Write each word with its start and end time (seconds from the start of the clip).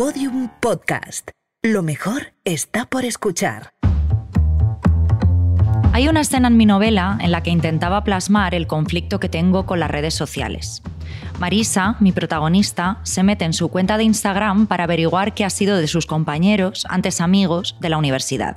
Podium 0.00 0.48
Podcast. 0.60 1.28
Lo 1.62 1.82
mejor 1.82 2.32
está 2.46 2.86
por 2.86 3.04
escuchar. 3.04 3.68
Hay 5.92 6.08
una 6.08 6.22
escena 6.22 6.48
en 6.48 6.56
mi 6.56 6.64
novela 6.64 7.18
en 7.20 7.30
la 7.30 7.42
que 7.42 7.50
intentaba 7.50 8.02
plasmar 8.02 8.54
el 8.54 8.66
conflicto 8.66 9.20
que 9.20 9.28
tengo 9.28 9.66
con 9.66 9.78
las 9.78 9.90
redes 9.90 10.14
sociales. 10.14 10.82
Marisa, 11.38 11.96
mi 12.00 12.12
protagonista, 12.12 13.00
se 13.02 13.22
mete 13.22 13.44
en 13.44 13.52
su 13.52 13.68
cuenta 13.68 13.98
de 13.98 14.04
Instagram 14.04 14.68
para 14.68 14.84
averiguar 14.84 15.34
qué 15.34 15.44
ha 15.44 15.50
sido 15.50 15.76
de 15.76 15.86
sus 15.86 16.06
compañeros, 16.06 16.86
antes 16.88 17.20
amigos, 17.20 17.76
de 17.80 17.90
la 17.90 17.98
universidad. 17.98 18.56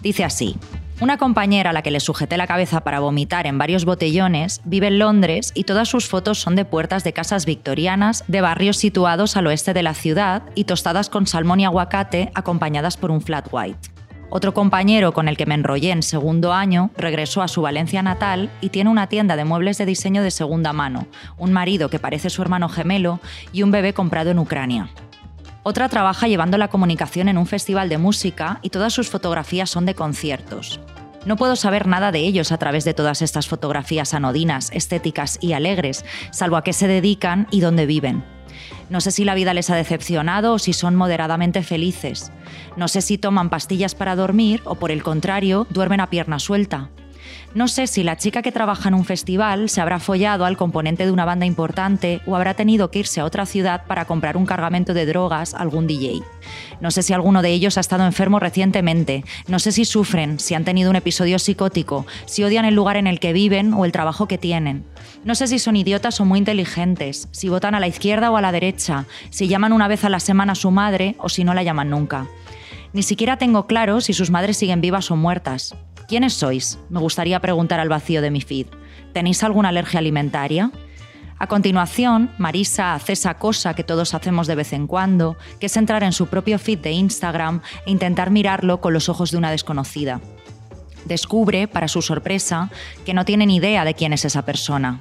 Dice 0.00 0.24
así, 0.24 0.56
una 1.00 1.16
compañera 1.16 1.70
a 1.70 1.72
la 1.72 1.82
que 1.82 1.90
le 1.90 2.00
sujeté 2.00 2.36
la 2.36 2.46
cabeza 2.46 2.80
para 2.80 3.00
vomitar 3.00 3.46
en 3.46 3.58
varios 3.58 3.84
botellones 3.84 4.60
vive 4.64 4.88
en 4.88 4.98
Londres 4.98 5.52
y 5.54 5.64
todas 5.64 5.88
sus 5.88 6.08
fotos 6.08 6.40
son 6.40 6.56
de 6.56 6.64
puertas 6.64 7.04
de 7.04 7.12
casas 7.12 7.46
victorianas, 7.46 8.24
de 8.26 8.40
barrios 8.40 8.76
situados 8.76 9.36
al 9.36 9.46
oeste 9.46 9.74
de 9.74 9.82
la 9.82 9.94
ciudad 9.94 10.42
y 10.54 10.64
tostadas 10.64 11.08
con 11.08 11.26
salmón 11.26 11.60
y 11.60 11.64
aguacate 11.64 12.30
acompañadas 12.34 12.96
por 12.96 13.10
un 13.10 13.20
flat 13.20 13.48
white. 13.52 13.90
Otro 14.30 14.52
compañero 14.52 15.12
con 15.12 15.28
el 15.28 15.36
que 15.36 15.46
me 15.46 15.54
enrollé 15.54 15.90
en 15.90 16.02
segundo 16.02 16.52
año 16.52 16.90
regresó 16.96 17.42
a 17.42 17.48
su 17.48 17.62
Valencia 17.62 18.02
natal 18.02 18.50
y 18.60 18.68
tiene 18.68 18.90
una 18.90 19.06
tienda 19.06 19.36
de 19.36 19.44
muebles 19.44 19.78
de 19.78 19.86
diseño 19.86 20.22
de 20.22 20.30
segunda 20.30 20.72
mano, 20.72 21.06
un 21.38 21.52
marido 21.52 21.88
que 21.88 21.98
parece 21.98 22.28
su 22.28 22.42
hermano 22.42 22.68
gemelo 22.68 23.20
y 23.52 23.62
un 23.62 23.70
bebé 23.70 23.94
comprado 23.94 24.30
en 24.30 24.38
Ucrania. 24.38 24.90
Otra 25.68 25.90
trabaja 25.90 26.28
llevando 26.28 26.56
la 26.56 26.68
comunicación 26.68 27.28
en 27.28 27.36
un 27.36 27.44
festival 27.44 27.90
de 27.90 27.98
música 27.98 28.58
y 28.62 28.70
todas 28.70 28.94
sus 28.94 29.10
fotografías 29.10 29.68
son 29.68 29.84
de 29.84 29.94
conciertos. 29.94 30.80
No 31.26 31.36
puedo 31.36 31.56
saber 31.56 31.86
nada 31.86 32.10
de 32.10 32.20
ellos 32.20 32.52
a 32.52 32.56
través 32.56 32.86
de 32.86 32.94
todas 32.94 33.20
estas 33.20 33.48
fotografías 33.48 34.14
anodinas, 34.14 34.70
estéticas 34.72 35.36
y 35.42 35.52
alegres, 35.52 36.06
salvo 36.32 36.56
a 36.56 36.64
qué 36.64 36.72
se 36.72 36.88
dedican 36.88 37.48
y 37.50 37.60
dónde 37.60 37.84
viven. 37.84 38.24
No 38.88 39.02
sé 39.02 39.10
si 39.10 39.26
la 39.26 39.34
vida 39.34 39.52
les 39.52 39.68
ha 39.68 39.76
decepcionado 39.76 40.54
o 40.54 40.58
si 40.58 40.72
son 40.72 40.96
moderadamente 40.96 41.62
felices. 41.62 42.32
No 42.78 42.88
sé 42.88 43.02
si 43.02 43.18
toman 43.18 43.50
pastillas 43.50 43.94
para 43.94 44.16
dormir 44.16 44.62
o 44.64 44.76
por 44.76 44.90
el 44.90 45.02
contrario 45.02 45.66
duermen 45.68 46.00
a 46.00 46.08
pierna 46.08 46.38
suelta. 46.38 46.88
No 47.54 47.66
sé 47.66 47.86
si 47.86 48.02
la 48.02 48.18
chica 48.18 48.42
que 48.42 48.52
trabaja 48.52 48.90
en 48.90 48.94
un 48.94 49.06
festival 49.06 49.70
se 49.70 49.80
habrá 49.80 50.00
follado 50.00 50.44
al 50.44 50.58
componente 50.58 51.06
de 51.06 51.12
una 51.12 51.24
banda 51.24 51.46
importante 51.46 52.20
o 52.26 52.36
habrá 52.36 52.52
tenido 52.52 52.90
que 52.90 52.98
irse 52.98 53.20
a 53.20 53.24
otra 53.24 53.46
ciudad 53.46 53.86
para 53.86 54.04
comprar 54.04 54.36
un 54.36 54.44
cargamento 54.44 54.92
de 54.92 55.06
drogas 55.06 55.54
a 55.54 55.58
algún 55.58 55.86
DJ. 55.86 56.22
No 56.82 56.90
sé 56.90 57.02
si 57.02 57.14
alguno 57.14 57.40
de 57.40 57.50
ellos 57.50 57.78
ha 57.78 57.80
estado 57.80 58.04
enfermo 58.04 58.38
recientemente. 58.38 59.24
No 59.46 59.58
sé 59.58 59.72
si 59.72 59.86
sufren, 59.86 60.38
si 60.38 60.54
han 60.54 60.64
tenido 60.64 60.90
un 60.90 60.96
episodio 60.96 61.38
psicótico, 61.38 62.06
si 62.26 62.44
odian 62.44 62.66
el 62.66 62.74
lugar 62.74 62.98
en 62.98 63.06
el 63.06 63.18
que 63.18 63.32
viven 63.32 63.72
o 63.72 63.86
el 63.86 63.92
trabajo 63.92 64.28
que 64.28 64.36
tienen. 64.36 64.84
No 65.24 65.34
sé 65.34 65.46
si 65.46 65.58
son 65.58 65.74
idiotas 65.74 66.20
o 66.20 66.26
muy 66.26 66.38
inteligentes, 66.38 67.28
si 67.32 67.48
votan 67.48 67.74
a 67.74 67.80
la 67.80 67.88
izquierda 67.88 68.30
o 68.30 68.36
a 68.36 68.42
la 68.42 68.52
derecha, 68.52 69.06
si 69.30 69.48
llaman 69.48 69.72
una 69.72 69.88
vez 69.88 70.04
a 70.04 70.10
la 70.10 70.20
semana 70.20 70.52
a 70.52 70.54
su 70.54 70.70
madre 70.70 71.16
o 71.18 71.30
si 71.30 71.44
no 71.44 71.54
la 71.54 71.62
llaman 71.62 71.88
nunca. 71.88 72.26
Ni 72.92 73.02
siquiera 73.02 73.38
tengo 73.38 73.66
claro 73.66 74.02
si 74.02 74.12
sus 74.12 74.30
madres 74.30 74.58
siguen 74.58 74.82
vivas 74.82 75.10
o 75.10 75.16
muertas. 75.16 75.74
¿Quiénes 76.08 76.32
sois? 76.32 76.78
Me 76.88 77.00
gustaría 77.00 77.38
preguntar 77.38 77.80
al 77.80 77.90
vacío 77.90 78.22
de 78.22 78.30
mi 78.30 78.40
feed. 78.40 78.68
¿Tenéis 79.12 79.44
alguna 79.44 79.68
alergia 79.68 80.00
alimentaria? 80.00 80.72
A 81.38 81.46
continuación, 81.48 82.30
Marisa 82.38 82.94
hace 82.94 83.12
esa 83.12 83.34
cosa 83.34 83.74
que 83.74 83.84
todos 83.84 84.14
hacemos 84.14 84.46
de 84.46 84.54
vez 84.54 84.72
en 84.72 84.86
cuando, 84.86 85.36
que 85.60 85.66
es 85.66 85.76
entrar 85.76 86.02
en 86.02 86.14
su 86.14 86.26
propio 86.26 86.58
feed 86.58 86.78
de 86.78 86.92
Instagram 86.92 87.60
e 87.84 87.90
intentar 87.90 88.30
mirarlo 88.30 88.80
con 88.80 88.94
los 88.94 89.10
ojos 89.10 89.32
de 89.32 89.36
una 89.36 89.50
desconocida. 89.50 90.22
Descubre, 91.04 91.68
para 91.68 91.88
su 91.88 92.00
sorpresa, 92.00 92.70
que 93.04 93.12
no 93.12 93.26
tiene 93.26 93.44
ni 93.44 93.56
idea 93.56 93.84
de 93.84 93.92
quién 93.92 94.14
es 94.14 94.24
esa 94.24 94.46
persona. 94.46 95.00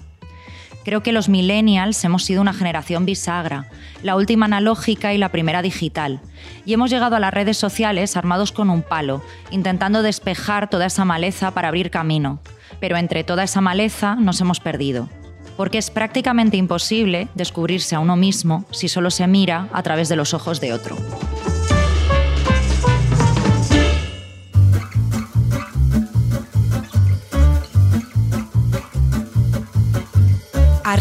Creo 0.87 1.03
que 1.03 1.11
los 1.11 1.27
millennials 1.27 2.01
hemos 2.05 2.23
sido 2.23 2.39
una 2.39 2.53
generación 2.53 3.05
bisagra, 3.05 3.65
la 4.03 4.15
última 4.15 4.45
analógica 4.45 5.13
y 5.13 5.17
la 5.17 5.33
primera 5.33 5.61
digital, 5.61 6.21
y 6.65 6.71
hemos 6.71 6.89
llegado 6.89 7.17
a 7.17 7.19
las 7.19 7.33
redes 7.33 7.57
sociales 7.57 8.15
armados 8.15 8.53
con 8.53 8.69
un 8.69 8.83
palo, 8.83 9.21
intentando 9.51 10.01
despejar 10.01 10.69
toda 10.69 10.85
esa 10.85 11.03
maleza 11.03 11.51
para 11.51 11.67
abrir 11.67 11.91
camino. 11.91 12.39
Pero 12.79 12.95
entre 12.95 13.25
toda 13.25 13.43
esa 13.43 13.59
maleza 13.59 14.15
nos 14.15 14.39
hemos 14.39 14.61
perdido, 14.61 15.09
porque 15.57 15.77
es 15.77 15.91
prácticamente 15.91 16.55
imposible 16.55 17.27
descubrirse 17.35 17.95
a 17.95 17.99
uno 17.99 18.15
mismo 18.15 18.63
si 18.71 18.87
solo 18.87 19.11
se 19.11 19.27
mira 19.27 19.67
a 19.73 19.83
través 19.83 20.07
de 20.07 20.15
los 20.15 20.33
ojos 20.33 20.61
de 20.61 20.71
otro. 20.71 20.95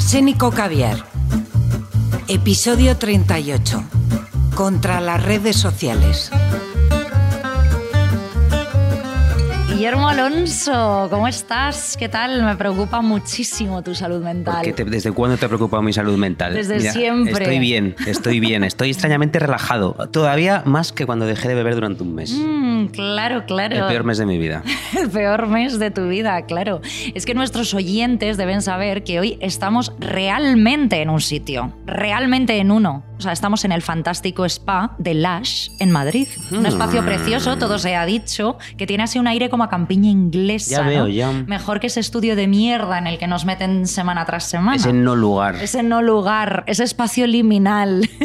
Arsénico 0.07 0.53
Caviar. 0.53 0.99
Episodio 2.29 2.97
38. 2.97 3.83
Contra 4.55 5.01
las 5.01 5.21
redes 5.21 5.57
sociales. 5.57 6.31
Guillermo 9.69 10.09
Alonso, 10.09 11.09
¿cómo 11.11 11.27
estás? 11.27 11.97
¿Qué 11.99 12.09
tal? 12.09 12.45
Me 12.45 12.55
preocupa 12.55 13.01
muchísimo 13.03 13.83
tu 13.83 13.97
salud 13.97 14.23
mental. 14.23 14.63
¿Qué 14.63 14.73
te- 14.73 14.85
¿Desde 14.85 15.11
cuándo 15.11 15.37
te 15.39 15.45
ha 15.45 15.49
preocupado 15.49 15.83
mi 15.83 15.93
salud 15.93 16.17
mental? 16.17 16.55
Desde 16.55 16.79
siempre. 16.93 17.33
Estoy 17.45 17.59
bien, 17.59 17.97
estoy 18.07 18.39
bien, 18.41 18.63
estoy 18.63 18.91
extrañamente 18.91 19.41
relajado. 19.41 19.95
Todavía 20.13 20.63
más 20.65 20.93
que 20.93 21.05
cuando 21.05 21.27
dejé 21.27 21.49
de 21.49 21.55
beber 21.57 21.75
durante 21.75 22.05
un 22.05 22.15
mes. 22.15 22.31
Mm, 22.33 22.66
claro, 22.89 23.45
claro. 23.47 23.77
El 23.77 23.87
peor 23.87 24.05
mes 24.05 24.19
de 24.19 24.27
mi 24.27 24.39
vida. 24.39 24.63
El 24.99 25.11
peor 25.11 25.49
mes 25.49 25.79
de 25.79 25.91
tu 25.91 26.09
vida, 26.09 26.43
claro. 26.43 26.81
Es 27.15 27.27
que 27.27 27.35
nuestros 27.35 27.75
oyentes 27.75 28.37
deben 28.37 28.63
saber 28.63 29.05
que 29.05 29.21
hoy 29.21 29.39
estamos 29.41 29.93
realmente 29.99 31.03
en 31.03 31.11
un 31.11 31.21
sitio, 31.21 31.73
realmente 31.87 32.59
en 32.59 32.71
uno. 32.71 33.05
O 33.19 33.21
sea, 33.21 33.33
estamos 33.33 33.65
en 33.65 33.73
el 33.73 33.83
fantástico 33.83 34.45
spa 34.45 34.95
de 34.99 35.15
Lash 35.15 35.71
en 35.79 35.91
Madrid. 35.91 36.29
Un 36.51 36.63
Mm. 36.63 36.67
espacio 36.67 37.05
precioso, 37.05 37.57
todo 37.57 37.79
se 37.79 37.97
ha 37.97 38.05
dicho, 38.05 38.59
que 38.77 38.87
tiene 38.87 39.05
así 39.05 39.19
un 39.19 39.27
aire 39.27 39.49
como 39.49 39.65
a 39.65 39.69
campiña 39.71 40.11
inglesa. 40.11 40.71
Ya 40.71 40.83
veo, 40.83 41.03
¿no? 41.05 41.09
ya. 41.09 41.33
Mejor 41.33 41.81
que 41.81 41.87
ese 41.87 42.01
estudio 42.01 42.37
de 42.37 42.47
mierda 42.47 42.99
en 42.99 43.07
el 43.07 43.19
que 43.19 43.27
nos 43.27 43.45
meten 43.45 43.87
semana 43.87 44.25
tras 44.27 44.45
semana. 44.45 44.77
Ese 44.77 44.93
no 44.93 45.17
lugar. 45.17 45.57
Ese 45.57 45.83
no 45.83 46.03
lugar, 46.03 46.65
ese 46.67 46.85
espacio 46.85 47.27
liminal. 47.27 48.09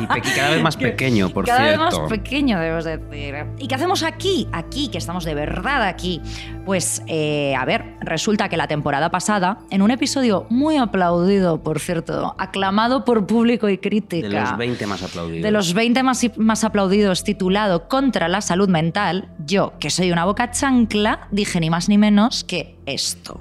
Y 0.00 0.06
cada 0.06 0.50
vez 0.50 0.62
más 0.62 0.76
pequeño, 0.76 1.28
por 1.28 1.44
Cada 1.46 1.60
cierto. 1.66 1.84
vez 1.84 1.98
más 2.00 2.08
pequeño, 2.10 2.58
debemos 2.58 2.84
decir. 2.84 3.34
¿Y 3.58 3.68
qué 3.68 3.74
hacemos 3.74 4.02
aquí? 4.02 4.48
Aquí, 4.52 4.88
que 4.88 4.98
estamos 4.98 5.24
de 5.24 5.34
verdad 5.34 5.82
aquí. 5.84 6.20
Pues, 6.64 7.02
eh, 7.06 7.54
a 7.54 7.64
ver, 7.64 7.94
resulta 8.00 8.48
que 8.48 8.56
la 8.56 8.66
temporada 8.66 9.10
pasada, 9.10 9.58
en 9.70 9.82
un 9.82 9.90
episodio 9.90 10.46
muy 10.48 10.78
aplaudido, 10.78 11.62
por 11.62 11.78
cierto, 11.78 12.34
aclamado 12.38 13.04
por 13.04 13.26
público 13.26 13.68
y 13.68 13.73
crítica. 13.78 14.28
De 14.28 14.40
los 14.40 14.56
20 14.56 14.86
más 14.86 15.02
aplaudidos. 15.02 15.42
De 15.42 15.50
los 15.50 15.74
20 15.74 16.02
más, 16.02 16.26
más 16.36 16.64
aplaudidos, 16.64 17.24
titulado 17.24 17.88
Contra 17.88 18.28
la 18.28 18.40
salud 18.40 18.68
mental, 18.68 19.28
yo, 19.44 19.74
que 19.78 19.90
soy 19.90 20.12
una 20.12 20.24
boca 20.24 20.50
chancla, 20.50 21.28
dije 21.30 21.60
ni 21.60 21.70
más 21.70 21.88
ni 21.88 21.98
menos 21.98 22.44
que 22.44 22.76
esto. 22.86 23.40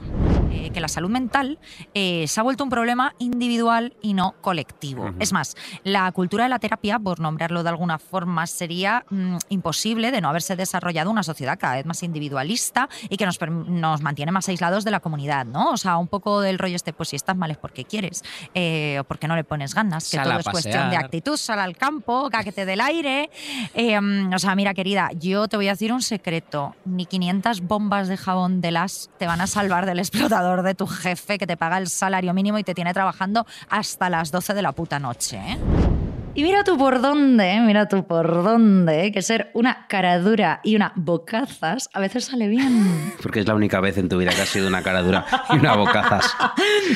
Eh, 0.53 0.69
que 0.71 0.79
la 0.79 0.87
salud 0.87 1.09
mental 1.09 1.57
eh, 1.95 2.25
se 2.27 2.39
ha 2.39 2.43
vuelto 2.43 2.63
un 2.63 2.69
problema 2.69 3.15
individual 3.17 3.95
y 4.01 4.13
no 4.13 4.35
colectivo. 4.41 5.11
Es 5.19 5.33
más, 5.33 5.55
la 5.83 6.11
cultura 6.11 6.43
de 6.43 6.49
la 6.49 6.59
terapia, 6.59 6.99
por 6.99 7.19
nombrarlo 7.19 7.63
de 7.63 7.69
alguna 7.69 7.97
forma, 7.97 8.45
sería 8.45 9.03
mm, 9.09 9.37
imposible 9.49 10.11
de 10.11 10.21
no 10.21 10.29
haberse 10.29 10.55
desarrollado 10.55 11.09
una 11.09 11.23
sociedad 11.23 11.57
cada 11.57 11.75
vez 11.75 11.87
más 11.87 12.03
individualista 12.03 12.87
y 13.09 13.17
que 13.17 13.25
nos, 13.25 13.39
nos 13.41 14.01
mantiene 14.01 14.31
más 14.31 14.47
aislados 14.47 14.83
de 14.83 14.91
la 14.91 14.99
comunidad, 14.99 15.45
¿no? 15.45 15.71
O 15.71 15.77
sea, 15.77 15.97
un 15.97 16.07
poco 16.07 16.39
del 16.41 16.59
rollo 16.59 16.75
este, 16.75 16.93
pues 16.93 17.09
si 17.09 17.15
estás 17.15 17.35
mal 17.35 17.49
es 17.49 17.57
porque 17.57 17.83
quieres 17.83 18.23
eh, 18.53 18.97
o 18.99 19.03
porque 19.05 19.27
no 19.27 19.35
le 19.35 19.43
pones 19.43 19.73
ganas, 19.73 20.09
que 20.11 20.17
Sal 20.17 20.29
todo 20.29 20.39
es 20.39 20.45
cuestión 20.45 20.91
de 20.91 20.97
actitud, 20.97 21.35
sal 21.35 21.59
al 21.59 21.75
campo, 21.77 22.29
cáquete 22.29 22.65
del 22.65 22.81
aire. 22.81 23.31
Mm, 23.75 24.33
o 24.33 24.39
sea, 24.39 24.53
mira, 24.55 24.75
querida, 24.75 25.09
yo 25.19 25.47
te 25.47 25.57
voy 25.57 25.67
a 25.67 25.71
decir 25.71 25.91
un 25.91 26.03
secreto. 26.03 26.75
Ni 26.85 27.07
500 27.07 27.61
bombas 27.61 28.07
de 28.07 28.17
jabón 28.17 28.61
de 28.61 28.71
las 28.71 29.09
te 29.17 29.25
van 29.25 29.41
a 29.41 29.47
salvar 29.47 29.87
del 29.87 29.97
explotador 29.97 30.42
de 30.43 30.75
tu 30.75 30.87
jefe 30.87 31.37
que 31.37 31.47
te 31.47 31.57
paga 31.57 31.77
el 31.77 31.87
salario 31.89 32.33
mínimo 32.33 32.57
y 32.57 32.63
te 32.63 32.73
tiene 32.73 32.93
trabajando 32.93 33.45
hasta 33.69 34.09
las 34.09 34.31
12 34.31 34.53
de 34.53 34.61
la 34.61 34.71
puta 34.73 34.99
noche. 34.99 35.37
¿eh? 35.37 36.02
Y 36.35 36.41
mira 36.41 36.63
tú 36.63 36.79
por 36.79 36.99
dónde, 36.99 37.59
mira 37.61 37.87
tú 37.87 38.07
por 38.07 38.43
dónde, 38.43 39.11
que 39.11 39.21
ser 39.21 39.51
una 39.53 39.85
cara 39.87 40.17
dura 40.17 40.61
y 40.63 40.75
una 40.75 40.91
bocazas 40.95 41.91
a 41.93 41.99
veces 41.99 42.25
sale 42.25 42.47
bien. 42.47 43.13
Porque 43.21 43.39
es 43.41 43.47
la 43.47 43.53
única 43.53 43.79
vez 43.79 43.99
en 43.99 44.09
tu 44.09 44.17
vida 44.17 44.31
que 44.31 44.41
has 44.41 44.49
sido 44.49 44.67
una 44.67 44.81
cara 44.81 45.03
dura 45.03 45.25
y 45.51 45.57
una 45.57 45.75
bocazas. 45.75 46.33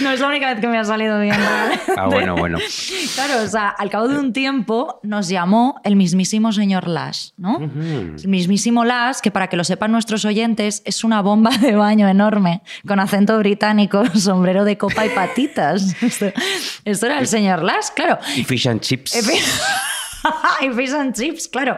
No 0.01 0.11
es 0.11 0.19
la 0.19 0.27
única 0.27 0.51
vez 0.53 0.59
que 0.59 0.67
me 0.67 0.77
ha 0.77 0.83
salido 0.83 1.19
bien. 1.19 1.35
Ah, 1.95 2.07
bueno, 2.07 2.35
bueno. 2.35 2.57
Claro, 3.15 3.43
o 3.43 3.47
sea, 3.47 3.69
al 3.69 3.89
cabo 3.89 4.07
de 4.07 4.19
un 4.19 4.33
tiempo 4.33 4.99
nos 5.03 5.29
llamó 5.29 5.79
el 5.83 5.95
mismísimo 5.95 6.51
señor 6.51 6.87
Lash, 6.87 7.29
¿no? 7.37 7.57
El 7.59 8.27
mismísimo 8.27 8.85
Lash, 8.85 9.19
que 9.21 9.31
para 9.31 9.47
que 9.47 9.55
lo 9.55 9.63
sepan 9.63 9.91
nuestros 9.91 10.25
oyentes, 10.25 10.81
es 10.85 11.03
una 11.03 11.21
bomba 11.21 11.51
de 11.57 11.75
baño 11.75 12.07
enorme, 12.07 12.61
con 12.87 12.99
acento 12.99 13.37
británico, 13.39 14.03
sombrero 14.15 14.65
de 14.65 14.77
copa 14.77 15.05
y 15.05 15.09
patitas. 15.09 16.01
Esto, 16.03 16.27
esto 16.85 17.05
era 17.05 17.19
el 17.19 17.27
señor 17.27 17.63
Lash, 17.63 17.87
claro. 17.95 18.19
Y 18.35 18.43
fish 18.43 18.67
and 18.67 18.81
chips. 18.81 19.26
En 19.27 19.35
fin. 19.35 19.43
y 20.61 20.69
fish 20.69 20.93
and 20.93 21.15
chips, 21.15 21.47
claro. 21.47 21.77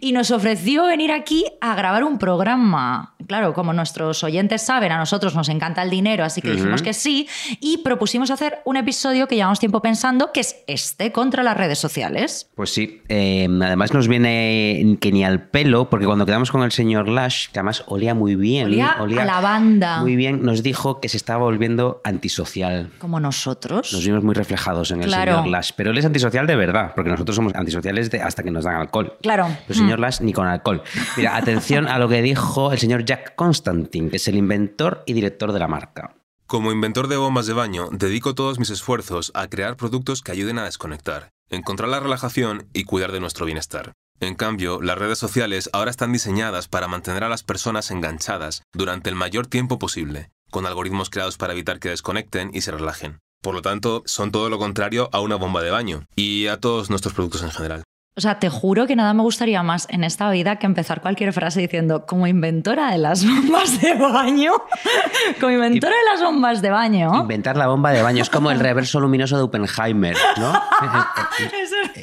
Y 0.00 0.12
nos 0.12 0.30
ofreció 0.30 0.86
venir 0.86 1.12
aquí 1.12 1.44
a 1.60 1.74
grabar 1.74 2.04
un 2.04 2.18
programa. 2.18 3.14
Claro, 3.26 3.54
como 3.54 3.72
nuestros 3.72 4.22
oyentes 4.24 4.62
saben, 4.62 4.92
a 4.92 4.98
nosotros 4.98 5.34
nos 5.34 5.48
encanta 5.48 5.82
el 5.82 5.90
dinero, 5.90 6.24
así 6.24 6.42
que 6.42 6.50
dijimos 6.50 6.82
que 6.82 6.92
sí. 6.92 7.28
Y 7.60 7.78
propusimos 7.78 8.30
hacer 8.30 8.58
un 8.64 8.76
episodio 8.76 9.28
que 9.28 9.36
llevamos 9.36 9.60
tiempo 9.60 9.80
pensando, 9.80 10.32
que 10.32 10.40
es 10.40 10.56
este, 10.66 11.12
contra 11.12 11.42
las 11.42 11.56
redes 11.56 11.78
sociales. 11.78 12.50
Pues 12.54 12.70
sí, 12.70 13.02
eh, 13.08 13.48
además 13.62 13.92
nos 13.92 14.08
viene 14.08 14.96
que 15.00 15.12
ni 15.12 15.24
al 15.24 15.48
pelo, 15.48 15.88
porque 15.88 16.06
cuando 16.06 16.26
quedamos 16.26 16.50
con 16.50 16.62
el 16.62 16.72
señor 16.72 17.08
Lash, 17.08 17.48
que 17.52 17.58
además 17.58 17.84
olía 17.86 18.14
muy 18.14 18.34
bien, 18.34 18.66
Olía 18.66 18.96
a 18.98 19.24
lavanda. 19.24 20.00
muy 20.00 20.16
bien, 20.16 20.42
nos 20.42 20.62
dijo 20.62 21.00
que 21.00 21.08
se 21.08 21.16
estaba 21.16 21.44
volviendo 21.44 22.00
antisocial. 22.04 22.90
Como 22.98 23.20
nosotros. 23.20 23.92
Nos 23.92 24.04
vimos 24.04 24.24
muy 24.24 24.34
reflejados 24.34 24.90
en 24.90 25.02
el 25.02 25.10
señor 25.10 25.46
Lash, 25.46 25.70
pero 25.76 25.90
él 25.90 25.98
es 25.98 26.04
antisocial 26.04 26.46
de 26.46 26.56
verdad, 26.56 26.92
porque 26.94 27.10
nosotros 27.10 27.36
somos 27.36 27.54
antisociales 27.62 28.10
de- 28.10 28.20
hasta 28.22 28.42
que 28.42 28.50
nos 28.50 28.64
dan 28.64 28.76
alcohol. 28.76 29.16
Claro. 29.22 29.46
El 29.68 29.74
señor 29.74 29.98
Lash 30.00 30.20
ni 30.20 30.32
con 30.32 30.46
alcohol. 30.46 30.82
Mira, 31.16 31.36
atención 31.36 31.88
a 31.88 31.98
lo 31.98 32.08
que 32.08 32.20
dijo 32.22 32.72
el 32.72 32.78
señor 32.78 33.04
Jack 33.04 33.34
Constantine, 33.34 34.10
que 34.10 34.16
es 34.16 34.28
el 34.28 34.36
inventor 34.36 35.02
y 35.06 35.14
director 35.14 35.52
de 35.52 35.58
la 35.58 35.68
marca. 35.68 36.14
Como 36.46 36.70
inventor 36.70 37.08
de 37.08 37.16
bombas 37.16 37.46
de 37.46 37.54
baño, 37.54 37.88
dedico 37.92 38.34
todos 38.34 38.58
mis 38.58 38.68
esfuerzos 38.70 39.32
a 39.34 39.48
crear 39.48 39.76
productos 39.76 40.20
que 40.20 40.32
ayuden 40.32 40.58
a 40.58 40.64
desconectar, 40.64 41.30
encontrar 41.48 41.88
la 41.88 42.00
relajación 42.00 42.68
y 42.74 42.84
cuidar 42.84 43.10
de 43.12 43.20
nuestro 43.20 43.46
bienestar. 43.46 43.92
En 44.20 44.34
cambio, 44.34 44.80
las 44.82 44.98
redes 44.98 45.18
sociales 45.18 45.70
ahora 45.72 45.90
están 45.90 46.12
diseñadas 46.12 46.68
para 46.68 46.88
mantener 46.88 47.24
a 47.24 47.28
las 47.30 47.42
personas 47.42 47.90
enganchadas 47.90 48.62
durante 48.72 49.08
el 49.10 49.16
mayor 49.16 49.46
tiempo 49.46 49.78
posible, 49.78 50.30
con 50.50 50.66
algoritmos 50.66 51.08
creados 51.10 51.38
para 51.38 51.54
evitar 51.54 51.80
que 51.80 51.88
desconecten 51.88 52.50
y 52.52 52.60
se 52.60 52.70
relajen. 52.70 53.18
Por 53.42 53.54
lo 53.54 53.60
tanto, 53.62 54.02
son 54.06 54.30
todo 54.30 54.48
lo 54.48 54.58
contrario 54.58 55.10
a 55.12 55.20
una 55.20 55.34
bomba 55.34 55.62
de 55.62 55.70
baño 55.70 56.04
y 56.14 56.46
a 56.46 56.58
todos 56.60 56.90
nuestros 56.90 57.12
productos 57.12 57.42
en 57.42 57.50
general. 57.50 57.82
O 58.14 58.20
sea, 58.20 58.38
te 58.38 58.50
juro 58.50 58.86
que 58.86 58.94
nada 58.94 59.14
me 59.14 59.22
gustaría 59.22 59.62
más 59.62 59.88
en 59.90 60.04
esta 60.04 60.30
vida 60.30 60.56
que 60.56 60.66
empezar 60.66 61.00
cualquier 61.00 61.32
frase 61.32 61.60
diciendo, 61.60 62.04
como 62.06 62.26
inventora 62.26 62.92
de 62.92 62.98
las 62.98 63.26
bombas 63.26 63.80
de 63.80 63.94
baño, 63.94 64.52
como 65.40 65.50
inventora 65.50 65.96
de 65.96 66.04
las 66.12 66.22
bombas 66.22 66.62
de 66.62 66.70
baño. 66.70 67.10
Inventar 67.20 67.56
la 67.56 67.66
bomba 67.66 67.90
de 67.90 68.02
baño 68.02 68.22
es 68.22 68.30
como 68.30 68.50
el 68.50 68.60
reverso 68.60 69.00
luminoso 69.00 69.36
de 69.38 69.42
Oppenheimer, 69.42 70.16
¿no? 70.36 70.52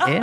¿Eh? 0.07 0.19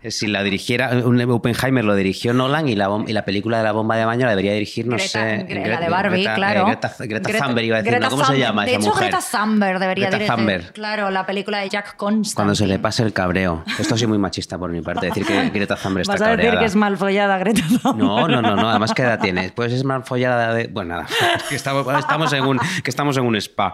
Si 0.00 0.28
la 0.28 0.44
dirigiera, 0.44 0.90
un 1.04 1.20
Oppenheimer 1.28 1.84
lo 1.84 1.96
dirigió 1.96 2.32
Nolan 2.32 2.68
y 2.68 2.76
la, 2.76 2.88
y 3.08 3.12
la 3.12 3.24
película 3.24 3.58
de 3.58 3.64
la 3.64 3.72
bomba 3.72 3.96
de 3.96 4.04
baño 4.04 4.26
la 4.26 4.30
debería 4.30 4.52
dirigir, 4.52 4.86
no 4.86 4.94
Greta- 4.96 5.08
sé. 5.08 5.18
Gre- 5.48 5.64
Gre- 5.64 5.66
la 5.70 5.80
de 5.80 5.88
Barbie, 5.88 6.16
Greta, 6.18 6.32
eh, 6.32 6.36
claro. 6.36 6.66
Greta, 6.66 6.94
Greta 7.00 7.32
Thunberg 7.46 7.66
iba 7.66 7.76
a 7.76 7.78
decir, 7.78 7.90
Greta 7.92 8.06
¿no? 8.06 8.10
¿cómo 8.10 8.24
se 8.24 8.38
llama 8.38 8.64
De 8.64 8.70
esa 8.70 8.80
hecho, 8.80 8.88
mujer? 8.90 9.08
Greta 9.10 9.24
Thunberg 9.32 9.78
debería 9.80 10.04
Greta 10.10 10.16
dirigir. 10.18 10.36
Thunberg. 10.36 10.72
Claro, 10.72 11.10
la 11.10 11.26
película 11.26 11.58
de 11.58 11.68
Jack 11.68 11.96
Constantine. 11.96 12.34
Cuando 12.36 12.54
se 12.54 12.66
le 12.68 12.78
pase 12.78 13.02
el 13.02 13.12
cabreo. 13.12 13.64
Esto 13.76 13.96
ha 13.96 13.98
sido 13.98 14.10
muy 14.10 14.18
machista 14.18 14.56
por 14.56 14.70
mi 14.70 14.80
parte, 14.82 15.06
decir 15.06 15.26
que 15.26 15.50
Greta 15.52 15.74
Thunberg 15.74 16.02
está 16.02 16.12
Vas 16.12 16.22
a 16.22 16.24
decir 16.26 16.36
cabreada. 16.36 16.60
que 16.60 16.66
es 16.66 16.76
mal 16.76 16.96
follada 16.96 17.38
Greta 17.38 17.62
Thunberg. 17.82 17.96
No, 17.96 18.28
no, 18.28 18.40
no, 18.40 18.54
no. 18.54 18.70
Además, 18.70 18.92
¿qué 18.94 19.02
edad 19.02 19.18
tienes? 19.20 19.50
Pues 19.50 19.72
es 19.72 19.82
más 19.82 20.06
follada 20.06 20.54
de. 20.54 20.68
Bueno, 20.68 20.94
nada. 20.94 21.06
Que 21.48 21.56
estamos, 21.56 21.84
estamos 21.98 22.32
en 22.34 22.44
un, 22.44 22.60
que 22.84 22.90
estamos 22.90 23.16
en 23.16 23.24
un 23.24 23.34
spa. 23.36 23.72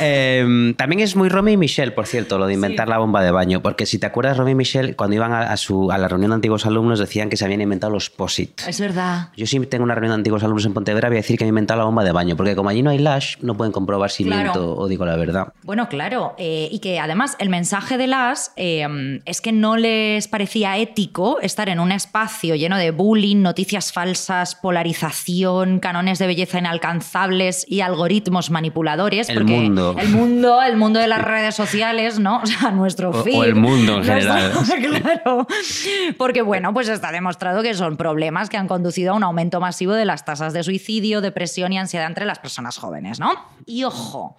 Eh, 0.00 0.74
también 0.76 1.00
es 1.00 1.14
muy 1.14 1.28
Romy 1.28 1.52
y 1.52 1.56
Michelle, 1.56 1.92
por 1.92 2.06
cierto, 2.06 2.38
lo 2.38 2.46
de 2.46 2.54
inventar 2.54 2.88
la 2.88 2.98
bomba 2.98 3.22
de 3.22 3.30
baño. 3.30 3.62
Porque 3.62 3.86
si 3.86 3.98
te 4.00 4.06
acuerdas, 4.06 4.36
Romy 4.36 4.50
y 4.52 4.54
Michelle, 4.56 4.96
cuando 4.96 5.14
iban 5.16 5.32
a, 5.32 5.52
a 5.52 5.56
su, 5.60 5.90
a 5.92 5.98
la 5.98 6.08
reunión 6.08 6.30
de 6.30 6.34
antiguos 6.36 6.66
alumnos, 6.66 6.98
decían 6.98 7.28
que 7.30 7.36
se 7.36 7.44
habían 7.44 7.60
inventado 7.60 7.92
los 7.92 8.10
POSIT. 8.10 8.62
Es 8.66 8.80
verdad. 8.80 9.28
Yo 9.36 9.46
sí 9.46 9.58
tengo 9.66 9.84
una 9.84 9.94
reunión 9.94 10.10
de 10.12 10.20
antiguos 10.20 10.42
alumnos 10.42 10.64
en 10.66 10.74
Pontevedra, 10.74 11.08
voy 11.08 11.18
a 11.18 11.20
decir 11.20 11.38
que 11.38 11.44
me 11.44 11.48
he 11.48 11.50
inventado 11.50 11.78
la 11.78 11.84
bomba 11.84 12.02
de 12.04 12.12
baño. 12.12 12.36
Porque 12.36 12.56
como 12.56 12.68
allí 12.70 12.82
no 12.82 12.90
hay 12.90 12.98
lash, 12.98 13.36
no 13.40 13.56
pueden 13.56 13.72
comprobar 13.72 14.10
si 14.10 14.24
Claro. 14.24 14.42
miento 14.42 14.76
o 14.76 14.88
digo 14.88 15.04
la 15.06 15.16
verdad. 15.16 15.52
Bueno, 15.62 15.88
claro, 15.88 16.34
eh, 16.38 16.68
y 16.70 16.78
que 16.80 16.98
además 16.98 17.36
el 17.38 17.48
mensaje 17.48 17.96
de 17.98 18.06
las 18.06 18.52
eh, 18.56 19.20
es 19.24 19.40
que 19.40 19.52
no 19.52 19.76
les 19.76 20.26
parecía 20.28 20.76
ético 20.78 21.38
estar 21.40 21.68
en 21.68 21.80
un 21.80 21.92
espacio 21.92 22.54
lleno 22.54 22.76
de 22.76 22.90
bullying, 22.90 23.42
noticias 23.42 23.92
falsas, 23.92 24.54
polarización, 24.54 25.78
canones 25.80 26.18
de 26.18 26.26
belleza 26.26 26.58
inalcanzables 26.58 27.64
y 27.68 27.80
algoritmos 27.80 28.50
manipuladores. 28.50 29.28
El 29.28 29.38
porque 29.38 29.52
mundo. 29.52 29.94
El 29.98 30.08
mundo, 30.10 30.62
el 30.62 30.76
mundo 30.76 31.00
de 31.00 31.08
las 31.08 31.22
redes 31.24 31.54
sociales, 31.54 32.18
¿no? 32.18 32.40
O 32.42 32.46
sea, 32.46 32.70
nuestro 32.70 33.10
O- 33.10 33.20
o 33.20 33.22
feed. 33.24 33.42
el 33.42 33.54
mundo 33.54 33.98
en 33.98 34.04
general. 34.04 34.52
claro. 35.02 35.46
Porque, 36.18 36.42
bueno, 36.42 36.72
pues 36.72 36.88
está 36.88 37.12
demostrado 37.12 37.62
que 37.62 37.74
son 37.74 37.96
problemas 37.96 38.48
que 38.48 38.56
han 38.56 38.68
conducido 38.68 39.12
a 39.12 39.16
un 39.16 39.22
aumento 39.22 39.60
masivo 39.60 39.92
de 39.92 40.04
las 40.04 40.24
tasas 40.24 40.52
de 40.52 40.62
suicidio, 40.62 41.20
depresión 41.20 41.72
y 41.72 41.78
ansiedad 41.78 42.06
entre 42.06 42.24
las 42.24 42.38
personas 42.38 42.76
jóvenes, 42.78 43.20
¿no? 43.20 43.32
Y 43.66 43.84
ojo. 43.84 44.36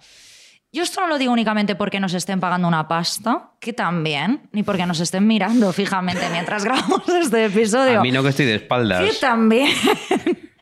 Yo 0.74 0.82
esto 0.82 1.02
no 1.02 1.06
lo 1.06 1.18
digo 1.18 1.32
únicamente 1.32 1.74
porque 1.74 2.00
nos 2.00 2.14
estén 2.14 2.40
pagando 2.40 2.66
una 2.66 2.88
pasta, 2.88 3.50
que 3.60 3.74
también, 3.74 4.48
ni 4.52 4.62
porque 4.62 4.86
nos 4.86 5.00
estén 5.00 5.26
mirando 5.26 5.70
fijamente 5.72 6.22
mientras 6.30 6.64
grabamos 6.64 7.06
este 7.08 7.44
episodio. 7.44 8.00
A 8.00 8.02
mí 8.02 8.10
no 8.10 8.22
que 8.22 8.30
estoy 8.30 8.46
de 8.46 8.54
espaldas. 8.54 9.04
Que 9.04 9.18
también. 9.18 9.70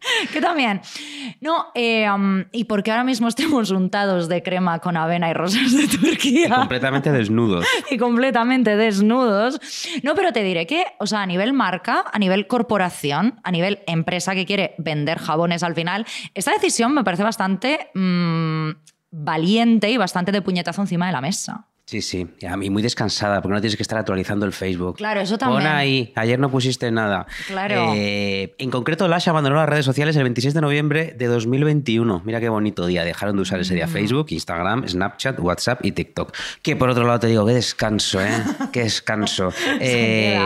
que 0.33 0.41
también. 0.41 0.81
No, 1.41 1.67
eh, 1.75 2.11
um, 2.11 2.45
y 2.53 2.65
porque 2.65 2.91
ahora 2.91 3.05
mismo 3.05 3.29
estemos 3.29 3.71
untados 3.71 4.29
de 4.29 4.43
crema 4.43 4.79
con 4.79 4.97
avena 4.97 5.31
y 5.31 5.35
rosas 5.35 5.73
de 5.73 5.89
Turquía. 5.89 6.55
Completamente 6.55 7.13
desnudos. 7.13 7.67
y 7.91 7.99
completamente 7.99 8.77
desnudos. 8.77 9.61
No, 10.03 10.15
pero 10.15 10.33
te 10.33 10.43
diré 10.43 10.67
que, 10.67 10.87
o 10.99 11.07
sea, 11.07 11.23
a 11.23 11.27
nivel 11.27 11.53
marca, 11.53 12.05
a 12.13 12.19
nivel 12.19 12.47
corporación, 12.47 13.41
a 13.43 13.51
nivel 13.51 13.81
empresa 13.87 14.35
que 14.35 14.47
quiere 14.47 14.75
vender 14.79 15.19
jabones 15.19 15.63
al 15.63 15.75
final, 15.75 16.07
esta 16.35 16.53
decisión 16.53 16.95
me 16.95 17.05
parece 17.05 17.23
bastante 17.23 17.91
mm, 17.95 18.71
valiente 19.11 19.91
y 19.91 19.97
bastante 19.97 20.33
de 20.33 20.43
puñetazo 20.43 20.83
encima 20.83 21.07
de 21.07 21.13
la 21.13 21.21
mesa. 21.21 21.70
Sí, 21.91 22.03
sí. 22.03 22.25
Y 22.39 22.47
a 22.47 22.57
mí 22.57 22.71
muy 22.71 22.83
descansada, 22.83 23.43
porque 23.43 23.53
no 23.55 23.61
tienes 23.61 23.77
que 23.77 23.83
estar 23.83 23.99
actualizando 23.99 24.47
el 24.47 24.53
Facebook. 24.53 24.97
Claro, 24.99 25.21
eso 25.23 25.37
Pon 25.39 25.55
también. 25.55 25.67
ahí, 25.73 26.13
ayer 26.15 26.39
no 26.39 26.49
pusiste 26.49 26.89
nada. 26.93 27.27
Claro. 27.49 27.95
Eh, 27.97 28.55
en 28.59 28.71
concreto, 28.71 29.09
Lash 29.09 29.29
abandonó 29.29 29.57
las 29.57 29.69
redes 29.69 29.87
sociales 29.87 30.15
el 30.15 30.23
26 30.23 30.55
de 30.55 30.61
noviembre 30.61 31.17
de 31.19 31.27
2021. 31.27 32.23
Mira 32.25 32.39
qué 32.39 32.49
bonito 32.49 32.87
día. 32.87 33.03
Dejaron 33.03 33.35
de 33.35 33.43
usar 33.43 33.59
ese 33.59 33.73
Mm. 33.73 33.77
día 33.77 33.89
Facebook, 33.89 34.27
Instagram, 34.31 34.87
Snapchat, 34.87 35.41
WhatsApp 35.41 35.85
y 35.85 35.91
TikTok. 35.91 36.33
Que 36.63 36.77
por 36.77 36.91
otro 36.91 37.05
lado 37.05 37.19
te 37.19 37.27
digo, 37.27 37.45
qué 37.45 37.55
descanso, 37.55 38.21
¿eh? 38.23 38.29
Qué 38.73 38.85
descanso. 38.85 39.53
Eh. 39.81 40.39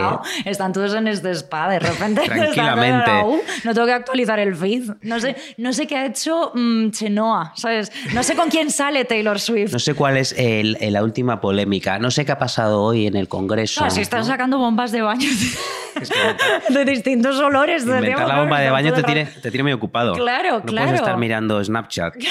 Están 0.45 0.73
todos 0.73 0.95
en 0.95 1.07
este 1.07 1.29
spa, 1.35 1.69
de 1.69 1.77
repente. 1.77 2.21
Tranquilamente. 2.25 3.05
todos, 3.05 3.35
"Uh, 3.35 3.41
no 3.65 3.73
tengo 3.75 3.85
que 3.85 3.93
actualizar 3.93 4.39
el 4.39 4.55
feed. 4.55 4.89
No 5.03 5.19
sé, 5.19 5.35
no 5.57 5.73
sé 5.73 5.85
qué 5.85 5.95
ha 5.95 6.05
hecho 6.07 6.51
mm, 6.55 6.89
Chenoa, 6.89 7.53
¿sabes? 7.55 7.91
No 8.15 8.23
sé 8.23 8.35
con 8.35 8.49
quién 8.49 8.71
sale 8.71 9.05
Taylor 9.05 9.39
Swift. 9.39 9.71
no 9.71 9.79
sé 9.79 9.93
cuál 9.93 10.17
es 10.17 10.33
el- 10.37 10.77
el- 10.81 10.93
la 10.95 11.03
última 11.03 11.34
polémica. 11.39 11.99
No 11.99 12.11
sé 12.11 12.25
qué 12.25 12.31
ha 12.31 12.37
pasado 12.37 12.81
hoy 12.81 13.07
en 13.07 13.15
el 13.15 13.27
Congreso. 13.27 13.83
No, 13.83 13.91
si 13.91 14.01
están 14.01 14.21
¿no? 14.21 14.25
sacando 14.25 14.57
bombas 14.57 14.91
de 14.91 15.01
baño 15.01 15.27
Es 16.01 16.09
que 16.09 16.73
de 16.73 16.85
distintos 16.85 17.39
olores. 17.39 17.83
Inventar 17.83 18.27
la 18.27 18.39
bomba 18.41 18.59
de 18.59 18.69
baño 18.69 18.93
te 18.93 19.03
tiene, 19.03 19.25
te 19.25 19.49
tiene 19.49 19.63
muy 19.63 19.71
ocupado. 19.71 20.13
Claro, 20.13 20.59
no 20.59 20.65
claro. 20.65 20.87
puedes 20.87 20.99
estar 20.99 21.17
mirando 21.17 21.63
Snapchat. 21.63 22.15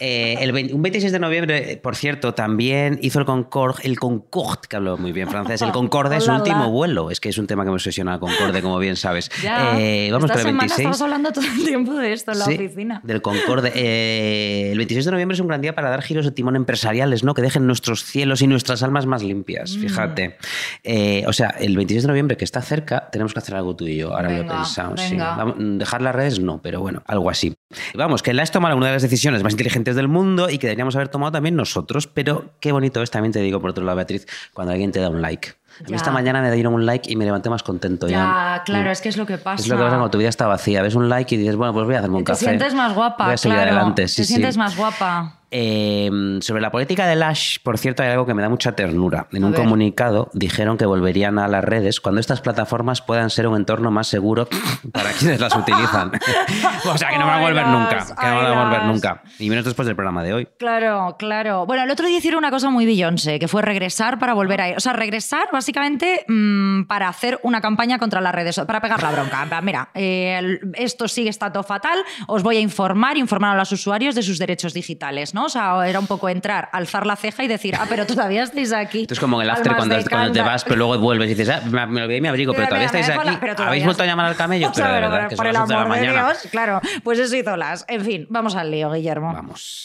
Eh, 0.00 0.36
el 0.40 0.50
20 0.52 0.74
un 0.74 0.82
26 0.82 1.12
de 1.12 1.18
noviembre, 1.20 1.80
por 1.82 1.94
cierto, 1.94 2.34
también 2.34 2.98
hizo 3.00 3.20
el 3.20 3.24
Concorde, 3.24 3.84
el 3.84 3.98
Concorde, 3.98 4.62
que 4.68 4.76
hablo 4.76 4.98
muy 4.98 5.12
bien 5.12 5.28
francés, 5.28 5.62
el 5.62 5.70
Concorde 5.70 6.16
es 6.16 6.24
su 6.24 6.32
último 6.32 6.68
vuelo. 6.70 7.12
Es 7.12 7.20
que 7.20 7.28
es 7.28 7.38
un 7.38 7.46
tema 7.46 7.62
que 7.62 7.68
me 7.70 7.74
obsesiona 7.74 8.14
el 8.14 8.18
Concorde, 8.20 8.60
como 8.60 8.78
bien 8.80 8.96
sabes. 8.96 9.30
Ya. 9.40 9.78
Eh, 9.78 10.10
vamos 10.10 10.24
Esta 10.30 10.34
con 10.34 10.40
el 10.40 10.46
semana 10.46 10.58
26. 10.62 10.78
estamos 10.78 11.00
hablando 11.00 11.32
todo 11.32 11.44
el 11.46 11.64
tiempo 11.64 11.94
de 11.94 12.12
esto 12.12 12.32
en 12.32 12.38
la 12.40 12.44
Sí, 12.44 12.54
oficina. 12.54 13.00
Del 13.04 13.22
Concorde. 13.22 13.72
Eh, 13.74 14.72
el 14.72 14.78
26 14.78 15.04
de 15.06 15.10
noviembre 15.12 15.34
es 15.36 15.40
un 15.40 15.46
gran 15.46 15.60
día 15.60 15.76
para 15.76 15.90
dar 15.90 16.02
giros 16.02 16.24
de 16.24 16.32
timón 16.32 16.56
empresariales, 16.56 17.22
¿no? 17.22 17.32
Que 17.32 17.42
dejen 17.42 17.66
nuestros 17.66 18.04
cielos 18.04 18.33
y 18.42 18.46
nuestras 18.46 18.82
almas 18.82 19.06
más 19.06 19.22
Mm. 19.22 19.26
limpias, 19.26 19.76
fíjate. 19.76 20.36
Eh, 20.82 21.24
o 21.26 21.32
sea, 21.32 21.50
el 21.58 21.76
26 21.76 22.02
de 22.04 22.08
noviembre, 22.08 22.36
que 22.36 22.44
está 22.44 22.60
cerca, 22.62 23.08
tenemos 23.10 23.32
que 23.32 23.38
hacer 23.38 23.54
algo 23.56 23.74
tú 23.76 23.86
y 23.86 23.96
yo. 23.96 24.12
Ahora 24.14 24.28
lo 24.30 24.36
he 24.36 24.38
Venga, 24.40 24.54
pensado. 24.56 24.96
sí. 24.96 25.10
venga. 25.10 25.44
Mm, 25.44 25.78
dejar 25.78 26.02
las 26.02 26.14
redes 26.14 26.40
no, 26.40 26.60
pero 26.62 26.80
bueno, 26.80 27.02
algo 27.06 27.30
así. 27.30 27.54
Vamos, 27.94 28.22
que 28.22 28.32
la 28.34 28.42
has 28.42 28.50
tomado 28.50 28.76
una 28.76 28.86
de 28.86 28.92
las 28.92 29.02
decisiones 29.02 29.42
más 29.42 29.52
inteligentes 29.52 29.96
del 29.96 30.08
mundo 30.08 30.48
y 30.50 30.58
que 30.58 30.66
deberíamos 30.66 30.94
haber 30.96 31.08
tomado 31.08 31.32
también 31.32 31.56
nosotros, 31.56 32.06
pero 32.06 32.52
qué 32.60 32.72
bonito 32.72 33.02
es, 33.02 33.10
también 33.10 33.32
te 33.32 33.40
digo 33.40 33.60
por 33.60 33.70
otro 33.70 33.84
lado, 33.84 33.96
Beatriz, 33.96 34.26
cuando 34.52 34.72
alguien 34.72 34.92
te 34.92 35.00
da 35.00 35.08
un 35.10 35.20
like. 35.22 35.54
A 35.80 35.82
mí 35.82 35.86
Ya. 35.90 35.96
esta 35.96 36.12
mañana 36.12 36.40
me 36.40 36.52
dieron 36.52 36.72
un 36.72 36.86
like 36.86 37.10
y 37.10 37.16
me 37.16 37.24
levanté 37.24 37.50
más 37.50 37.64
contento 37.64 38.06
ya. 38.06 38.16
Ya, 38.58 38.62
claro, 38.64 38.88
Mm. 38.90 38.92
es 38.92 39.00
que 39.00 39.08
es 39.08 39.16
lo 39.16 39.26
que 39.26 39.38
pasa. 39.38 39.60
Es 39.60 39.68
lo 39.68 39.76
que 39.76 39.82
pasa 39.82 39.96
cuando 39.96 40.10
tu 40.10 40.18
vida 40.18 40.28
está 40.28 40.46
vacía. 40.46 40.82
Ves 40.82 40.94
un 40.94 41.08
like 41.08 41.34
y 41.34 41.38
dices, 41.38 41.56
bueno, 41.56 41.72
pues 41.72 41.84
voy 41.84 41.96
a 41.96 41.98
hacerme 41.98 42.18
un 42.18 42.24
Te 42.24 42.30
café. 42.32 42.44
sientes 42.44 42.74
más 42.74 42.94
guapa, 42.94 43.24
Voy 43.24 43.34
a 43.34 43.36
seguir 43.36 43.56
claro. 43.58 43.72
adelante. 43.72 44.06
Sí, 44.06 44.16
Te 44.18 44.22
sí. 44.24 44.28
sientes 44.34 44.56
más 44.56 44.76
guapa. 44.76 45.40
Eh, 45.56 46.10
sobre 46.40 46.60
la 46.60 46.72
política 46.72 47.06
de 47.06 47.14
Lash, 47.14 47.58
por 47.62 47.78
cierto, 47.78 48.02
hay 48.02 48.08
algo 48.10 48.26
que 48.26 48.34
me 48.34 48.42
da 48.42 48.48
mucha 48.48 48.72
ternura. 48.72 49.28
En 49.30 49.44
A 49.44 49.46
un 49.46 49.52
ver. 49.52 49.60
comunicado 49.60 50.28
dijeron 50.32 50.76
que 50.76 50.84
volverían 50.84 51.38
a 51.38 51.46
las 51.46 51.62
redes 51.62 52.00
cuando 52.00 52.20
estas 52.20 52.40
plataformas 52.40 53.02
puedan 53.02 53.30
ser 53.30 53.46
un 53.46 53.54
entorno 53.54 53.92
más 53.92 54.08
seguro 54.08 54.48
para 54.92 55.12
quienes 55.12 55.38
las 55.38 55.54
utilizan. 55.54 56.10
o 56.92 56.98
sea, 56.98 57.10
que 57.10 57.18
no 57.18 57.26
van 57.26 57.38
a 57.38 57.40
volver 57.40 57.66
nunca. 57.68 58.04
Que 58.20 58.26
no 58.26 58.34
van 58.34 58.46
a 58.46 58.64
volver 58.64 58.82
nunca. 58.82 59.22
Y 59.38 59.48
menos 59.48 59.64
después 59.64 59.86
del 59.86 59.94
programa 59.94 60.24
de 60.24 60.34
hoy. 60.34 60.48
Claro, 60.58 61.14
claro. 61.20 61.66
Bueno, 61.66 61.84
el 61.84 61.90
otro 61.92 62.08
día 62.08 62.18
hicieron 62.18 62.38
una 62.38 62.50
cosa 62.50 62.68
muy 62.70 62.84
Beyoncé, 62.84 63.38
que 63.38 63.46
fue 63.46 63.62
regresar 63.62 64.18
para 64.18 64.34
volver 64.34 64.60
a 64.60 64.70
ir. 64.70 64.76
O 64.76 64.80
sea, 64.80 64.92
regresar 64.92 65.46
básicamente 65.52 66.24
mm, 66.26 66.86
para 66.86 67.06
hacer 67.06 67.38
una 67.44 67.60
campaña 67.60 68.00
contra 68.00 68.20
las 68.20 68.34
redes, 68.34 68.60
para 68.66 68.80
pegar 68.80 69.00
la 69.04 69.12
bronca. 69.12 69.46
Mira, 69.62 69.88
eh, 69.94 70.58
esto 70.74 71.06
sigue 71.06 71.30
estando 71.30 71.62
fatal, 71.62 72.00
os 72.26 72.42
voy 72.42 72.56
a 72.56 72.60
informar, 72.60 73.16
informar 73.16 73.54
a 73.54 73.58
los 73.60 73.70
usuarios 73.70 74.16
de 74.16 74.22
sus 74.24 74.40
derechos 74.40 74.74
digitales, 74.74 75.32
¿no? 75.32 75.43
¿No? 75.44 75.48
O 75.48 75.50
sea, 75.50 75.86
era 75.86 75.98
un 76.00 76.06
poco 76.06 76.28
entrar, 76.30 76.68
alzar 76.72 77.06
la 77.06 77.16
ceja 77.16 77.44
y 77.44 77.48
decir, 77.48 77.74
ah, 77.78 77.84
pero 77.88 78.06
todavía 78.06 78.42
estáis 78.44 78.72
aquí. 78.72 79.02
Esto 79.02 79.14
es 79.14 79.20
como 79.20 79.42
el 79.42 79.50
after 79.50 79.76
cuando, 79.76 79.96
cuando 80.08 80.32
te 80.32 80.40
vas, 80.40 80.64
pero 80.64 80.76
luego 80.76 80.98
vuelves 80.98 81.30
y 81.30 81.34
dices, 81.34 81.50
ah, 81.50 81.60
me, 81.70 81.86
me 81.86 82.02
olvidé 82.02 82.20
mi 82.20 82.28
abrigo, 82.28 82.52
pero, 82.52 82.62
Pero 82.66 82.68
todavía 82.68 82.86
estáis 82.86 83.08
aquí. 83.10 83.30
la- 83.30 83.40
pero 83.40 83.52
todavía 83.54 83.70
Habéis 83.70 83.84
vuelto 83.84 84.02
a 84.02 84.06
llamar 84.06 84.26
al 84.26 84.36
camello, 84.36 84.70
pero 84.74 84.86
de 84.86 85.00
verdad 85.00 85.28
que 85.28 85.36
por 85.36 85.46
son 85.46 85.54
el 85.54 85.62
8 85.62 85.66
de 85.66 85.74
la 85.74 85.80
amor 85.82 85.94
de 85.96 86.00
mañana. 86.06 86.28
Dios, 86.32 86.48
claro, 86.50 86.80
pues 87.02 87.18
eso 87.18 87.36
hizo 87.36 87.56
las. 87.56 87.84
En 87.88 88.04
fin, 88.04 88.26
vamos 88.30 88.56
al 88.56 88.70
lío, 88.70 88.90
Guillermo. 88.92 89.32
Vamos. 89.32 89.84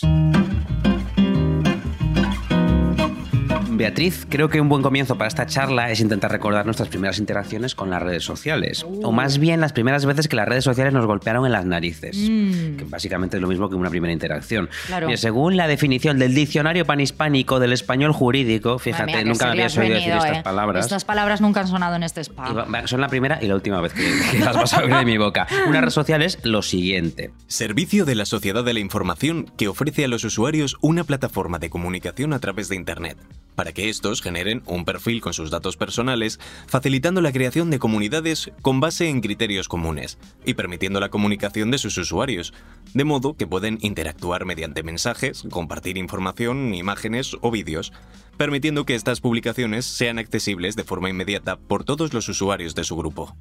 Beatriz, 3.79 4.27
creo 4.27 4.49
que 4.49 4.59
un 4.59 4.67
buen 4.67 4.81
comienzo 4.81 5.17
para 5.17 5.29
esta 5.29 5.45
charla 5.45 5.89
es 5.89 6.01
intentar 6.01 6.29
recordar 6.29 6.65
nuestras 6.65 6.89
primeras 6.89 7.17
interacciones 7.17 7.75
con 7.75 7.89
las 7.89 8.01
redes 8.01 8.25
sociales. 8.25 8.85
O 9.03 9.13
más 9.13 9.37
bien 9.37 9.61
las 9.61 9.71
primeras 9.71 10.05
veces 10.05 10.27
que 10.27 10.35
las 10.35 10.49
redes 10.49 10.65
sociales 10.65 10.91
nos 10.91 11.05
golpearon 11.05 11.45
en 11.45 11.53
las 11.53 11.63
narices. 11.63 12.17
Que 12.17 12.85
básicamente 12.89 13.37
es 13.37 13.41
lo 13.41 13.47
mismo 13.47 13.69
que 13.69 13.75
una 13.75 13.89
primera 13.89 14.11
interacción. 14.11 14.65
Mm. 14.65 14.87
Claro. 14.87 15.07
Mira, 15.07 15.17
según 15.17 15.55
la 15.55 15.69
definición 15.69 16.19
del 16.19 16.35
diccionario 16.35 16.83
panhispánico 16.83 17.61
del 17.61 17.71
español 17.71 18.11
jurídico, 18.11 18.79
fíjate, 18.79 19.13
mía, 19.13 19.23
nunca 19.23 19.49
habías 19.49 19.77
oído 19.77 19.95
decir 19.95 20.11
estas 20.11 20.39
eh. 20.39 20.41
palabras. 20.43 20.83
Estas 20.83 21.05
palabras 21.05 21.39
nunca 21.39 21.61
han 21.61 21.69
sonado 21.69 21.95
en 21.95 22.03
este 22.03 22.19
spa. 22.19 22.67
Son 22.83 22.99
la 22.99 23.07
primera 23.07 23.39
y 23.41 23.47
la 23.47 23.55
última 23.55 23.79
vez 23.79 23.93
que, 23.93 24.03
que 24.29 24.39
las 24.39 24.57
vas 24.57 24.73
a 24.73 24.83
oír 24.83 24.93
de 24.93 25.05
mi 25.05 25.17
boca. 25.17 25.47
Una 25.69 25.79
red 25.79 25.89
social 25.89 26.21
es 26.21 26.37
lo 26.43 26.63
siguiente. 26.63 27.31
Servicio 27.47 28.03
de 28.03 28.15
la 28.15 28.25
Sociedad 28.25 28.65
de 28.65 28.73
la 28.73 28.81
Información 28.81 29.49
que 29.55 29.69
ofrece 29.69 30.03
a 30.03 30.09
los 30.09 30.25
usuarios 30.25 30.75
una 30.81 31.05
plataforma 31.05 31.59
de 31.59 31.69
comunicación 31.69 32.33
a 32.33 32.39
través 32.39 32.67
de 32.67 32.75
Internet, 32.75 33.17
para 33.55 33.68
que 33.71 33.89
estos 33.89 34.21
generen 34.21 34.63
un 34.65 34.85
perfil 34.85 35.21
con 35.21 35.33
sus 35.33 35.51
datos 35.51 35.77
personales, 35.77 36.39
facilitando 36.67 37.21
la 37.21 37.31
creación 37.31 37.69
de 37.69 37.79
comunidades 37.79 38.51
con 38.61 38.79
base 38.79 39.09
en 39.09 39.21
criterios 39.21 39.67
comunes 39.67 40.17
y 40.45 40.53
permitiendo 40.53 40.99
la 40.99 41.09
comunicación 41.09 41.71
de 41.71 41.77
sus 41.77 41.97
usuarios, 41.97 42.53
de 42.93 43.03
modo 43.03 43.35
que 43.35 43.47
pueden 43.47 43.77
interactuar 43.81 44.45
mediante 44.45 44.83
mensajes, 44.83 45.43
compartir 45.49 45.97
información, 45.97 46.73
imágenes 46.73 47.35
o 47.41 47.51
vídeos, 47.51 47.93
permitiendo 48.37 48.85
que 48.85 48.95
estas 48.95 49.19
publicaciones 49.19 49.85
sean 49.85 50.17
accesibles 50.17 50.75
de 50.75 50.83
forma 50.83 51.09
inmediata 51.09 51.57
por 51.57 51.83
todos 51.83 52.13
los 52.13 52.29
usuarios 52.29 52.73
de 52.73 52.85
su 52.85 52.95
grupo. 52.95 53.35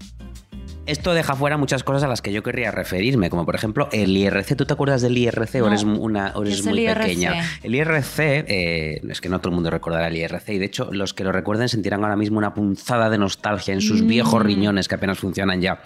Esto 0.88 1.12
deja 1.12 1.36
fuera 1.36 1.58
muchas 1.58 1.84
cosas 1.84 2.02
a 2.04 2.08
las 2.08 2.22
que 2.22 2.32
yo 2.32 2.42
querría 2.42 2.70
referirme, 2.70 3.28
como 3.28 3.44
por 3.44 3.54
ejemplo 3.54 3.90
el 3.92 4.16
IRC. 4.16 4.56
¿Tú 4.56 4.64
te 4.64 4.72
acuerdas 4.72 5.02
del 5.02 5.18
IRC 5.18 5.56
o 5.62 5.66
eres, 5.66 5.84
una, 5.84 6.32
o 6.34 6.40
¿Qué 6.42 6.48
eres 6.48 6.60
el 6.66 6.72
muy 6.72 6.86
pequeña? 6.86 7.44
El 7.62 7.74
IRC, 7.74 8.18
eh, 8.48 9.02
es 9.06 9.20
que 9.20 9.28
no 9.28 9.38
todo 9.38 9.50
el 9.50 9.54
mundo 9.56 9.68
recordará 9.68 10.08
el 10.08 10.16
IRC, 10.16 10.48
y 10.54 10.58
de 10.58 10.64
hecho 10.64 10.88
los 10.90 11.12
que 11.12 11.24
lo 11.24 11.32
recuerden 11.32 11.68
sentirán 11.68 12.02
ahora 12.04 12.16
mismo 12.16 12.38
una 12.38 12.54
punzada 12.54 13.10
de 13.10 13.18
nostalgia 13.18 13.74
en 13.74 13.82
sus 13.82 14.00
Mm. 14.00 14.06
viejos 14.06 14.42
riñones 14.42 14.88
que 14.88 14.94
apenas 14.94 15.18
funcionan 15.18 15.60
ya. 15.60 15.82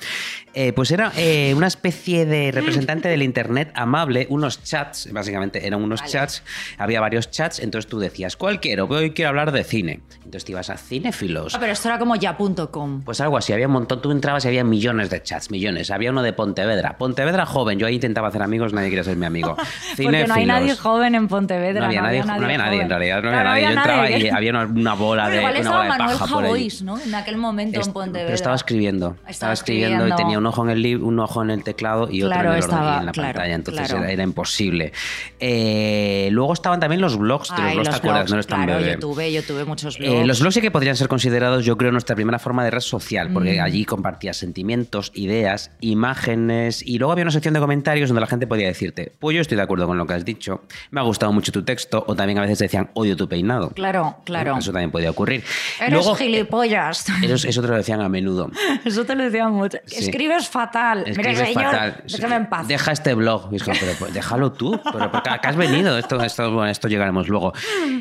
Eh, 0.55 0.73
pues 0.73 0.93
era 0.93 1.11
eh, 1.17 1.53
una 1.57 1.67
especie 1.67 2.25
de 2.25 2.53
representante 2.53 3.09
del 3.09 3.25
Internet 3.25 3.73
amable, 3.75 4.29
unos 4.31 4.63
chats, 4.63 5.09
básicamente 5.13 5.67
eran 5.67 5.83
unos 5.83 6.05
chats, 6.05 6.45
había 6.79 7.01
varios 7.01 7.29
chats, 7.29 7.59
entonces 7.59 7.91
tú 7.91 7.99
decías, 7.99 8.37
¿cuál 8.37 8.61
quiero? 8.61 8.85
Hoy 8.85 9.11
quiero 9.11 9.31
hablar 9.31 9.51
de 9.51 9.65
cine. 9.65 10.01
Entonces 10.19 10.45
te 10.45 10.53
ibas 10.53 10.71
a 10.71 10.77
cinéfilos. 10.77 11.57
Ah, 11.57 11.59
pero 11.61 11.73
esto 11.73 11.89
era 11.89 11.99
como 11.99 12.15
ya.com. 12.15 13.03
Pues 13.03 13.21
algo 13.21 13.37
así, 13.37 13.53
había 13.53 13.67
un 13.67 13.73
montón, 13.73 14.01
tú 14.01 14.13
entrabas 14.13 14.45
y 14.45 14.49
había 14.49 14.63
millones 14.63 14.92
de 14.97 15.23
chats, 15.23 15.51
millones. 15.51 15.91
Había 15.91 16.11
uno 16.11 16.23
de 16.23 16.33
Pontevedra, 16.33 16.97
Pontevedra 16.99 17.47
joven, 17.47 17.79
yo 17.79 17.87
ahí 17.87 17.95
intentaba 17.97 18.29
hacer 18.29 18.43
amigos, 18.43 18.73
nadie 18.73 18.89
quería 18.91 19.05
ser 19.05 19.17
mi 19.17 19.27
amigo. 19.27 19.57
Porque 19.97 20.27
no 20.27 20.35
hay 20.35 20.47
nadie 20.47 20.77
joven 20.77 21.15
en 21.15 21.29
Pontevedra. 21.29 21.81
No 21.81 21.87
había, 21.87 22.03
nadie, 22.03 22.23
no 22.25 22.33
había 22.33 22.59
nadie, 22.59 22.81
en 22.83 22.89
realidad, 22.89 23.23
no 23.23 23.31
Claro, 23.31 23.51
había 23.51 23.51
nadie. 23.51 23.63
Yo 23.63 23.71
entraba 23.81 24.03
nadie. 24.03 24.19
y 24.19 24.29
había 24.29 24.51
una, 24.51 24.65
una 24.67 24.95
bola 24.95 25.23
Bueno, 25.25 25.35
de, 25.35 25.41
igual 25.41 25.53
una 25.53 25.61
estaba 25.61 25.77
bola 25.83 25.93
de 25.95 25.99
Manuel 25.99 26.19
paja 26.19 26.35
por. 26.35 26.43
Javois, 26.45 26.83
¿no? 26.83 26.99
En 27.01 27.15
aquel 27.15 27.37
momento 27.37 27.81
Est- 27.81 27.87
en 27.89 27.93
Pontevedra. 27.93 28.27
Pero 28.27 28.35
estaba 28.35 28.55
escribiendo, 28.57 29.07
estaba, 29.13 29.31
Estaba 29.31 29.53
escribiendo, 29.55 29.89
y 29.89 29.97
escribiendo. 30.11 30.17
tenía 30.17 30.39
un 30.39 30.47
ojo 30.47 30.65
en 30.65 30.71
el 30.71 30.83
un 31.03 31.19
ojo 31.21 31.43
en 31.43 31.51
el 31.51 31.63
teclado 31.65 32.09
y 32.11 32.23
otro 32.23 32.35
Claro, 32.35 32.49
en, 32.51 32.55
el 32.57 32.61
estaba- 32.61 32.97
y 32.97 32.99
en 33.01 33.07
la 33.07 33.13
claro, 33.13 33.29
pantalla, 33.35 33.55
entonces 33.55 33.87
claro. 33.89 34.03
era, 34.05 34.13
era 34.13 34.23
imposible. 34.25 34.93
Eh, 35.41 36.29
luego 36.33 36.53
estaban 36.53 36.81
también 36.81 37.01
los 37.01 37.17
blogs, 37.17 37.55
de 37.55 37.63
los 37.63 37.75
blogs 37.75 37.91
te 37.91 37.97
acuerdas, 37.97 38.21
blogs, 38.23 38.31
no 38.31 38.37
eres 38.37 38.47
tan 38.47 38.65
claro, 38.65 38.79
bebé. 38.81 38.93
yo 38.95 38.99
tuve, 39.01 39.33
yo 39.33 39.43
tuve 39.43 39.65
muchos 39.65 39.99
blogs. 39.99 40.13
Eh, 40.15 40.27
los 40.27 40.41
blogs 40.41 40.55
sí 40.55 40.61
que 40.61 40.71
podrían 40.71 40.97
ser 40.97 41.09
considerados, 41.09 41.65
yo 41.65 41.77
creo, 41.77 41.93
nuestra 41.93 42.15
primera 42.17 42.39
forma 42.39 42.65
de 42.65 42.71
red 42.71 42.81
social, 42.81 43.31
porque 43.33 43.59
Mm. 43.61 43.65
allí 43.65 43.85
compartías 43.85 44.37
sentimientos, 44.37 44.82
ideas, 45.15 45.71
imágenes 45.81 46.83
y 46.87 46.99
luego 46.99 47.13
había 47.13 47.23
una 47.23 47.31
sección 47.31 47.55
de 47.55 47.61
comentarios 47.61 48.09
donde 48.09 48.21
la 48.21 48.27
gente 48.27 48.47
podía 48.47 48.67
decirte, 48.67 49.13
pues 49.19 49.35
yo 49.35 49.41
estoy 49.41 49.57
de 49.57 49.63
acuerdo 49.63 49.87
con 49.87 49.97
lo 49.99 50.07
que 50.07 50.15
has 50.15 50.25
dicho, 50.25 50.63
me 50.91 51.01
ha 51.01 51.05
gustado 51.05 51.33
mucho 51.33 51.53
tu 51.53 51.63
texto, 51.65 52.05
o 52.07 52.15
también 52.15 52.39
a 52.39 52.43
veces 52.43 52.59
decían, 52.59 52.91
odio 52.95 53.17
tu 53.17 53.29
peinado. 53.29 53.71
Claro, 53.71 54.17
claro. 54.25 54.57
Eso 54.59 54.73
también 54.73 54.91
podía 54.91 55.11
ocurrir. 55.11 55.43
Eres 55.81 55.93
Luego, 55.93 56.15
gilipollas. 56.15 57.07
eso, 57.23 57.49
eso 57.49 57.63
te 57.63 57.69
lo 57.69 57.77
decían 57.77 58.01
a 58.01 58.09
menudo. 58.09 58.51
Eso 58.85 59.05
te 59.05 59.15
lo 59.15 59.25
decían 59.25 59.53
mucho. 59.53 59.79
Sí. 59.87 60.05
Escribes 60.05 60.49
fatal. 60.49 61.05
Escribes 61.07 61.39
Mira, 61.39 61.47
señor, 61.47 61.65
fatal. 61.73 62.05
déjame 62.11 62.37
en 62.37 62.47
paz. 62.49 62.69
Deja 62.69 62.93
este 62.93 63.15
blog. 63.15 63.49
Y 63.53 63.57
es 63.57 63.63
como, 63.65 63.77
pero 63.81 63.93
pues, 63.99 64.15
déjalo 64.15 64.53
tú. 64.53 64.81
Pero 64.93 65.11
porque 65.11 65.31
acá 65.31 65.49
has 65.51 65.57
venido. 65.57 65.97
Esto, 65.99 66.23
esto, 66.23 66.51
bueno, 66.53 66.71
esto 66.71 66.89
llegaremos 66.89 67.29
luego. 67.29 67.53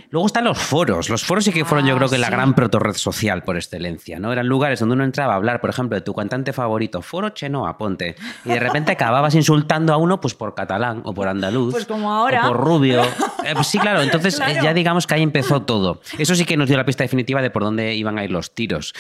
Luego 0.09 0.27
están 0.27 0.43
los 0.45 0.57
foros. 0.57 1.09
Los 1.09 1.23
foros 1.23 1.43
sí 1.45 1.51
que 1.51 1.65
fueron, 1.65 1.87
yo 1.87 1.93
Ah, 1.93 1.97
creo 1.97 2.09
que 2.09 2.17
la 2.17 2.27
sí. 2.27 2.31
gran 2.33 2.53
proto-red 2.55 2.93
social 2.95 3.43
por 3.43 3.55
excelencia. 3.57 4.19
¿no? 4.19 4.31
Eran 4.31 4.47
lugares 4.47 4.79
donde 4.79 4.95
uno 4.95 5.03
entraba 5.03 5.33
a 5.33 5.35
hablar, 5.35 5.61
por 5.61 5.69
ejemplo, 5.69 5.95
de 5.95 6.01
tu 6.01 6.13
cantante 6.13 6.53
favorito, 6.53 6.60
Foro 7.01 7.29
Chenoa, 7.29 7.77
ponte. 7.77 8.15
Y 8.45 8.49
de 8.49 8.59
repente 8.59 8.91
acababas 8.91 9.35
insultando 9.35 9.93
a 9.93 9.97
uno 9.97 10.19
pues 10.21 10.33
por 10.33 10.55
catalán 10.55 11.01
o 11.05 11.13
por 11.13 11.27
andaluz. 11.27 11.71
Pues 11.73 11.85
como 11.85 12.11
ahora. 12.11 12.45
O 12.47 12.53
por 12.53 12.61
rubio. 12.65 13.01
Eh, 13.43 13.53
pues 13.55 13.65
sí, 13.67 13.79
claro. 13.79 14.03
Entonces 14.03 14.35
eh, 14.35 14.43
Claro. 14.45 14.63
ya 14.63 14.73
digamos 14.75 15.07
que 15.07 15.15
ahí 15.15 15.23
empezó 15.23 15.63
todo. 15.63 15.99
Eso 16.19 16.35
sí 16.35 16.45
que 16.45 16.55
nos 16.57 16.67
dio 16.67 16.77
la 16.77 16.85
pista 16.85 17.03
definitiva 17.03 17.41
de 17.41 17.49
por 17.49 17.63
dónde 17.63 17.95
iban 17.95 18.19
a 18.19 18.23
ir 18.23 18.29
los 18.29 18.53
tiros. 18.53 18.93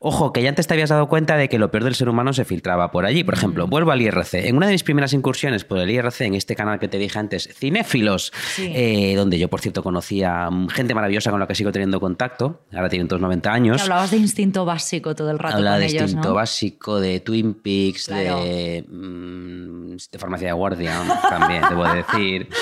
Ojo, 0.00 0.34
que 0.34 0.42
ya 0.42 0.50
antes 0.50 0.66
te 0.66 0.74
habías 0.74 0.90
dado 0.90 1.08
cuenta 1.08 1.38
de 1.38 1.48
que 1.48 1.58
lo 1.58 1.70
peor 1.70 1.84
del 1.84 1.94
ser 1.94 2.10
humano 2.10 2.34
se 2.34 2.44
filtraba 2.44 2.90
por 2.90 3.06
allí. 3.06 3.24
Por 3.24 3.34
Mm. 3.36 3.38
ejemplo, 3.38 3.66
vuelvo 3.68 3.92
al 3.92 4.02
IRC. 4.02 4.48
En 4.48 4.56
una 4.58 4.66
de 4.66 4.72
mis 4.72 4.82
primeras 4.84 5.14
incursiones 5.14 5.64
por 5.64 5.78
el 5.78 5.90
IRC, 5.90 6.26
en 6.26 6.34
este 6.34 6.54
canal 6.54 6.78
que 6.78 6.88
te 6.88 6.98
dije 6.98 7.18
antes, 7.18 7.48
Cinéfilos, 7.54 8.32
Sí. 8.54 8.70
eh, 8.74 9.14
donde 9.16 9.38
yo, 9.38 9.48
por 9.48 9.62
cierto, 9.62 9.82
conocía 9.82 10.50
mm, 10.50 10.68
gente 10.68 10.94
maravillosa 10.94 11.30
con 11.30 11.40
la 11.40 11.46
que 11.46 11.54
sigo 11.54 11.72
teniendo 11.72 11.98
contacto. 11.98 12.60
Ahora 12.74 12.90
tienen 12.90 13.08
todos 13.08 13.22
90 13.22 13.48
Que 13.50 13.56
años. 13.56 13.80
hablabas 13.82 14.10
de 14.10 14.18
instinto 14.18 14.66
básico 14.66 15.14
todo 15.14 15.30
el 15.30 15.38
rato 15.38 15.56
Habla 15.56 15.70
con 15.72 15.80
de 15.80 15.86
ellos, 15.86 16.02
instinto 16.02 16.28
¿no? 16.28 16.34
básico, 16.34 17.00
de 17.00 17.05
Twin 17.24 17.54
Peaks, 17.54 18.06
Claro. 18.06 18.42
de, 18.44 18.84
mm, 18.88 19.96
de 20.12 20.18
farmacia 20.18 20.48
de 20.48 20.52
guardia, 20.52 20.92
también, 21.28 21.62
debo 21.68 21.84
decir. 21.84 22.48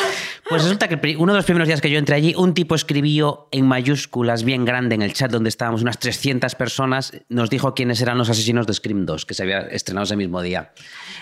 Pues 0.46 0.62
resulta 0.62 0.88
que 0.88 1.16
uno 1.16 1.32
de 1.32 1.38
los 1.38 1.46
primeros 1.46 1.66
días 1.66 1.80
que 1.80 1.88
yo 1.90 1.98
entré 1.98 2.16
allí, 2.16 2.34
un 2.36 2.52
tipo 2.52 2.74
escribió 2.74 3.48
en 3.50 3.66
mayúsculas, 3.66 4.44
bien 4.44 4.66
grande, 4.66 4.94
en 4.94 5.00
el 5.00 5.14
chat 5.14 5.30
donde 5.30 5.48
estábamos 5.48 5.80
unas 5.80 5.98
300 5.98 6.54
personas, 6.54 7.12
nos 7.30 7.48
dijo 7.48 7.72
quiénes 7.72 8.02
eran 8.02 8.18
los 8.18 8.28
asesinos 8.28 8.66
de 8.66 8.74
Scream 8.74 9.06
2, 9.06 9.24
que 9.24 9.32
se 9.32 9.42
había 9.42 9.60
estrenado 9.60 10.04
ese 10.04 10.16
mismo 10.16 10.42
día. 10.42 10.72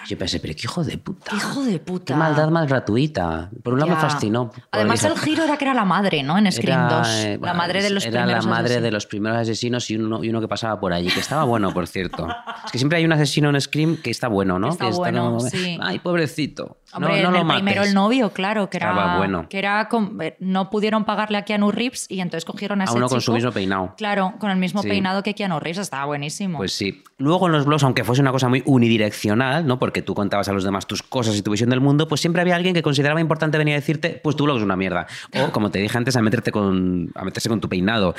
Yo 0.09 0.19
pensé, 0.19 0.41
pero 0.41 0.55
qué 0.55 0.63
hijo 0.65 0.83
de 0.83 0.99
puta. 0.99 1.37
Hijo 1.37 1.63
de 1.63 1.79
puta. 1.79 2.05
Qué 2.07 2.17
maldad 2.19 2.49
más 2.51 2.67
gratuita. 2.69 3.49
Por 3.63 3.75
un 3.75 3.79
lado 3.79 3.91
me 3.93 3.97
Ya. 3.97 4.01
fascinó. 4.01 4.49
porque 4.51 4.63
Además, 4.73 5.05
el 5.05 5.17
giro 5.17 5.45
era 5.45 5.57
que 5.57 5.67
era 5.67 5.75
la 5.75 5.85
madre, 5.85 6.25
¿no? 6.25 6.37
En 6.37 6.51
Scream 6.51 6.81
era, 6.89 6.99
2. 6.99 7.09
eh, 7.25 7.39
la 7.41 7.55
madre 7.55 7.81
de 7.81 7.91
los 7.91 8.05
Era 8.05 8.13
la 8.23 8.25
primeros 8.25 8.47
madre 8.47 8.69
de 8.71 8.75
asesinos. 8.79 8.93
los 8.93 9.07
primeros 9.07 9.39
asesinos 9.39 9.89
y 9.91 9.97
uno, 9.99 10.25
y 10.25 10.31
uno 10.31 10.41
que 10.41 10.49
pasaba 10.49 10.81
por 10.81 10.93
allí, 10.93 11.11
que 11.11 11.21
estaba 11.21 11.45
bueno, 11.45 11.73
por 11.73 11.87
cierto. 11.87 12.27
Es 12.67 12.73
que 12.73 12.79
siempre 12.79 12.99
hay 12.99 13.05
un 13.13 13.21
asesino 13.21 13.51
en 13.51 13.61
Scream 13.61 13.97
que 13.97 14.11
está 14.11 14.29
bueno, 14.29 14.59
¿no? 14.59 14.71
Está 14.71 14.87
Que 14.91 14.97
bueno, 14.97 15.25
como, 15.27 15.41
sí. 15.41 15.79
Ay, 15.81 15.99
pobrecito. 15.99 16.79
No- 16.93 16.97
Hombre, 16.99 17.23
no, 17.23 17.29
en 17.29 17.33
lo 17.35 17.41
el 17.41 17.47
primero 17.47 17.77
mates". 17.77 17.89
el 17.89 17.95
novio, 17.95 18.31
claro, 18.31 18.69
que 18.69 18.77
era, 18.77 19.17
bueno. 19.17 19.47
que 19.49 19.59
era 19.59 19.89
con- 19.89 20.21
eh, 20.21 20.37
no 20.41 20.69
pudieron 20.69 21.05
pagarle 21.05 21.39
a 21.39 21.45
Keanu 21.45 21.71
Reeves 21.71 22.07
y 22.11 22.21
entonces 22.21 22.45
cogieron 22.45 22.81
a 22.81 22.85
A 22.85 22.87
ese 22.87 22.97
uno 22.97 23.09
con 23.09 23.21
su 23.21 23.27
chico. 23.27 23.35
mismo 23.37 23.51
peinado. 23.53 23.95
Claro, 23.97 24.35
con 24.39 24.51
el 24.51 24.59
mismo 24.59 24.83
Sí. 24.83 24.89
peinado 24.89 25.23
que 25.23 25.35
Keanu 25.35 25.59
Reeves, 25.59 25.79
estaba 25.79 26.05
buenísimo. 26.05 26.59
Pues 26.59 26.73
sí. 26.73 27.03
Luego 27.19 27.47
en 27.47 27.53
los 27.53 27.65
blogs, 27.65 27.83
aunque 27.85 28.05
fuese 28.05 28.21
una 28.21 28.33
cosa 28.33 28.49
muy 28.49 28.63
unidireccional, 28.67 29.67
¿no? 29.67 29.79
Porque 29.79 30.03
tú 30.03 30.15
contabas 30.15 30.49
a 30.49 30.53
los 30.53 30.65
demás 30.65 30.87
tus 30.87 31.03
cosas 31.03 31.37
y 31.37 31.43
tu 31.43 31.51
visión 31.51 31.71
del 31.71 31.81
mundo, 31.81 32.09
pues 32.09 32.21
siempre 32.21 32.43
había 32.43 32.57
alguien 32.57 32.75
que 32.75 32.83
consideraba 32.83 33.21
importante 33.21 33.57
venir 33.59 33.73
a 33.75 33.77
decirte, 33.77 34.21
pues 34.23 34.37
tu 34.37 34.45
blog 34.45 34.59
es 34.59 34.63
una 34.63 34.77
mierda. 34.77 35.07
O, 35.41 35.51
como 35.51 35.71
te 35.71 35.79
dije 35.79 35.97
antes, 35.97 36.15
a 36.17 36.23
meterte 36.23 36.53
con. 36.53 37.11
a 37.15 37.25
meterse 37.25 37.49
con 37.49 37.61
tu 37.61 37.69
peinado. 37.69 38.15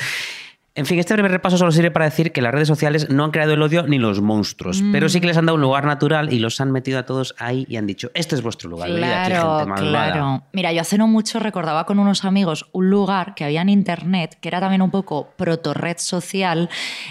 En 0.75 0.87
fin, 0.87 0.97
este 0.97 1.13
breve 1.13 1.29
repaso 1.29 1.55
solo 1.57 1.71
sirve 1.71 1.91
para 1.91 2.05
decir 2.05 2.31
que 2.31 2.41
las 2.41 2.51
redes 2.51 2.67
sociales 2.67 3.07
no 3.11 3.23
han 3.25 3.29
creado 3.31 3.53
el 3.53 3.61
odio 3.61 3.83
ni 3.85 3.99
los 3.99 4.21
monstruos, 4.21 4.81
Mm. 4.81 4.91
pero 4.91 5.07
sí 5.07 5.21
que 5.21 5.27
les 5.27 5.37
han 5.37 5.45
dado 5.45 5.55
un 5.55 5.61
lugar 5.61 5.85
natural 5.85 6.33
y 6.33 6.39
los 6.39 6.59
han 6.61 6.71
metido 6.71 6.97
a 6.97 7.03
todos 7.05 7.35
ahí 7.37 7.67
y 7.69 7.75
han 7.77 7.85
dicho, 7.85 8.09
este 8.15 8.33
es 8.33 8.41
vuestro 8.41 8.71
lugar, 8.71 8.89
Claro, 8.89 9.59
gente 9.67 9.81
claro. 9.81 10.43
Mira, 10.51 10.73
yo 10.73 10.81
hace 10.81 10.97
no 10.97 11.07
mucho 11.07 11.39
recordaba 11.39 11.85
con 11.85 11.99
unos 11.99 12.25
amigos 12.25 12.65
un 12.71 12.89
lugar 12.89 13.35
que 13.35 13.43
había 13.45 13.61
en 13.61 13.69
internet, 13.69 14.37
que 14.41 14.47
era 14.47 14.59
también 14.59 14.81
un 14.81 14.89
poco 14.89 15.29
proto-red 15.37 15.97
social, 15.99 16.69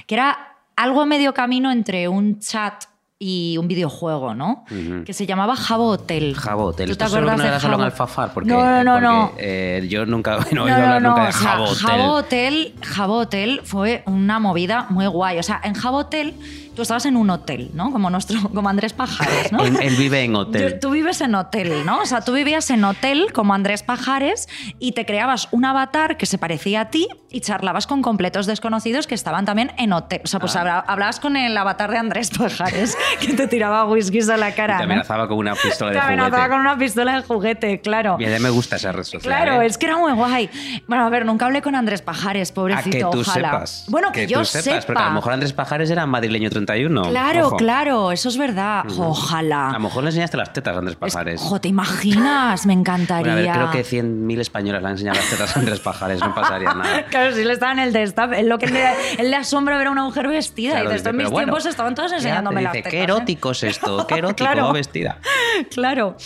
que 0.08 0.16
era 0.16 0.56
algo 0.74 1.02
a 1.02 1.06
medio 1.06 1.32
camino 1.32 1.70
entre 1.70 2.08
un 2.08 2.40
chat 2.40 2.84
y 3.24 3.56
un 3.56 3.68
videojuego, 3.68 4.34
¿no? 4.34 4.64
Que 5.06 5.12
se 5.12 5.26
llamaba 5.26 5.54
Jabo 5.54 5.90
Hotel. 5.90 6.34
Jabo 6.34 6.64
Hotel. 6.64 6.88
¿Tú 6.88 6.96
te 6.96 7.04
Esto 7.04 7.14
solo 7.14 7.30
acuerdas 7.30 7.36
no 7.36 7.42
de 7.44 7.48
era 7.48 7.60
solo 7.60 7.74
en? 7.76 7.84
Alfafar, 7.84 8.34
porque, 8.34 8.50
no, 8.50 8.60
no, 8.60 8.82
no, 8.82 9.00
no. 9.00 9.28
porque, 9.28 9.78
eh, 9.78 9.86
yo 9.88 10.04
nunca 10.06 10.38
no 10.52 10.62
he 10.66 10.72
oído 10.72 10.74
hablar 10.74 11.02
nunca 11.02 11.22
de 11.22 11.28
o 11.28 11.32
sea, 11.32 11.50
Jabo 11.50 11.64
Hotel. 11.64 11.76
Jabo 11.86 12.12
Hotel, 12.14 12.74
Jabo 12.82 13.14
Hotel 13.18 13.60
fue 13.62 14.02
una 14.06 14.40
movida 14.40 14.86
muy 14.90 15.06
guay. 15.06 15.38
O 15.38 15.42
sea, 15.44 15.60
en 15.62 15.74
Jabo 15.74 15.98
Hotel 15.98 16.34
tú 16.74 16.82
estabas 16.82 17.06
en 17.06 17.16
un 17.16 17.28
hotel, 17.30 17.70
¿no? 17.74 17.90
Como 17.92 18.10
nuestro, 18.10 18.40
como 18.54 18.68
Andrés 18.68 18.92
Pajares, 18.92 19.52
¿no? 19.52 19.64
Él, 19.64 19.78
él 19.80 19.96
vive 19.96 20.22
en 20.22 20.34
hotel. 20.36 20.78
Tú 20.80 20.90
vives 20.90 21.20
en 21.20 21.34
hotel, 21.34 21.84
¿no? 21.84 21.98
O 22.00 22.06
sea, 22.06 22.20
tú 22.22 22.32
vivías 22.32 22.70
en 22.70 22.84
hotel 22.84 23.32
como 23.32 23.54
Andrés 23.54 23.82
Pajares 23.82 24.48
y 24.78 24.92
te 24.92 25.04
creabas 25.06 25.48
un 25.52 25.64
avatar 25.64 26.16
que 26.16 26.26
se 26.26 26.38
parecía 26.38 26.82
a 26.82 26.90
ti 26.90 27.08
y 27.30 27.40
charlabas 27.40 27.86
con 27.86 28.02
completos 28.02 28.46
desconocidos 28.46 29.06
que 29.06 29.14
estaban 29.14 29.44
también 29.44 29.72
en 29.78 29.92
hotel. 29.92 30.20
O 30.24 30.26
sea, 30.26 30.38
Ah. 30.38 30.40
pues 30.40 30.56
habla- 30.56 30.84
hablabas 30.86 31.20
con 31.20 31.36
el 31.36 31.56
avatar 31.56 31.90
de 31.90 31.98
Andrés 31.98 32.30
Pajares 32.30 32.96
que 33.20 33.32
te 33.34 33.46
tiraba 33.48 33.84
whiskies 33.86 34.28
a 34.28 34.36
la 34.36 34.54
cara. 34.54 34.74
Te 34.78 34.84
¿no? 34.86 34.92
amenazaba 34.92 35.28
con 35.28 35.38
una 35.38 35.54
pistola 35.54 35.90
Te 35.92 35.96
de 35.98 36.00
amenazaba 36.02 36.36
juguete. 36.36 36.50
con 36.50 36.60
una 36.60 36.78
pistola 36.78 37.16
de 37.16 37.22
juguete, 37.22 37.80
claro. 37.80 38.16
Y 38.18 38.24
a 38.24 38.28
mí 38.28 38.38
me 38.38 38.50
gusta 38.50 38.76
esa 38.76 38.92
red 38.92 39.04
social. 39.04 39.22
Claro, 39.22 39.62
¿eh? 39.62 39.66
es 39.66 39.78
que 39.78 39.86
era 39.86 39.96
muy 39.96 40.12
guay. 40.12 40.50
Bueno, 40.86 41.06
a 41.06 41.10
ver, 41.10 41.24
nunca 41.26 41.46
hablé 41.46 41.62
con 41.62 41.74
Andrés 41.74 42.02
Pajares, 42.02 42.50
A 42.50 42.54
pobrecito, 42.54 42.90
que 42.90 43.16
tú 43.16 43.20
ojalá. 43.20 43.50
sepas. 43.52 43.84
Bueno, 43.88 44.12
que, 44.12 44.26
yo 44.26 44.40
tú 44.40 44.44
sepas, 44.44 44.84
porque 44.84 45.02
a 45.02 45.06
lo 45.08 45.12
mejor 45.14 45.32
Andrés 45.32 45.52
Pajares 45.52 45.90
era 45.90 46.04
madrileño 46.06 46.50
31. 46.66 47.02
Claro, 47.10 47.46
Ojo. 47.48 47.56
claro, 47.56 48.12
eso 48.12 48.28
es 48.28 48.36
verdad. 48.38 48.84
Ojalá. 48.96 49.70
A 49.70 49.72
lo 49.74 49.80
mejor 49.80 50.02
le 50.04 50.10
enseñaste 50.10 50.36
las 50.36 50.52
tetas 50.52 50.74
a 50.74 50.78
Andrés 50.78 50.96
Es- 51.00 51.12
Pajares. 51.12 51.40
Ojo, 51.42 51.60
¿te 51.60 51.68
imaginas? 51.68 52.66
Me 52.66 52.72
encantaría. 52.72 53.32
Bueno, 53.32 53.50
a 53.52 53.56
ver, 53.56 53.68
creo 53.68 53.70
que 53.70 53.84
100.000 53.84 54.40
españolas 54.40 54.82
le 54.82 54.86
han 54.88 54.92
enseñado 54.92 55.18
las 55.18 55.30
tetas 55.30 55.56
a 55.56 55.60
Andrés 55.60 55.80
Pajares, 55.80 56.20
no 56.20 56.34
pasaría 56.34 56.72
nada. 56.74 57.04
Claro, 57.06 57.34
si 57.34 57.42
él 57.42 57.50
estaba 57.50 57.72
en 57.72 57.78
el 57.80 57.92
destape, 57.92 58.40
él 58.40 58.48
lo 58.48 58.58
que 58.58 58.66
le, 58.68 58.84
él 59.18 59.30
le 59.30 59.36
asombra 59.36 59.76
ver 59.78 59.88
a 59.88 59.90
una 59.90 60.04
mujer 60.04 60.28
vestida. 60.28 60.72
Claro, 60.72 60.92
y 60.92 60.96
en 60.96 61.02
pero 61.02 61.14
mis 61.16 61.30
bueno, 61.30 61.46
tiempos 61.46 61.66
estaban 61.66 61.94
todos 61.94 62.10
te 62.10 62.16
enseñándome 62.16 62.62
las 62.62 62.72
tetas. 62.72 62.90
Qué 62.90 63.00
¿eh?". 63.00 63.04
erótico 63.04 63.50
es 63.52 63.62
esto, 63.64 64.06
qué 64.06 64.14
erótico, 64.18 64.36
Claro. 64.50 64.72
vestida. 64.72 65.18
Claro. 65.70 66.16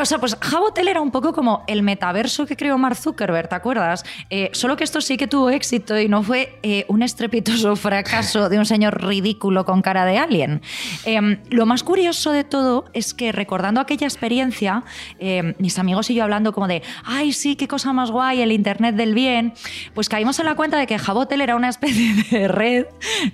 O 0.00 0.04
sea, 0.04 0.18
pues 0.18 0.36
Jabotel 0.40 0.88
era 0.88 1.00
un 1.00 1.10
poco 1.10 1.32
como 1.32 1.64
el 1.66 1.82
metaverso 1.82 2.46
que 2.46 2.56
creó 2.56 2.76
Mark 2.78 2.96
Zuckerberg, 2.96 3.48
¿te 3.48 3.54
acuerdas? 3.54 4.04
Eh, 4.30 4.50
solo 4.52 4.76
que 4.76 4.84
esto 4.84 5.00
sí 5.00 5.16
que 5.16 5.26
tuvo 5.26 5.50
éxito 5.50 5.98
y 5.98 6.08
no 6.08 6.22
fue 6.22 6.58
eh, 6.62 6.84
un 6.88 7.02
estrepitoso 7.02 7.74
fracaso 7.76 8.48
de 8.48 8.58
un 8.58 8.66
señor 8.66 9.02
ridículo 9.04 9.64
con 9.64 9.75
cara 9.82 10.04
de 10.04 10.18
alien. 10.18 10.60
Eh, 11.04 11.38
lo 11.50 11.66
más 11.66 11.82
curioso 11.82 12.32
de 12.32 12.44
todo 12.44 12.84
es 12.92 13.14
que 13.14 13.32
recordando 13.32 13.80
aquella 13.80 14.06
experiencia, 14.06 14.84
eh, 15.18 15.54
mis 15.58 15.78
amigos 15.78 16.10
y 16.10 16.14
yo 16.14 16.22
hablando 16.24 16.52
como 16.52 16.68
de, 16.68 16.82
ay, 17.04 17.32
sí, 17.32 17.56
qué 17.56 17.68
cosa 17.68 17.92
más 17.92 18.10
guay, 18.10 18.40
el 18.40 18.52
Internet 18.52 18.94
del 18.96 19.14
bien, 19.14 19.52
pues 19.94 20.08
caímos 20.08 20.38
en 20.38 20.46
la 20.46 20.54
cuenta 20.54 20.78
de 20.78 20.86
que 20.86 20.98
Jabotel 20.98 21.40
era 21.40 21.56
una 21.56 21.68
especie 21.68 22.14
de 22.30 22.48
red 22.48 22.86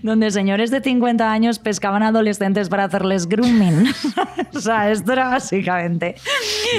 donde 0.03 0.31
señores 0.31 0.71
de 0.71 0.81
50 0.81 1.31
años 1.31 1.59
pescaban 1.59 2.03
adolescentes 2.03 2.69
para 2.69 2.85
hacerles 2.85 3.29
grooming. 3.29 3.85
o 4.55 4.61
sea, 4.61 4.91
esto 4.91 5.13
era 5.13 5.29
básicamente. 5.29 6.15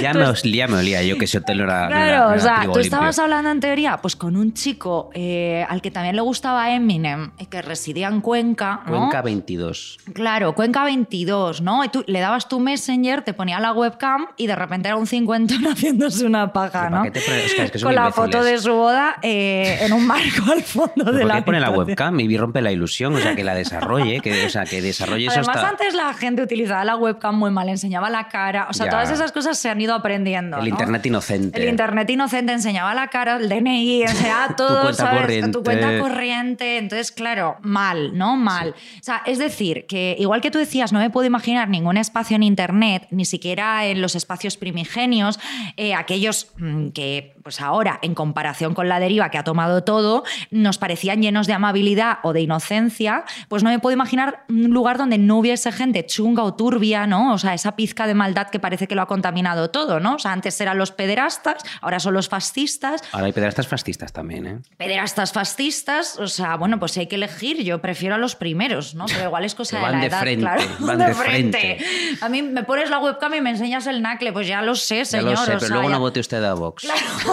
Ya 0.02 0.12
Tú 0.12 0.18
me, 0.18 0.52
ya 0.52 0.68
me 0.68 0.76
olía 0.78 1.02
yo 1.02 1.18
que 1.18 1.24
ese 1.24 1.38
hotel 1.38 1.58
no 1.58 1.64
era. 1.64 1.88
no 1.88 1.96
era- 1.96 2.04
Claro, 2.04 2.24
no 2.24 2.30
o 2.30 2.32
era 2.34 2.42
sea, 2.42 2.54
tú 2.56 2.60
limpio. 2.64 2.80
estabas 2.80 3.18
hablando 3.18 3.50
en 3.50 3.60
teoría 3.60 3.98
pues 3.98 4.16
con 4.16 4.36
un 4.36 4.52
chico 4.52 5.10
eh, 5.14 5.64
al 5.68 5.80
que 5.82 5.90
también 5.90 6.16
le 6.16 6.22
gustaba 6.22 6.72
Eminem, 6.74 7.30
eh, 7.38 7.46
que 7.46 7.62
residía 7.62 8.08
en 8.08 8.20
Cuenca, 8.20 8.82
¿no? 8.86 8.98
Cuenca 8.98 9.22
22. 9.56 9.98
Claro, 10.12 10.54
Cuenca 10.54 10.84
22, 10.84 11.60
¿no? 11.62 11.84
Y 11.84 11.88
tú 11.88 12.04
le 12.06 12.20
dabas 12.20 12.48
tu 12.48 12.60
Messenger, 12.60 13.22
te 13.22 13.32
ponía 13.34 13.60
la 13.60 13.72
webcam 13.72 14.26
y 14.36 14.46
de 14.46 14.56
repente 14.56 14.88
era 14.88 14.96
un 14.96 15.06
cincuentón 15.06 15.62
haciéndose 15.66 16.24
una 16.26 16.52
paja, 16.52 16.84
¿Pero 16.84 16.90
¿no? 16.90 16.96
para 16.98 17.12
qué 17.12 17.20
te 17.20 17.20
pones- 17.26 17.44
es 17.46 17.54
que- 17.54 17.62
es 17.64 17.70
que 17.70 17.78
son 17.78 17.88
Con 17.88 17.94
la 17.94 18.00
imbéciles. 18.02 18.26
foto 18.32 18.44
de 18.44 18.58
su 18.58 18.72
boda 18.72 19.16
eh, 19.22 19.78
en 19.82 19.92
un 19.92 20.06
marco 20.06 20.50
al 20.52 20.62
fondo 20.62 20.92
¿Pero 20.96 21.12
de 21.12 21.18
¿Por 21.20 21.28
la 21.28 21.34
qué 21.36 21.42
pone 21.42 21.60
la 21.60 21.70
webcam 21.70 22.20
y 22.20 22.36
rompe 22.36 22.60
la 22.62 22.72
ilusión? 22.72 23.14
O 23.14 23.18
sea, 23.18 23.34
que 23.34 23.44
la 23.44 23.54
desarrolle, 23.54 24.20
que, 24.20 24.46
o 24.46 24.50
sea, 24.50 24.64
que 24.64 24.82
desarrolle 24.82 25.26
eso 25.26 25.38
Además, 25.38 25.56
hasta... 25.56 25.68
antes 25.70 25.94
la 25.94 26.12
gente 26.14 26.42
utilizaba 26.42 26.84
la 26.84 26.96
webcam 26.96 27.36
muy 27.36 27.50
mal, 27.50 27.68
enseñaba 27.68 28.10
la 28.10 28.28
cara. 28.28 28.66
O 28.70 28.72
sea, 28.72 28.86
Ya. 28.86 28.90
todas 28.90 29.10
esas 29.10 29.32
cosas 29.32 29.58
se 29.58 29.68
han 29.70 29.80
ido 29.80 29.94
aprendiendo. 29.94 30.56
El 30.58 30.64
¿no? 30.64 30.68
internet 30.70 31.06
inocente. 31.06 31.62
El 31.62 31.68
internet 31.68 32.08
inocente 32.10 32.52
enseñaba 32.52 32.94
la 32.94 33.08
cara, 33.08 33.36
el 33.36 33.48
DNI, 33.48 34.02
enseñaba 34.02 34.54
todo, 34.56 34.82
cuenta 34.82 35.04
¿sabes? 35.04 35.20
corriente. 35.22 35.50
Tu 35.52 35.62
cuenta 35.62 35.98
corriente. 35.98 36.78
Entonces, 36.78 37.12
claro, 37.12 37.56
mal, 37.62 38.16
¿no? 38.16 38.36
Mal. 38.36 38.70
O 38.70 39.02
sea, 39.02 39.22
es 39.26 39.38
decir, 39.44 39.86
que 39.86 40.16
igual 40.18 40.40
que 40.40 40.50
tú 40.50 40.58
decías, 40.58 40.92
no 40.92 40.98
me 40.98 41.10
puedo 41.10 41.26
imaginar 41.26 41.68
ningún 41.68 41.96
espacio 41.96 42.36
en 42.36 42.42
internet, 42.42 43.06
ni 43.10 43.24
siquiera 43.24 43.86
en 43.86 44.00
los 44.00 44.14
espacios 44.14 44.56
primigenios, 44.56 45.38
eh, 45.76 45.94
aquellos 45.94 46.48
mm, 46.58 46.88
que, 46.88 47.33
pues 47.44 47.60
ahora, 47.60 48.00
en 48.02 48.14
comparación 48.14 48.74
con 48.74 48.88
la 48.88 48.98
deriva 48.98 49.28
que 49.30 49.38
ha 49.38 49.44
tomado 49.44 49.84
todo, 49.84 50.24
nos 50.50 50.78
parecían 50.78 51.22
llenos 51.22 51.46
de 51.46 51.52
amabilidad 51.52 52.18
o 52.24 52.32
de 52.32 52.40
inocencia, 52.40 53.24
pues 53.48 53.62
no 53.62 53.70
me 53.70 53.78
puedo 53.78 53.92
imaginar 53.94 54.44
un 54.48 54.70
lugar 54.70 54.98
donde 54.98 55.18
no 55.18 55.36
hubiese 55.38 55.70
gente 55.70 56.04
chunga 56.06 56.42
o 56.42 56.54
turbia, 56.54 57.06
¿no? 57.06 57.32
O 57.34 57.38
sea, 57.38 57.54
esa 57.54 57.76
pizca 57.76 58.06
de 58.06 58.14
maldad 58.14 58.48
que 58.48 58.58
parece 58.58 58.88
que 58.88 58.94
lo 58.94 59.02
ha 59.02 59.06
contaminado 59.06 59.70
todo, 59.70 60.00
¿no? 60.00 60.14
O 60.14 60.18
sea, 60.18 60.32
antes 60.32 60.58
eran 60.60 60.78
los 60.78 60.90
pederastas, 60.90 61.62
ahora 61.82 62.00
son 62.00 62.14
los 62.14 62.28
fascistas. 62.28 63.02
Ahora 63.12 63.26
hay 63.26 63.32
pederastas 63.32 63.68
fascistas 63.68 64.12
también, 64.12 64.46
¿eh? 64.46 64.58
Pederastas 64.78 65.32
fascistas, 65.32 66.18
o 66.18 66.26
sea, 66.28 66.56
bueno, 66.56 66.78
pues 66.80 66.92
si 66.92 67.00
hay 67.00 67.06
que 67.08 67.16
elegir, 67.16 67.62
yo 67.62 67.80
prefiero 67.82 68.14
a 68.14 68.18
los 68.18 68.34
primeros, 68.36 68.94
¿no? 68.94 69.04
Pero 69.06 69.24
igual 69.24 69.44
es 69.44 69.54
cosa 69.54 69.76
de 69.76 69.82
la 69.92 70.00
de 70.00 70.06
edad, 70.06 70.20
frente, 70.20 70.40
claro. 70.42 70.62
van 70.80 70.98
de 70.98 71.14
frente. 71.14 71.78
A 72.22 72.28
mí 72.30 72.40
me 72.42 72.64
pones 72.64 72.88
la 72.88 72.98
webcam 73.00 73.34
y 73.34 73.40
me 73.42 73.50
enseñas 73.50 73.86
el 73.86 74.00
nacle, 74.00 74.32
pues 74.32 74.46
ya 74.46 74.62
lo 74.62 74.74
sé, 74.74 74.98
Ya 74.98 75.04
señor. 75.04 75.30
lo 75.32 75.36
sé, 75.36 75.42
o 75.42 75.46
pero 75.46 75.60
sea, 75.60 75.68
luego 75.68 75.88
ya- 75.90 75.94
no 75.96 76.00
vote 76.00 76.20
usted 76.20 76.42
a 76.42 76.54
Vox. 76.54 76.86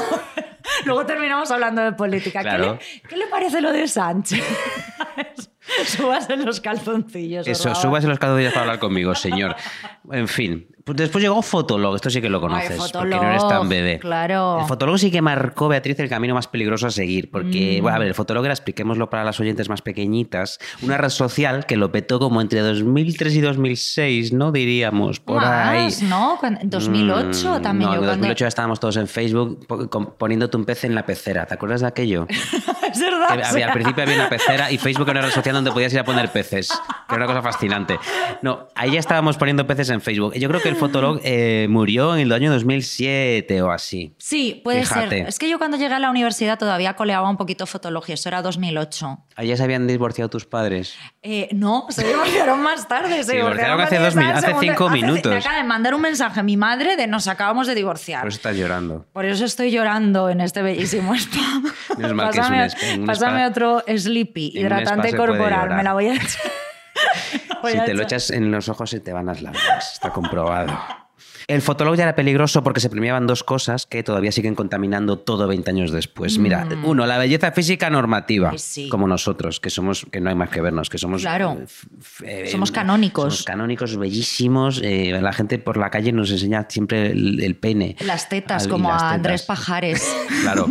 Luego 0.86 1.06
terminamos 1.06 1.52
hablando 1.52 1.82
de 1.82 1.92
política. 1.94 2.42
¿Qué 2.44 2.58
le- 2.58 2.80
¿Qué, 3.08 3.18
le, 3.18 3.28
parece 3.28 3.62
lo 3.62 3.72
de 3.72 3.88
Sánchez? 3.88 4.44
Subas 5.86 6.30
en 6.30 6.46
los 6.46 6.60
calzoncillos. 6.60 7.48
Eso, 7.48 7.64
favor. 7.70 7.78
súbase 7.82 8.08
los 8.08 8.20
calzoncillos 8.20 8.54
para 8.54 8.66
hablar 8.66 8.80
conmigo, 8.80 9.14
señor. 9.16 9.56
En 10.12 10.28
fin. 10.28 10.68
Después 10.84 11.22
llegó 11.24 11.40
Fotolog, 11.44 11.96
esto 11.96 12.10
sí 12.10 12.22
que 12.22 12.28
lo 12.30 12.42
conoces, 12.42 12.76
porque 12.92 13.16
no 13.16 13.30
eres 13.30 13.48
tan 13.48 13.70
bebé. 13.70 14.00
claro. 14.00 14.60
El 14.62 14.66
Fotolog 14.66 14.98
sí 14.98 15.12
que 15.12 15.22
marcó, 15.22 15.68
Beatriz, 15.68 16.00
el 16.00 16.10
camino 16.10 16.34
más 16.34 16.48
peligroso 16.48 16.88
a 16.88 16.92
seguir, 16.92 17.30
porque, 17.30 17.78
Mm. 17.78 17.84
bueno, 17.84 17.96
a 17.96 18.00
ver, 18.00 18.08
el 18.10 18.14
Fotolog 18.16 18.44
era, 18.44 18.54
expliquémoslo 18.56 19.08
para 19.08 19.24
las 19.24 19.40
oyentes 19.40 19.70
más 19.70 19.84
pequeñitas, 19.84 20.58
una 20.82 20.98
red 20.98 21.10
social 21.10 21.68
que 21.68 21.78
lo 21.78 21.92
petó 21.92 22.18
como 22.20 22.42
entre 22.42 22.62
2003 22.62 23.36
y 23.36 23.42
2006, 23.42 24.34
¿no? 24.34 24.52
Diríamos, 24.52 25.20
por 25.20 25.44
ahí. 25.46 25.84
Más, 25.86 26.02
¿no? 26.02 26.38
Cuando- 26.40 26.60
En 26.62 26.70
2008 26.72 27.60
Mm, 27.60 27.62
también 27.62 27.90
no, 27.92 27.96
yo 27.96 28.02
en 28.02 28.06
cuando... 28.08 28.08
2008 28.28 28.44
ya 28.46 28.48
estábamos 28.48 28.80
todos 28.80 28.98
en 28.98 29.08
Facebook 29.08 29.68
poniéndote 30.18 30.58
un 30.58 30.66
pez 30.66 30.84
en 30.84 30.96
la 30.96 31.06
pecera. 31.06 31.46
¿Te 31.46 31.54
acuerdas 31.54 31.82
de 31.82 31.88
aquello? 31.88 32.26
es 32.92 33.00
verdad. 33.00 33.28
Que 33.28 33.34
o 33.34 33.46
había- 33.46 33.52
sea, 33.52 33.68
al 33.68 33.74
principio 33.74 34.02
había 34.04 34.16
una 34.16 34.30
pecera 34.30 34.72
y 34.72 34.80
Facebook 34.80 35.08
era 35.10 35.20
una 35.20 35.28
red 35.28 35.34
social 35.34 35.56
donde 35.64 35.72
podías 35.72 35.94
ir 35.94 36.00
a 36.00 36.04
poner 36.04 36.30
peces, 36.32 36.70
que 36.70 37.16
era 37.16 37.26
una 37.26 37.28
cosa 37.28 37.42
fascinante. 37.42 38.00
No, 38.42 38.68
ahí 38.76 38.92
ya 38.92 39.00
estábamos 39.00 39.38
poniendo 39.38 39.66
peces 39.68 39.90
en 39.90 40.02
Facebook. 40.02 40.34
Yo 40.36 40.50
creo 40.50 40.62
que 40.62 40.70
el 40.70 40.76
Fotolog 40.76 41.20
eh, 41.24 41.68
murió 41.70 42.16
en 42.16 42.22
el 42.22 42.32
año 42.32 42.52
2007 42.52 43.62
o 43.62 43.72
así. 43.72 44.16
Sí, 44.18 44.62
puede 44.64 44.82
Fíjate. 44.82 45.10
ser. 45.20 45.28
Es 45.28 45.40
que 45.40 45.50
yo 45.50 45.58
cuando 45.58 45.78
llegué 45.78 45.94
a 45.94 46.00
la 46.00 46.10
universidad 46.10 46.58
todavía 46.58 46.96
coleaba 46.96 47.30
un 47.30 47.38
poquito 47.38 47.66
fotología, 47.66 48.16
eso 48.16 48.30
era 48.30 48.42
2008. 48.42 49.18
Ahí 49.36 49.48
ya 49.48 49.58
se 49.58 49.64
habían 49.64 49.88
divorciado 49.88 50.30
tus 50.30 50.46
padres. 50.46 50.96
Eh, 51.22 51.50
no, 51.52 51.86
se 51.90 52.06
divorciaron 52.08 52.62
más 52.62 52.88
tarde. 52.88 53.18
Se, 53.18 53.24
Se 53.24 53.36
divorciaron 53.38 53.80
hace 53.82 53.98
dos 54.00 54.16
en 54.16 54.24
hace 54.24 54.54
cinco 54.60 54.88
hace- 54.88 54.96
minutos. 55.02 55.32
Me 55.32 55.38
acaba 55.38 55.58
de 55.58 55.64
mandar 55.64 55.94
un 55.94 56.02
mensaje 56.02 56.40
a 56.40 56.44
mi 56.44 56.58
madre 56.58 56.96
de 56.96 57.08
nos 57.08 57.28
acabamos 57.28 57.68
de 57.68 57.76
divorciar. 57.76 58.22
Por 58.22 58.30
eso 58.30 58.38
estás 58.38 58.56
llorando. 58.58 59.06
Por 59.14 59.26
eso 59.26 59.46
estoy 59.46 59.72
llorando 59.72 60.30
en 60.30 60.42
este 60.42 60.62
bellísimo 60.62 61.14
spa. 61.16 61.38
Menos 61.98 62.14
mal 62.14 62.32
que 62.32 62.40
es 62.40 62.48
un 62.96 63.02
un 63.02 63.06
pásame 63.08 63.40
spa- 63.42 63.48
otro 63.50 63.84
Sleepy, 63.88 64.52
hidratante 64.56 65.16
corporal. 65.16 65.41
Llorar. 65.44 65.76
Me 65.76 65.84
la 65.84 65.94
voy 65.94 66.08
a 66.08 66.14
echar. 66.16 66.52
Voy 67.62 67.72
Si 67.74 67.78
a 67.78 67.86
te 67.86 67.94
lo 67.94 68.04
echas 68.04 68.32
en 68.32 68.52
los 68.52 68.70
ojos 68.70 68.90
se 68.90 69.00
te 69.00 69.14
van 69.14 69.26
las 69.28 69.42
lágrimas. 69.42 69.94
Está 69.94 70.10
comprobado. 70.12 70.72
El 71.48 71.62
Fotolog 71.62 71.96
ya 71.96 72.04
era 72.04 72.16
peligroso 72.16 72.64
porque 72.64 72.80
se 72.80 72.90
premiaban 72.90 73.28
dos 73.28 73.44
cosas 73.44 73.86
que 73.86 74.04
todavía 74.04 74.32
siguen 74.32 74.56
contaminando 74.56 75.18
todo 75.20 75.48
20 75.48 75.70
años 75.72 75.92
después. 75.92 76.38
Mira, 76.38 76.68
uno, 76.84 77.06
la 77.06 77.18
belleza 77.18 77.52
física 77.52 77.90
normativa, 77.90 78.52
Mm. 78.52 78.58
Sí. 78.58 78.90
como 78.90 79.08
nosotros, 79.08 79.60
que 79.60 79.70
somos, 79.70 80.06
que 80.12 80.22
no 80.22 80.30
hay 80.30 80.36
más 80.36 80.50
que 80.50 80.62
vernos, 80.62 80.90
que 80.90 80.98
somos 80.98 81.22
Claro. 81.22 81.58
eh, 82.24 82.44
eh, 82.46 82.50
Somos 82.52 82.72
canónicos. 82.72 83.34
somos 83.34 83.44
canónicos, 83.44 83.98
bellísimos. 83.98 84.82
eh, 84.84 85.18
la 85.22 85.34
gente 85.34 85.60
por 85.60 85.78
la 85.78 85.90
calle 85.90 86.12
nos 86.12 86.32
enseña 86.32 86.66
siempre 86.70 87.12
el, 87.12 87.42
el 87.42 87.56
pene. 87.56 87.96
Las 88.06 88.30
tetas, 88.30 88.64
Al- 88.64 88.70
como 88.70 88.90
las 88.90 89.02
a 89.02 89.06
tetas. 89.06 89.16
Andrés 89.16 89.42
Pajares. 89.44 90.16
Claro. 90.42 90.68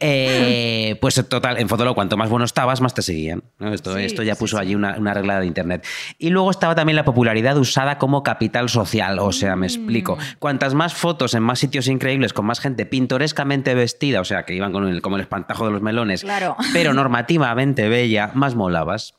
Eh, 0.00 0.96
pues 1.00 1.14
total, 1.28 1.58
en 1.58 1.68
Fotolog, 1.68 1.94
cuanto 1.94 2.16
más 2.16 2.28
bueno 2.28 2.44
estabas, 2.44 2.80
más 2.80 2.94
te 2.94 3.02
seguían. 3.02 3.42
¿no? 3.58 3.72
Esto, 3.72 3.94
Sí, 3.96 4.02
esto 4.04 4.22
ya 4.22 4.34
puso 4.34 4.56
sí. 4.56 4.62
allí 4.62 4.74
una, 4.74 4.96
una 4.98 5.14
regla 5.14 5.38
de 5.40 5.46
Internet. 5.46 5.86
Y 6.18 6.30
luego 6.30 6.50
estaba 6.50 6.74
también 6.74 6.96
la 6.96 7.04
popularidad 7.04 7.56
usada 7.56 7.98
como 7.98 8.22
capital 8.22 8.68
social. 8.68 9.18
O 9.20 9.32
sea, 9.32 9.56
me 9.56 9.66
explico. 9.66 10.03
Mm. 10.12 10.38
Cuantas 10.38 10.74
más 10.74 10.94
fotos 10.94 11.34
en 11.34 11.42
más 11.42 11.58
sitios 11.58 11.88
increíbles, 11.88 12.32
con 12.32 12.46
más 12.46 12.60
gente 12.60 12.86
pintorescamente 12.86 13.74
vestida, 13.74 14.20
o 14.20 14.24
sea, 14.24 14.44
que 14.44 14.54
iban 14.54 14.72
con 14.72 14.86
el, 14.88 15.02
como 15.02 15.16
el 15.16 15.22
espantajo 15.22 15.64
de 15.66 15.72
los 15.72 15.82
melones, 15.82 16.22
Claro. 16.22 16.56
pero 16.72 16.92
normativamente 16.94 17.88
bella, 17.88 18.30
más 18.34 18.54
molabas. 18.54 19.14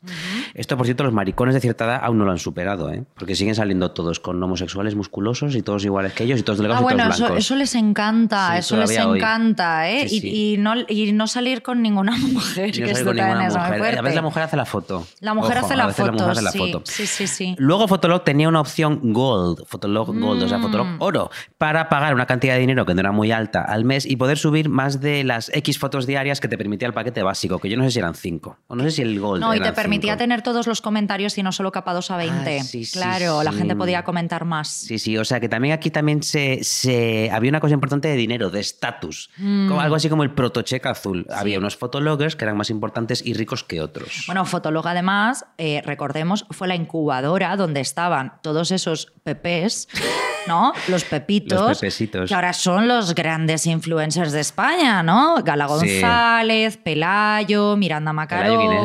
Esto, 0.53 0.77
por 0.77 0.85
cierto, 0.85 1.03
los 1.03 1.13
maricones 1.13 1.53
de 1.55 1.61
cierta 1.61 1.85
edad 1.85 1.99
aún 2.03 2.17
no 2.17 2.25
lo 2.25 2.31
han 2.31 2.39
superado, 2.39 2.91
¿eh? 2.91 3.03
porque 3.17 3.35
siguen 3.35 3.55
saliendo 3.55 3.91
todos 3.91 4.19
con 4.19 4.41
homosexuales 4.41 4.95
musculosos 4.95 5.55
y 5.55 5.61
todos 5.61 5.83
iguales 5.85 6.13
que 6.13 6.23
ellos 6.23 6.39
y 6.39 6.43
todos 6.43 6.59
delgados 6.59 6.79
Ah, 6.79 6.81
y 6.81 6.83
bueno, 6.83 7.03
todos 7.03 7.15
eso, 7.15 7.23
blancos. 7.25 7.45
eso 7.45 7.55
les 7.55 7.75
encanta, 7.75 8.51
Sí, 8.53 8.59
eso 8.59 8.77
les 8.77 8.99
hoy. 8.99 9.17
encanta, 9.19 9.89
¿eh? 9.89 10.07
Sí, 10.07 10.17
Y- 10.17 10.21
sí. 10.21 10.53
Y, 10.53 10.57
no, 10.57 10.73
y 10.87 11.11
no 11.13 11.27
salir 11.27 11.61
con 11.61 11.81
ninguna 11.81 12.15
mujer. 12.17 12.75
Y 12.75 12.79
no 12.81 12.85
que 12.85 12.91
es 12.91 13.03
mujer. 13.05 13.21
A 13.21 14.01
veces 14.01 14.15
la 14.15 14.21
mujer 14.21 14.43
hace 14.43 14.57
la 14.57 14.65
foto. 14.65 15.07
La 15.19 15.33
mujer 15.33 15.57
Ojo, 15.57 15.65
hace 15.67 15.75
la 15.75 15.89
foto, 15.89 16.11
mujer 16.13 16.29
hace 16.29 16.41
la 16.41 16.51
foto. 16.51 16.81
sí, 16.85 17.05
sí, 17.07 17.27
sí. 17.27 17.55
Luego 17.57 17.87
Fotolog 17.87 18.23
tenía 18.23 18.47
una 18.49 18.61
opción 18.61 18.99
Gold, 19.13 19.65
Fotolog 19.65 20.17
Gold, 20.19 20.43
o 20.43 20.47
sea, 20.49 20.59
Mm. 20.83 20.97
Oro, 20.99 21.29
para 21.57 21.87
pagar 21.89 22.13
una 22.13 22.25
cantidad 22.25 22.55
de 22.55 22.59
dinero 22.59 22.85
que 22.85 22.93
no 22.93 22.99
era 22.99 23.11
muy 23.11 23.31
alta 23.31 23.61
al 23.61 23.85
mes 23.85 24.05
y 24.05 24.15
poder 24.17 24.37
subir 24.37 24.67
más 24.69 24.99
de 24.99 25.23
las 25.23 25.49
X 25.53 25.79
fotos 25.79 26.05
diarias 26.07 26.41
que 26.41 26.47
te 26.47 26.57
permitía 26.57 26.87
el 26.87 26.93
paquete 26.93 27.23
básico, 27.23 27.59
que 27.59 27.69
yo 27.69 27.77
no 27.77 27.83
sé 27.83 27.91
si 27.91 27.99
eran 27.99 28.15
5. 28.15 28.57
O 28.67 28.75
no 28.75 28.83
sé 28.83 28.91
si 28.91 29.01
el 29.03 29.19
Gold 29.19 29.41
No, 29.41 29.53
y 29.55 29.59
te 29.61 29.71
permitía 29.73 30.13
cinco. 30.13 30.17
tener 30.23 30.41
todos 30.41 30.67
los 30.67 30.81
comentarios 30.81 31.37
y 31.37 31.43
no 31.43 31.51
solo 31.51 31.71
capados 31.71 32.11
a 32.11 32.17
20. 32.17 32.59
Ah, 32.59 32.63
sí, 32.63 32.85
sí, 32.85 32.91
claro, 32.99 33.43
la 33.43 33.51
sí. 33.51 33.57
gente 33.59 33.75
podía 33.75 34.03
comentar 34.03 34.43
más. 34.45 34.67
Sí, 34.69 34.99
sí, 34.99 35.17
o 35.17 35.23
sea 35.25 35.39
que 35.39 35.47
también 35.49 35.73
aquí 35.73 35.91
también 35.91 36.23
se, 36.23 36.63
se- 36.63 37.29
había 37.31 37.49
una 37.49 37.59
cosa 37.59 37.73
importante 37.75 38.07
de 38.07 38.15
dinero, 38.15 38.49
de 38.49 38.59
estatus. 38.59 39.29
Mm. 39.37 39.71
Algo 39.79 39.95
así 39.95 40.09
como 40.09 40.23
el 40.23 40.31
protocheque 40.31 40.87
azul. 40.87 41.25
Había 41.33 41.59
unos 41.59 41.77
fotologgers 41.77 42.35
que 42.35 42.45
eran 42.45 42.57
más 42.57 42.69
importantes 42.69 43.21
y 43.25 43.33
ricos 43.33 43.63
que 43.63 43.81
otros. 43.81 44.23
Bueno, 44.25 44.45
Fotolog 44.45 44.87
además, 44.87 45.45
eh, 45.57 45.81
recordemos, 45.85 46.45
fue 46.51 46.67
la 46.67 46.75
incubadora 46.75 47.55
donde 47.55 47.81
estaban 47.81 48.33
todos 48.41 48.71
esos 48.71 49.13
pepés, 49.23 49.87
¿no? 50.47 50.73
Los 50.87 51.03
pepitos. 51.03 51.59
Los 51.69 51.79
pepesitos. 51.79 52.29
Que 52.29 52.35
ahora 52.35 52.53
son 52.53 52.87
los 52.87 53.15
grandes 53.15 53.65
influencers 53.65 54.31
de 54.31 54.41
España, 54.41 55.03
¿no? 55.03 55.35
Gala 55.43 55.67
Sí. 55.67 55.73
González, 56.01 56.77
Pelayo, 56.77 57.75
Miranda 57.75 58.13
Macaró. 58.13 58.83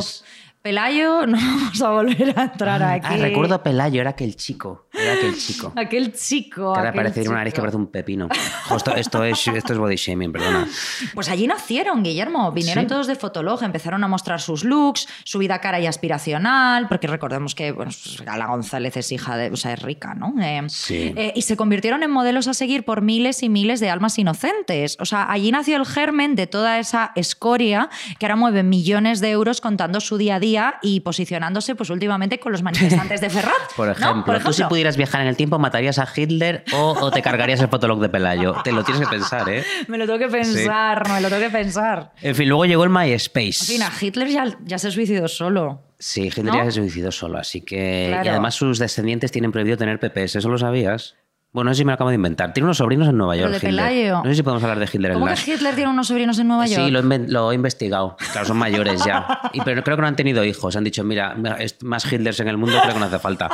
Pelayo, 0.63 1.27
no 1.27 1.39
vamos 1.39 1.81
a 1.81 1.91
volver 1.91 2.39
a 2.39 2.43
entrar 2.45 2.83
aquí. 2.83 3.07
Ah, 3.09 3.17
recuerdo 3.17 3.55
a 3.55 3.63
Pelayo, 3.63 4.01
era 4.01 4.11
aquel 4.11 4.37
chico. 4.37 4.87
Era 4.93 5.15
aquel 5.15 5.35
chico. 5.39 5.73
Aquel 5.77 6.13
chico. 6.13 6.73
Que 6.75 6.79
ahora 6.81 6.93
parece 6.93 7.23
una 7.27 7.39
nariz 7.39 7.55
que 7.55 7.61
parece 7.61 7.77
un 7.79 7.87
pepino. 7.87 8.29
Esto, 8.75 8.95
es, 9.25 9.47
esto 9.49 9.73
es 9.73 9.79
body 9.79 9.97
shaming, 9.97 10.33
perdona. 10.33 10.69
Pues 11.15 11.29
allí 11.31 11.47
nacieron, 11.47 12.03
Guillermo. 12.03 12.53
Vinieron 12.53 12.85
Sí. 12.85 12.89
todos 12.89 13.07
de 13.07 13.15
Fotolog, 13.15 13.63
empezaron 13.63 14.05
a 14.05 14.09
mostrar 14.09 14.41
sus 14.41 14.65
looks, 14.65 15.09
su 15.25 15.39
vida 15.39 15.59
cara 15.61 15.81
y 15.81 15.87
aspiracional, 15.87 16.89
porque 16.89 17.07
recordemos 17.07 17.55
que 17.55 17.73
bueno, 17.73 17.91
pues, 17.93 18.21
Gala 18.23 18.47
González 18.47 18.97
es 18.99 19.13
hija 19.13 19.37
de, 19.37 19.51
o 19.51 19.57
sea, 19.57 19.73
es 19.73 19.81
rica, 19.83 20.15
¿no? 20.15 20.35
Eh, 20.43 20.63
Sí. 20.69 21.15
eh, 21.17 21.33
y 21.35 21.43
se 21.43 21.57
convirtieron 21.57 22.03
en 22.03 22.11
modelos 22.11 22.49
a 22.49 22.55
seguir 22.55 22.85
por 22.85 23.01
miles 23.01 23.43
y 23.43 23.49
miles 23.49 23.81
de 23.81 23.89
almas 23.89 24.19
inocentes. 24.19 24.97
O 25.01 25.07
sea, 25.07 25.31
allí 25.31 25.51
nació 25.53 25.77
el 25.79 25.87
germen 25.87 26.35
de 26.35 26.47
toda 26.47 26.79
esa 26.79 27.13
escoria 27.15 27.89
que 28.19 28.27
ahora 28.27 28.37
mueve 28.37 28.63
millones 28.65 29.21
de 29.21 29.31
euros 29.31 29.61
contando 29.63 30.01
su 30.01 30.19
día 30.19 30.35
a 30.35 30.41
día 30.41 30.50
y 30.83 31.01
posicionándose, 31.01 31.75
pues 31.75 31.91
últimamente 31.91 32.39
con 32.41 32.53
los 32.53 32.63
manifestantes 32.63 33.21
de 33.21 33.31
Ferrat. 33.31 33.53
Por 33.77 33.87
¿no? 33.89 33.93
ejemplo, 33.93 34.41
tú 34.41 34.53
si 34.53 34.65
pudieras 34.65 34.97
viajar 34.97 35.21
en 35.23 35.27
el 35.29 35.37
tiempo, 35.37 35.59
¿matarías 35.59 35.99
a 35.99 36.09
Hitler 36.15 36.65
o, 36.73 36.97
o 37.01 37.11
te 37.11 37.23
cargarías 37.23 37.61
el 37.61 37.69
fotolog 37.69 38.01
de 38.01 38.09
Pelayo? 38.09 38.57
Te 38.65 38.73
lo 38.73 38.85
tienes 38.85 39.03
que 39.03 39.09
pensar, 39.09 39.49
¿eh? 39.49 39.65
Me 39.89 39.99
lo 39.99 40.07
tengo 40.07 40.19
que 40.19 40.29
pensar, 40.29 41.09
me 41.09 41.21
lo 41.21 41.29
tengo 41.29 41.43
que 41.43 41.51
pensar. 41.51 42.13
En 42.21 42.35
fin, 42.35 42.49
luego 42.49 42.65
llegó 42.65 42.85
el 42.85 42.91
En 42.91 42.95
MySpace. 42.95 43.65
fin, 43.65 43.83
a 43.83 43.91
Hitler 44.01 44.29
ya, 44.29 44.45
ya 44.65 44.79
se 44.79 44.91
suicidó 44.91 45.29
solo. 45.29 45.83
Sí, 45.99 46.23
Hitler 46.29 46.47
¿No? 46.47 46.55
ya 46.55 46.65
se 46.65 46.73
suicidó 46.73 47.13
solo, 47.13 47.39
así 47.39 47.61
que... 47.61 48.07
Claro. 48.09 48.25
Y 48.25 48.29
además 48.29 48.55
sus 48.55 48.79
descendientes 48.79 49.31
tienen 49.33 49.53
prohibido 49.53 49.77
tener 49.77 49.99
PPS, 50.01 50.37
¿eso 50.37 50.49
lo 50.49 50.57
sabías? 50.59 51.17
Bueno, 51.53 51.71
no 51.71 51.75
sé 51.75 51.79
si 51.79 51.85
me 51.85 51.91
lo 51.91 51.95
acabo 51.95 52.11
de 52.11 52.15
inventar. 52.17 52.53
Tiene 52.53 52.67
unos 52.67 52.77
sobrinos 52.77 53.09
en 53.09 53.17
Nueva 53.17 53.35
York, 53.35 53.51
de 53.51 53.69
Hitler. 53.69 54.13
No 54.13 54.25
sé 54.25 54.35
si 54.37 54.43
podemos 54.45 54.63
hablar 54.63 54.79
de 54.79 54.85
Hitler 54.85 55.11
en 55.11 55.15
¿Cómo 55.15 55.27
que 55.27 55.33
Lash. 55.33 55.49
Hitler 55.49 55.75
tiene 55.75 55.91
unos 55.91 56.07
sobrinos 56.07 56.39
en 56.39 56.47
Nueva 56.47 56.67
York? 56.67 56.85
Sí, 56.85 56.91
lo 56.93 57.03
lo 57.03 57.51
he 57.51 57.55
investigado. 57.57 58.17
Claro, 58.33 58.47
son 58.47 58.57
mayores 58.57 59.05
ya. 59.05 59.41
Y, 59.53 59.61
pero 59.63 59.83
creo 59.83 59.97
que 59.97 60.03
no 60.03 60.07
han 60.09 60.15
tenido 60.17 60.45
hijos. 60.45 60.77
Han 60.77 60.85
dicho, 60.85 61.03
mira, 61.03 61.35
más 61.83 62.13
Hitlers 62.13 62.39
en 62.39 62.49
el 62.49 62.57
mundo 62.57 62.79
creo 62.81 62.95
que 62.95 63.01
no 63.01 63.07
hace 63.07 63.19
falta. 63.19 63.51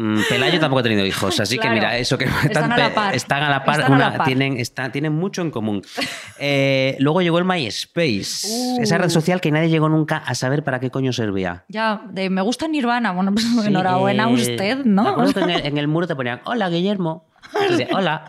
Mm, 0.00 0.20
Pelayo 0.28 0.60
tampoco 0.60 0.80
ha 0.80 0.82
tenido 0.84 1.04
hijos, 1.04 1.40
así 1.40 1.56
Claro. 1.58 1.70
que 1.70 1.74
mira, 1.80 1.98
eso 1.98 2.16
que 2.16 2.24
Están 2.44 2.70
a 2.72 2.76
la 2.78 2.94
par. 2.94 3.14
están 3.16 3.42
a 3.42 3.50
la 3.50 3.64
par, 3.64 3.80
Están 3.80 3.94
a 3.94 3.98
la 3.98 4.06
una- 4.08 4.16
par. 4.18 4.26
Tienen, 4.26 4.56
está- 4.58 4.92
tienen 4.92 5.12
mucho 5.12 5.42
en 5.42 5.50
común. 5.50 5.82
Eh, 6.40 6.96
luego 7.00 7.20
llegó 7.20 7.38
el 7.38 7.44
MySpace, 7.44 8.46
Uh. 8.48 8.80
esa 8.80 8.96
red 8.96 9.08
social 9.08 9.40
que 9.40 9.50
nadie 9.50 9.68
llegó 9.68 9.88
nunca 9.88 10.18
a 10.18 10.36
saber 10.36 10.62
para 10.62 10.78
qué 10.78 10.88
coño 10.88 11.12
servía. 11.12 11.64
Ya, 11.66 12.02
de 12.10 12.30
me 12.30 12.42
gusta 12.42 12.68
Nirvana. 12.68 13.10
Bueno, 13.10 13.32
pues 13.32 13.44
Sí, 13.44 13.66
enhorabuena 13.66 14.26
a 14.26 14.30
eh, 14.30 14.34
usted, 14.34 14.84
¿no? 14.84 15.26
en 15.28 15.50
el, 15.50 15.60
en 15.66 15.78
el 15.78 15.88
muro 15.88 16.06
te 16.06 16.14
ponían, 16.14 16.40
hola 16.44 16.68
Guillermo. 16.68 17.24
Entonces, 17.54 17.88
hola. 17.92 18.24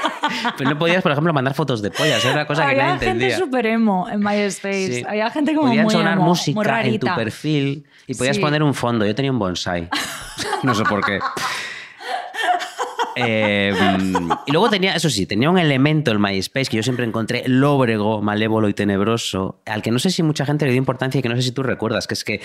Pero 0.58 0.70
no 0.70 0.78
podías, 0.78 1.02
por 1.02 1.12
ejemplo, 1.12 1.32
mandar 1.32 1.54
fotos 1.54 1.82
de 1.82 1.90
pollas, 1.90 2.24
era 2.24 2.34
una 2.34 2.46
cosa 2.46 2.62
que 2.64 2.70
Había 2.72 2.82
nadie 2.84 2.98
gente 2.98 3.10
entendía. 3.12 3.38
súper 3.38 3.66
emo 3.66 4.08
en 4.08 4.20
MySpace. 4.20 4.92
Sí. 4.94 5.04
Había 5.06 5.30
gente 5.30 5.54
como 5.54 5.68
Podían 5.68 5.84
muy 5.84 5.92
sonar 5.92 6.14
emo, 6.14 6.24
música 6.24 6.82
muy 6.82 6.94
en 6.94 7.00
tu 7.00 7.06
perfil 7.14 7.86
y 8.06 8.14
podías 8.14 8.36
Sí. 8.36 8.42
poner 8.42 8.62
un 8.62 8.74
fondo. 8.74 9.06
Yo 9.06 9.14
tenía 9.14 9.30
un 9.30 9.38
bonsai. 9.38 9.88
no 10.62 10.74
sé 10.74 10.82
por 10.84 11.04
qué. 11.04 11.18
Eh, 13.18 13.72
y 14.46 14.52
luego 14.52 14.68
tenía, 14.68 14.94
eso 14.94 15.08
sí, 15.08 15.24
tenía 15.24 15.48
un 15.48 15.56
elemento 15.56 16.10
el 16.12 16.18
MySpace 16.18 16.66
que 16.66 16.76
yo 16.76 16.82
siempre 16.82 17.06
encontré 17.06 17.44
lóbrego, 17.46 18.20
malévolo 18.20 18.68
y 18.68 18.74
tenebroso, 18.74 19.58
al 19.64 19.80
que 19.80 19.90
no 19.90 19.98
sé 19.98 20.10
si 20.10 20.22
mucha 20.22 20.44
gente 20.44 20.66
le 20.66 20.72
dio 20.72 20.78
importancia 20.78 21.18
y 21.18 21.22
que 21.22 21.30
no 21.30 21.36
sé 21.36 21.40
si 21.40 21.52
tú 21.52 21.62
recuerdas, 21.62 22.06
que 22.06 22.12
es 22.12 22.24
que 22.24 22.42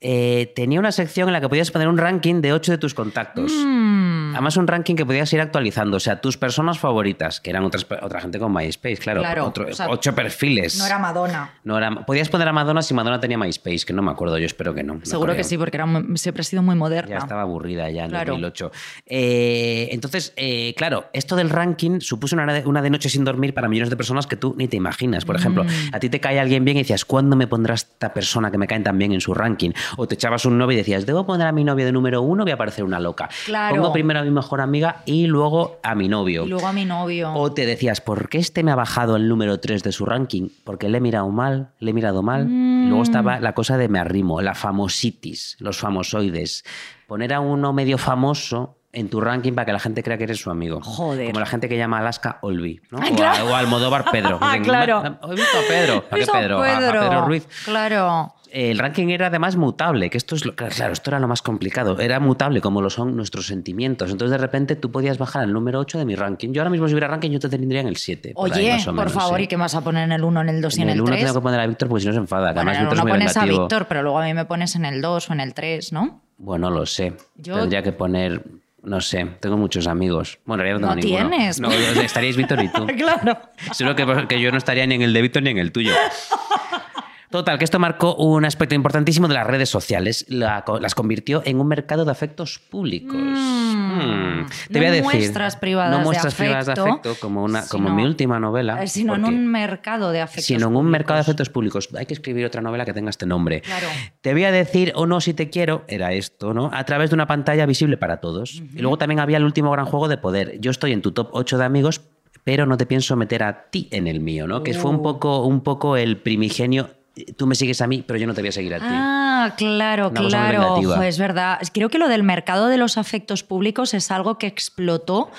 eh, 0.00 0.52
tenía 0.54 0.78
una 0.78 0.92
sección 0.92 1.28
en 1.28 1.32
la 1.32 1.40
que 1.40 1.48
podías 1.48 1.72
poner 1.72 1.88
un 1.88 1.98
ranking 1.98 2.40
de 2.42 2.52
8 2.52 2.72
de 2.72 2.78
tus 2.78 2.94
contactos. 2.94 3.50
Mm. 3.52 4.23
Además, 4.34 4.56
un 4.56 4.66
ranking 4.66 4.94
que 4.94 5.06
podías 5.06 5.32
ir 5.32 5.40
actualizando, 5.40 5.96
o 5.96 6.00
sea, 6.00 6.20
tus 6.20 6.36
personas 6.36 6.78
favoritas, 6.78 7.40
que 7.40 7.50
eran 7.50 7.64
otras, 7.64 7.86
otra 8.02 8.20
gente 8.20 8.38
con 8.38 8.52
MySpace, 8.52 8.96
claro, 8.98 9.20
Claro, 9.20 9.46
otro- 9.46 9.66
o 9.68 9.72
sea, 9.72 9.88
ocho 9.88 10.14
perfiles. 10.14 10.76
No 10.78 10.86
era 10.86 10.98
Madonna. 10.98 11.50
No 11.64 11.78
era- 11.78 12.04
podías 12.06 12.28
poner 12.28 12.48
a 12.48 12.52
Madonna 12.52 12.82
si 12.82 12.94
Madonna 12.94 13.20
tenía 13.20 13.38
MySpace, 13.38 13.80
que 13.86 13.92
no 13.92 14.02
me 14.02 14.10
acuerdo, 14.10 14.38
yo 14.38 14.46
espero 14.46 14.74
que 14.74 14.82
no. 14.82 14.94
no 14.94 15.00
Seguro 15.04 15.34
que 15.34 15.44
sí, 15.44 15.56
porque 15.58 15.76
era 15.76 15.86
siempre 16.16 16.40
ha 16.42 16.44
sido 16.44 16.62
muy 16.62 16.74
moderna. 16.74 17.10
Ya 17.10 17.18
estaba 17.18 17.42
aburrida 17.42 17.88
ya 17.90 18.04
en 18.04 18.10
Claro. 18.10 18.32
2008. 18.32 18.72
Eh, 19.06 19.88
entonces, 19.92 20.32
eh, 20.36 20.74
claro, 20.76 21.06
esto 21.12 21.36
del 21.36 21.50
ranking 21.50 22.00
supuso 22.00 22.34
una 22.36 22.52
de, 22.52 22.66
una 22.66 22.82
de 22.82 22.90
noche 22.90 23.08
sin 23.08 23.24
dormir 23.24 23.54
para 23.54 23.68
millones 23.68 23.90
de 23.90 23.96
personas 23.96 24.26
que 24.26 24.36
tú 24.36 24.54
ni 24.58 24.66
te 24.68 24.76
imaginas. 24.76 25.24
Por 25.24 25.36
ejemplo, 25.36 25.64
Mm. 25.64 25.68
a 25.94 26.00
ti 26.00 26.08
te 26.08 26.20
cae 26.20 26.40
alguien 26.40 26.64
bien 26.64 26.76
y 26.76 26.80
decías, 26.80 27.04
¿cuándo 27.04 27.36
me 27.36 27.46
pondrá 27.46 27.74
esta 27.74 28.12
persona 28.12 28.50
que 28.50 28.58
me 28.58 28.66
cae 28.66 28.80
tan 28.80 28.98
bien 28.98 29.12
en 29.12 29.20
su 29.20 29.34
ranking? 29.34 29.70
O 29.96 30.08
te 30.08 30.14
echabas 30.16 30.44
un 30.46 30.58
novio 30.58 30.74
y 30.74 30.78
decías, 30.78 31.06
debo 31.06 31.24
poner 31.26 31.46
a 31.46 31.52
mi 31.52 31.64
novio 31.64 31.84
de 31.86 31.92
número 31.92 32.22
uno, 32.22 32.42
voy 32.44 32.52
a 32.52 32.56
parecer 32.56 32.84
una 32.84 32.98
loca. 32.98 33.28
Claro. 33.46 33.76
Pongo 33.76 33.92
primero 33.92 34.23
mi 34.24 34.30
mejor 34.30 34.60
amiga 34.60 35.02
y 35.06 35.26
luego 35.26 35.78
a 35.82 35.94
mi 35.94 36.08
novio. 36.08 36.44
Y 36.44 36.48
luego 36.48 36.66
a 36.66 36.72
mi 36.72 36.84
novio. 36.84 37.32
O 37.34 37.52
te 37.52 37.66
decías, 37.66 38.00
¿por 38.00 38.28
qué 38.28 38.38
este 38.38 38.62
me 38.62 38.70
ha 38.72 38.76
bajado 38.76 39.16
el 39.16 39.28
número 39.28 39.60
3 39.60 39.82
de 39.82 39.92
su 39.92 40.04
ranking? 40.06 40.48
Porque 40.64 40.88
le 40.88 40.98
he 40.98 41.00
mirado 41.00 41.28
mal, 41.30 41.70
le 41.80 41.90
he 41.90 41.94
mirado 41.94 42.22
mal. 42.22 42.46
Mm. 42.46 42.88
Luego 42.88 43.02
estaba 43.02 43.40
la 43.40 43.52
cosa 43.54 43.76
de 43.76 43.88
me 43.88 43.98
arrimo, 43.98 44.40
la 44.42 44.54
famositis, 44.54 45.56
los 45.60 45.78
famosoides. 45.78 46.64
Poner 47.06 47.32
a 47.34 47.40
uno 47.40 47.72
medio 47.72 47.98
famoso 47.98 48.76
en 48.92 49.08
tu 49.10 49.20
ranking 49.20 49.52
para 49.54 49.66
que 49.66 49.72
la 49.72 49.80
gente 49.80 50.02
crea 50.04 50.16
que 50.16 50.24
eres 50.24 50.38
su 50.40 50.50
amigo. 50.50 50.80
Joder. 50.82 51.26
Como 51.26 51.40
la 51.40 51.46
gente 51.46 51.68
que 51.68 51.76
llama 51.76 51.96
a 51.96 52.00
Alaska 52.00 52.38
Olvi, 52.42 52.80
¿no? 52.90 52.98
Ah, 53.02 53.08
o, 53.10 53.16
claro. 53.16 53.44
a, 53.48 53.50
o 53.50 53.54
a 53.54 53.58
Almodóvar 53.58 54.04
Pedro. 54.12 54.38
Claro. 54.62 55.02
"Ma- 55.02 55.18
He 55.24 55.34
visto 55.34 55.58
a 55.58 55.68
Pedro. 55.68 56.04
¿A 56.10 56.14
qué 56.14 56.22
Eso, 56.22 56.32
Pedro? 56.32 56.62
A- 56.62 56.76
A, 56.76 56.78
Pedro 56.92 57.24
Ruiz. 57.26 57.48
Claro. 57.64 58.34
El 58.56 58.78
ranking 58.78 59.08
era 59.08 59.26
además 59.26 59.56
mutable, 59.56 60.08
que 60.10 60.16
esto 60.16 60.36
es 60.36 60.44
lo, 60.46 60.54
claro, 60.54 60.92
esto 60.92 61.10
era 61.10 61.18
lo 61.18 61.26
más 61.26 61.42
complicado. 61.42 61.98
Era 61.98 62.20
mutable 62.20 62.60
como 62.60 62.80
lo 62.80 62.88
son 62.88 63.16
nuestros 63.16 63.48
sentimientos. 63.48 64.12
Entonces 64.12 64.30
de 64.30 64.38
repente 64.38 64.76
tú 64.76 64.92
podías 64.92 65.18
bajar 65.18 65.42
al 65.42 65.52
número 65.52 65.80
8 65.80 65.98
de 65.98 66.04
mi 66.04 66.14
ranking. 66.14 66.52
Yo 66.52 66.62
ahora 66.62 66.70
mismo 66.70 66.86
si 66.86 66.94
hubiera 66.94 67.08
ranking 67.08 67.30
yo 67.32 67.40
te 67.40 67.48
tendría 67.48 67.80
en 67.80 67.88
el 67.88 67.96
7. 67.96 68.32
por 68.34 68.52
ahí, 68.52 68.60
Oye, 68.60 68.72
más 68.74 68.82
o 68.82 68.84
por 68.90 68.94
menos, 68.94 69.12
favor, 69.12 69.38
sí. 69.38 69.42
¿y 69.42 69.46
qué 69.48 69.56
vas 69.56 69.74
a 69.74 69.80
poner 69.80 70.04
en 70.04 70.12
el 70.12 70.22
1, 70.22 70.40
en 70.42 70.48
el 70.50 70.62
2 70.62 70.78
y 70.78 70.82
En 70.82 70.82
en 70.84 70.88
el 70.90 70.94
el 70.94 71.00
1 71.02 71.10
3? 71.10 71.20
tengo 71.24 71.34
que 71.34 71.42
poner 71.42 71.58
a 71.60 71.66
Víctor 71.66 71.88
porque 71.88 72.00
si 72.02 72.06
no 72.06 72.12
se 72.12 72.18
enfada. 72.20 72.52
Bueno, 72.52 72.70
además 72.70 72.76
en 72.76 72.80
el 72.82 72.86
Víctor 72.86 72.96
es 72.96 73.02
1 73.02 73.02
muy 73.02 73.18
pones 73.18 73.36
a 73.36 73.40
vengativo. 73.40 73.62
Víctor, 73.64 73.86
pero 73.88 74.02
luego 74.04 74.18
a 74.20 74.24
mí 74.24 74.34
me 74.34 74.44
pones 74.44 74.76
en 74.76 74.84
el 74.84 75.02
2 75.02 75.30
o 75.30 75.32
en 75.32 75.40
el 75.40 75.52
3, 75.52 75.92
¿no? 75.92 76.22
Bueno, 76.38 76.70
lo 76.70 76.86
sé. 76.86 77.14
Yo- 77.34 77.58
Tendría 77.58 77.82
que 77.82 77.90
poner... 77.92 78.44
No 78.84 79.00
sé, 79.00 79.26
tengo 79.40 79.56
muchos 79.56 79.86
amigos. 79.88 80.38
Bueno, 80.44 80.62
en 80.62 80.68
realidad 80.68 80.88
no 80.88 80.94
tengo 81.00 81.16
No 81.18 81.24
ninguno. 81.24 81.36
tienes. 81.36 81.58
No, 81.60 81.68
o 81.68 81.72
sea, 81.72 82.02
estaríais 82.02 82.36
Víctor 82.36 82.62
y 82.62 82.68
tú. 82.68 82.86
claro. 82.98 83.36
Seguro 83.72 83.96
que, 83.96 84.28
que 84.28 84.40
yo 84.40 84.52
no 84.52 84.58
estaría 84.58 84.86
ni 84.86 84.94
en 84.94 85.02
el 85.02 85.12
de 85.12 85.22
Víctor 85.22 85.42
ni 85.42 85.50
en 85.50 85.58
el 85.58 85.72
tuyo. 85.72 85.90
Total, 87.34 87.58
que 87.58 87.64
esto 87.64 87.80
marcó 87.80 88.14
un 88.14 88.44
aspecto 88.44 88.76
importantísimo 88.76 89.26
de 89.26 89.34
las 89.34 89.44
redes 89.44 89.68
sociales. 89.68 90.24
La- 90.28 90.64
las 90.80 90.94
convirtió 90.94 91.42
en 91.44 91.58
un 91.58 91.66
mercado 91.66 92.04
de 92.04 92.12
afectos 92.12 92.60
públicos. 92.60 93.16
Mm. 93.20 94.46
Te 94.70 94.74
no 94.74 94.78
voy 94.78 94.84
a 94.86 94.90
decir. 94.92 95.02
muestras 95.02 95.56
privadas 95.56 95.90
no 95.90 95.98
de 95.98 96.04
muestras 96.04 96.34
privadas 96.36 96.66
de 96.66 96.72
afecto, 96.74 96.90
afecto, 96.92 97.14
como, 97.20 97.42
una, 97.42 97.66
como 97.66 97.90
mi 97.92 98.04
última 98.04 98.38
novela. 98.38 98.84
Eh, 98.84 98.86
Sino 98.86 99.16
en 99.16 99.24
un 99.24 99.48
mercado 99.48 100.12
de 100.12 100.20
afectos 100.20 100.44
sino 100.44 100.60
en 100.60 100.66
un 100.66 100.72
públicos. 100.74 100.92
mercado 100.92 101.14
de 101.16 101.20
afectos 101.22 101.48
públicos. 101.50 101.88
Hay 101.98 102.06
que 102.06 102.14
escribir 102.14 102.46
otra 102.46 102.60
novela 102.60 102.84
que 102.84 102.92
tenga 102.92 103.10
este 103.10 103.26
nombre. 103.26 103.62
Claro. 103.62 103.88
Te 104.20 104.32
voy 104.32 104.44
a 104.44 104.52
decir 104.52 104.92
o 104.94 105.06
no 105.06 105.20
si 105.20 105.34
te 105.34 105.50
quiero, 105.50 105.82
era 105.88 106.12
esto, 106.12 106.54
¿no? 106.54 106.70
A 106.72 106.84
través 106.84 107.10
de 107.10 107.14
una 107.14 107.26
pantalla 107.26 107.66
visible 107.66 107.96
para 107.96 108.18
todos. 108.18 108.62
Y 108.76 108.78
luego 108.78 108.96
también 108.96 109.18
había 109.18 109.38
el 109.38 109.44
último 109.44 109.72
gran 109.72 109.86
juego 109.86 110.06
de 110.06 110.18
poder. 110.18 110.60
Yo 110.60 110.70
estoy 110.70 110.92
en 110.92 111.02
tu 111.02 111.10
top 111.10 111.30
8 111.32 111.58
de 111.58 111.64
amigos, 111.64 112.00
pero 112.44 112.64
no 112.64 112.76
te 112.76 112.86
pienso 112.86 113.16
meter 113.16 113.42
a 113.42 113.64
ti 113.70 113.88
en 113.90 114.06
el 114.06 114.20
mío, 114.20 114.46
¿no? 114.46 114.62
Que 114.62 114.74
fue 114.74 114.90
un 114.92 114.98
Uh. 114.98 115.02
poco, 115.02 115.44
un 115.44 115.62
poco 115.62 115.96
el 115.96 116.18
primigenio. 116.18 116.90
Tú 117.36 117.46
me 117.46 117.54
sigues 117.54 117.80
a 117.80 117.86
mí, 117.86 118.02
pero 118.06 118.18
yo 118.18 118.26
no 118.26 118.34
te 118.34 118.40
voy 118.40 118.48
a 118.48 118.52
seguir 118.52 118.74
a 118.74 118.78
ti. 118.78 118.86
Ah, 118.88 119.54
claro, 119.56 120.08
Una 120.08 120.20
claro. 120.26 120.74
Ojo, 120.74 121.02
es 121.02 121.18
verdad. 121.18 121.60
Creo 121.72 121.88
que 121.88 121.98
lo 121.98 122.08
del 122.08 122.24
mercado 122.24 122.66
de 122.66 122.76
los 122.76 122.98
afectos 122.98 123.44
públicos 123.44 123.94
es 123.94 124.10
algo 124.10 124.36
que 124.36 124.48
explotó, 124.48 125.30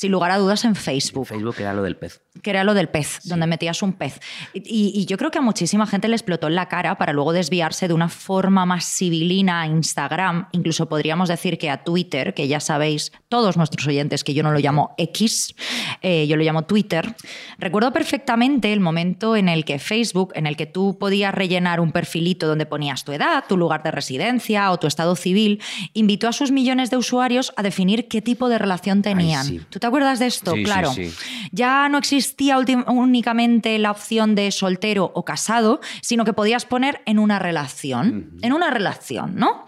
sin 0.00 0.12
lugar 0.12 0.30
a 0.30 0.38
dudas, 0.38 0.64
en 0.64 0.74
Facebook. 0.76 1.26
Facebook 1.26 1.56
era 1.58 1.74
lo 1.74 1.82
del 1.82 1.94
pez. 1.94 2.22
que 2.42 2.48
era 2.48 2.64
lo 2.64 2.72
del 2.72 2.88
pez, 2.88 3.20
donde 3.24 3.46
metías 3.46 3.82
un 3.82 3.92
pez. 3.92 4.18
Y, 4.54 4.92
y 4.94 5.04
yo 5.04 5.18
creo 5.18 5.30
que 5.30 5.36
a 5.36 5.42
muchísima 5.42 5.86
gente 5.86 6.08
le 6.08 6.14
explotó 6.14 6.46
en 6.46 6.54
la 6.54 6.68
cara 6.68 6.96
para 6.96 7.12
luego 7.12 7.34
desviarse 7.34 7.86
de 7.86 7.92
una 7.92 8.08
forma 8.08 8.64
más 8.64 8.86
civilina 8.86 9.60
a 9.60 9.66
Instagram, 9.66 10.48
incluso 10.52 10.88
podríamos 10.88 11.28
decir 11.28 11.58
que 11.58 11.68
a 11.68 11.84
Twitter, 11.84 12.32
que 12.32 12.48
ya 12.48 12.60
sabéis, 12.60 13.12
todos 13.28 13.58
nuestros 13.58 13.86
oyentes, 13.86 14.24
que 14.24 14.32
yo 14.32 14.42
no 14.42 14.52
lo 14.52 14.58
llamo 14.58 14.94
X, 14.96 15.54
eh, 16.00 16.26
yo 16.26 16.38
lo 16.38 16.44
llamo 16.44 16.62
Twitter. 16.62 17.14
Recuerdo 17.58 17.92
perfectamente 17.92 18.72
el 18.72 18.80
momento 18.80 19.36
en 19.36 19.50
el 19.50 19.66
que 19.66 19.78
Facebook, 19.78 20.32
en 20.34 20.46
el 20.46 20.56
que 20.56 20.64
tú 20.64 20.96
podías 20.98 21.34
rellenar 21.34 21.78
un 21.78 21.92
perfilito 21.92 22.46
donde 22.46 22.64
ponías 22.64 23.04
tu 23.04 23.12
edad, 23.12 23.44
tu 23.46 23.58
lugar 23.58 23.82
de 23.82 23.90
residencia 23.90 24.70
o 24.70 24.78
tu 24.78 24.86
estado 24.86 25.14
civil, 25.14 25.60
invitó 25.92 26.26
a 26.26 26.32
sus 26.32 26.52
millones 26.52 26.88
de 26.88 26.96
usuarios 26.96 27.52
a 27.56 27.62
definir 27.62 28.08
qué 28.08 28.22
tipo 28.22 28.48
de 28.48 28.56
relación 28.56 29.02
tenían. 29.02 29.44
sí. 29.44 29.60
¿Tú 29.68 29.78
te 29.78 29.89
acuerdas 29.90 30.18
de 30.18 30.26
esto? 30.26 30.52
Sí, 30.52 30.62
claro. 30.64 30.92
sí. 30.92 31.12
Ya 31.52 31.88
no 31.88 31.98
existía 31.98 32.58
únicamente 32.58 33.78
la 33.78 33.90
opción 33.90 34.34
de 34.34 34.50
soltero 34.50 35.10
o 35.14 35.24
casado, 35.24 35.80
sino 36.00 36.24
que 36.24 36.32
podías 36.32 36.64
poner 36.64 37.02
en 37.06 37.18
una 37.18 37.38
relación. 37.38 38.38
En 38.42 38.52
una 38.52 38.70
relación, 38.70 39.36
¿no? 39.36 39.66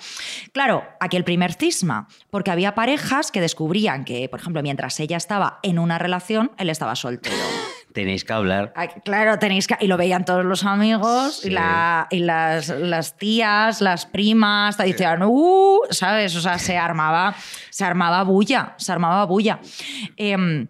Claro, 0.52 0.84
aquí 1.00 1.16
el 1.16 1.24
primer 1.24 1.54
cisma, 1.54 2.08
porque 2.30 2.50
había 2.50 2.74
parejas 2.74 3.30
que 3.30 3.40
descubrían 3.40 4.04
que, 4.04 4.28
por 4.28 4.40
ejemplo, 4.40 4.62
mientras 4.62 4.98
ella 5.00 5.16
estaba 5.16 5.58
en 5.62 5.78
una 5.78 5.98
relación, 5.98 6.52
él 6.56 6.70
estaba 6.70 6.94
soltero. 6.96 7.36
Tenéis 7.92 8.24
que 8.24 8.32
hablar. 8.32 8.72
Ay, 8.76 8.88
Claro, 9.04 9.38
tenéis 9.38 9.66
que. 9.66 9.76
Y 9.80 9.86
lo 9.86 9.96
veían 9.96 10.24
todos 10.24 10.44
los 10.44 10.64
amigos 10.64 11.40
Sí. 11.42 11.48
y, 11.48 11.50
la- 11.50 12.06
y 12.10 12.20
las, 12.20 12.68
las 12.68 13.16
tías, 13.16 13.80
las 13.80 14.06
primas, 14.06 14.76
te 14.76 14.84
decían, 14.84 15.22
¡uh! 15.22 15.80
¿Sabes? 15.90 16.34
O 16.36 16.40
sea, 16.40 16.58
se 16.58 16.76
armaba, 16.78 17.34
se 17.70 17.84
armaba 17.84 18.22
bulla, 18.24 18.74
se 18.78 18.92
armaba 18.92 19.24
bulla. 19.26 19.60
Em, 20.16 20.66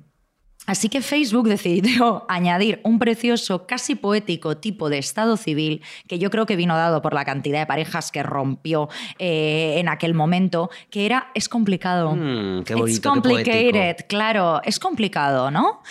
Así 0.65 0.89
que 0.89 1.03
Facebook 1.03 1.49
decidió 1.49 2.25
añadir 2.29 2.81
un 2.85 3.01
precioso, 3.01 3.67
casi 3.67 3.97
poético 3.97 4.59
tipo 4.59 4.91
de 4.91 4.99
estado 4.99 5.37
civil 5.37 5.83
que 6.07 6.21
yo 6.21 6.31
creo 6.31 6.47
que 6.47 6.55
vino 6.55 6.77
dado 6.77 7.03
por 7.03 7.15
la 7.15 7.25
cantidad 7.25 7.59
de 7.59 7.67
parejas 7.67 8.13
que 8.13 8.23
rompió 8.23 8.89
eh, 9.19 9.75
en 9.79 9.89
aquel 9.89 10.15
momento, 10.15 10.71
que 10.91 11.05
era 11.05 11.31
es 11.35 11.49
complicado. 11.49 12.15
Mm, 12.15 12.63
qué 12.63 12.75
It's 12.75 12.81
bonito, 12.81 13.01
qué 13.01 13.09
complicated, 13.09 13.97
claro, 14.09 14.61
es 14.65 14.79
complicado, 14.79 15.51
¿no? 15.51 15.83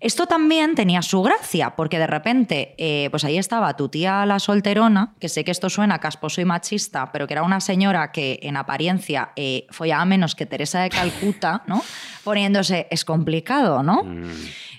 Esto 0.00 0.26
también 0.26 0.74
tenía 0.74 1.02
su 1.02 1.22
gracia, 1.22 1.76
porque 1.76 1.98
de 1.98 2.06
repente, 2.06 2.74
eh, 2.78 3.08
pues 3.10 3.24
ahí 3.24 3.36
estaba 3.36 3.76
tu 3.76 3.88
tía 3.90 4.24
la 4.24 4.38
solterona, 4.38 5.14
que 5.20 5.28
sé 5.28 5.44
que 5.44 5.50
esto 5.50 5.68
suena 5.68 5.98
casposo 5.98 6.40
y 6.40 6.46
machista, 6.46 7.12
pero 7.12 7.26
que 7.26 7.34
era 7.34 7.42
una 7.42 7.60
señora 7.60 8.10
que 8.10 8.38
en 8.42 8.56
apariencia 8.56 9.32
eh, 9.36 9.66
follaba 9.70 10.04
menos 10.06 10.34
que 10.34 10.46
Teresa 10.46 10.80
de 10.80 10.88
Calcuta, 10.88 11.62
¿no? 11.66 11.82
Poniéndose, 12.24 12.86
es 12.90 13.04
complicado, 13.04 13.82
¿no? 13.82 14.02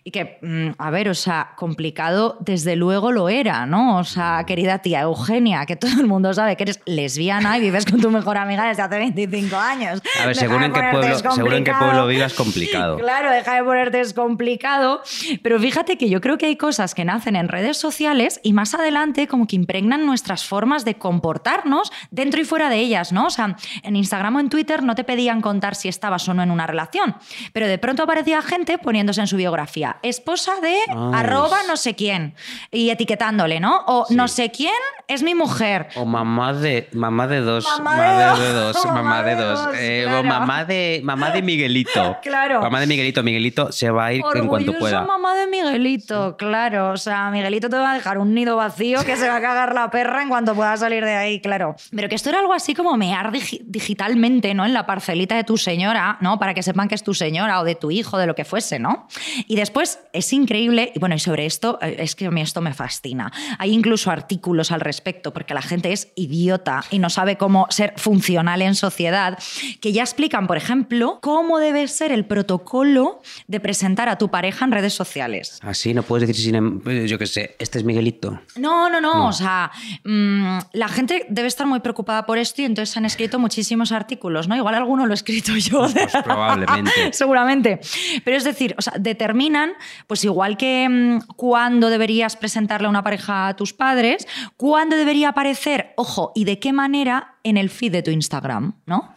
Y 0.07 0.11
que, 0.11 0.37
mm, 0.39 0.75
a 0.77 0.91
ver, 0.91 1.09
o 1.09 1.15
sea, 1.15 1.53
complicado 1.55 2.37
desde 2.39 2.75
luego 2.75 3.11
lo 3.11 3.27
era, 3.27 3.65
¿no? 3.65 3.97
O 3.97 4.03
sea, 4.03 4.43
querida 4.45 4.77
tía 4.77 5.01
Eugenia, 5.01 5.65
que 5.65 5.75
todo 5.75 5.99
el 5.99 6.05
mundo 6.05 6.31
sabe 6.31 6.55
que 6.55 6.61
eres 6.61 6.79
lesbiana 6.85 7.57
y 7.57 7.61
vives 7.61 7.87
con 7.87 7.99
tu 7.99 8.11
mejor 8.11 8.37
amiga 8.37 8.67
desde 8.67 8.83
hace 8.83 8.99
25 8.99 9.55
años. 9.55 10.03
A 10.21 10.27
ver, 10.27 10.35
de 10.35 10.45
en, 10.45 10.73
qué 10.73 10.81
pueblo, 10.91 11.31
según 11.31 11.53
en 11.53 11.63
qué 11.63 11.73
pueblo 11.73 12.05
vivas, 12.05 12.35
complicado. 12.35 12.97
Claro, 12.97 13.31
deja 13.31 13.55
de 13.55 13.63
ponerte 13.63 13.97
descomplicado. 13.97 15.01
Pero 15.41 15.59
fíjate 15.59 15.97
que 15.97 16.07
yo 16.07 16.21
creo 16.21 16.37
que 16.37 16.45
hay 16.45 16.55
cosas 16.55 16.93
que 16.93 17.03
nacen 17.03 17.35
en 17.35 17.47
redes 17.47 17.77
sociales 17.77 18.39
y 18.43 18.53
más 18.53 18.75
adelante 18.75 19.27
como 19.27 19.47
que 19.47 19.55
impregnan 19.55 20.05
nuestras 20.05 20.45
formas 20.45 20.85
de 20.85 20.99
comportarnos 20.99 21.91
dentro 22.11 22.39
y 22.39 22.45
fuera 22.45 22.69
de 22.69 22.77
ellas, 22.77 23.11
¿no? 23.11 23.25
O 23.25 23.31
sea, 23.31 23.55
en 23.81 23.95
Instagram 23.95 24.35
o 24.35 24.39
en 24.39 24.49
Twitter 24.49 24.83
no 24.83 24.93
te 24.93 25.03
pedían 25.03 25.41
contar 25.41 25.73
si 25.73 25.87
estabas 25.87 26.29
o 26.29 26.35
no 26.35 26.43
en 26.43 26.51
una 26.51 26.67
relación, 26.67 27.15
pero 27.53 27.67
de 27.67 27.79
pronto 27.79 28.03
aparecía 28.03 28.43
gente 28.43 28.77
poniéndose 28.77 29.21
en 29.21 29.27
su 29.27 29.37
biografía, 29.37 29.94
esposa 30.03 30.53
de 30.61 30.75
arroba 31.13 31.57
no 31.67 31.77
sé 31.77 31.95
quién, 31.95 32.35
y 32.71 32.89
etiquetándole, 32.89 33.59
¿no? 33.59 33.83
O 33.87 34.05
no 34.09 34.27
sé 34.27 34.51
quién 34.51 34.73
es 35.07 35.23
mi 35.23 35.35
mujer. 35.35 35.87
O 35.95 36.05
mamá 36.05 36.53
de 36.53 36.89
mamá 36.93 37.27
de 37.27 37.41
dos, 37.41 37.63
Mamá 37.65 37.95
mamá 37.97 38.39
de 38.39 38.53
dos, 38.53 38.73
dos, 38.73 38.85
mamá 38.93 39.23
de 39.23 39.35
dos, 39.35 39.65
dos, 39.65 39.75
Eh, 39.77 40.05
o 40.19 40.23
mamá 40.23 40.65
de 40.65 41.01
mamá 41.03 41.31
de 41.31 41.41
Miguelito. 41.41 42.17
Claro. 42.25 42.61
Mamá 42.61 42.79
de 42.79 42.87
Miguelito, 42.87 43.21
Miguelito 43.23 43.71
se 43.71 43.89
va 43.91 44.05
a 44.07 44.13
ir 44.13 44.23
en 44.33 44.47
cuanto 44.47 44.73
pueda. 44.77 45.01
mamá 45.03 45.35
de 45.35 45.47
Miguelito, 45.47 46.35
claro. 46.37 46.91
O 46.91 46.97
sea, 46.97 47.29
Miguelito 47.29 47.69
te 47.69 47.77
va 47.77 47.91
a 47.91 47.93
dejar 47.93 48.17
un 48.17 48.33
nido 48.33 48.55
vacío 48.55 49.03
que 49.05 49.15
se 49.15 49.27
va 49.27 49.35
a 49.37 49.41
cagar 49.41 49.73
la 49.75 49.89
perra 49.91 50.21
en 50.23 50.29
cuanto 50.29 50.55
pueda 50.55 50.75
salir 50.77 51.03
de 51.05 51.13
ahí, 51.15 51.39
claro. 51.41 51.75
Pero 51.95 52.09
que 52.09 52.15
esto 52.15 52.29
era 52.29 52.39
algo 52.39 52.53
así 52.53 52.73
como 52.73 52.95
mear 52.97 53.31
digi- 53.31 53.61
digitalmente, 53.65 54.53
¿no? 54.53 54.65
En 54.65 54.73
la 54.73 54.85
parcelita 54.85 55.35
de 55.35 55.43
tu 55.43 55.57
señora, 55.57 56.17
¿no? 56.21 56.39
Para 56.39 56.53
que 56.53 56.63
sepan 56.63 56.87
que 56.87 56.95
es 56.95 57.03
tu 57.03 57.13
señora 57.13 57.59
o 57.59 57.63
de 57.63 57.75
tu 57.75 57.91
hijo, 57.91 58.17
de 58.17 58.25
lo 58.27 58.35
que 58.35 58.45
fuese, 58.45 58.79
¿no? 58.79 59.07
Y 59.47 59.55
después 59.55 59.84
es 60.13 60.33
increíble, 60.33 60.91
y 60.95 60.99
bueno, 60.99 61.15
y 61.15 61.19
sobre 61.19 61.45
esto, 61.45 61.79
eh, 61.81 61.97
es 61.99 62.15
que 62.15 62.25
a 62.27 62.31
mí 62.31 62.41
esto 62.41 62.61
me 62.61 62.73
fascina. 62.73 63.31
Hay 63.59 63.71
incluso 63.71 64.11
artículos 64.11 64.71
al 64.71 64.81
respecto, 64.81 65.33
porque 65.33 65.53
la 65.53 65.61
gente 65.61 65.91
es 65.91 66.09
idiota 66.15 66.83
y 66.91 66.99
no 66.99 67.09
sabe 67.09 67.37
cómo 67.37 67.67
ser 67.69 67.93
funcional 67.97 68.61
en 68.61 68.75
sociedad, 68.75 69.37
que 69.81 69.91
ya 69.93 70.03
explican, 70.03 70.47
por 70.47 70.57
ejemplo, 70.57 71.19
cómo 71.21 71.59
debe 71.59 71.87
ser 71.87 72.11
el 72.11 72.25
protocolo 72.25 73.21
de 73.47 73.59
presentar 73.59 74.09
a 74.09 74.17
tu 74.17 74.29
pareja 74.29 74.65
en 74.65 74.71
redes 74.71 74.93
sociales. 74.93 75.59
Así 75.61 75.93
no 75.93 76.03
puedes 76.03 76.27
decir 76.27 76.43
sin 76.45 76.55
em- 76.55 76.81
eh, 76.85 77.07
yo 77.07 77.17
qué 77.17 77.27
sé, 77.27 77.55
este 77.59 77.79
es 77.79 77.83
Miguelito. 77.83 78.39
No, 78.57 78.89
no, 78.89 79.01
no, 79.01 79.27
o 79.27 79.33
sea, 79.33 79.71
mm, 80.03 80.57
la 80.73 80.87
gente 80.87 81.25
debe 81.29 81.47
estar 81.47 81.67
muy 81.67 81.79
preocupada 81.79 82.25
por 82.25 82.37
esto 82.37 82.61
y 82.61 82.65
entonces 82.65 82.95
han 82.97 83.05
escrito 83.05 83.39
muchísimos 83.39 83.91
artículos, 83.91 84.47
¿no? 84.47 84.55
Igual 84.55 84.75
alguno 84.75 85.05
lo 85.05 85.13
he 85.13 85.15
escrito 85.15 85.55
yo. 85.55 85.85
Pues 85.93 86.13
probablemente. 86.23 86.91
Seguramente. 87.13 87.79
Pero 88.23 88.37
es 88.37 88.43
decir, 88.43 88.75
o 88.77 88.81
sea, 88.81 88.93
determinan, 88.99 89.73
pues 90.07 90.23
igual 90.23 90.57
que 90.57 90.87
mm, 90.89 91.19
cuándo 91.35 91.89
deberías 91.89 92.35
presentarle 92.35 92.87
una 92.87 93.03
pareja 93.03 93.47
a 93.47 93.55
tus 93.55 93.73
padres, 93.73 94.27
cuándo 94.57 94.95
debería 94.95 95.29
aparecer, 95.29 95.93
ojo, 95.97 96.31
y 96.35 96.45
de 96.45 96.59
qué 96.59 96.73
manera 96.73 97.35
en 97.43 97.57
el 97.57 97.69
feed 97.69 97.91
de 97.91 98.03
tu 98.03 98.11
Instagram, 98.11 98.75
¿no? 98.85 99.14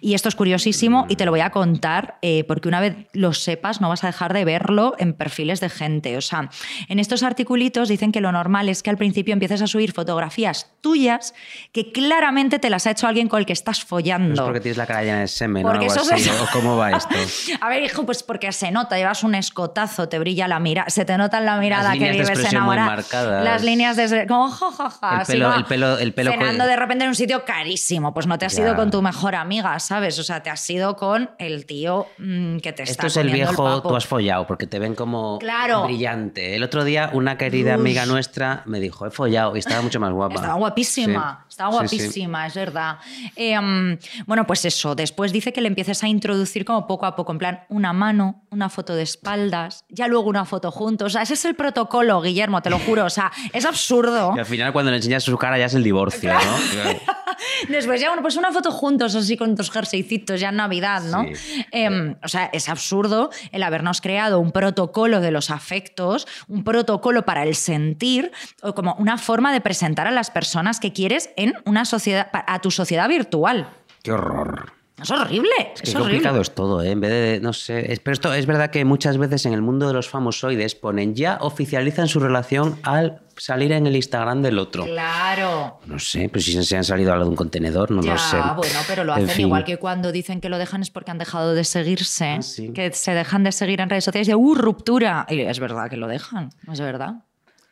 Y 0.00 0.14
esto 0.14 0.28
es 0.28 0.34
curiosísimo 0.34 1.06
y 1.08 1.16
te 1.16 1.24
lo 1.24 1.30
voy 1.30 1.40
a 1.40 1.50
contar 1.50 2.16
eh, 2.22 2.44
porque 2.44 2.68
una 2.68 2.80
vez 2.80 2.96
lo 3.12 3.32
sepas 3.32 3.80
no 3.80 3.88
vas 3.88 4.04
a 4.04 4.08
dejar 4.08 4.32
de 4.32 4.44
verlo 4.44 4.94
en 4.98 5.12
perfiles 5.14 5.60
de 5.60 5.68
gente. 5.68 6.16
O 6.16 6.20
sea, 6.20 6.50
en 6.88 6.98
estos 6.98 7.22
articulitos 7.22 7.88
dicen 7.88 8.12
que 8.12 8.20
lo 8.20 8.32
normal 8.32 8.68
es 8.68 8.82
que 8.82 8.90
al 8.90 8.96
principio 8.96 9.32
empieces 9.32 9.62
a 9.62 9.66
subir 9.66 9.92
fotografías 9.92 10.70
tuyas 10.80 11.34
que 11.72 11.92
claramente 11.92 12.58
te 12.58 12.70
las 12.70 12.86
ha 12.86 12.92
hecho 12.92 13.06
alguien 13.06 13.28
con 13.28 13.40
el 13.40 13.46
que 13.46 13.52
estás 13.52 13.78
No 13.78 13.82
es 13.82 13.88
follando. 13.88 14.44
porque 14.44 14.60
tienes 14.60 14.76
la 14.76 14.86
cara 14.86 15.02
llena 15.02 15.20
de 15.20 15.28
semen 15.28 15.62
Porque 15.62 15.86
o 15.88 15.92
algo 15.92 16.04
así. 16.14 16.28
¿O 16.30 16.46
cómo 16.52 16.76
va 16.76 16.90
esto? 16.92 17.14
A 17.60 17.68
ver, 17.68 17.82
hijo, 17.82 18.04
pues 18.04 18.22
porque 18.22 18.50
se 18.52 18.70
nota, 18.70 18.96
llevas 18.96 19.22
un 19.24 19.34
escotazo, 19.34 20.08
te 20.08 20.18
brilla 20.18 20.48
la 20.48 20.58
mirada, 20.60 20.90
se 20.90 21.04
te 21.04 21.16
nota 21.16 21.38
en 21.38 21.46
la 21.46 21.58
mirada 21.58 21.92
que 21.92 22.10
vives 22.10 22.50
enamorada. 22.52 23.02
Las 23.42 23.62
líneas 23.62 23.96
de 23.96 24.26
como 24.26 24.50
ja, 24.50 24.70
ja, 24.72 24.90
ja, 24.90 25.20
El 25.22 25.26
pelo- 25.26 25.54
el 25.56 25.64
pelo- 25.66 25.98
el 25.98 26.12
pelo 26.12 26.66
de 26.66 26.76
repente 26.76 27.04
en 27.04 27.10
un 27.10 27.14
sitio 27.16 27.44
carísimo, 27.44 28.12
pues 28.14 28.26
no 28.26 28.38
te 28.38 28.46
has 28.46 28.56
Ya. 28.56 28.62
ido 28.64 28.76
con 28.76 28.90
tu 28.90 29.00
mejor 29.02 29.34
amiga, 29.60 29.78
¿sabes? 29.78 30.18
O 30.18 30.22
sea, 30.24 30.42
te 30.42 30.50
has 30.50 30.68
ido 30.70 30.96
con 30.96 31.30
el 31.38 31.66
tío 31.66 32.06
mm, 32.18 32.58
que 32.58 32.72
te 32.72 32.82
está 32.82 32.92
Esto 32.92 33.06
es 33.06 33.16
el 33.16 33.30
viejo 33.30 33.82
tú 33.82 33.94
has 33.96 34.06
follado, 34.06 34.46
porque 34.46 34.66
te 34.66 34.78
ven 34.78 34.94
como 34.94 35.38
Claro. 35.38 35.84
brillante. 35.84 36.54
El 36.56 36.62
otro 36.62 36.84
día 36.84 37.10
una 37.12 37.36
querida 37.38 37.74
amiga 37.74 38.06
nuestra 38.06 38.62
me 38.66 38.80
dijo, 38.80 39.06
he 39.06 39.10
follado 39.10 39.56
y 39.56 39.58
estaba 39.58 39.82
mucho 39.82 40.00
más 40.00 40.12
guapa. 40.12 40.36
Estaba 40.36 40.54
guapísima, 40.54 41.44
Sí. 41.48 41.49
Sí, 41.68 41.88
sí. 41.88 41.96
guapísima, 41.96 42.46
es 42.46 42.54
verdad. 42.54 42.98
Eh, 43.36 43.60
mm, 43.60 43.98
bueno, 44.26 44.46
pues 44.46 44.64
eso, 44.64 44.94
después 44.94 45.32
dice 45.32 45.52
que 45.52 45.60
le 45.60 45.68
empieces 45.68 46.02
a 46.02 46.08
introducir 46.08 46.64
como 46.64 46.86
poco 46.86 47.06
a 47.06 47.16
poco, 47.16 47.32
en 47.32 47.38
plan, 47.38 47.60
una 47.68 47.92
mano, 47.92 48.42
una 48.50 48.68
foto 48.68 48.94
de 48.94 49.02
espaldas, 49.02 49.84
ya 49.88 50.08
luego 50.08 50.28
una 50.28 50.44
foto 50.44 50.70
juntos. 50.70 51.06
O 51.06 51.10
sea, 51.10 51.22
ese 51.22 51.34
es 51.34 51.44
el 51.44 51.54
protocolo, 51.54 52.20
Guillermo, 52.20 52.62
te 52.62 52.70
lo 52.70 52.78
juro. 52.86 53.04
O 53.04 53.10
sea, 53.10 53.30
es 53.52 53.64
absurdo. 53.64 54.34
Y 54.36 54.38
al 54.38 54.46
final 54.46 54.72
cuando 54.72 54.90
le 54.90 54.98
enseñas 54.98 55.22
su 55.22 55.36
cara 55.36 55.58
ya 55.58 55.66
es 55.66 55.74
el 55.74 55.84
divorcio, 55.84 56.32
¿no? 56.32 56.40
Claro. 56.72 57.00
Después 57.68 58.00
ya, 58.00 58.08
bueno, 58.08 58.22
pues 58.22 58.36
una 58.36 58.52
foto 58.52 58.70
juntos, 58.70 59.14
así 59.14 59.36
con 59.36 59.56
tus 59.56 59.70
jerseycitos, 59.70 60.40
ya 60.40 60.50
en 60.50 60.56
Navidad, 60.56 61.02
¿no? 61.02 61.24
Sí. 61.34 61.64
Eh, 61.72 62.14
o 62.22 62.28
sea, 62.28 62.50
es 62.52 62.68
absurdo 62.68 63.30
el 63.52 63.62
habernos 63.62 64.00
creado 64.00 64.40
un 64.40 64.52
protocolo 64.52 65.20
de 65.20 65.30
los 65.30 65.50
afectos, 65.50 66.26
un 66.48 66.64
protocolo 66.64 67.24
para 67.24 67.42
el 67.44 67.54
sentir, 67.54 68.32
o 68.62 68.74
como 68.74 68.94
una 68.94 69.18
forma 69.18 69.52
de 69.52 69.60
presentar 69.60 70.06
a 70.06 70.10
las 70.10 70.30
personas 70.30 70.80
que 70.80 70.92
quieres 70.92 71.30
en 71.36 71.49
una 71.64 71.84
sociedad, 71.84 72.28
a 72.32 72.60
tu 72.60 72.70
sociedad 72.70 73.08
virtual. 73.08 73.68
Qué 74.02 74.12
horror. 74.12 74.72
Es 75.02 75.10
horrible, 75.10 75.48
es, 75.74 75.80
Qué 75.80 75.90
horrible. 75.92 76.00
complicado 76.16 76.42
es 76.42 76.54
todo, 76.54 76.82
¿eh? 76.82 76.90
En 76.90 77.00
vez 77.00 77.10
de, 77.10 77.40
no 77.40 77.54
sé, 77.54 77.90
es- 77.90 78.00
pero 78.00 78.12
esto 78.12 78.34
es 78.34 78.44
verdad 78.44 78.70
que 78.70 78.84
muchas 78.84 79.16
veces 79.16 79.46
en 79.46 79.54
el 79.54 79.62
mundo 79.62 79.88
de 79.88 79.94
los 79.94 80.10
famosoides 80.10 80.74
ponen 80.74 81.14
ya 81.14 81.38
oficializan 81.40 82.06
su 82.06 82.20
relación 82.20 82.78
al 82.82 83.22
salir 83.38 83.72
en 83.72 83.86
el 83.86 83.96
Instagram 83.96 84.42
del 84.42 84.58
otro. 84.58 84.84
Claro. 84.84 85.80
No 85.86 85.98
sé, 85.98 86.28
pues 86.28 86.44
si 86.44 86.62
se 86.62 86.76
han 86.76 86.84
salido 86.84 87.14
a 87.14 87.16
lo 87.16 87.24
de 87.24 87.30
un 87.30 87.36
contenedor, 87.36 87.90
no 87.90 88.02
Ya, 88.02 88.12
lo 88.12 88.18
sé. 88.18 88.36
bueno, 88.36 88.78
pero 88.86 89.04
lo 89.04 89.16
En 89.16 89.24
hacen 89.24 89.36
fin. 89.36 89.46
igual 89.46 89.64
que 89.64 89.78
cuando 89.78 90.12
dicen 90.12 90.42
que 90.42 90.50
lo 90.50 90.58
dejan 90.58 90.82
es 90.82 90.90
porque 90.90 91.10
han 91.10 91.18
dejado 91.18 91.54
de 91.54 91.64
seguirse, 91.64 92.36
Ah, 92.38 92.42
sí. 92.42 92.70
que 92.74 92.92
se 92.92 93.12
dejan 93.14 93.42
de 93.42 93.52
seguir 93.52 93.80
en 93.80 93.88
redes 93.88 94.04
sociales 94.04 94.26
de, 94.28 94.34
¡uh, 94.34 94.54
ruptura! 94.54 95.24
Y 95.30 95.40
es 95.40 95.60
verdad 95.60 95.88
que 95.88 95.96
lo 95.96 96.08
dejan, 96.08 96.50
es 96.70 96.78
verdad. 96.80 97.24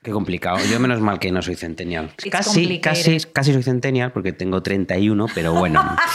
Qué 0.03 0.11
complicado. 0.11 0.59
Yo 0.71 0.79
menos 0.81 1.01
mal 1.01 1.19
que 1.19 1.33
no 1.33 1.43
soy 1.43 1.57
centennial. 1.57 2.13
Casi, 2.31 2.81
casi, 2.81 3.19
casi 3.33 3.53
soy 3.53 3.63
centennial 3.63 4.13
porque 4.13 4.33
tengo 4.33 4.63
31, 4.63 5.27
pero 5.35 5.53
bueno. 5.53 5.85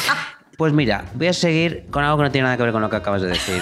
Pues 0.56 0.72
mira, 0.72 1.06
voy 1.16 1.28
a 1.28 1.34
seguir 1.34 1.88
con 1.90 2.04
algo 2.04 2.18
que 2.18 2.24
no 2.26 2.32
tiene 2.32 2.44
nada 2.44 2.58
que 2.58 2.64
ver 2.64 2.72
con 2.72 2.84
lo 2.84 2.90
que 2.90 2.96
acabas 2.96 3.24
de 3.24 3.30
decir. 3.30 3.62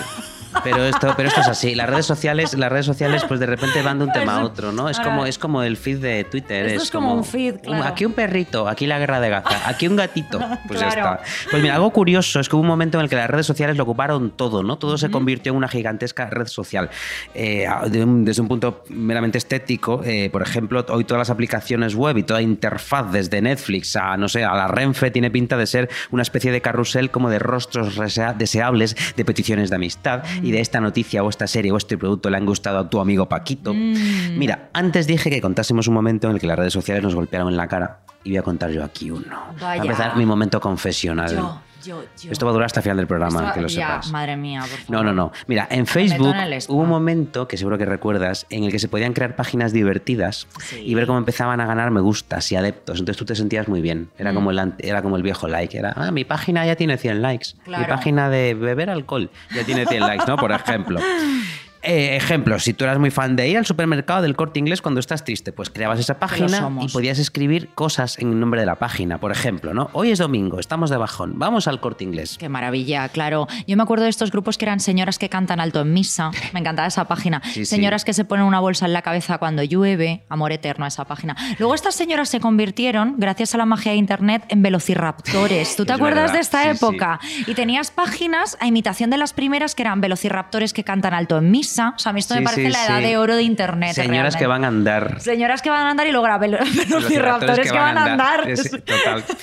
Pero 0.64 0.84
esto, 0.86 1.14
pero 1.16 1.30
esto 1.30 1.42
es 1.42 1.48
así. 1.48 1.76
Las 1.76 1.90
redes 1.90 2.06
sociales, 2.06 2.54
las 2.58 2.72
redes 2.72 2.86
sociales, 2.86 3.24
pues 3.28 3.40
de 3.40 3.46
repente 3.46 3.82
van 3.82 4.00
de 4.00 4.06
un 4.06 4.12
tema 4.14 4.38
a 4.38 4.44
otro, 4.44 4.72
¿no? 4.72 4.90
Es 4.90 4.98
Ahora- 5.00 5.10
como, 5.12 5.26
es 5.26 5.38
como 5.38 5.64
el 5.64 5.78
feed 5.78 5.98
de 6.00 6.24
Twitter. 6.26 6.66
Esto 6.68 6.84
es 6.84 6.92
como 6.92 7.14
un 7.14 7.24
feed, 7.24 7.56
claro. 7.62 7.84
Aquí 7.84 8.06
un 8.06 8.14
perrito, 8.14 8.68
aquí 8.68 8.86
la 8.88 9.00
guerra 9.00 9.20
de 9.20 9.30
Gaza, 9.30 9.68
aquí 9.68 9.88
un 9.88 9.96
gatito. 9.96 10.40
Pues 10.68 10.80
ya 10.80 10.88
está. 10.90 11.20
Pues 11.50 11.62
mira, 11.62 11.76
algo 11.76 11.92
curioso 11.92 12.40
es 12.40 12.48
que 12.48 12.56
hubo 12.56 12.62
un 12.62 12.68
momento 12.68 12.98
en 12.98 13.04
el 13.04 13.10
que 13.10 13.16
las 13.16 13.30
redes 13.30 13.46
sociales 13.46 13.76
lo 13.78 13.84
ocuparon 13.84 14.32
todo, 14.32 14.64
¿no? 14.64 14.78
Todo 14.78 14.98
se 14.98 15.10
convirtió 15.10 15.52
en 15.52 15.58
una 15.58 15.68
gigantesca 15.68 16.28
red 16.30 16.48
social. 16.48 16.90
Eh, 17.34 17.68
desde 17.90 18.42
un 18.42 18.48
punto 18.48 18.84
meramente 18.90 19.38
estético, 19.38 20.02
eh, 20.06 20.30
por 20.32 20.42
ejemplo, 20.42 20.86
hoy 20.90 21.04
todas 21.04 21.20
las 21.20 21.30
aplicaciones 21.30 21.96
web 21.96 22.18
y 22.18 22.24
toda 22.24 22.42
interfaz 22.42 23.12
desde 23.12 23.42
Netflix 23.42 23.96
a, 23.96 24.16
no 24.18 24.30
sé, 24.30 24.44
a 24.44 24.54
la 24.54 24.68
Renfe 24.68 25.12
tiene 25.12 25.30
pinta 25.32 25.58
de 25.58 25.66
ser 25.68 25.90
una 26.12 26.22
especie 26.24 26.52
de 26.52 26.62
carrusel 26.62 27.12
como 27.12 27.30
de 27.30 27.40
rostros 27.40 28.00
deseables, 28.38 28.96
de 29.16 29.26
peticiones 29.26 29.70
de 29.70 29.76
amistad 29.76 30.24
y 30.44 30.52
y 30.52 30.54
de 30.54 30.60
esta 30.60 30.82
noticia 30.82 31.24
o 31.24 31.30
esta 31.30 31.48
serie 31.48 31.72
o 31.72 31.78
este 31.78 31.98
producto 31.98 32.30
le 32.30 32.38
han 32.38 32.46
gustado 32.46 32.80
a 32.80 32.90
tu 32.90 33.00
amigo 33.00 33.30
Paquito. 33.30 33.74
Mira, 33.74 34.70
antes 34.74 35.08
dije 35.08 35.30
que 35.30 35.42
contásemos 35.42 35.88
un 35.88 35.94
momento 35.94 36.28
en 36.28 36.34
el 36.34 36.40
que 36.40 36.48
las 36.48 36.60
redes 36.60 36.74
sociales 36.74 37.04
nos 37.04 37.16
golpearon 37.16 37.48
en 37.48 37.58
la 37.58 37.68
cara 37.68 38.02
y 38.24 38.30
voy 38.32 38.38
a 38.38 38.44
contar 38.44 38.70
yo 38.72 38.84
aquí 38.84 39.12
uno. 39.12 39.26
Va 39.62 39.74
a 39.74 39.78
Vaya. 39.78 39.82
empezar 39.84 40.16
mi 40.18 40.26
momento 40.26 40.60
confesional. 40.60 41.32
Yo, 41.36 41.62
yo, 41.84 42.04
yo. 42.22 42.32
Esto 42.32 42.46
va 42.46 42.52
a 42.52 42.54
durar 42.54 42.68
hasta 42.68 42.80
el 42.80 42.84
final 42.84 42.98
del 42.98 43.08
programa, 43.08 43.52
que 43.54 43.62
lo 43.62 43.68
ya, 43.68 43.88
sepas. 43.88 44.12
madre 44.12 44.38
mía, 44.38 44.60
por 44.62 44.70
favor. 44.70 44.90
No, 44.90 45.04
no, 45.04 45.14
no. 45.14 45.32
Mira, 45.48 45.68
en 45.72 45.88
Facebook 45.88 46.36
en 46.36 46.60
hubo 46.70 46.82
un 46.84 46.90
momento 46.90 47.48
que 47.48 47.58
seguro 47.58 47.80
que 47.80 47.86
recuerdas 47.86 48.46
en 48.52 48.64
el 48.66 48.72
que 48.72 48.78
se 48.78 48.88
podían 48.88 49.14
crear 49.14 49.36
páginas 49.36 49.74
divertidas 49.74 50.48
Sí. 50.60 50.84
y 50.86 50.94
ver 50.94 51.08
cómo 51.08 51.18
empezaban 51.18 51.60
a 51.60 51.66
ganar 51.66 51.90
me 51.90 52.00
gustas 52.02 52.52
y 52.52 52.56
adeptos. 52.56 53.00
Entonces 53.00 53.18
tú 53.18 53.26
te 53.26 53.34
sentías 53.36 53.68
muy 53.68 53.82
bien. 53.82 54.12
Era, 54.20 54.32
Mm. 54.32 54.36
como, 54.36 54.52
el, 54.52 54.74
era 54.78 55.02
como 55.02 55.18
el 55.18 55.24
viejo 55.24 55.48
like. 55.48 55.76
Era, 55.76 55.94
ah, 55.96 56.12
mi 56.12 56.24
página 56.24 56.66
ya 56.68 56.76
tiene 56.76 56.98
100 56.98 57.22
likes. 57.24 57.48
Claro. 57.64 57.84
Mi 57.84 57.90
página 57.90 58.30
de 58.30 58.54
beber 58.54 58.92
alcohol 58.92 59.32
ya 59.56 59.64
tiene 59.64 59.88
100 59.88 60.02
likes, 60.02 60.26
¿no? 60.28 60.38
Por 60.38 60.52
ejemplo. 60.52 61.00
Eh, 61.84 62.16
ejemplo, 62.16 62.60
si 62.60 62.74
tú 62.74 62.84
eras 62.84 63.00
muy 63.00 63.10
fan 63.12 63.36
de 63.36 63.50
ir 63.50 63.58
al 63.58 63.66
supermercado 63.66 64.22
del 64.22 64.36
corte 64.36 64.60
inglés 64.60 64.82
cuando 64.82 65.00
estás 65.00 65.24
triste, 65.26 65.52
pues 65.52 65.70
creabas 65.70 66.00
esa 66.00 66.20
página 66.20 66.70
y 66.82 66.88
podías 66.90 67.18
escribir 67.18 67.70
cosas 67.74 68.20
en 68.20 68.32
el 68.32 68.40
nombre 68.40 68.60
de 68.60 68.66
la 68.68 68.76
página. 68.76 69.18
Por 69.20 69.32
ejemplo, 69.32 69.74
¿no? 69.74 69.90
Hoy 69.94 70.12
es 70.12 70.20
domingo, 70.20 70.60
estamos 70.60 70.90
de 70.90 70.98
bajón, 70.98 71.34
vamos 71.36 71.68
al 71.68 71.80
corte 71.80 72.04
inglés. 72.04 72.38
Qué 72.38 72.50
maravilla, 72.50 73.10
claro. 73.10 73.48
Yo 73.68 73.78
me 73.78 73.84
acuerdo 73.84 74.04
de 74.04 74.10
estos 74.10 74.32
grupos 74.32 74.58
que 74.58 74.66
eran 74.66 74.80
señoras 74.80 75.18
que 75.18 75.30
cantan 75.30 75.60
alto 75.60 75.82
en 75.82 75.94
misa. 75.94 76.32
Me 76.54 76.60
encantaba 76.60 76.88
esa 76.88 77.06
página. 77.08 77.42
Sí, 77.52 77.66
sí. 77.66 77.76
señoras 77.76 78.06
que 78.06 78.14
se 78.14 78.24
ponen 78.24 78.46
una 78.46 78.60
bolsa 78.62 78.86
en 78.86 78.94
la 78.94 79.02
cabeza 79.02 79.38
cuando 79.38 79.62
llueve. 79.64 80.24
Amor 80.30 80.54
eterno 80.54 80.86
a 80.86 80.88
esa 80.88 81.04
página. 81.06 81.36
Luego 81.60 81.76
estas 81.76 81.96
señoras 81.96 82.30
se 82.30 82.40
convirtieron, 82.40 83.16
gracias 83.18 83.56
a 83.56 83.58
la 83.58 83.66
magia 83.66 83.92
de 83.92 83.98
internet, 83.98 84.44
en 84.48 84.62
velociraptores. 84.62 85.76
¿Tú 85.76 85.86
te 85.86 85.92
Es 85.92 85.98
acuerdas 85.98 86.32
verdad, 86.32 86.34
de 86.36 86.40
esta 86.40 86.64
sí, 86.64 86.70
época? 86.70 87.20
Y 87.48 87.54
tenías 87.56 87.92
páginas 87.92 88.58
a 88.62 88.68
imitación 88.68 89.10
de 89.10 89.18
las 89.18 89.34
primeras 89.34 89.76
que 89.76 89.84
eran 89.84 90.00
velociraptores 90.00 90.72
que 90.72 90.84
cantan 90.84 91.14
alto 91.14 91.38
en 91.40 91.52
misa. 91.52 91.71
O 91.74 92.00
sea, 92.00 92.10
a 92.10 92.14
mí 92.14 92.20
esto 92.20 92.36
me 92.36 92.42
parece 92.42 92.70
la 92.70 92.86
edad 92.86 93.00
de 93.02 93.18
oro 93.18 93.36
de 93.36 93.44
internet. 93.44 93.94
Señoras 93.94 94.36
que 94.36 94.46
realmente. 94.46 94.48
van 94.48 94.64
a 94.64 94.68
andar. 94.68 95.22
Señoras 95.22 95.62
que 95.62 95.70
van 95.70 95.86
a 95.88 95.92
andar 95.92 96.08
y 96.08 96.12
luego 96.12 96.26
era 96.26 96.38
velo- 96.38 96.58
velociraptores 96.60 97.72
que 97.72 97.78
van 97.78 97.98
a 97.98 98.06
andar. 98.06 98.58
Sí, 98.58 98.70
total. 98.80 99.24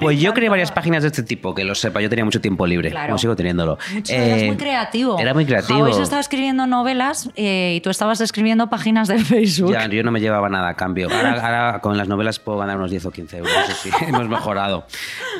Pues 0.00 0.20
yo 0.20 0.32
creé 0.34 0.48
varias 0.48 0.72
páginas 0.72 1.02
de 1.02 1.08
este 1.08 1.22
tipo, 1.22 1.54
que 1.54 1.64
lo 1.64 1.74
sepa, 1.74 2.00
yo 2.00 2.08
tenía 2.08 2.24
mucho 2.24 2.40
tiempo 2.40 2.66
libre, 2.66 2.90
Claro. 2.90 3.08
como 3.08 3.18
sigo 3.18 3.36
teniéndolo. 3.36 3.78
Mucho, 3.92 4.12
Eh, 4.12 4.26
eras 4.30 4.42
muy 4.44 4.56
creativo. 4.56 5.18
Era 5.18 5.32
muy 5.34 5.46
creativo. 5.46 5.92
Se 5.92 6.02
estaba 6.02 6.20
escribiendo 6.20 6.66
novelas 6.66 7.30
eh, 7.36 7.74
y 7.76 7.80
tú 7.80 7.90
estabas 7.90 8.20
escribiendo 8.20 8.68
páginas 8.68 9.06
de 9.08 9.18
Facebook. 9.24 9.72
Ya, 9.72 9.86
yo 9.86 10.02
no 10.02 10.10
me 10.10 10.20
llevaba 10.20 10.48
nada 10.48 10.70
a 10.70 10.74
cambio. 10.74 11.08
Ahora, 11.12 11.32
ahora 11.68 11.80
con 11.80 11.96
las 11.96 12.08
novelas 12.08 12.38
puedo 12.40 12.58
ganar 12.58 12.76
unos 12.78 12.90
10 12.90 13.06
o 13.06 13.10
15 13.12 13.38
euros, 13.38 13.52
eso 13.68 13.76
sí, 13.82 13.90
hemos 14.08 14.28
mejorado. 14.28 14.86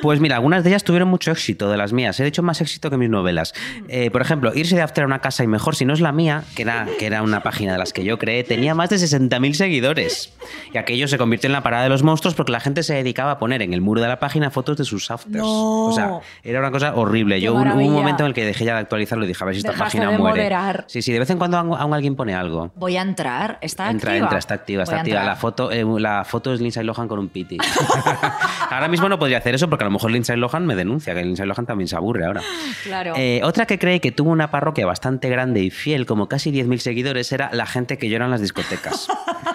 Pues 0.01 0.21
mira, 0.21 0.37
algunas 0.37 0.63
de 0.65 0.71
ellas 0.71 0.85
tuvieron 0.85 1.09
mucho 1.09 1.31
éxito, 1.33 1.69
de 1.71 1.77
las 1.77 1.93
mías. 1.93 2.19
He 2.21 2.27
hecho 2.27 2.43
más 2.43 2.61
éxito 2.61 2.89
que 2.91 2.97
mis 2.97 3.11
novelas. 3.11 3.55
Eh, 3.89 4.11
por 4.11 4.23
ejemplo, 4.23 4.53
irse 4.55 4.77
de 4.77 4.83
after 4.83 5.05
a 5.05 5.07
una 5.07 5.21
casa 5.21 5.43
y 5.43 5.47
mejor, 5.49 5.75
si 5.77 5.85
no 5.85 5.93
es 5.93 6.01
la 6.01 6.13
mía, 6.13 6.22
que 6.55 6.63
era, 6.63 6.87
que 6.99 7.07
era 7.07 7.23
una 7.23 7.43
página 7.43 7.73
de 7.73 7.79
las 7.79 7.93
que 7.93 8.05
yo 8.05 8.19
creé, 8.19 8.45
tenía 8.45 8.75
más 8.75 8.91
de 8.91 8.97
60.000 8.97 9.53
seguidores. 9.55 10.33
Y 10.73 10.79
aquello 10.79 11.09
se 11.09 11.19
convirtió 11.19 11.49
en 11.49 11.53
la 11.53 11.63
parada 11.63 11.85
de 11.85 11.89
los 11.89 12.03
monstruos 12.03 12.35
porque 12.35 12.53
la 12.53 12.61
gente 12.61 12.83
se 12.83 12.95
dedicaba 12.95 13.33
a 13.33 13.39
poner 13.39 13.63
en 13.63 13.73
el 13.73 13.81
muro 13.81 14.01
de 14.01 14.09
la 14.09 14.19
página 14.19 14.51
fotos 14.51 14.77
de 14.77 14.85
sus 14.85 15.11
afters. 15.11 15.37
No. 15.43 15.87
O 15.87 15.93
sea, 15.93 16.21
era 16.43 16.59
una 16.61 16.71
cosa 16.71 16.95
horrible. 16.95 17.37
Qué 17.37 17.43
yo 17.43 17.53
hubo 17.55 17.63
un, 17.63 17.71
un 17.73 17.93
momento 17.93 18.23
en 18.23 18.29
el 18.29 18.35
que 18.35 18.45
dejé 18.45 18.65
ya 18.65 18.75
de 18.75 18.81
actualizarlo 18.81 19.25
y 19.25 19.29
dije, 19.29 19.43
a 19.43 19.47
ver 19.47 19.55
si 19.55 19.59
esta 19.61 19.73
Dejaste 19.73 19.99
página 19.99 20.13
de 20.13 20.19
muere. 20.19 20.35
moderar. 20.43 20.85
Sí, 20.89 21.03
sí, 21.03 21.13
de 21.13 21.19
vez 21.19 21.31
en 21.31 21.39
cuando 21.39 21.57
aún 21.59 21.75
aún 21.79 21.95
alguien 21.95 22.17
pone 22.17 22.35
algo. 22.35 22.71
Voy 22.77 22.97
a 22.97 23.03
entrar. 23.03 23.59
¿Está 23.61 23.91
Entra, 23.91 24.11
activa? 24.13 24.25
entra, 24.27 24.39
está 24.39 24.55
activa, 24.55 24.83
está 24.85 24.97
Voy 24.97 25.01
activa. 25.01 25.25
La 25.25 25.37
foto, 25.37 25.71
eh, 25.73 25.85
la 25.99 26.25
foto 26.25 26.53
es 26.53 26.61
Lindsay 26.61 26.85
Lohan 26.85 27.09
con 27.09 27.19
un 27.19 27.29
piti. 27.29 27.59
ahora 28.71 28.89
mismo 28.89 29.09
no 29.09 29.19
podría 29.19 29.39
hacer 29.39 29.55
eso 29.55 29.69
porque 29.69 29.85
a 29.85 29.87
lo 29.87 29.93
mejor 29.93 30.11
Lindsay 30.11 30.37
Lohan 30.37 30.67
me 30.67 30.75
denuncia, 30.75 31.15
que 31.15 31.23
Lindsay 31.23 31.47
Lohan 31.47 31.67
también 31.67 31.89
se 31.89 31.97
aburre 31.97 32.27
ahora. 32.27 32.43
Claro. 32.85 33.15
Eh, 33.17 33.41
otra 33.45 33.67
que 33.67 33.79
cree 33.79 34.01
que 34.01 34.13
tuvo 34.13 34.31
una 34.31 34.51
parroquia 34.51 34.87
bastante 34.87 35.29
grande 35.29 35.63
y 35.63 35.71
fiel, 35.71 36.07
como 36.13 36.29
casi 36.29 36.53
10.000 36.53 36.77
seguidores, 36.77 37.33
era 37.33 37.49
la 37.55 37.65
gente 37.65 37.97
que 37.97 38.11
llora 38.11 38.27
en 38.27 38.33
las 38.33 38.43
discotecas. 38.43 39.09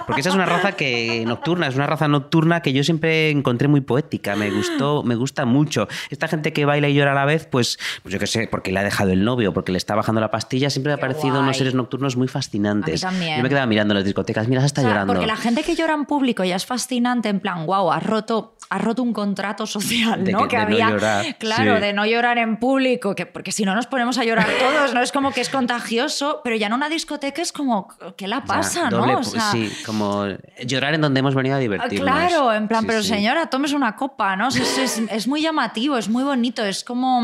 Porque 0.08 0.22
esa 0.22 0.30
es 0.30 0.36
una 0.36 0.48
raza 0.48 0.72
que 0.72 1.24
nocturna, 1.28 1.68
es 1.68 1.76
una 1.76 1.86
raza 1.86 2.08
nocturna 2.08 2.62
que 2.64 2.74
yo 2.74 2.84
siempre 2.84 3.30
encontré 3.30 3.68
muy 3.68 3.82
poética, 3.82 4.36
me 4.36 4.50
gustó, 4.50 5.04
me 5.04 5.14
gusta 5.14 5.46
mucho. 5.46 5.88
Esta 6.10 6.28
gente 6.28 6.52
que 6.52 6.66
baila 6.66 6.88
y 6.90 6.96
llora 6.96 7.12
a 7.12 7.14
la 7.16 7.26
vez, 7.26 7.46
pues, 7.46 7.78
pues 8.02 8.12
yo 8.14 8.18
qué 8.20 8.26
sé, 8.26 8.48
porque 8.50 8.72
le 8.72 8.80
ha 8.80 8.84
dejado 8.84 9.12
el 9.12 9.24
novio, 9.24 9.54
porque 9.54 9.72
le 9.72 9.78
está 9.78 9.94
bajando 9.94 10.20
la 10.20 10.32
pastilla, 10.32 10.72
siempre 10.72 10.92
me 10.92 10.96
ha 10.96 11.00
parecido 11.00 11.34
guay. 11.36 11.44
unos 11.44 11.58
seres 11.58 11.76
nocturnos 11.76 12.16
muy 12.18 12.28
fascinantes. 12.28 13.04
A 13.04 13.12
mí 13.12 13.18
también. 13.18 13.38
Yo 13.38 13.44
me 13.44 13.50
quedaba 13.50 13.68
mirando 13.68 13.94
las 13.94 14.04
discotecas, 14.04 14.48
mira, 14.48 14.62
se 14.62 14.68
está 14.68 14.82
O 14.82 14.84
sea, 14.86 14.92
llorando. 14.92 15.14
Porque 15.14 15.28
la 15.28 15.36
gente 15.38 15.62
que 15.62 15.76
llora 15.76 15.94
en 15.94 16.06
público 16.06 16.44
ya 16.44 16.56
es 16.56 16.66
fascinante, 16.66 17.30
en 17.30 17.40
plan, 17.40 17.68
wow, 17.68 17.92
has 17.92 18.04
roto, 18.04 18.56
has 18.70 18.82
roto 18.82 19.04
un 19.04 19.14
contrato 19.14 19.68
social, 19.68 20.24
De 20.24 20.32
¿no? 20.32 20.48
que- 20.48 20.56
de 20.58 20.62
no 20.64 20.68
había. 20.70 20.90
llorar, 20.90 21.38
claro, 21.38 21.76
sí. 21.76 21.82
de 21.82 21.94
no 21.94 22.06
llorar 22.06 22.38
en 22.38 22.58
público, 22.58 23.14
que, 23.14 23.26
porque 23.26 23.52
si 23.52 23.66
no 23.66 23.76
nos 23.76 23.88
ponemos 23.88 24.18
a 24.18 24.24
llorar 24.24 24.48
todos, 24.58 24.94
¿no? 24.94 25.02
Es 25.02 25.12
como 25.12 25.32
que 25.34 25.42
es 25.42 25.50
contagioso, 25.50 26.42
pero 26.48 26.56
ya 26.56 26.68
en 26.68 26.74
una 26.74 26.88
discoteca 26.88 27.42
es 27.42 27.52
como, 27.52 27.90
¿qué 28.16 28.26
la 28.26 28.46
pasa, 28.46 28.90
doble 28.90 29.12
no? 29.12 29.20
O 29.20 29.24
sea, 29.24 29.52
sí, 29.52 29.70
como 29.86 30.28
llorar 30.66 30.94
en 30.94 31.02
donde 31.02 31.20
hemos 31.20 31.36
venido 31.36 31.56
a 31.56 31.58
Ah, 31.58 31.60
divertirnos. 31.62 32.10
Claro, 32.10 32.54
en 32.54 32.70
plan, 32.70 32.84
Sí, 32.84 32.88
pero 32.88 33.04
sí. 33.04 33.10
señora, 33.10 33.50
tomes 33.50 33.74
una 33.74 33.98
copa, 33.98 34.38
¿no? 34.38 34.48
Es, 34.48 34.56
es- 34.78 35.02
es 35.12 35.28
muy 35.28 35.42
llamativo, 35.42 35.98
es 35.98 36.08
muy 36.08 36.24
bonito, 36.24 36.64
es 36.64 36.86
como... 36.86 37.22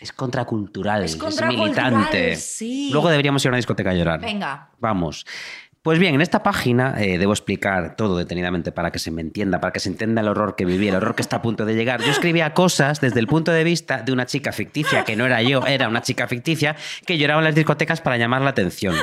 Es 0.00 0.12
contracultural, 0.12 1.04
Es 1.04 1.12
es, 1.12 1.16
contracultural, 1.18 1.92
militante. 1.94 2.34
sí. 2.34 2.88
Luego 2.90 3.10
deberíamos 3.10 3.44
ir 3.44 3.48
a 3.48 3.50
una 3.50 3.56
discoteca 3.58 3.90
a 3.90 3.94
llorar. 3.94 4.20
Venga. 4.20 4.70
Vamos. 4.80 5.24
Pues 5.88 5.98
bien, 5.98 6.14
en 6.14 6.20
esta 6.20 6.42
página 6.42 7.02
eh, 7.02 7.16
debo 7.16 7.32
explicar 7.32 7.96
todo 7.96 8.18
detenidamente 8.18 8.72
para 8.72 8.92
que 8.92 8.98
se 8.98 9.10
me 9.10 9.22
entienda, 9.22 9.58
para 9.58 9.72
que 9.72 9.80
se 9.80 9.88
entienda 9.88 10.20
el 10.20 10.28
horror 10.28 10.54
que 10.54 10.66
viví, 10.66 10.86
el 10.86 10.96
horror 10.96 11.14
que 11.14 11.22
está 11.22 11.36
a 11.36 11.40
punto 11.40 11.64
de 11.64 11.74
llegar. 11.74 12.02
Yo 12.02 12.10
escribía 12.10 12.52
cosas 12.52 13.00
desde 13.00 13.20
el 13.20 13.26
punto 13.26 13.52
de 13.52 13.64
vista 13.64 14.02
de 14.02 14.12
una 14.12 14.26
chica 14.26 14.52
ficticia, 14.52 15.04
que 15.04 15.16
no 15.16 15.24
era 15.24 15.40
yo, 15.40 15.64
era 15.66 15.88
una 15.88 16.02
chica 16.02 16.28
ficticia, 16.28 16.76
que 17.06 17.16
lloraba 17.16 17.40
en 17.40 17.46
las 17.46 17.54
discotecas 17.54 18.02
para 18.02 18.18
llamar 18.18 18.42
la 18.42 18.50
atención. 18.50 18.96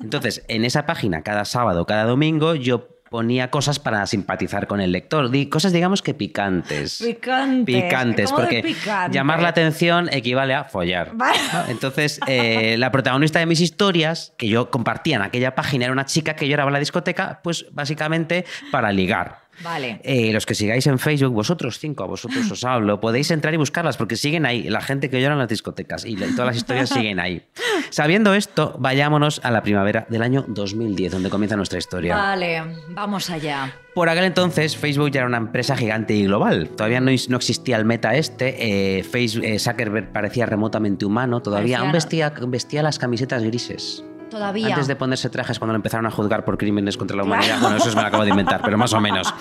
Entonces, 0.00 0.44
en 0.48 0.64
esa 0.64 0.84
página, 0.84 1.22
cada 1.22 1.44
sábado, 1.44 1.86
cada 1.86 2.06
domingo, 2.06 2.56
yo 2.56 2.88
ponía 3.12 3.50
cosas 3.50 3.78
para 3.78 4.04
simpatizar 4.06 4.66
con 4.66 4.80
el 4.80 4.90
lector, 4.90 5.30
Di- 5.30 5.46
cosas 5.48 5.72
digamos 5.72 6.02
que 6.02 6.14
picantes. 6.14 7.00
Picantes. 7.06 7.64
Picantes, 7.82 8.30
¿Cómo 8.32 8.40
de 8.40 8.46
porque 8.46 8.62
picante? 8.62 9.14
llamar 9.16 9.40
la 9.42 9.48
atención 9.48 10.08
equivale 10.12 10.54
a 10.54 10.64
follar. 10.64 11.10
Vale. 11.14 11.38
¿no? 11.52 11.66
Entonces, 11.68 12.18
eh, 12.26 12.76
la 12.78 12.90
protagonista 12.90 13.38
de 13.38 13.46
mis 13.46 13.60
historias, 13.60 14.32
que 14.38 14.48
yo 14.48 14.70
compartía 14.70 15.16
en 15.16 15.22
aquella 15.22 15.54
página, 15.54 15.84
era 15.84 15.92
una 15.92 16.06
chica 16.06 16.34
que 16.34 16.48
lloraba 16.48 16.70
en 16.70 16.72
la 16.72 16.78
discoteca, 16.80 17.40
pues 17.44 17.66
básicamente 17.70 18.44
para 18.72 18.90
ligar. 18.90 19.41
Vale. 19.62 20.00
Eh, 20.04 20.32
los 20.32 20.46
que 20.46 20.54
sigáis 20.54 20.86
en 20.86 20.98
Facebook, 20.98 21.32
vosotros 21.32 21.78
cinco, 21.78 22.04
a 22.04 22.06
vosotros 22.06 22.50
os 22.50 22.64
hablo, 22.64 23.00
podéis 23.00 23.30
entrar 23.30 23.52
y 23.54 23.56
buscarlas 23.56 23.96
porque 23.96 24.16
siguen 24.16 24.46
ahí, 24.46 24.64
la 24.64 24.80
gente 24.80 25.08
que 25.10 25.20
llora 25.20 25.34
en 25.34 25.38
las 25.38 25.48
discotecas 25.48 26.04
y, 26.04 26.16
todas 26.16 26.38
las 26.46 26.56
historias 26.56 26.88
siguen 26.90 27.20
ahí. 27.20 27.42
Sabiendo 27.90 28.34
esto, 28.34 28.76
vayámonos 28.78 29.40
a 29.44 29.50
la 29.50 29.62
primavera 29.62 30.06
del 30.08 30.22
año 30.22 30.44
2010, 30.48 31.12
donde 31.12 31.30
comienza 31.30 31.56
nuestra 31.56 31.78
historia. 31.78 32.16
Vale, 32.16 32.62
vamos 32.90 33.30
allá. 33.30 33.72
Por 33.94 34.08
aquel 34.08 34.24
entonces, 34.24 34.76
Facebook 34.76 35.10
ya 35.10 35.20
era 35.20 35.26
una 35.28 35.36
empresa 35.36 35.76
gigante 35.76 36.14
y 36.14 36.24
global. 36.24 36.70
Todavía 36.70 37.00
no, 37.00 37.10
no 37.28 37.36
existía 37.36 37.76
el 37.76 37.84
meta 37.84 38.14
este. 38.14 38.98
eh, 38.98 39.04
Facebook, 39.04 39.44
eh, 39.44 39.58
Zuckerberg 39.58 40.12
parecía 40.12 40.46
remotamente 40.46 41.04
humano. 41.04 41.42
Todavía 41.42 41.78
aún 41.80 41.92
Parecía- 41.92 42.30
vestía, 42.30 42.46
vestía 42.48 42.82
las 42.82 42.98
camisetas 42.98 43.42
grises. 43.42 44.02
Todavía. 44.32 44.68
Antes 44.68 44.88
de 44.88 44.96
ponerse 44.96 45.28
trajes 45.30 45.58
cuando 45.58 45.72
lo 45.72 45.76
empezaron 45.76 46.06
a 46.06 46.10
juzgar 46.10 46.44
por 46.44 46.58
crímenes 46.58 46.96
contra 46.96 47.16
la 47.16 47.22
humanidad. 47.24 47.58
Bueno, 47.60 47.76
eso 47.76 47.88
me 47.94 48.00
lo 48.02 48.08
acabo 48.08 48.24
de 48.24 48.30
inventar, 48.30 48.60
pero 48.64 48.76
más 48.78 48.92
o 48.94 49.00
menos. 49.00 49.32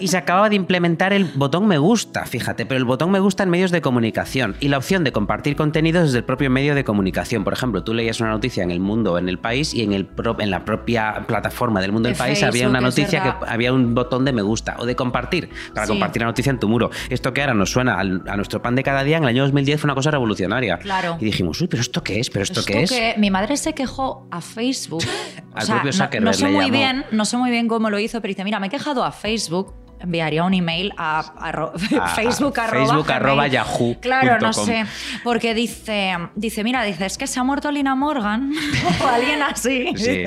Y 0.00 0.08
se 0.08 0.16
acababa 0.16 0.48
de 0.48 0.56
implementar 0.56 1.12
el 1.12 1.24
botón 1.24 1.66
me 1.66 1.78
gusta, 1.78 2.24
fíjate, 2.26 2.66
pero 2.66 2.78
el 2.78 2.84
botón 2.84 3.10
me 3.10 3.20
gusta 3.20 3.42
en 3.44 3.50
medios 3.50 3.70
de 3.70 3.80
comunicación 3.80 4.56
y 4.60 4.68
la 4.68 4.78
opción 4.78 5.04
de 5.04 5.12
compartir 5.12 5.56
contenidos 5.56 6.04
desde 6.04 6.18
el 6.18 6.24
propio 6.24 6.50
medio 6.50 6.74
de 6.74 6.84
comunicación. 6.84 7.44
Por 7.44 7.52
ejemplo, 7.52 7.82
tú 7.84 7.94
leías 7.94 8.20
una 8.20 8.30
noticia 8.30 8.62
en 8.62 8.70
el 8.70 8.80
mundo 8.80 9.12
o 9.14 9.18
en 9.18 9.28
el 9.28 9.38
país 9.38 9.72
y 9.74 9.82
en, 9.82 9.92
el 9.92 10.04
pro- 10.06 10.36
en 10.40 10.50
la 10.50 10.64
propia 10.64 11.24
plataforma 11.26 11.80
del 11.80 11.92
mundo 11.92 12.08
De 12.08 12.14
del 12.14 12.18
país 12.18 12.42
había 12.42 12.52
Facebook, 12.52 12.70
una 12.70 12.78
es 12.80 12.84
noticia 12.84 13.22
que 13.22 13.32
había 13.46 13.72
un 13.72 13.94
botón 13.94 14.24
de 14.24 14.32
me 14.32 14.42
gusta 14.42 14.76
o 14.78 14.86
de 14.86 14.96
compartir 14.96 15.48
para 15.74 15.86
Sí. 15.86 15.92
compartir 15.92 16.22
la 16.22 16.26
noticia 16.28 16.50
en 16.50 16.58
tu 16.58 16.68
muro. 16.68 16.90
Esto 17.08 17.32
que 17.32 17.40
ahora 17.40 17.54
nos 17.54 17.70
suena 17.70 17.98
al- 17.98 18.22
a 18.28 18.36
nuestro 18.36 18.60
pan 18.62 18.74
de 18.74 18.82
cada 18.82 19.02
día, 19.04 19.16
en 19.18 19.22
el 19.24 19.28
año 19.30 19.42
2010 19.44 19.80
fue 19.80 19.86
una 19.88 19.94
cosa 19.94 20.10
revolucionaria. 20.10 20.78
Claro. 20.78 21.16
Y 21.20 21.24
dijimos, 21.24 21.60
uy, 21.60 21.68
pero 21.68 21.80
¿esto 21.80 22.02
qué 22.02 22.20
es? 22.20 22.30
¿Pero 22.30 22.42
esto, 22.42 22.60
Esto 22.60 22.72
qué 22.72 22.82
es? 22.82 22.90
que 22.90 23.14
mi 23.18 23.30
madre 23.30 23.56
se 23.56 23.72
quejó 23.74 24.07
a 24.30 24.40
Facebook. 24.40 25.02
O 25.54 25.60
sea, 25.66 25.76
no- 26.20 26.32
sé 26.32 26.44
muy 26.54 26.70
bien, 26.78 27.04
no 27.10 27.24
sé 27.24 27.36
muy 27.36 27.50
bien 27.50 27.66
cómo 27.66 27.90
lo 27.90 27.98
hizo, 27.98 28.20
pero 28.20 28.30
dice, 28.30 28.44
mira, 28.44 28.60
me 28.60 28.68
he 28.68 28.70
quejado 28.70 29.02
a 29.04 29.10
Facebook. 29.10 29.74
Enviaría 30.00 30.44
un 30.44 30.54
email 30.54 30.92
a, 30.96 31.22
Facebook, 32.14 32.58
a 32.60 32.64
arroba 32.64 32.86
Facebook 32.86 33.12
arroba 33.12 33.46
yahoo 33.46 33.96
Claro, 34.00 34.38
no 34.40 34.52
com. 34.52 34.64
sé. 34.66 34.84
Porque 35.24 35.54
dice, 35.54 36.14
dice, 36.34 36.62
mira, 36.64 36.82
dice, 36.84 37.06
es 37.06 37.18
que 37.18 37.26
se 37.26 37.40
ha 37.40 37.42
muerto 37.44 37.70
Lina 37.70 37.94
Morgan 37.94 38.52
o 39.04 39.06
alguien 39.08 39.42
así. 39.42 39.92
Sí. 39.96 40.24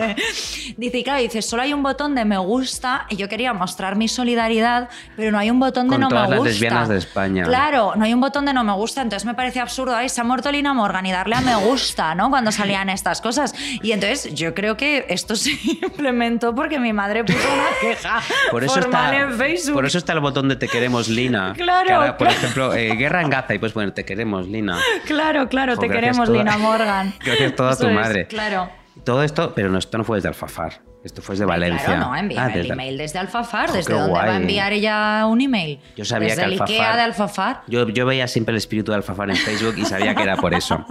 Dice, 0.77 0.97
y 0.97 1.03
claro, 1.03 1.21
dice, 1.21 1.41
solo 1.41 1.61
hay 1.63 1.73
un 1.73 1.83
botón 1.83 2.15
de 2.15 2.25
me 2.25 2.37
gusta 2.37 3.05
y 3.09 3.15
yo 3.15 3.29
quería 3.29 3.53
mostrar 3.53 3.95
mi 3.95 4.07
solidaridad, 4.07 4.89
pero 5.15 5.31
no 5.31 5.39
hay 5.39 5.49
un 5.49 5.59
botón 5.59 5.87
de 5.89 5.97
no 5.97 6.09
todas 6.09 6.23
me 6.25 6.29
las 6.31 6.37
gusta. 6.39 6.51
lesbianas 6.51 6.89
de 6.89 6.97
España. 6.97 7.43
Claro, 7.45 7.93
no 7.95 8.03
hay 8.05 8.13
un 8.13 8.21
botón 8.21 8.45
de 8.45 8.53
no 8.53 8.63
me 8.63 8.73
gusta, 8.73 9.01
entonces 9.01 9.25
me 9.25 9.33
parece 9.33 9.59
absurdo, 9.59 9.95
ay, 9.95 10.09
se 10.09 10.21
ha 10.21 10.23
muerto 10.23 10.51
Lina 10.51 10.73
Morgan 10.73 11.05
y 11.05 11.11
darle 11.11 11.35
a 11.35 11.41
me 11.41 11.55
gusta, 11.55 12.13
¿no? 12.15 12.29
Cuando 12.29 12.51
salían 12.51 12.89
estas 12.89 13.21
cosas. 13.21 13.53
Y 13.81 13.91
entonces 13.93 14.33
yo 14.33 14.53
creo 14.53 14.75
que 14.77 15.05
esto 15.09 15.35
se 15.35 15.51
implementó 15.51 16.53
porque 16.53 16.79
mi 16.79 16.93
madre 16.93 17.23
puso 17.23 17.39
una 17.39 17.63
queja 17.81 18.19
Por 18.51 18.63
eso 18.63 18.73
formal 18.73 19.13
está- 19.13 19.23
en 19.25 19.37
Facebook. 19.37 19.60
Facebook. 19.61 19.75
Por 19.75 19.85
eso 19.85 19.97
está 19.97 20.13
el 20.13 20.19
botón 20.19 20.49
de 20.49 20.55
te 20.55 20.67
queremos, 20.67 21.07
Lina. 21.07 21.53
Claro, 21.57 21.87
Que 21.87 21.93
ahora, 21.93 22.17
por 22.17 22.27
claro. 22.27 22.41
ejemplo, 22.41 22.73
eh, 22.73 22.95
guerra 22.95 23.21
en 23.21 23.29
Gaza 23.29 23.53
y 23.53 23.59
pues 23.59 23.73
bueno, 23.73 23.93
te 23.93 24.03
queremos, 24.05 24.47
Lina. 24.47 24.77
Claro, 25.05 25.47
claro, 25.49 25.75
Jo, 25.75 25.81
te 25.81 25.89
queremos, 25.89 26.25
toda- 26.27 26.37
Lina 26.37 26.57
Morgan. 26.57 27.13
Gracias 27.25 27.55
toda 27.55 27.71
Eso 27.71 27.83
tu 27.83 27.87
es, 27.89 27.95
madre. 27.95 28.27
Claro. 28.27 28.69
Todo 29.03 29.23
esto, 29.23 29.53
pero 29.55 29.69
no, 29.69 29.77
esto 29.79 29.97
no 29.97 30.03
fue 30.03 30.17
desde 30.17 30.29
Alfafar. 30.29 30.81
Esto 31.03 31.23
fue 31.23 31.33
desde 31.33 31.45
Valencia. 31.45 31.83
Claro, 31.83 32.01
no, 32.11 32.15
envíame 32.15 32.43
Ah, 32.45 32.47
el 32.53 32.61
desde- 32.61 32.73
email 32.73 32.95
desde 32.97 33.17
Alfafar. 33.17 33.69
Jo, 33.69 33.73
¿Desde 33.77 33.91
dónde 33.93 34.11
va 34.13 34.21
a 34.21 34.25
guay. 34.27 34.35
enviar 34.41 34.71
ella 34.71 35.25
un 35.25 35.41
email? 35.41 35.79
Yo 35.97 36.05
sabía 36.05 36.29
desde 36.29 36.43
que 36.43 36.47
el 36.47 36.53
Alfafar- 36.59 36.69
Ikea 36.69 36.95
de 36.95 37.01
Alfafar. 37.01 37.61
Yo, 37.67 37.89
yo 37.89 38.05
veía 38.05 38.27
siempre 38.27 38.51
el 38.53 38.57
espíritu 38.57 38.91
de 38.91 38.97
Alfafar 38.97 39.31
en 39.31 39.35
Facebook 39.35 39.73
y 39.77 39.85
sabía 39.85 40.13
que 40.13 40.21
era 40.21 40.37
por 40.37 40.53
eso. 40.53 40.85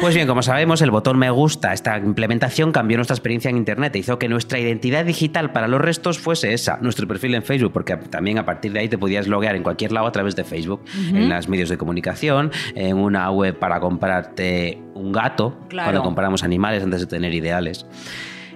Pues 0.00 0.16
bien, 0.16 0.26
como 0.26 0.42
sabemos, 0.42 0.82
el 0.82 0.90
botón 0.90 1.16
me 1.16 1.30
gusta, 1.30 1.72
esta 1.72 1.96
implementación 1.98 2.72
cambió 2.72 2.96
nuestra 2.98 3.14
experiencia 3.14 3.50
en 3.50 3.56
Internet 3.56 3.94
e 3.94 4.00
hizo 4.00 4.18
que 4.18 4.28
nuestra 4.28 4.58
identidad 4.58 5.04
digital 5.04 5.52
para 5.52 5.68
los 5.68 5.80
restos 5.80 6.18
fuese 6.18 6.52
esa, 6.54 6.78
nuestro 6.80 7.06
perfil 7.06 7.36
en 7.36 7.44
Facebook, 7.44 7.72
porque 7.72 7.96
también 7.96 8.38
a 8.38 8.44
partir 8.44 8.72
de 8.72 8.80
ahí 8.80 8.88
te 8.88 8.98
podías 8.98 9.28
loguear 9.28 9.54
en 9.54 9.62
cualquier 9.62 9.92
lado 9.92 10.08
a 10.08 10.12
través 10.12 10.34
de 10.34 10.42
Facebook, 10.42 10.82
en 10.96 11.28
los 11.28 11.48
medios 11.48 11.68
de 11.68 11.78
comunicación, 11.78 12.50
en 12.74 12.96
una 12.96 13.30
web 13.30 13.56
para 13.58 13.78
comprarte 13.78 14.80
un 14.94 15.12
gato, 15.12 15.56
Claro. 15.68 15.86
cuando 15.86 16.02
compramos 16.02 16.42
animales 16.42 16.82
antes 16.82 17.00
de 17.00 17.06
tener 17.06 17.32
ideales. 17.32 17.86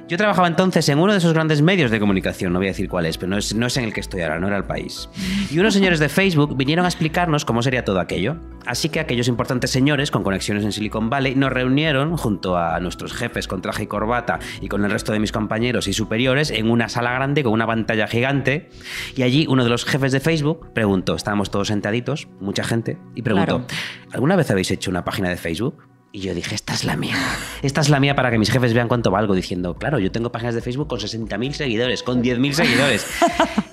Yo 0.08 0.16
trabajaba 0.16 0.46
entonces 0.46 0.88
en 0.88 1.00
uno 1.00 1.10
de 1.10 1.18
esos 1.18 1.32
grandes 1.32 1.62
medios 1.62 1.90
de 1.90 1.98
comunicación, 1.98 2.52
no 2.52 2.60
voy 2.60 2.68
a 2.68 2.70
decir 2.70 2.88
cuál 2.88 3.06
es, 3.06 3.18
pero 3.18 3.30
no 3.30 3.38
es, 3.38 3.56
no 3.56 3.66
es 3.66 3.76
en 3.76 3.82
el 3.82 3.92
que 3.92 3.98
estoy 3.98 4.20
ahora, 4.20 4.38
no 4.38 4.46
era 4.46 4.56
el 4.56 4.62
país. 4.62 5.08
Y 5.50 5.58
unos 5.58 5.74
señores 5.74 5.98
de 5.98 6.08
Facebook 6.08 6.56
vinieron 6.56 6.84
a 6.84 6.88
explicarnos 6.88 7.44
cómo 7.44 7.60
sería 7.60 7.84
todo 7.84 7.98
aquello. 7.98 8.36
Así 8.66 8.88
que 8.88 9.00
aquellos 9.00 9.26
importantes 9.26 9.70
señores 9.72 10.12
con 10.12 10.22
conexiones 10.22 10.62
en 10.64 10.70
Silicon 10.70 11.10
Valley 11.10 11.34
nos 11.34 11.52
reunieron 11.52 12.16
junto 12.16 12.56
a 12.56 12.78
nuestros 12.78 13.14
jefes 13.14 13.48
con 13.48 13.62
traje 13.62 13.82
y 13.82 13.86
corbata 13.88 14.38
y 14.60 14.68
con 14.68 14.84
el 14.84 14.92
resto 14.92 15.10
de 15.10 15.18
mis 15.18 15.32
compañeros 15.32 15.88
y 15.88 15.92
superiores 15.92 16.52
en 16.52 16.70
una 16.70 16.88
sala 16.88 17.10
grande 17.12 17.42
con 17.42 17.52
una 17.52 17.66
pantalla 17.66 18.06
gigante. 18.06 18.70
Y 19.16 19.22
allí 19.22 19.46
uno 19.48 19.64
de 19.64 19.70
los 19.70 19.84
jefes 19.84 20.12
de 20.12 20.20
Facebook 20.20 20.68
preguntó, 20.72 21.16
estábamos 21.16 21.50
todos 21.50 21.66
sentaditos, 21.66 22.28
mucha 22.38 22.62
gente, 22.62 22.96
y 23.16 23.22
preguntó, 23.22 23.66
Claro. 23.66 23.80
¿alguna 24.12 24.36
vez 24.36 24.48
habéis 24.52 24.70
hecho 24.70 24.88
una 24.88 25.04
página 25.04 25.28
de 25.30 25.36
Facebook? 25.36 25.82
Y 26.12 26.20
yo 26.20 26.34
dije, 26.34 26.54
esta 26.54 26.72
es 26.72 26.84
la 26.84 26.96
mía. 26.96 27.16
Esta 27.62 27.82
es 27.82 27.90
la 27.90 28.00
mía 28.00 28.14
para 28.16 28.30
que 28.30 28.38
mis 28.38 28.50
jefes 28.50 28.72
vean 28.72 28.88
cuánto 28.88 29.10
valgo. 29.10 29.34
Diciendo, 29.34 29.74
claro, 29.74 29.98
yo 29.98 30.10
tengo 30.10 30.32
páginas 30.32 30.54
de 30.54 30.62
Facebook 30.62 30.88
con 30.88 30.98
60.000 30.98 31.52
seguidores, 31.52 32.02
con 32.02 32.22
10.000 32.22 32.52
seguidores. 32.52 33.06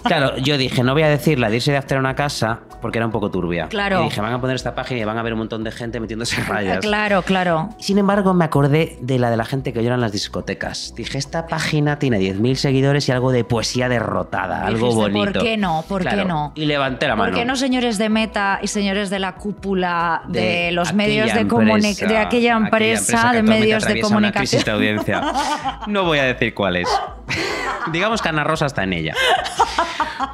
Claro, 0.03 0.35
yo 0.35 0.57
dije, 0.57 0.83
no 0.83 0.91
voy 0.91 1.03
a 1.03 1.07
decir 1.07 1.39
la 1.39 1.49
de 1.49 1.55
irse 1.55 1.71
de 1.71 1.77
after 1.77 1.95
a 1.95 2.01
una 2.01 2.13
casa 2.13 2.59
porque 2.81 2.97
era 2.97 3.05
un 3.05 3.13
poco 3.13 3.31
turbia. 3.31 3.69
Claro. 3.69 4.01
Y 4.01 4.09
dije, 4.09 4.19
van 4.19 4.33
a 4.33 4.41
poner 4.41 4.57
esta 4.57 4.75
página 4.75 4.99
y 4.99 5.05
van 5.05 5.17
a 5.17 5.23
ver 5.23 5.31
un 5.31 5.39
montón 5.39 5.63
de 5.63 5.71
gente 5.71 6.01
metiéndose 6.01 6.41
rayas. 6.43 6.79
Claro, 6.79 7.21
claro. 7.21 7.69
Sin 7.79 7.97
embargo, 7.97 8.33
me 8.33 8.43
acordé 8.43 8.97
de 8.99 9.17
la 9.17 9.31
de 9.31 9.37
la 9.37 9.45
gente 9.45 9.71
que 9.71 9.81
llora 9.81 9.95
en 9.95 10.01
las 10.01 10.11
discotecas. 10.11 10.93
Dije, 10.97 11.17
esta 11.17 11.47
página 11.47 11.99
tiene 11.99 12.19
10.000 12.19 12.55
seguidores 12.55 13.07
y 13.07 13.13
algo 13.13 13.31
de 13.31 13.45
poesía 13.45 13.87
derrotada, 13.87 14.65
algo 14.65 14.87
Dijiste, 14.87 15.01
bonito. 15.01 15.33
¿por 15.39 15.43
qué 15.43 15.55
no? 15.55 15.85
¿Por 15.87 16.05
qué 16.05 16.25
no? 16.25 16.51
Y 16.55 16.65
levanté 16.65 17.07
la 17.07 17.15
mano. 17.15 17.31
¿Por 17.31 17.39
qué 17.39 17.45
no 17.45 17.55
señores 17.55 17.97
de 17.97 18.09
Meta 18.09 18.59
y 18.61 18.67
señores 18.67 19.09
de 19.09 19.19
la 19.19 19.35
cúpula 19.35 20.23
de, 20.27 20.41
de 20.41 20.71
los 20.73 20.93
medios 20.93 21.33
de 21.33 21.39
empresa, 21.39 22.22
comunicación, 22.29 22.63
aquella 22.63 22.65
empresa, 22.65 23.31
de 23.33 23.43
medios 23.43 23.83
de 23.83 23.89
atraviesa 23.89 24.07
una 24.07 24.15
comunicación? 24.15 24.63
de 24.63 24.71
audiencia. 24.71 25.33
No 25.87 26.03
voy 26.05 26.19
a 26.19 26.23
decir 26.23 26.53
cuál 26.53 26.77
es. 26.77 26.89
Digamos 27.91 28.21
que 28.21 28.29
Ana 28.29 28.43
Rosa 28.43 28.65
está 28.65 28.83
en 28.83 28.93
ella. 28.93 29.13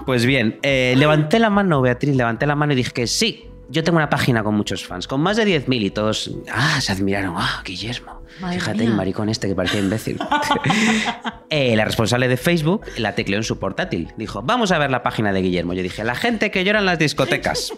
Pues 0.05 0.25
bien, 0.25 0.59
eh, 0.61 0.93
levanté 0.97 1.39
la 1.39 1.49
mano, 1.49 1.81
Beatriz, 1.81 2.15
levanté 2.15 2.45
la 2.45 2.55
mano 2.55 2.73
y 2.73 2.75
dije 2.75 2.91
que 2.91 3.07
sí. 3.07 3.45
Yo 3.71 3.83
tengo 3.83 3.97
una 3.97 4.09
página 4.09 4.43
con 4.43 4.55
muchos 4.55 4.83
fans, 4.83 5.07
con 5.07 5.21
más 5.21 5.37
de 5.37 5.45
10.000 5.45 5.83
y 5.83 5.89
todos, 5.91 6.31
ah, 6.51 6.81
se 6.81 6.91
admiraron, 6.91 7.35
ah, 7.37 7.61
Guillermo. 7.63 8.23
Madre 8.41 8.59
Fíjate 8.59 8.79
mía. 8.79 8.87
el 8.87 8.95
maricón 8.95 9.29
este 9.29 9.47
que 9.47 9.55
parecía 9.55 9.79
imbécil. 9.79 10.19
Eh, 11.51 11.75
la 11.75 11.83
responsable 11.83 12.27
de 12.27 12.37
Facebook 12.37 12.83
la 12.97 13.15
tecleó 13.15 13.37
en 13.37 13.43
su 13.43 13.57
portátil. 13.57 14.13
Dijo, 14.17 14.43
vamos 14.43 14.71
a 14.71 14.77
ver 14.77 14.91
la 14.91 15.01
página 15.01 15.33
de 15.33 15.41
Guillermo. 15.41 15.73
Yo 15.73 15.81
dije, 15.81 16.03
la 16.03 16.13
gente 16.13 16.51
que 16.51 16.63
llora 16.63 16.77
en 16.77 16.85
las 16.85 16.99
discotecas. 16.99 17.73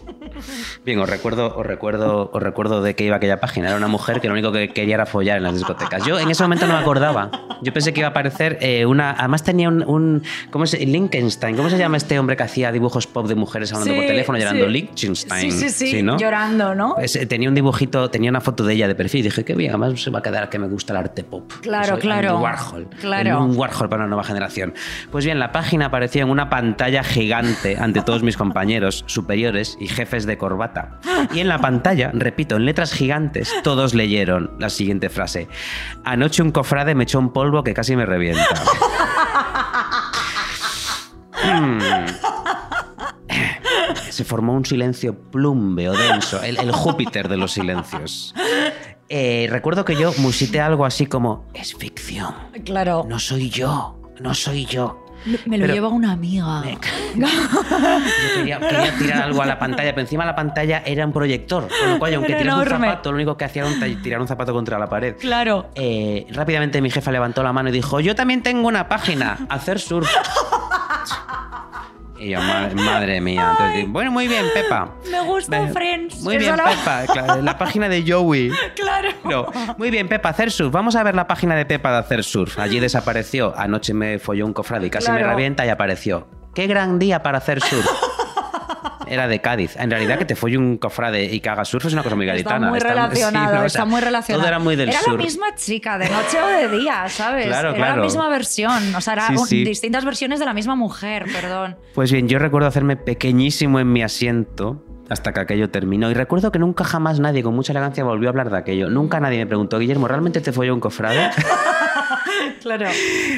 Bien, 0.86 1.00
os 1.00 1.10
recuerdo, 1.10 1.56
os 1.56 1.66
recuerdo, 1.66 2.30
os 2.34 2.42
recuerdo 2.44 2.82
de 2.82 2.96
qué 2.96 3.06
iba 3.06 3.16
aquella 3.18 3.40
página. 3.40 3.68
Era 3.68 3.78
una 3.78 3.88
mujer 3.88 4.22
que 4.22 4.28
lo 4.28 4.34
único 4.34 4.52
que 4.52 4.70
quería 4.70 4.96
era 4.96 5.06
follar 5.06 5.38
en 5.38 5.44
las 5.44 5.54
discotecas. 5.54 6.06
Yo 6.06 6.20
en 6.20 6.30
ese 6.30 6.44
momento 6.44 6.68
no 6.68 6.74
me 6.74 6.80
acordaba. 6.80 7.30
Yo 7.62 7.74
pensé 7.74 7.94
que 7.94 8.00
iba 8.02 8.08
a 8.08 8.12
aparecer 8.12 8.58
eh, 8.62 8.86
una. 8.86 9.12
Además 9.12 9.44
tenía 9.44 9.70
un, 9.70 9.84
un- 9.84 10.24
¿cómo 10.52 10.66
se 10.66 10.84
Liechtenstein. 10.86 11.56
¿Cómo 11.56 11.70
se 11.70 11.78
llama 11.78 11.98
este 11.98 12.18
hombre 12.20 12.36
que 12.36 12.44
hacía 12.44 12.72
dibujos 12.72 13.08
pop 13.08 13.28
de 13.28 13.36
mujeres 13.36 13.72
hablando 13.72 13.94
Sí, 13.94 14.00
por 14.00 14.08
teléfono 14.08 14.38
llorando? 14.40 14.66
sí. 14.66 14.72
Liechtenstein. 14.72 15.52
Sí, 15.52 15.70
sí, 15.70 15.88
sí, 15.92 16.04
¿no? 16.04 16.18
llorando, 16.18 16.74
¿no? 16.76 16.96
Pues, 16.96 17.16
eh, 17.16 17.26
tenía 17.26 17.50
un 17.50 17.56
dibujito, 17.56 18.10
tenía 18.10 18.30
una 18.30 18.42
foto 18.42 18.64
de 18.64 18.74
ella 18.74 18.88
de 18.88 18.96
perfil. 18.96 19.22
Y 19.22 19.24
dije, 19.24 19.44
qué 19.46 19.56
bien, 19.56 19.72
además 19.72 20.02
se 20.02 20.10
va 20.10 20.20
a 20.20 20.22
quedar 20.22 20.50
que 20.50 20.60
me 20.60 20.68
gusta 20.68 20.94
el 20.94 20.98
arte 20.98 21.24
pop. 21.24 21.52
Claro, 21.62 21.90
Soy 21.94 22.00
claro. 22.02 22.30
Andy 22.32 22.44
Warhol. 22.44 22.88
Claro. 23.00 23.44
Un 23.44 23.58
Warhol 23.58 23.90
para 23.90 24.04
una 24.04 24.10
nueva 24.10 24.24
generación. 24.24 24.74
Pues 25.12 25.26
bien, 25.26 25.40
la 25.40 25.52
página 25.52 25.88
apareció 25.88 26.24
en 26.24 26.30
una 26.30 26.50
pantalla 26.50 27.04
gigante 27.04 27.78
ante 27.78 28.02
todos 28.02 28.24
mis 28.24 28.38
compañeros 28.38 29.04
superiores 29.08 29.78
y 29.80 29.88
jefes 29.88 30.26
de 30.26 30.31
corbata. 30.38 31.00
Y 31.34 31.40
en 31.40 31.48
la 31.48 31.60
pantalla, 31.60 32.12
repito, 32.14 32.56
en 32.56 32.66
letras 32.66 32.94
gigantes, 32.94 33.54
todos 33.64 33.94
leyeron 33.94 34.52
la 34.60 34.70
siguiente 34.70 35.10
frase. 35.10 35.48
Anoche 36.04 36.42
un 36.42 36.52
cofrade 36.52 36.96
me 36.96 37.04
echó 37.04 37.20
un 37.20 37.32
polvo 37.34 37.64
que 37.64 37.74
casi 37.74 37.96
me 37.96 38.06
revienta. 38.06 38.48
Mm. 41.44 41.80
Se 44.10 44.24
formó 44.26 44.54
un 44.54 44.66
silencio 44.66 45.18
plúmbeo, 45.32 45.94
denso, 45.94 46.42
el, 46.44 46.60
el 46.60 46.72
Júpiter 46.72 47.28
de 47.30 47.38
los 47.38 47.54
silencios. 47.54 48.36
Eh, 49.10 49.48
recuerdo 49.50 49.86
que 49.86 49.96
yo 49.96 50.14
musité 50.18 50.62
algo 50.62 50.86
así 50.86 51.06
como, 51.06 51.46
es 51.54 51.74
ficción, 51.76 52.34
Claro. 52.66 53.06
no 53.08 53.20
soy 53.20 53.50
yo, 53.50 54.00
no 54.20 54.34
soy 54.34 54.66
yo. 54.66 55.06
Me 55.46 55.58
lo 55.58 55.64
Pero- 55.64 55.74
lleva 55.74 55.88
una 55.90 56.12
amiga. 56.12 56.64
Yo 57.16 57.28
quería, 58.36 58.60
quería 58.60 58.98
tirar 58.98 59.22
algo 59.24 59.42
a 59.42 59.46
la 59.46 59.60
pantalla, 59.60 59.92
pero 59.92 60.02
encima 60.02 60.26
la 60.26 60.36
pantalla 60.36 60.82
era 60.86 61.06
un 61.06 61.14
proyector, 61.14 61.68
con 61.68 61.90
lo 61.92 62.00
cual, 62.00 62.14
aunque 62.16 62.34
tiras 62.36 62.56
un 62.58 62.66
zapato, 62.66 63.12
lo 63.12 63.16
único 63.18 63.38
que 63.38 63.46
hacía 63.46 63.66
era 63.66 64.02
tirar 64.02 64.22
un 64.22 64.28
zapato 64.28 64.54
contra 64.54 64.80
la 64.80 64.88
pared. 64.88 65.16
Claro. 65.20 65.70
Eh, 65.76 66.26
rápidamente 66.32 66.82
mi 66.82 66.90
jefa 66.90 67.12
levantó 67.12 67.44
la 67.44 67.54
mano 67.54 67.70
y 67.70 67.72
dijo, 67.72 68.00
yo 68.00 68.16
también 68.16 68.42
tengo 68.42 68.68
una 68.68 68.88
página, 68.88 69.38
hacer 69.50 69.80
surf. 69.80 70.10
Y 72.22 72.30
yo, 72.30 72.40
madre, 72.40 72.76
madre 72.76 73.20
mía. 73.20 73.48
Entonces, 73.52 73.78
digo, 73.78 73.90
bueno, 73.94 74.12
muy 74.12 74.28
bien, 74.28 74.46
Pepa. 74.54 74.94
Me 75.10 75.22
gusta 75.22 75.68
Friends. 75.70 76.22
Muy 76.22 76.38
bien, 76.38 76.56
Pepa. 76.56 77.06
Claro, 77.12 77.42
La 77.42 77.58
página 77.58 77.90
de 77.90 78.04
Joey. 78.08 78.52
Claro. 78.76 79.10
No. 79.24 79.48
Muy 79.78 79.90
bien, 79.90 80.08
Pepa, 80.08 80.30
hacer 80.30 80.52
surf. 80.52 80.72
Vamos 80.72 80.96
a 80.96 81.02
ver 81.02 81.16
la 81.16 81.26
página 81.28 81.56
de 81.56 81.66
Pepa 81.66 81.92
de 81.92 81.98
hacer 81.98 82.24
surf. 82.24 82.60
Allí 82.60 82.80
desapareció. 82.80 83.54
Anoche 83.58 83.96
me 83.96 84.20
folló 84.20 84.46
un 84.46 84.54
cofrade 84.54 84.86
y 84.88 84.90
casi 84.92 85.12
me 85.12 85.24
revienta 85.24 85.66
y 85.66 85.70
apareció. 85.70 86.28
¡Qué 86.54 86.68
gran 86.68 87.00
día 87.00 87.24
para 87.24 87.40
hacer 87.40 87.60
surf! 87.62 87.86
Era 89.12 89.28
de 89.28 89.42
Cádiz. 89.42 89.76
En 89.78 89.92
realidad, 89.92 90.18
que 90.18 90.24
te 90.26 90.36
folle 90.36 90.58
un 90.58 90.78
cofrade 90.78 91.26
y 91.26 91.42
que 91.42 91.50
haga 91.50 91.66
surf 91.66 91.86
es 91.86 91.94
una 91.94 92.02
cosa 92.02 92.16
muy 92.16 92.26
Está 92.30 92.34
gaditana. 92.34 92.70
muy 92.70 92.80
sí, 92.80 92.88
relacionado, 92.88 93.46
¿no? 93.46 93.52
O 93.52 93.58
sea, 93.60 93.66
está 93.68 93.86
muy 93.86 94.00
relacionado. 94.02 94.42
Todo 94.42 94.48
era 94.48 94.60
muy 94.60 94.76
del 94.78 94.90
Era 94.90 95.00
la 95.06 95.14
misma 95.14 95.54
chica, 95.56 95.98
de 95.98 96.10
noche 96.10 96.42
o 96.42 96.48
de 96.48 96.70
día, 96.80 97.04
¿sabes? 97.10 97.48
Claro, 97.48 97.70
era 97.70 97.78
claro. 97.78 97.96
la 97.98 98.04
misma 98.04 98.30
versión. 98.30 98.96
O 98.96 99.02
sea, 99.02 99.14
eran 99.14 99.38
Sí, 99.40 99.46
sí. 99.48 99.64
distintas 99.66 100.06
versiones 100.06 100.40
de 100.40 100.46
la 100.46 100.54
misma 100.54 100.76
mujer, 100.76 101.26
perdón. 101.32 101.76
Pues 101.94 102.12
bien, 102.12 102.30
yo 102.30 102.40
recuerdo 102.40 102.68
hacerme 102.70 102.96
pequeñísimo 102.96 103.80
en 103.82 103.92
mi 103.92 104.02
asiento 104.02 104.82
hasta 105.10 105.34
que 105.34 105.42
aquello 105.42 105.70
terminó. 105.70 106.10
Y 106.10 106.14
recuerdo 106.14 106.54
que 106.54 106.60
nunca 106.60 106.86
jamás 106.86 107.20
nadie 107.20 107.44
con 107.44 107.54
mucha 107.54 107.74
elegancia 107.74 108.06
volvió 108.06 108.30
a 108.30 108.32
hablar 108.32 108.50
de 108.50 108.58
aquello. 108.58 108.90
Nunca 108.90 109.20
nadie 109.20 109.40
me 109.40 109.46
preguntó, 109.46 109.78
Guillermo, 109.78 110.08
¿realmente 110.08 110.40
te 110.40 110.54
folló 110.54 110.74
un 110.74 110.80
cofrade? 110.80 111.32
Claro. 112.62 112.88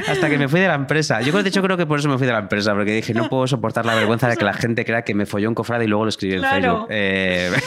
hasta 0.08 0.30
que 0.30 0.38
me 0.38 0.48
fui 0.48 0.60
de 0.60 0.68
la 0.68 0.76
empresa. 0.76 1.22
Yo 1.22 1.32
creo- 1.32 1.44
de 1.44 1.50
hecho 1.50 1.62
creo 1.62 1.78
que 1.78 1.86
por 1.86 2.00
eso 2.00 2.10
me 2.10 2.18
fui 2.18 2.28
de 2.28 2.34
la 2.34 2.40
empresa, 2.40 2.74
porque 2.74 2.92
dije, 2.94 3.14
no 3.14 3.28
puedo 3.30 3.48
soportar 3.48 3.86
la 3.86 3.96
vergüenza 3.96 4.28
de 4.28 4.38
que 4.38 4.46
la 4.46 4.54
gente 4.54 4.86
crea 4.86 5.04
que 5.04 5.14
me 5.14 5.26
folló 5.26 5.50
un 5.50 5.56
cofrade 5.56 5.86
y 5.86 5.88
luego 5.88 6.04
lo 6.06 6.10
escribí 6.10 6.34
en 6.36 6.40
Claro. 6.40 6.62
Facebook. 6.62 6.88
Eh, 6.92 7.52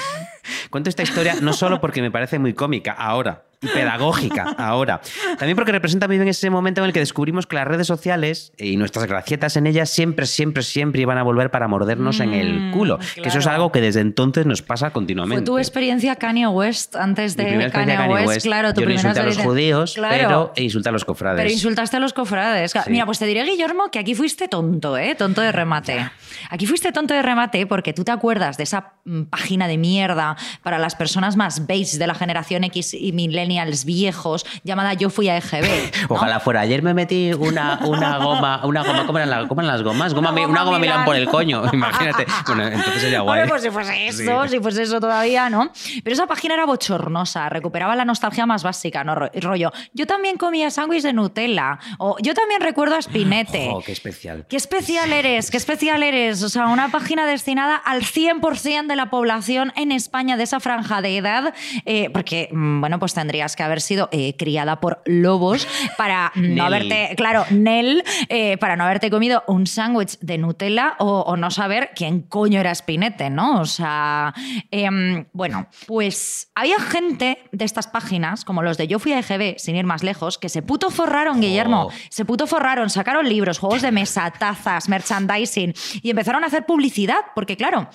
Cuento 0.71 0.91
esta 0.91 1.03
historia 1.03 1.35
no 1.41 1.53
solo 1.53 1.81
porque 1.81 2.01
me 2.03 2.11
parece 2.11 2.39
muy 2.39 2.53
cómica 2.55 2.93
ahora 2.93 3.43
y 3.63 3.69
pedagógica 3.69 4.55
ahora, 4.59 5.01
también 5.39 5.57
porque 5.57 5.73
representa 5.73 6.07
muy 6.07 6.19
bien 6.19 6.29
ese 6.29 6.51
momento 6.51 6.83
en 6.83 6.89
el 6.89 6.93
que 6.93 7.01
descubrimos 7.01 7.47
que 7.47 7.57
las 7.57 7.67
redes 7.67 7.87
sociales 7.87 8.53
y 8.59 8.77
nuestras 8.77 9.07
gracietas 9.07 9.57
en 9.57 9.67
ellas 9.67 9.89
siempre, 9.89 10.27
siempre, 10.27 10.63
siempre 10.63 11.01
iban 11.01 11.17
a 11.17 11.23
volver 11.23 11.51
para 11.51 11.67
mordernos 11.67 12.21
en 12.21 12.35
el 12.35 12.61
Mm, 12.61 12.73
culo. 12.73 12.99
Que 13.15 13.29
eso 13.29 13.39
es 13.39 13.47
algo 13.47 13.73
que 13.73 13.81
desde 13.81 14.01
entonces 14.01 14.45
nos 14.45 14.61
pasa 14.61 14.87
Fue 14.87 14.93
continuamente. 14.93 15.45
tu 15.47 15.57
experiencia 15.59 16.17
Kanye 16.17 16.47
West 16.49 16.95
antes 16.97 17.37
de 17.37 17.71
Kanye, 17.73 18.09
West, 18.13 18.27
West. 18.29 18.47
claro. 18.47 18.75
Tu 18.75 18.83
Yo 18.83 18.87
primera 18.87 19.09
insulté 19.09 19.21
a 19.21 19.25
los 19.25 19.39
judíos, 19.39 19.95
Claro. 19.95 20.15
pero 20.19 20.53
e 20.55 20.63
insulté 20.63 20.91
a 20.91 20.93
los 20.93 21.05
cofrades. 21.07 21.41
Pero 21.47 21.55
insultaste 21.55 21.97
a 21.97 22.01
los 22.01 22.13
cofrades. 22.13 22.73
Sí. 22.73 22.79
Mira, 22.89 23.07
pues 23.07 23.19
te 23.19 23.27
diré, 23.27 23.45
Guillermo, 23.45 23.91
que 23.91 23.99
aquí 23.99 24.15
fuiste 24.15 24.49
tonto, 24.49 24.97
¿eh? 24.99 25.15
Tonto 25.15 25.41
de 25.41 25.53
remate. 25.53 26.11
Aquí 26.51 26.67
fuiste 26.67 26.93
tonto 26.93 27.15
de 27.15 27.23
remate 27.23 27.67
porque 27.67 27.93
tú 27.93 28.05
te 28.05 28.13
acuerdas 28.13 28.57
de 28.57 28.65
esa 28.65 28.93
mm, 29.05 29.23
página 29.25 29.67
de 29.69 29.79
mierda 29.79 30.37
para 30.63 30.79
las 30.79 30.95
personas 30.95 31.37
más 31.37 31.67
beige 31.67 31.99
de 31.99 32.07
la 32.07 32.15
generación 32.15 32.65
X 32.65 32.95
y 32.95 33.13
millennials 33.13 33.85
viejos 33.85 34.45
llamada 34.65 34.95
Yo 34.95 35.11
fui 35.11 35.29
a 35.29 35.37
EGB. 35.39 35.93
¿no? 36.09 36.15
Ojalá 36.15 36.41
fuera. 36.41 36.61
Ayer 36.61 36.83
me 36.83 36.95
metí 36.95 37.33
una, 37.33 37.81
una 37.85 38.19
goma, 38.19 38.65
una 38.65 38.83
goma, 38.83 39.07
¿cómo 39.07 39.19
eran, 39.19 39.31
las, 39.31 39.47
cómo 39.47 39.61
eran 39.61 39.73
las 39.73 39.83
gomas? 39.83 40.15
Goma, 40.15 40.31
Una 40.33 40.41
goma 40.43 40.51
una 40.53 40.63
goma 40.65 40.79
Milán 40.79 40.95
Milán. 40.97 41.05
por 41.07 41.17
el 41.17 41.29
coño, 41.29 41.63
imagínate. 41.73 42.27
Bueno, 42.47 42.67
entonces 42.67 43.03
sería 43.03 43.21
guay. 43.21 43.41
Hombre, 43.43 43.51
pues 43.51 43.63
si 43.63 43.71
fuese 43.71 44.07
eso, 44.09 44.43
Sí. 44.45 44.49
si 44.51 44.61
fuese 44.61 44.83
eso 44.83 45.01
todavía, 45.01 45.51
¿no? 45.51 45.71
Pero 46.03 46.15
esa 46.15 46.27
página 46.27 46.55
era 46.55 46.67
bochornosa, 46.67 47.49
recuperaba 47.49 47.95
la 47.97 48.05
nostalgia 48.05 48.47
más 48.47 48.63
básica, 48.63 49.05
¿no? 49.05 49.15
Ro- 49.15 49.31
Rollo, 49.35 49.73
yo 49.93 50.07
también 50.07 50.37
comía 50.37 50.71
sándwich 50.71 51.03
de 51.03 51.13
Nutella, 51.37 51.79
o 51.99 52.17
yo 52.23 52.35
también 52.35 52.61
recuerdo 52.61 52.97
a 52.97 53.03
Spinete. 53.03 53.69
Oh, 53.71 53.83
qué 53.83 53.93
especial. 53.93 54.47
Qué 54.49 54.57
especial 54.57 55.13
eres, 55.13 55.51
qué 55.51 55.59
especial 55.59 56.03
eres. 56.03 56.43
O 56.43 56.49
sea, 56.49 56.69
una 56.69 56.91
página 56.91 57.27
destinada 57.27 57.77
al 57.77 58.03
100% 58.03 58.87
de 58.87 58.97
la 58.97 59.11
población 59.11 59.73
en 59.77 59.93
España 59.93 60.37
de 60.37 60.45
esa 60.45 60.61
franja 60.61 61.03
de 61.03 61.17
edad, 61.17 61.55
eh, 61.85 62.09
porque, 62.11 62.49
mm, 62.53 62.81
bueno, 62.81 62.99
pues 62.99 63.13
tendrías 63.13 63.55
que 63.55 63.63
haber 63.63 63.81
sido 63.81 64.09
eh, 64.13 64.35
criada 64.39 64.81
por 64.81 65.03
lobos 65.05 65.69
para 65.99 66.33
no 66.37 66.65
haberte, 66.65 67.11
claro, 67.17 67.45
Nel, 67.51 68.03
eh, 68.29 68.57
para 68.57 68.77
no 68.77 68.85
haberte 68.85 69.11
comido 69.11 69.45
un 69.47 69.67
sándwich 69.67 70.19
de 70.21 70.39
Nutella 70.39 70.97
o, 70.99 71.21
o 71.21 71.37
no 71.37 71.51
saber 71.51 71.91
quién 71.95 72.23
coño 72.23 72.61
era 72.61 72.75
Spinete, 72.75 73.29
¿no? 73.29 73.61
O 73.61 73.67
sea, 73.67 74.33
em, 74.71 75.27
bueno, 75.33 75.67
pues 75.87 76.51
había 76.55 76.81
gente 76.81 77.39
de 77.53 77.65
estas 77.65 77.87
páginas, 77.89 78.45
como 78.45 78.63
los 78.63 78.79
de 78.79 78.87
Yo 78.87 78.99
Fui 78.99 79.13
a 79.13 79.19
EGB, 79.19 79.59
sin 79.59 79.77
ir 79.77 79.85
más 79.85 80.03
lejos, 80.03 80.39
que 80.39 80.49
se 80.49 80.63
puto 80.63 80.91
forraron, 80.91 81.26
Guillermo. 81.35 81.89
Oh. 81.89 81.93
Se 82.09 82.25
puto 82.25 82.47
forraron, 82.47 82.91
sacaron 82.91 83.29
libros, 83.29 83.59
juegos 83.59 83.83
de 83.83 83.93
mesa, 83.93 84.31
tazas, 84.31 84.89
merchandising 84.89 85.75
y 86.03 86.11
empezaron 86.11 86.45
a 86.45 86.47
hacer 86.47 86.67
publicidad, 86.67 87.21
porque 87.35 87.57
claro. 87.57 87.89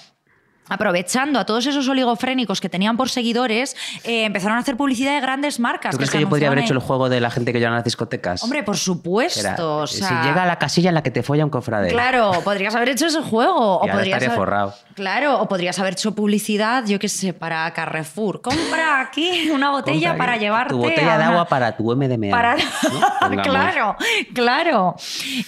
Aprovechando 0.71 1.37
a 1.37 1.45
todos 1.45 1.65
esos 1.65 1.87
oligofrénicos 1.89 2.61
que 2.61 2.69
tenían 2.69 2.95
por 2.95 3.09
seguidores, 3.09 3.75
eh, 4.05 4.23
empezaron 4.23 4.57
a 4.57 4.61
hacer 4.61 4.77
publicidad 4.77 5.13
de 5.15 5.19
grandes 5.19 5.59
marcas. 5.59 5.91
¿Tú 5.91 5.97
crees 5.97 6.09
que 6.11 6.21
yo 6.21 6.29
podría 6.29 6.47
haber 6.47 6.59
hecho 6.59 6.73
el 6.73 6.79
juego 6.79 7.09
de 7.09 7.19
la 7.19 7.29
gente 7.29 7.51
que 7.51 7.59
llora 7.59 7.71
en 7.71 7.75
las 7.75 7.83
discotecas? 7.83 8.41
Hombre, 8.41 8.63
por 8.63 8.77
supuesto. 8.77 9.39
Era, 9.41 9.55
o 9.65 9.85
sea, 9.85 10.07
si 10.07 10.27
llega 10.29 10.43
a 10.43 10.45
la 10.45 10.57
casilla 10.57 10.87
en 10.89 10.95
la 10.95 11.03
que 11.03 11.11
te 11.11 11.23
folla 11.23 11.43
un 11.43 11.49
cofrade. 11.51 11.89
Claro, 11.89 12.31
podrías 12.45 12.73
haber 12.73 12.87
hecho 12.89 13.07
ese 13.07 13.21
juego. 13.21 13.77
O 13.77 13.81
podrías 13.81 14.05
estaría 14.05 14.27
haber- 14.29 14.37
forrado. 14.37 14.73
Claro, 14.95 15.41
o 15.41 15.47
podrías 15.47 15.77
haber 15.79 15.93
hecho 15.93 16.13
publicidad, 16.15 16.85
yo 16.85 16.99
qué 16.99 17.09
sé, 17.09 17.33
para 17.33 17.69
Carrefour. 17.73 18.41
Compra 18.41 19.01
aquí 19.01 19.49
una 19.51 19.71
botella 19.71 20.09
Compra 20.09 20.17
para 20.17 20.33
aquí 20.33 20.43
llevarte. 20.45 20.73
Tu 20.73 20.77
botella 20.77 21.15
a 21.15 21.17
de 21.17 21.23
agua 21.25 21.45
para 21.45 21.75
tu 21.75 21.83
MDMA. 21.95 22.29
Para... 22.31 22.55
¿no? 22.55 22.61
Pongamos. 23.19 23.47
claro, 23.47 23.95
claro. 24.33 24.95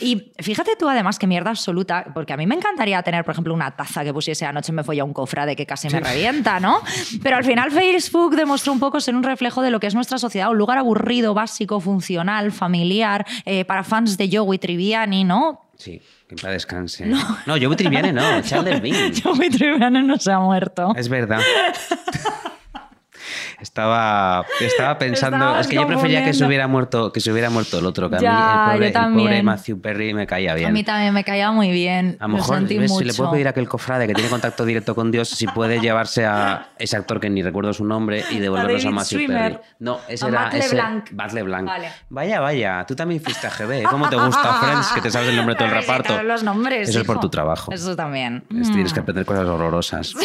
Y 0.01 0.31
fíjate 0.39 0.75
tú 0.77 0.89
además 0.89 1.17
que 1.17 1.27
mierda 1.27 1.49
absoluta, 1.49 2.05
porque 2.13 2.33
a 2.33 2.37
mí 2.37 2.45
me 2.45 2.55
encantaría 2.55 3.01
tener, 3.03 3.23
por 3.23 3.33
ejemplo, 3.33 3.53
una 3.53 3.71
taza 3.75 4.03
que 4.03 4.13
pusiese 4.13 4.45
anoche 4.45 4.71
me 4.71 4.83
folla 4.83 5.03
un 5.03 5.12
cofrade 5.13 5.55
que 5.55 5.65
casi 5.65 5.89
me 5.89 5.99
revienta, 5.99 6.59
¿no? 6.59 6.81
Pero 7.21 7.37
al 7.37 7.43
final 7.43 7.71
Facebook 7.71 8.35
demostró 8.35 8.73
un 8.73 8.79
poco 8.79 8.99
ser 8.99 9.15
un 9.15 9.23
reflejo 9.23 9.61
de 9.61 9.71
lo 9.71 9.79
que 9.79 9.87
es 9.87 9.95
nuestra 9.95 10.17
sociedad, 10.17 10.49
un 10.49 10.57
lugar 10.57 10.77
aburrido, 10.77 11.33
básico, 11.33 11.79
funcional, 11.79 12.51
familiar, 12.51 13.25
eh, 13.45 13.65
para 13.65 13.83
fans 13.83 14.17
de 14.17 14.29
Joey 14.31 14.59
Triviani, 14.59 15.23
¿no? 15.23 15.69
Sí, 15.77 16.01
que 16.27 16.35
en 16.35 16.41
paz 16.41 16.51
descanse. 16.51 17.05
No, 17.45 17.57
yo 17.57 17.75
Triviani 17.75 18.11
no, 18.11 18.41
Chandler 18.43 18.79
Bing. 18.79 19.13
Joey 19.21 19.49
Triviani 19.49 20.03
no 20.03 20.17
se 20.17 20.31
ha 20.31 20.39
muerto. 20.39 20.93
Es 20.95 21.09
verdad. 21.09 21.39
Estaba, 23.63 24.45
estaba 24.59 24.97
pensando, 24.99 25.37
Estabas 25.37 25.61
es 25.61 25.67
que 25.67 25.75
yo 25.75 25.87
prefería 25.87 26.23
que 26.25 26.33
se 26.33 26.45
hubiera 26.45 26.67
muerto, 26.67 27.13
que 27.13 27.21
se 27.21 27.31
hubiera 27.31 27.49
muerto 27.49 27.79
el 27.79 27.85
otro, 27.85 28.09
que 28.09 28.17
a 28.17 28.75
mí 28.77 28.85
el 28.85 28.91
pobre, 28.93 29.37
el 29.39 29.43
Matthew 29.43 29.79
Perry 29.79 30.13
me 30.13 30.27
caía 30.27 30.53
bien. 30.53 30.69
A 30.69 30.71
mí 30.73 30.83
también 30.83 31.13
me 31.13 31.23
caía 31.23 31.49
muy 31.51 31.71
bien. 31.71 32.17
A 32.19 32.27
lo 32.27 32.35
mejor 32.35 32.67
si 32.67 33.03
le 33.05 33.13
puedo 33.13 33.31
pedir 33.31 33.47
a 33.47 33.51
aquel 33.51 33.67
cofrade 33.69 34.05
que 34.05 34.13
tiene 34.13 34.29
contacto 34.29 34.65
directo 34.65 34.93
con 34.95 35.11
Dios 35.11 35.29
si 35.29 35.47
puede 35.47 35.79
llevarse 35.79 36.25
a 36.25 36.67
ese 36.77 36.97
actor 36.97 37.21
que 37.21 37.29
ni 37.29 37.41
recuerdo 37.41 37.71
su 37.73 37.85
nombre 37.85 38.23
y 38.31 38.39
devolvernos 38.39 38.85
a, 38.85 38.91
Matthew. 38.91 39.27
Perry. 39.27 39.57
No, 39.79 39.99
ese 40.09 40.25
A 40.25 40.27
era 40.27 40.41
Matt 40.41 40.53
ese, 40.55 40.75
LeBlanc. 41.35 41.65
Vale. 41.67 41.87
Vaya, 42.09 42.39
vaya, 42.41 42.85
tú 42.85 42.95
también 42.95 43.21
fuiste 43.21 43.47
a 43.47 43.49
GB. 43.49 43.83
¿Cómo 43.83 44.09
te 44.09 44.17
gusta 44.17 44.53
Friends 44.61 44.91
que 44.91 44.99
te 45.01 45.09
sabes 45.09 45.29
el 45.29 45.37
nombre 45.37 45.55
de 45.55 45.59
todo 45.59 45.69
el 45.69 45.73
reparto? 45.75 46.21
los 46.23 46.43
nombres. 46.43 46.89
Eso 46.89 46.99
es 46.99 47.05
por 47.07 47.19
tu 47.21 47.29
trabajo. 47.29 47.71
Eso 47.71 47.95
también. 47.95 48.43
Es- 48.59 48.69
Tienes 48.71 48.91
Mm. 48.91 48.93
que 48.93 48.99
aprender 48.99 49.25
cosas 49.25 49.45
horrorosas. 49.47 50.13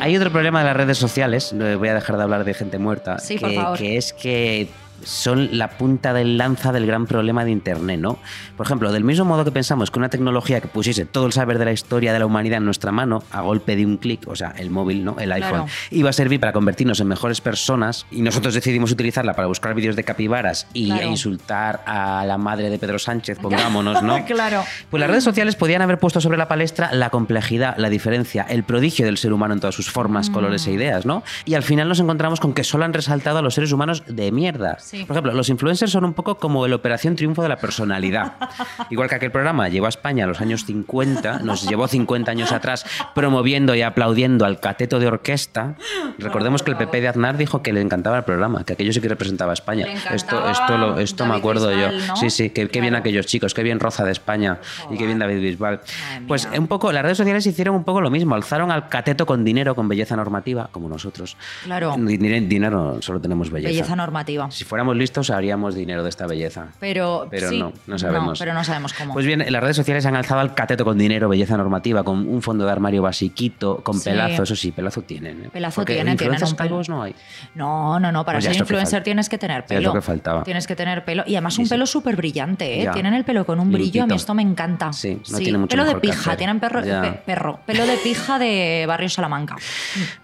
Hay 0.00 0.16
otro 0.16 0.30
problema 0.30 0.60
de 0.60 0.66
las 0.66 0.76
redes 0.76 0.96
sociales, 0.98 1.52
no 1.52 1.76
voy 1.78 1.88
a 1.88 1.94
dejar 1.94 2.16
de 2.16 2.22
hablar 2.22 2.44
de 2.44 2.54
gente 2.54 2.78
muerta, 2.78 3.18
Sí, 3.18 3.34
que, 3.36 3.40
por 3.40 3.54
favor. 3.54 3.78
que 3.78 3.96
es 3.96 4.12
que 4.12 4.68
son 5.04 5.56
la 5.58 5.70
punta 5.70 6.12
del 6.12 6.36
lanza 6.38 6.72
del 6.72 6.86
gran 6.86 7.06
problema 7.06 7.44
de 7.44 7.50
Internet, 7.50 8.00
¿no? 8.00 8.18
Por 8.56 8.66
ejemplo, 8.66 8.92
del 8.92 9.04
mismo 9.04 9.24
modo 9.24 9.44
que 9.44 9.52
pensamos 9.52 9.90
que 9.90 9.98
una 9.98 10.08
tecnología 10.08 10.60
que 10.60 10.68
pusiese 10.68 11.04
todo 11.04 11.26
el 11.26 11.32
saber 11.32 11.58
de 11.58 11.64
la 11.64 11.72
historia 11.72 12.12
de 12.12 12.18
la 12.18 12.26
humanidad 12.26 12.58
en 12.58 12.64
nuestra 12.64 12.92
mano 12.92 13.22
a 13.30 13.40
golpe 13.42 13.76
de 13.76 13.86
un 13.86 13.96
clic, 13.96 14.26
o 14.26 14.36
sea, 14.36 14.54
el 14.58 14.70
móvil, 14.70 15.04
¿no? 15.04 15.16
El 15.18 15.32
iPhone, 15.32 15.50
Claro. 15.50 15.66
iba 15.90 16.10
a 16.10 16.12
servir 16.12 16.40
para 16.40 16.52
convertirnos 16.52 17.00
en 17.00 17.08
mejores 17.08 17.40
personas 17.40 18.06
y 18.10 18.22
nosotros 18.22 18.54
decidimos 18.54 18.90
utilizarla 18.92 19.34
para 19.34 19.46
buscar 19.48 19.74
vídeos 19.74 19.96
de 19.96 20.04
capibaras 20.04 20.66
y 20.72 20.86
Claro. 20.86 21.02
e 21.02 21.06
insultar 21.06 21.82
a 21.86 22.24
la 22.26 22.38
madre 22.38 22.70
de 22.70 22.78
Pedro 22.78 22.98
Sánchez, 22.98 23.38
pongámonos, 23.38 24.02
¿no? 24.02 24.24
Claro. 24.26 24.62
Pues 24.90 25.00
las 25.00 25.08
redes 25.10 25.24
sociales 25.24 25.56
podían 25.56 25.82
haber 25.82 25.98
puesto 25.98 26.20
sobre 26.20 26.38
la 26.38 26.48
palestra 26.48 26.92
la 26.92 27.10
complejidad, 27.10 27.76
la 27.78 27.88
diferencia, 27.90 28.44
el 28.48 28.62
prodigio 28.64 29.06
del 29.06 29.16
ser 29.18 29.32
humano 29.32 29.54
en 29.54 29.60
todas 29.60 29.74
sus 29.74 29.88
Mm. 29.88 29.92
formas, 29.92 30.30
colores 30.30 30.66
e 30.66 30.72
ideas, 30.72 31.06
¿no? 31.06 31.22
Y 31.44 31.54
al 31.54 31.62
final 31.62 31.88
nos 31.88 31.98
encontramos 32.00 32.40
con 32.40 32.52
que 32.52 32.64
solo 32.64 32.84
han 32.84 32.92
resaltado 32.92 33.38
a 33.38 33.42
los 33.42 33.54
seres 33.54 33.72
humanos 33.72 34.02
de 34.06 34.30
mierda. 34.32 34.78
Sí. 34.88 35.04
Por 35.04 35.14
ejemplo, 35.16 35.32
los 35.34 35.48
influencers 35.50 35.92
son 35.92 36.04
un 36.06 36.14
poco 36.14 36.36
como 36.38 36.64
el 36.64 36.72
Operación 36.72 37.14
Triunfo 37.14 37.42
de 37.42 37.48
la 37.50 37.58
personalidad. 37.58 38.32
Igual 38.90 39.08
que 39.10 39.16
aquel 39.16 39.30
programa 39.30 39.68
llevó 39.68 39.84
a 39.86 39.90
España 39.90 40.24
a 40.24 40.26
los 40.26 40.40
años 40.40 40.64
50, 40.64 41.40
nos 41.40 41.68
llevó 41.68 41.86
50 41.88 42.30
años 42.30 42.52
atrás 42.52 42.86
promoviendo 43.14 43.74
y 43.74 43.82
aplaudiendo 43.82 44.46
al 44.46 44.60
cateto 44.60 44.98
de 44.98 45.06
orquesta. 45.08 45.74
Recordemos 46.18 46.62
que 46.62 46.70
el 46.70 46.76
PP 46.78 47.00
de 47.02 47.08
Aznar 47.08 47.36
dijo 47.36 47.62
que 47.62 47.72
le 47.72 47.80
encantaba 47.82 48.16
el 48.18 48.24
programa, 48.24 48.64
que 48.64 48.72
aquello 48.72 48.92
sí 48.92 49.00
que 49.00 49.08
representaba 49.08 49.52
a 49.52 49.54
España. 49.54 49.86
Esto, 50.14 50.48
esto, 50.48 50.78
lo- 50.78 50.98
esto 50.98 51.26
me 51.26 51.34
acuerdo 51.34 51.70
yo. 51.70 51.88
Bisbal, 51.90 52.06
¿no? 52.08 52.16
Sí, 52.16 52.30
sí, 52.30 52.50
que, 52.50 52.68
qué 52.68 52.80
bien 52.80 52.92
Claro. 52.92 53.00
aquellos 53.00 53.26
chicos, 53.26 53.52
qué 53.52 53.62
bien 53.62 53.80
Roza 53.80 54.04
de 54.04 54.12
España 54.12 54.58
y 54.90 54.96
qué 54.96 55.04
bien 55.04 55.18
David 55.18 55.40
Bisbal. 55.42 55.80
Pues 56.26 56.48
un 56.56 56.66
poco, 56.66 56.90
las 56.92 57.02
redes 57.02 57.18
sociales 57.18 57.44
hicieron 57.46 57.74
un 57.76 57.84
poco 57.84 58.00
lo 58.00 58.10
mismo, 58.10 58.34
alzaron 58.34 58.70
al 58.70 58.88
cateto 58.88 59.26
con 59.26 59.44
dinero, 59.44 59.74
con 59.74 59.86
belleza 59.88 60.16
normativa, 60.16 60.68
como 60.72 60.88
nosotros. 60.88 61.36
Claro. 61.64 61.94
Dinero, 61.98 62.46
dinero 62.48 63.02
solo 63.02 63.20
tenemos 63.20 63.50
belleza. 63.50 63.68
Belleza 63.72 63.96
normativa. 63.96 64.50
Si 64.50 64.64
fuéramos 64.78 64.96
listos, 64.96 65.30
haríamos 65.30 65.74
dinero 65.74 66.04
de 66.04 66.08
esta 66.08 66.26
belleza. 66.28 66.68
Pero, 66.78 67.26
Pero 67.30 67.48
sí, 67.48 67.58
no, 67.58 67.72
no 67.88 67.98
sabemos. 67.98 68.38
pero 68.38 68.54
no 68.54 68.62
sabemos 68.62 68.92
cómo. 68.92 69.12
Pues 69.12 69.26
bien, 69.26 69.44
las 69.50 69.60
redes 69.60 69.74
sociales 69.76 70.06
han 70.06 70.14
alzado 70.14 70.40
al 70.40 70.54
cateto 70.54 70.84
con 70.84 70.96
dinero, 70.96 71.28
belleza 71.28 71.56
normativa, 71.56 72.04
con 72.04 72.28
un 72.28 72.42
fondo 72.42 72.64
de 72.64 72.70
armario 72.70 73.02
basiquito, 73.02 73.78
con 73.82 73.98
Sí. 73.98 74.10
pelazo, 74.10 74.44
eso 74.44 74.54
sí, 74.54 74.70
pelazo 74.70 75.02
tienen. 75.02 75.46
¿eh? 75.46 75.48
Pelazo 75.52 75.80
Porque 75.80 75.94
tienen, 75.94 76.16
tienen 76.16 76.40
un 76.44 76.54
pelo. 76.54 76.80
no 76.88 77.02
hay. 77.02 77.14
No, 77.56 77.98
no, 77.98 78.12
no. 78.12 78.24
Para 78.24 78.36
Pues 78.36 78.44
ser 78.44 78.52
que 78.52 78.58
influencer 78.60 79.02
tienes 79.02 79.28
que 79.28 79.36
tener 79.38 79.62
Ya 79.62 79.64
es 79.64 79.68
pelo. 79.68 79.88
lo 79.88 79.94
que 79.94 80.00
faltaba. 80.02 80.44
Tienes 80.44 80.68
que 80.68 80.76
tener 80.76 81.04
pelo. 81.04 81.24
Y 81.26 81.34
además 81.34 81.58
un 81.58 81.64
sí. 81.66 81.70
pelo 81.70 81.84
súper 81.86 82.14
brillante, 82.14 82.82
¿eh? 82.82 82.88
Tienen 82.92 83.14
el 83.14 83.24
pelo 83.24 83.44
con 83.44 83.58
un 83.58 83.72
brillo. 83.72 84.04
A 84.04 84.06
mí 84.06 84.14
esto 84.14 84.32
me 84.34 84.42
encanta. 84.42 84.92
Sí, 84.92 85.20
no 85.32 85.38
tiene 85.38 85.58
mucho 85.58 85.70
Pelo 85.70 85.82
de 85.82 85.88
mejor 85.94 86.00
pija. 86.00 86.36
Tienen 86.36 86.60
perro, 86.60 86.82
pe- 86.82 87.20
perro. 87.26 87.58
Pelo 87.66 87.84
de 87.84 87.96
pija 87.96 88.38
de 88.38 88.84
Barrio 88.86 89.08
Salamanca. 89.08 89.56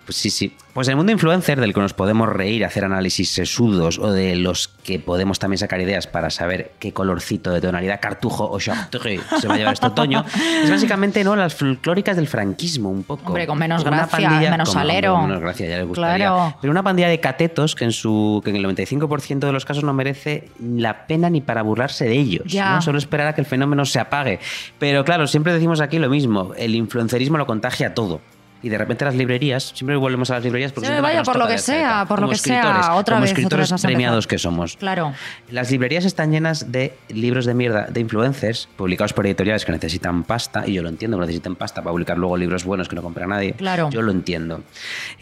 Pues 0.05 0.17
sí, 0.17 0.31
sí. 0.31 0.55
Pues 0.73 0.89
el 0.89 0.97
mundo 0.97 1.13
influencer, 1.13 1.61
del 1.61 1.73
que 1.73 1.81
nos 1.81 1.95
podemos 1.95 2.29
reír, 2.29 2.65
hacer 2.65 2.85
análisis 2.85 3.31
sesudos, 3.31 3.99
o 3.99 4.11
de 4.13 4.35
los 4.45 4.69
que 4.69 4.99
podemos 5.01 5.39
también 5.39 5.59
sacar 5.59 5.81
ideas 5.81 6.07
para 6.07 6.31
saber 6.31 6.73
qué 6.79 6.93
colorcito 6.93 7.51
de 7.51 7.61
tonalidad, 7.61 8.01
cartujo 8.01 8.49
o 8.49 8.61
chartreuse 8.61 9.25
se 9.41 9.49
va 9.49 9.55
a 9.55 9.57
llevar 9.57 9.75
este 9.75 9.87
otoño, 9.87 10.25
es 10.63 10.71
básicamente 10.71 11.25
¿no? 11.25 11.35
las 11.35 11.55
folclóricas 11.55 12.17
del 12.17 12.29
franquismo, 12.29 12.91
un 12.91 13.03
poco. 13.03 13.27
Hombre, 13.27 13.47
con 13.47 13.59
menos 13.59 13.83
Una 13.83 14.07
gracia, 14.07 14.31
menos 14.31 14.69
como- 14.69 14.81
salero. 14.81 15.15
con 15.15 15.27
menos 15.27 15.41
gracia, 15.41 15.69
ya 15.69 15.79
les 15.79 15.87
gustaría. 15.89 16.27
Claro. 16.27 16.57
Pero 16.61 16.71
una 16.71 16.83
pandilla 16.83 17.09
de 17.09 17.19
catetos 17.21 17.75
que 17.75 17.85
en, 17.85 17.93
su, 17.93 18.41
que 18.45 18.51
en 18.51 18.57
el 18.57 18.65
95% 18.67 19.39
de 19.41 19.53
los 19.53 19.65
casos 19.65 19.83
no 19.83 19.93
merece 19.93 20.49
la 20.61 21.07
pena 21.07 21.31
ni 21.31 21.41
para 21.41 21.63
burlarse 21.63 22.05
de 22.05 22.15
ellos. 22.15 22.45
Ya. 22.47 22.75
¿no? 22.77 22.83
Solo 22.83 22.99
esperar 22.99 23.27
a 23.29 23.35
que 23.35 23.41
el 23.41 23.47
fenómeno 23.47 23.85
se 23.85 23.99
apague. 23.99 24.39
Pero 24.79 25.05
claro, 25.05 25.27
siempre 25.27 25.53
decimos 25.53 25.81
aquí 25.81 25.99
lo 25.99 26.09
mismo, 26.11 26.53
el 26.57 26.75
influencerismo 26.75 27.39
lo 27.39 27.47
contagia 27.47 27.95
todo. 27.95 28.21
Y 28.65 28.71
de 28.71 28.79
repente 28.79 29.05
las 29.05 29.15
librerías, 29.15 29.73
siempre 29.75 29.95
volvemos 29.97 30.31
a 30.31 30.37
las 30.37 30.43
librerías 30.45 30.73
porque 30.73 30.89
un 30.89 30.95
tema 30.97 31.09
vaya, 31.09 31.23
por 31.23 31.37
lo 31.37 31.47
que 31.47 31.59
sea, 31.59 32.07
por 32.09 32.23
lo 32.23 32.31
que 32.31 32.39
sea, 32.39 32.95
otra 32.95 33.17
como 33.17 33.23
vez, 33.25 33.33
escritores 33.33 33.71
vez 33.71 33.83
premiados 33.83 34.27
que 34.27 34.39
somos. 34.39 34.79
Claro. 34.79 35.13
Las 35.51 35.71
librerías 35.71 36.07
están 36.07 36.33
llenas 36.33 36.73
de 36.73 36.95
libros 37.11 37.45
de 37.45 37.53
mierda 37.53 37.89
de 37.91 38.01
influencers 38.01 38.67
publicados 38.75 39.13
por 39.13 39.27
editoriales 39.27 39.67
que 39.67 39.73
necesitan 39.73 40.25
pasta, 40.25 40.65
y 40.67 40.73
yo 40.73 40.83
lo 40.83 40.89
entiendo, 40.89 41.19
que 41.19 41.27
necesitan 41.27 41.57
pasta 41.57 41.83
para 41.83 41.93
publicar 41.93 42.17
luego 42.17 42.39
libros 42.39 42.65
buenos 42.65 42.89
que 42.89 42.97
no 42.97 43.03
compra 43.03 43.27
nadie. 43.27 43.53
Claro. 43.53 43.91
Yo 43.91 44.01
lo 44.01 44.13
entiendo. 44.13 44.63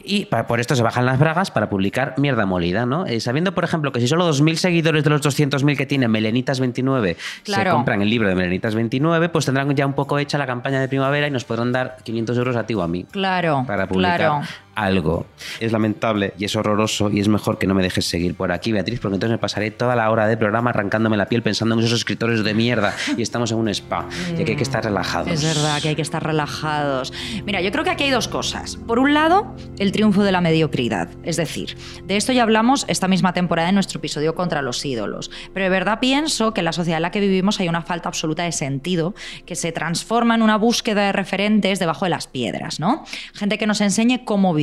Y 0.05 0.27
por 0.27 0.61
esto 0.61 0.77
se 0.77 0.85
bajan 0.85 1.05
las 1.05 1.19
bragas 1.19 1.51
para 1.51 1.69
publicar 1.69 2.15
mierda 2.19 2.47
molida, 2.47 2.87
¿no? 2.87 3.07
Eh, 3.07 3.19
sabiendo, 3.19 3.57
por 3.57 3.65
ejemplo, 3.65 3.91
que 3.91 3.99
si 3.99 4.07
solo 4.07 4.31
2.000 4.31 4.55
seguidores 4.55 5.03
de 5.03 5.11
los 5.11 5.21
200.000 5.21 5.77
que 5.77 5.87
tiene 5.87 6.09
Melenitas29 6.09 7.17
Claro. 7.43 7.71
se 7.71 7.75
compran 7.75 8.03
el 8.03 8.09
libro 8.09 8.29
de 8.29 8.37
Melenitas29, 8.37 9.31
pues 9.31 9.47
tendrán 9.47 9.75
ya 9.75 9.85
un 9.85 9.95
poco 9.95 10.21
hecha 10.21 10.39
la 10.39 10.47
campaña 10.47 10.81
de 10.81 10.87
primavera 10.87 11.27
y 11.27 11.33
nos 11.33 11.43
podrán 11.45 11.73
dar 11.73 11.97
500 12.05 12.39
euros 12.39 12.55
a 12.55 12.67
ti 12.67 12.75
o 12.75 12.83
a 12.83 12.87
mí 12.87 13.05
Claro. 13.11 13.32
Para 13.67 13.87
publicar 13.87 14.19
Claro. 14.19 14.43
Algo. 14.75 15.27
Es 15.61 15.73
lamentable 15.73 16.35
y 16.39 16.45
es 16.45 16.57
horroroso 16.57 17.11
y 17.11 17.21
es 17.21 17.29
mejor 17.29 17.59
que 17.59 17.67
no 17.67 17.75
me 17.75 17.83
dejes 17.83 18.05
seguir 18.05 18.35
por 18.35 18.53
aquí, 18.53 18.73
Beatriz, 18.73 19.01
porque 19.01 19.17
entonces 19.17 19.33
me 19.33 19.39
pasaré 19.39 19.71
toda 19.71 19.97
la 19.97 20.11
hora 20.11 20.27
de 20.27 20.37
programa 20.37 20.71
arrancándome 20.71 21.17
la 21.17 21.27
piel 21.27 21.43
pensando 21.43 21.75
en 21.75 21.81
esos 21.81 21.93
escritores 21.93 22.45
de 22.45 22.55
mierda 22.55 22.95
y 23.17 23.23
estamos 23.23 23.53
en 23.53 23.59
un 23.59 23.69
spa 23.69 24.09
y 24.39 24.45
que 24.45 24.53
hay 24.53 24.57
que 24.57 24.63
estar 24.63 24.85
relajados. 24.85 25.29
Es 25.29 25.43
verdad 25.43 25.81
que 25.81 25.89
hay 25.89 25.95
que 25.95 26.03
estar 26.03 26.23
relajados. 26.25 27.13
Mira, 27.45 27.61
yo 27.61 27.71
creo 27.71 27.85
que 27.85 27.91
aquí 27.91 28.05
hay 28.05 28.11
dos 28.11 28.29
cosas. 28.29 28.77
Por 28.77 28.99
un 28.99 29.15
lado, 29.15 29.55
el 29.79 29.93
triunfo 29.93 30.23
de 30.23 30.33
la 30.33 30.41
mediocridad. 30.41 31.09
Es 31.23 31.37
decir, 31.37 31.77
de 32.05 32.17
esto 32.17 32.33
ya 32.33 32.43
hablamos 32.43 32.85
esta 32.89 33.09
misma 33.09 33.33
temporada 33.33 33.69
en 33.69 33.75
nuestro 33.75 33.99
episodio 33.99 34.35
contra 34.35 34.63
los 34.63 34.85
ídolos. 34.85 35.31
Pero 35.53 35.65
de 35.65 35.71
verdad 35.71 35.99
pienso 36.01 36.55
que 36.55 36.61
en 36.61 36.67
la 36.67 36.73
sociedad 36.73 36.99
en 36.99 37.03
la 37.03 37.11
que 37.11 37.21
vivimos 37.21 37.61
hay 37.61 37.69
una 37.69 37.83
falta 37.83 38.09
absoluta 38.09 38.45
de 38.45 38.53
sentido 38.53 39.15
que 39.47 39.57
se 39.57 39.73
transforma 39.73 40.35
en 40.35 40.43
una 40.43 40.57
búsqueda 40.57 41.07
de 41.07 41.13
referentes 41.13 41.79
debajo 41.79 42.07
de 42.07 42.11
las 42.11 42.27
piedras, 42.27 42.81
¿no? 42.81 43.05
Gente 43.35 43.59
que 43.59 43.67
nos 43.67 43.81
enseñe 43.81 44.25
cómo 44.25 44.55
vivir. 44.55 44.62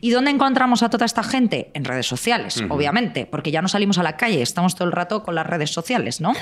¿Y 0.00 0.10
dónde 0.10 0.30
encontramos 0.30 0.82
a 0.82 0.90
toda 0.90 1.06
esta 1.06 1.22
gente? 1.22 1.70
En 1.74 1.84
redes 1.84 2.06
sociales, 2.06 2.62
obviamente, 2.68 3.26
porque 3.26 3.50
ya 3.50 3.62
no 3.62 3.68
salimos 3.68 3.98
a 3.98 4.02
la 4.02 4.16
calle, 4.16 4.42
estamos 4.42 4.74
todo 4.74 4.86
el 4.86 4.92
rato 4.92 5.22
con 5.22 5.34
las 5.34 5.46
redes 5.46 5.70
sociales, 5.70 6.20
¿no? 6.20 6.32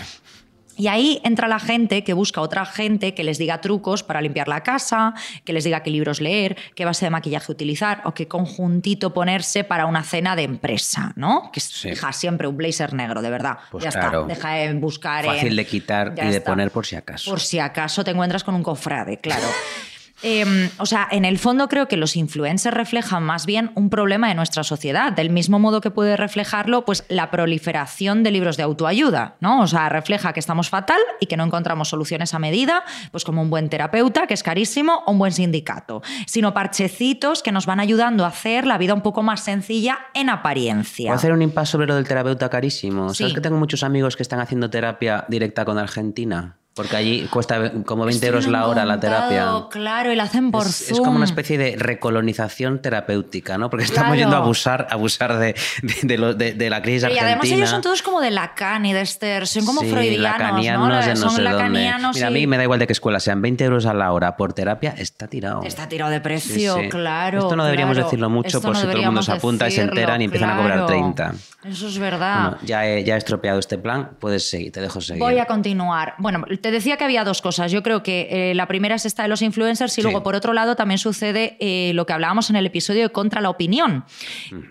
Y 0.81 0.87
ahí 0.87 1.21
entra 1.25 1.49
la 1.49 1.59
gente 1.59 2.05
que 2.05 2.13
busca 2.13 2.41
otra 2.41 2.65
gente 2.65 3.13
que 3.13 3.25
les 3.25 3.37
diga 3.37 3.61
trucos 3.61 4.05
para 4.05 4.21
limpiar 4.21 4.47
la 4.47 4.63
casa, 4.63 5.13
que 5.45 5.53
les 5.53 5.65
diga 5.65 5.83
qué 5.83 5.91
libros 5.91 6.21
leer, 6.21 6.57
qué 6.77 6.85
base 6.85 7.05
de 7.05 7.11
maquillaje 7.11 7.51
utilizar 7.51 8.01
o 8.05 8.15
qué 8.15 8.29
conjuntito 8.29 9.13
ponerse 9.13 9.65
para 9.65 9.87
una 9.87 10.05
cena 10.05 10.37
de 10.37 10.45
empresa, 10.45 11.13
¿no? 11.17 11.51
Que 11.53 11.59
Sí. 11.59 11.89
deja 11.91 12.13
siempre 12.13 12.47
un 12.47 12.57
blazer 12.57 12.95
negro, 12.95 13.23
de 13.23 13.31
verdad. 13.31 13.59
Pues 13.73 13.83
ya 13.83 13.91
claro. 13.91 14.29
está, 14.29 14.35
deja 14.35 14.53
de 14.53 14.75
buscar. 14.75 15.25
en- 15.25 15.33
Fácil 15.33 15.57
de 15.57 15.67
quitar 15.67 16.15
Ya 16.15 16.27
y 16.27 16.31
de 16.31 16.37
está. 16.37 16.51
poner 16.53 16.71
por 16.71 16.87
si 16.87 16.95
acaso. 16.95 17.29
Por 17.29 17.41
si 17.41 17.59
acaso 17.59 18.05
te 18.05 18.13
encuentras 18.13 18.45
con 18.45 18.55
un 18.55 18.63
cofrade, 18.63 19.19
claro. 19.19 19.49
Eh, 20.23 20.71
o 20.79 20.87
sea, 20.87 21.07
en 21.11 21.25
el 21.25 21.39
fondo 21.39 21.69
creo 21.69 21.87
que 21.87 21.97
los 21.97 22.17
influencers 22.17 22.77
reflejan 22.77 23.23
más 23.23 23.47
bien 23.47 23.71
un 23.75 23.89
problema 23.89 24.29
de 24.29 24.35
nuestra 24.35 24.65
sociedad, 24.65 25.13
del 25.13 25.31
mismo 25.31 25.59
modo 25.59 25.81
que 25.81 25.91
puede 25.91 26.17
reflejarlo 26.17 26.85
pues, 26.85 27.05
la 27.09 27.31
proliferación 27.31 28.23
de 28.23 28.31
libros 28.31 28.57
de 28.57 28.65
autoayuda, 28.65 29.37
¿no? 29.41 29.61
O 29.63 29.67
sea, 29.67 29.89
refleja 29.89 30.33
que 30.33 30.41
estamos 30.41 30.69
fatal 30.71 30.99
y 31.21 31.27
que 31.27 31.37
no 31.37 31.45
encontramos 31.45 31.89
soluciones 31.89 32.35
a 32.35 32.39
medida, 32.39 32.83
pues 33.13 33.25
como 33.25 33.43
un 33.43 33.51
buen 33.51 33.69
terapeuta, 33.69 34.27
que 34.27 34.35
es 34.35 34.43
carísimo, 34.43 35.03
o 35.07 35.13
un 35.13 35.19
buen 35.19 35.33
sindicato, 35.33 36.03
sino 36.27 36.53
parchecitos 36.55 37.43
que 37.43 37.53
nos 37.53 37.67
van 37.67 37.81
ayudando 37.81 38.25
a 38.25 38.29
hacer 38.29 38.67
la 38.67 38.79
vida 38.79 38.95
un 38.95 39.03
poco 39.03 39.23
más 39.23 39.41
sencilla 39.41 39.99
en 40.15 40.31
apariencia. 40.31 41.07
¿Puedo 41.11 41.17
hacer 41.17 41.33
un 41.33 41.43
impasse 41.43 41.73
sobre 41.73 41.87
lo 41.87 41.95
del 41.95 42.07
terapeuta 42.09 42.49
carísimo? 42.49 43.15
¿Sabes 43.15 43.31
Sí. 43.31 43.35
que 43.35 43.41
tengo 43.41 43.59
muchos 43.59 43.83
amigos 43.83 44.17
que 44.17 44.23
están 44.23 44.41
haciendo 44.41 44.69
terapia 44.71 45.25
directa 45.29 45.65
con 45.65 45.79
Argentina? 45.79 46.57
Porque 46.79 46.97
allí 46.97 47.27
cuesta 47.31 47.73
como 47.85 48.05
20 48.05 48.15
Esto 48.25 48.27
euros 48.39 48.47
la 48.51 48.67
hora 48.69 48.85
la 48.87 48.99
terapia. 49.01 49.47
Claro, 49.71 50.13
y 50.13 50.17
la 50.17 50.23
hacen 50.23 50.51
por 50.51 50.65
es, 50.67 50.91
es 50.93 50.99
como 51.01 51.17
una 51.17 51.25
especie 51.25 51.59
de 51.59 51.75
recolonización 51.77 52.81
terapéutica, 52.81 53.59
¿no? 53.59 53.69
Porque 53.69 53.85
estamos 53.85 54.13
Claro. 54.15 54.21
yendo 54.21 54.37
a 54.37 54.39
abusar, 54.39 54.87
a 54.91 54.95
abusar 54.95 55.37
de, 55.39 55.55
de, 55.83 55.95
de 56.05 56.19
lo- 56.19 56.35
de- 56.35 56.55
de 56.55 56.71
la 56.71 56.81
crisis 56.81 57.03
Pero 57.03 57.15
y 57.15 57.19
argentina. 57.19 57.41
además 57.43 57.59
ellos 57.59 57.69
son 57.71 57.83
todos 57.83 58.03
como 58.03 58.21
de 58.21 58.31
Lacan 58.31 58.87
y 58.87 58.93
de 58.93 59.01
Esther, 59.01 59.47
son 59.47 59.67
como 59.67 59.81
Sí, 59.81 59.91
freudianos, 59.91 60.23
lacanianos 60.39 60.89
¿no? 60.89 60.95
de 61.01 61.09
no 61.09 61.17
son 61.17 61.31
sé 61.33 61.43
dónde. 61.43 61.69
Mira, 62.15 62.27
a 62.27 62.31
mí 62.31 62.47
me 62.47 62.57
da 62.57 62.63
igual 62.63 62.79
de 62.79 62.87
qué 62.87 62.93
escuela 62.93 63.21
sean, 63.21 63.43
20 63.43 63.65
euros 63.65 63.85
a 63.87 63.93
la 63.95 64.13
hora 64.13 64.37
por 64.37 64.53
terapia 64.53 64.95
está 64.97 65.27
tirado. 65.27 65.63
Está 65.65 65.89
tirado 65.89 66.11
de 66.11 66.21
precio, 66.21 66.77
sí. 66.81 66.89
claro. 66.89 67.41
Esto 67.41 67.57
no 67.57 67.65
deberíamos 67.65 67.95
claro. 67.97 68.07
decirlo 68.09 68.31
mucho 68.31 68.61
por 68.63 68.73
no 68.73 68.77
si 68.81 68.87
todo 68.87 68.97
el 68.97 69.05
mundo 69.05 69.23
se 69.23 69.33
apunta 69.33 69.69
y 69.69 69.73
se 69.73 69.83
enteran 69.83 70.21
y 70.23 70.25
empiezan 70.27 70.51
a 70.51 70.57
cobrar 70.57 70.79
claro. 70.79 70.87
30. 70.87 71.35
Eso 71.65 71.89
es 71.89 71.99
verdad. 71.99 72.43
Bueno, 72.51 72.59
ya 72.65 72.87
he, 72.87 73.03
ya 73.03 73.17
he 73.17 73.19
estropeado 73.19 73.59
este 73.59 73.79
plan, 73.79 74.11
puedes 74.21 74.49
seguir, 74.49 74.71
te 74.73 74.81
dejo 74.81 75.01
seguir. 75.01 75.21
Voy 75.23 75.39
a 75.39 75.47
continuar. 75.47 76.15
Bueno, 76.19 76.45
te 76.63 76.68
decía 76.71 76.97
que 76.97 77.05
había 77.05 77.25
dos 77.25 77.43
cosas. 77.43 77.71
Yo 77.73 77.83
creo 77.83 78.03
que 78.03 78.29
eh, 78.51 78.55
la 78.55 78.67
primera 78.67 78.95
es 78.95 79.05
esta 79.07 79.23
de 79.23 79.29
los 79.29 79.43
influencers 79.43 79.93
y 79.93 79.95
Sí. 79.97 80.03
luego, 80.03 80.23
por 80.23 80.35
otro 80.35 80.53
lado, 80.53 80.77
también 80.77 80.99
sucede 80.99 81.57
eh, 81.61 81.93
lo 81.95 82.07
que 82.07 82.13
hablábamos 82.13 82.51
en 82.51 82.57
el 82.57 82.67
episodio 82.67 83.03
de 83.03 83.11
Contra 83.11 83.41
la 83.41 83.51
Opinión, 83.51 84.05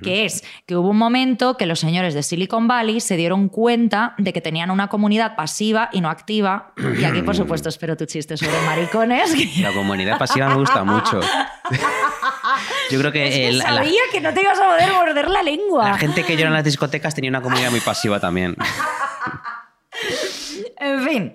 que 0.04 0.26
es 0.26 0.44
que 0.66 0.76
hubo 0.76 0.90
un 0.90 0.98
momento 0.98 1.58
que 1.58 1.66
los 1.66 1.80
señores 1.80 2.14
de 2.14 2.24
Silicon 2.24 2.68
Valley 2.68 3.00
se 3.02 3.18
dieron 3.18 3.50
cuenta 3.50 4.16
de 4.18 4.34
que 4.34 4.42
tenían 4.42 4.72
una 4.72 4.88
comunidad 4.88 5.36
pasiva 5.36 5.90
y 5.92 6.02
no 6.02 6.10
activa. 6.10 6.74
Y 7.00 7.04
aquí, 7.04 7.22
por 7.22 7.36
supuesto, 7.36 7.70
espero 7.70 7.96
tu 7.98 8.06
chiste 8.06 8.38
sobre 8.38 8.60
maricones. 8.66 9.34
La 9.60 9.72
comunidad 9.74 10.18
pasiva 10.18 10.50
me 10.50 10.56
gusta 10.56 10.84
mucho. 10.84 11.20
Yo 12.90 13.00
creo 13.00 13.12
que, 13.12 13.28
Es 13.28 13.36
que 13.36 13.48
el- 13.50 13.58
la- 13.58 13.66
sabía 13.66 14.02
que 14.12 14.22
no 14.22 14.34
te 14.34 14.42
ibas 14.42 14.58
a 14.60 14.68
poder 14.70 14.92
morder 14.94 15.30
la 15.30 15.44
lengua. 15.44 15.90
la 15.90 15.98
gente 15.98 16.24
que 16.24 16.36
llora 16.36 16.48
en 16.48 16.54
las 16.54 16.64
discotecas 16.64 17.14
tenía 17.14 17.30
una 17.30 17.42
comunidad 17.42 17.72
muy 17.72 17.82
pasiva 17.82 18.20
también. 18.20 18.56
En 20.80 21.04
fin. 21.08 21.34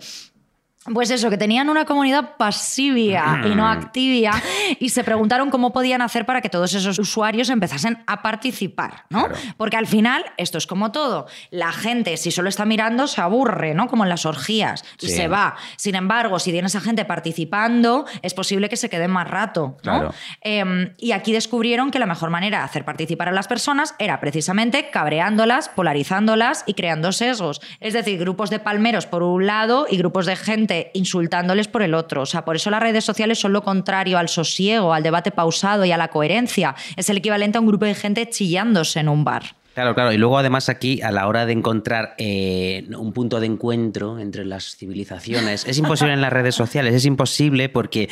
Pues 0.93 1.11
eso, 1.11 1.30
que 1.30 1.39
tenían 1.39 1.68
una 1.68 1.85
comunidad 1.85 2.37
pasivia 2.37 3.41
y 3.45 3.55
no 3.55 3.68
activa 3.68 4.33
y 4.80 4.89
se 4.89 5.05
preguntaron 5.05 5.49
cómo 5.51 5.72
podían 5.72 6.03
hacer 6.03 6.26
para 6.26 6.41
que 6.41 6.49
todos 6.49 6.74
esos 6.74 6.99
usuarios 6.99 7.51
empezasen 7.51 8.03
a 8.09 8.20
participar, 8.20 9.05
¿no? 9.09 9.26
Claro. 9.26 9.37
Porque 9.57 9.76
al 9.76 9.87
final, 9.87 10.24
esto 10.39 10.59
es 10.59 10.66
como 10.66 10.91
todo, 10.91 11.26
la 11.51 11.70
gente 11.70 12.16
si 12.16 12.33
solo 12.33 12.49
está 12.49 12.64
mirando 12.64 13.07
se 13.07 13.20
aburre, 13.20 13.74
¿no? 13.74 13.87
Como 13.87 14.03
en 14.03 14.09
las 14.09 14.26
orgías 14.26 14.85
y 15.01 15.07
Sí. 15.07 15.12
se 15.14 15.28
va. 15.28 15.55
Sin 15.76 15.95
embargo, 15.95 16.41
si 16.41 16.51
tienes 16.51 16.74
a 16.74 16.80
gente 16.80 17.05
participando, 17.05 18.05
es 18.22 18.35
posible 18.35 18.68
que 18.68 18.76
se 18.76 18.91
queden 18.91 19.12
más 19.12 19.28
rato, 19.28 19.76
¿no? 19.85 19.93
Claro. 20.01 20.14
Eh, 20.43 20.95
y 20.99 21.12
aquí 21.12 21.33
descubrieron 21.33 21.93
que 21.93 22.01
la 22.01 22.07
mejor 22.07 22.30
manera 22.30 22.59
de 22.59 22.64
hacer 22.64 22.85
participar 22.85 23.28
a 23.28 23.33
las 23.33 23.47
personas 23.47 23.95
era 24.01 24.18
precisamente 24.18 24.91
cabreándolas, 24.91 25.68
polarizándolas 25.68 26.64
y 26.66 26.74
creando 26.74 27.12
sesgos. 27.12 27.61
Es 27.78 27.93
decir, 27.93 28.18
grupos 28.18 28.51
de 28.51 28.59
palmeros 28.59 29.07
por 29.07 29.22
un 29.22 29.47
lado 29.47 29.87
y 29.89 29.97
grupos 29.97 30.26
de 30.26 30.35
gente 30.35 30.71
insultándoles 30.94 31.68
por 31.68 31.82
el 31.82 31.94
otro. 31.94 32.22
O 32.22 32.26
sea, 32.26 32.44
por 32.44 32.56
eso 32.56 32.70
las 32.70 32.82
redes 32.82 33.04
sociales 33.04 33.38
son 33.38 33.52
lo 33.52 33.62
contrario 33.62 34.18
al 34.18 34.28
sosiego, 34.28 34.94
al 34.94 35.02
debate 35.02 35.30
pausado 35.30 35.84
y 35.84 35.92
a 35.92 35.96
la 35.96 36.08
coherencia. 36.08 36.74
Es 36.96 37.08
el 37.10 37.18
equivalente 37.18 37.58
a 37.58 37.60
un 37.60 37.66
grupo 37.66 37.84
de 37.84 37.94
gente 37.94 38.28
chillándose 38.28 39.00
en 39.00 39.08
un 39.08 39.24
bar. 39.24 39.56
Claro, 39.74 39.94
claro. 39.94 40.12
Y 40.12 40.18
luego 40.18 40.36
además 40.38 40.68
aquí, 40.68 41.00
a 41.00 41.10
la 41.10 41.26
hora 41.26 41.46
de 41.46 41.52
encontrar 41.52 42.14
eh, 42.18 42.86
un 42.96 43.12
punto 43.12 43.40
de 43.40 43.46
encuentro 43.46 44.18
entre 44.18 44.44
las 44.44 44.76
civilizaciones, 44.76 45.66
es 45.66 45.78
imposible 45.78 46.12
en 46.12 46.20
las 46.20 46.32
redes 46.32 46.54
sociales, 46.54 46.94
es 46.94 47.06
imposible 47.06 47.70
porque 47.70 48.10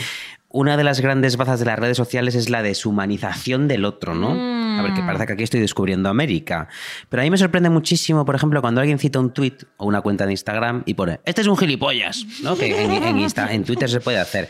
una 0.53 0.77
de 0.77 0.85
las 0.85 1.01
grandes 1.01 1.37
bazas 1.37 1.61
de 1.61 1.67
las 1.67 1.79
redes 1.79 1.97
sociales 1.97 2.35
es 2.35 2.51
la 2.51 2.63
deshumanización 2.63 3.69
del 3.69 3.85
otro, 3.85 4.15
¿no? 4.15 4.31
A 4.79 4.83
ver, 4.83 4.95
que 4.95 5.03
parece 5.03 5.27
que 5.27 5.33
aquí 5.35 5.43
estoy 5.43 5.61
descubriendo 5.61 6.09
América. 6.09 6.69
Pero 7.09 7.21
a 7.23 7.25
mí 7.25 7.31
me 7.31 7.37
sorprende 7.39 7.71
muchísimo, 7.71 8.25
por 8.25 8.35
ejemplo, 8.35 8.61
cuando 8.61 8.81
alguien 8.81 8.99
cita 8.99 9.19
un 9.21 9.33
tweet 9.33 9.59
o 9.77 9.87
una 9.87 10.01
cuenta 10.01 10.25
de 10.27 10.33
Instagram 10.33 10.83
y 10.87 10.95
pone, 10.95 11.21
este 11.25 11.43
es 11.43 11.47
un 11.47 11.57
gilipollas, 11.57 12.25
¿no? 12.43 12.57
Que 12.57 12.85
en, 12.85 12.91
en 12.91 13.19
Insta- 13.19 13.51
en 13.51 13.65
Twitter 13.65 13.89
se 13.91 14.01
puede 14.01 14.19
hacer. 14.19 14.49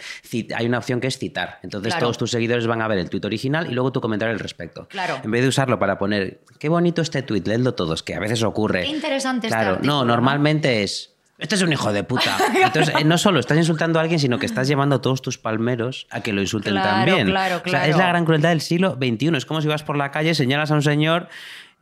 Hay 0.57 0.67
una 0.67 0.79
opción 0.79 1.01
que 1.01 1.07
es 1.09 1.19
citar. 1.19 1.59
Entonces 1.63 1.93
Claro. 1.93 2.07
todos 2.07 2.19
tus 2.19 2.31
seguidores 2.31 2.67
van 2.67 2.81
a 2.83 2.89
ver 2.89 2.99
el 2.99 3.11
tweet 3.11 3.23
original 3.25 3.71
y 3.71 3.75
luego 3.75 3.93
tu 3.93 4.01
comentario 4.01 4.33
al 4.33 4.39
respecto. 4.41 4.87
Claro. 4.89 5.19
En 5.25 5.31
vez 5.31 5.43
de 5.43 5.49
usarlo 5.49 5.79
para 5.79 5.99
poner, 5.99 6.41
qué 6.59 6.69
bonito 6.69 7.03
este 7.03 7.23
tuit, 7.23 7.47
leedlo 7.47 7.75
todos, 7.75 8.03
que 8.03 8.15
a 8.15 8.21
veces 8.21 8.43
ocurre. 8.43 8.83
Qué 8.83 8.89
interesante 8.89 9.49
este 9.49 9.57
Claro, 9.59 9.73
artículo, 9.77 9.93
no, 9.93 10.01
¿no? 10.05 10.13
normalmente 10.15 10.83
es. 10.83 11.10
Este 11.41 11.55
es 11.57 11.63
un 11.63 11.73
hijo 11.73 11.93
de 11.93 12.05
puta. 12.05 12.37
Entonces, 12.65 12.95
eh, 12.99 13.05
no 13.05 13.19
solo 13.19 13.41
estás 13.41 13.57
insultando 13.59 13.99
a 13.99 14.03
alguien, 14.03 14.21
sino 14.21 14.39
que 14.39 14.47
estás 14.47 14.69
llevando 14.69 14.97
a 14.97 15.01
todos 15.03 15.23
tus 15.23 15.39
palmeros 15.39 16.07
a 16.11 16.21
que 16.21 16.33
lo 16.33 16.41
insulten 16.41 16.75
Claro, 16.75 16.89
también. 17.07 17.27
claro, 17.29 17.63
O 17.65 17.69
sea, 17.69 17.81
es 17.87 17.95
claro. 17.95 17.99
la 17.99 18.09
gran 18.09 18.25
crueldad 18.25 18.51
del 18.51 18.61
siglo 18.61 18.97
XXI. 19.01 19.37
Es 19.37 19.47
como 19.47 19.61
si 19.63 19.69
vas 19.69 19.83
por 19.83 19.97
la 19.97 20.11
calle, 20.11 20.35
señalas 20.35 20.71
a 20.71 20.75
un 20.75 20.83
señor 20.83 21.29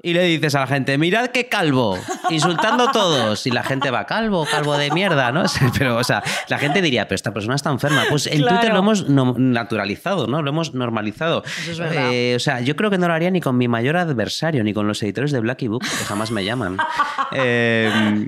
y 0.03 0.13
le 0.13 0.23
dices 0.25 0.55
a 0.55 0.61
la 0.61 0.67
gente, 0.67 0.97
mirad 0.99 1.27
qué 1.29 1.49
calvo, 1.49 1.99
insultando 2.31 2.89
a 2.89 2.93
todos. 2.93 3.47
Y 3.47 3.51
la 3.51 3.63
gente 3.65 3.91
va, 3.91 4.07
calvo, 4.07 4.47
calvo 4.51 4.77
de 4.77 4.91
mierda, 4.93 5.33
¿no? 5.33 5.43
Pero, 5.79 5.97
o 5.97 6.05
sea, 6.05 6.23
la 6.49 6.59
gente 6.59 6.81
diría, 6.83 7.07
pero 7.09 7.17
esta 7.17 7.33
persona 7.33 7.57
está 7.57 7.71
enferma. 7.71 8.05
Pues 8.09 8.27
en 8.27 8.39
Claro. 8.39 8.57
Twitter 8.59 8.73
lo 8.75 8.79
hemos 8.81 9.09
no- 9.09 9.35
naturalizado, 9.37 10.27
¿no? 10.27 10.43
Lo 10.43 10.51
hemos 10.51 10.75
normalizado. 10.75 11.43
Eso 11.63 11.73
es 11.73 11.79
verdad. 11.79 12.13
Eh, 12.13 12.35
o 12.37 12.39
sea, 12.39 12.61
yo 12.61 12.77
creo 12.77 12.91
que 12.91 12.99
no 12.99 13.09
lo 13.09 13.15
haría 13.15 13.31
ni 13.31 13.41
con 13.41 13.57
mi 13.57 13.67
mayor 13.69 13.97
adversario, 13.97 14.63
ni 14.65 14.73
con 14.73 14.87
los 14.87 15.03
editores 15.03 15.33
de 15.33 15.41
Blacky 15.41 15.69
Book, 15.69 15.83
que 15.83 16.05
jamás 16.05 16.31
me 16.31 16.45
llaman. 16.45 16.77
Eh, 17.33 18.27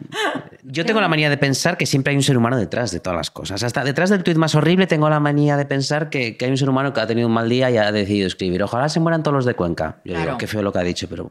yo 0.63 0.85
tengo 0.85 1.01
la 1.01 1.09
manía 1.09 1.31
de 1.31 1.39
pensar 1.39 1.77
que 1.79 1.87
siempre 1.87 2.11
hay 2.11 2.17
un 2.17 2.23
ser 2.23 2.37
humano 2.37 2.57
detrás 2.59 2.91
de 2.91 3.01
todas 3.01 3.17
las 3.17 3.31
cosas. 3.31 3.63
Hasta 3.63 3.83
detrás 3.83 4.11
del 4.11 4.23
tuit 4.23 4.37
más 4.37 4.55
horrible 4.55 4.87
tengo 4.87 5.09
la 5.09 5.19
manía 5.21 5.57
de 5.57 5.65
pensar 5.65 6.11
que, 6.11 6.37
que 6.37 6.45
hay 6.45 6.51
un 6.51 6.59
ser 6.59 6.69
humano 6.69 6.93
que 6.93 7.01
ha 7.01 7.07
tenido 7.07 7.27
un 7.29 7.35
mal 7.35 7.49
día 7.49 7.71
y 7.71 7.79
ha 7.79 7.91
decidido 7.93 8.27
escribir. 8.27 8.63
Ojalá 8.63 8.89
se 8.91 9.01
mueran 9.01 9.23
todos 9.23 9.35
los 9.35 9.45
de 9.47 9.55
Cuenca. 9.55 9.97
Yo 10.05 10.13
Claro. 10.13 10.27
digo, 10.27 10.39
qué 10.39 10.47
feo 10.47 10.63
lo 10.63 10.71
que 10.73 10.79
ha 10.81 10.83
dicho, 10.83 11.07
pero 11.09 11.31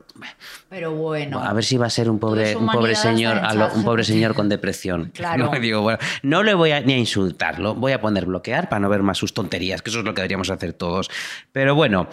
Pero 0.70 0.92
bueno. 0.94 1.40
a 1.40 1.54
ver 1.54 1.64
si 1.64 1.78
va 1.78 1.88
a 1.88 1.90
ser 1.90 2.10
un 2.10 2.20
pobre, 2.20 2.56
un 2.56 2.68
pobre 2.68 2.96
señor, 2.96 3.38
a 3.38 3.54
lo- 3.54 3.74
un 3.74 3.84
pobre 3.84 4.04
señor 4.04 4.34
con 4.36 4.50
depresión. 4.50 5.12
Claro. 5.14 5.52
No, 5.54 5.60
digo, 5.60 5.82
bueno, 5.82 6.00
no 6.24 6.44
le 6.44 6.54
voy 6.54 6.72
a, 6.72 6.82
ni 6.82 6.94
a 6.94 6.98
insultarlo, 6.98 7.76
voy 7.76 7.92
a 7.92 8.02
poner 8.02 8.26
bloquear 8.26 8.70
para 8.70 8.80
no 8.80 8.90
ver 8.90 9.04
más 9.04 9.18
sus 9.18 9.34
tonterías, 9.34 9.82
que 9.82 9.90
eso 9.90 10.00
es 10.00 10.06
lo 10.06 10.14
que 10.14 10.22
deberíamos 10.22 10.50
hacer 10.50 10.74
todos. 10.74 11.10
Pero 11.52 11.76
bueno. 11.76 12.08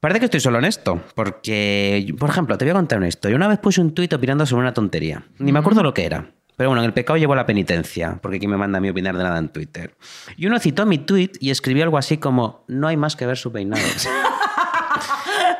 Parece 0.00 0.18
que 0.20 0.24
estoy 0.24 0.40
solo 0.40 0.58
en 0.58 0.64
esto, 0.64 1.02
porque, 1.14 2.10
por 2.18 2.30
ejemplo, 2.30 2.56
te 2.56 2.64
voy 2.64 2.70
a 2.70 2.74
contar 2.74 2.96
una 2.96 3.08
historia. 3.08 3.36
Una 3.36 3.48
vez 3.48 3.58
puse 3.58 3.82
un 3.82 3.92
tuit 3.92 4.10
opinando 4.14 4.46
sobre 4.46 4.62
una 4.62 4.72
tontería. 4.72 5.24
Ni 5.38 5.52
me 5.52 5.58
acuerdo 5.58 5.82
lo 5.82 5.92
que 5.92 6.06
era. 6.06 6.30
Pero 6.56 6.70
bueno, 6.70 6.80
en 6.82 6.86
el 6.86 6.94
pecado 6.94 7.18
llevo 7.18 7.34
la 7.34 7.44
penitencia, 7.44 8.18
porque 8.22 8.38
¿quién 8.38 8.50
me 8.50 8.56
manda 8.56 8.78
a 8.78 8.80
mí 8.80 8.88
opinar 8.88 9.14
de 9.14 9.22
nada 9.24 9.38
en 9.38 9.50
Twitter? 9.50 9.94
Y 10.38 10.46
uno 10.46 10.58
citó 10.58 10.86
mi 10.86 10.96
tuit 10.98 11.36
y 11.38 11.50
escribió 11.50 11.84
algo 11.84 11.98
así 11.98 12.16
como, 12.16 12.64
no 12.66 12.88
hay 12.88 12.96
más 12.96 13.14
que 13.14 13.26
ver 13.26 13.36
su 13.36 13.52
peinado. 13.52 13.82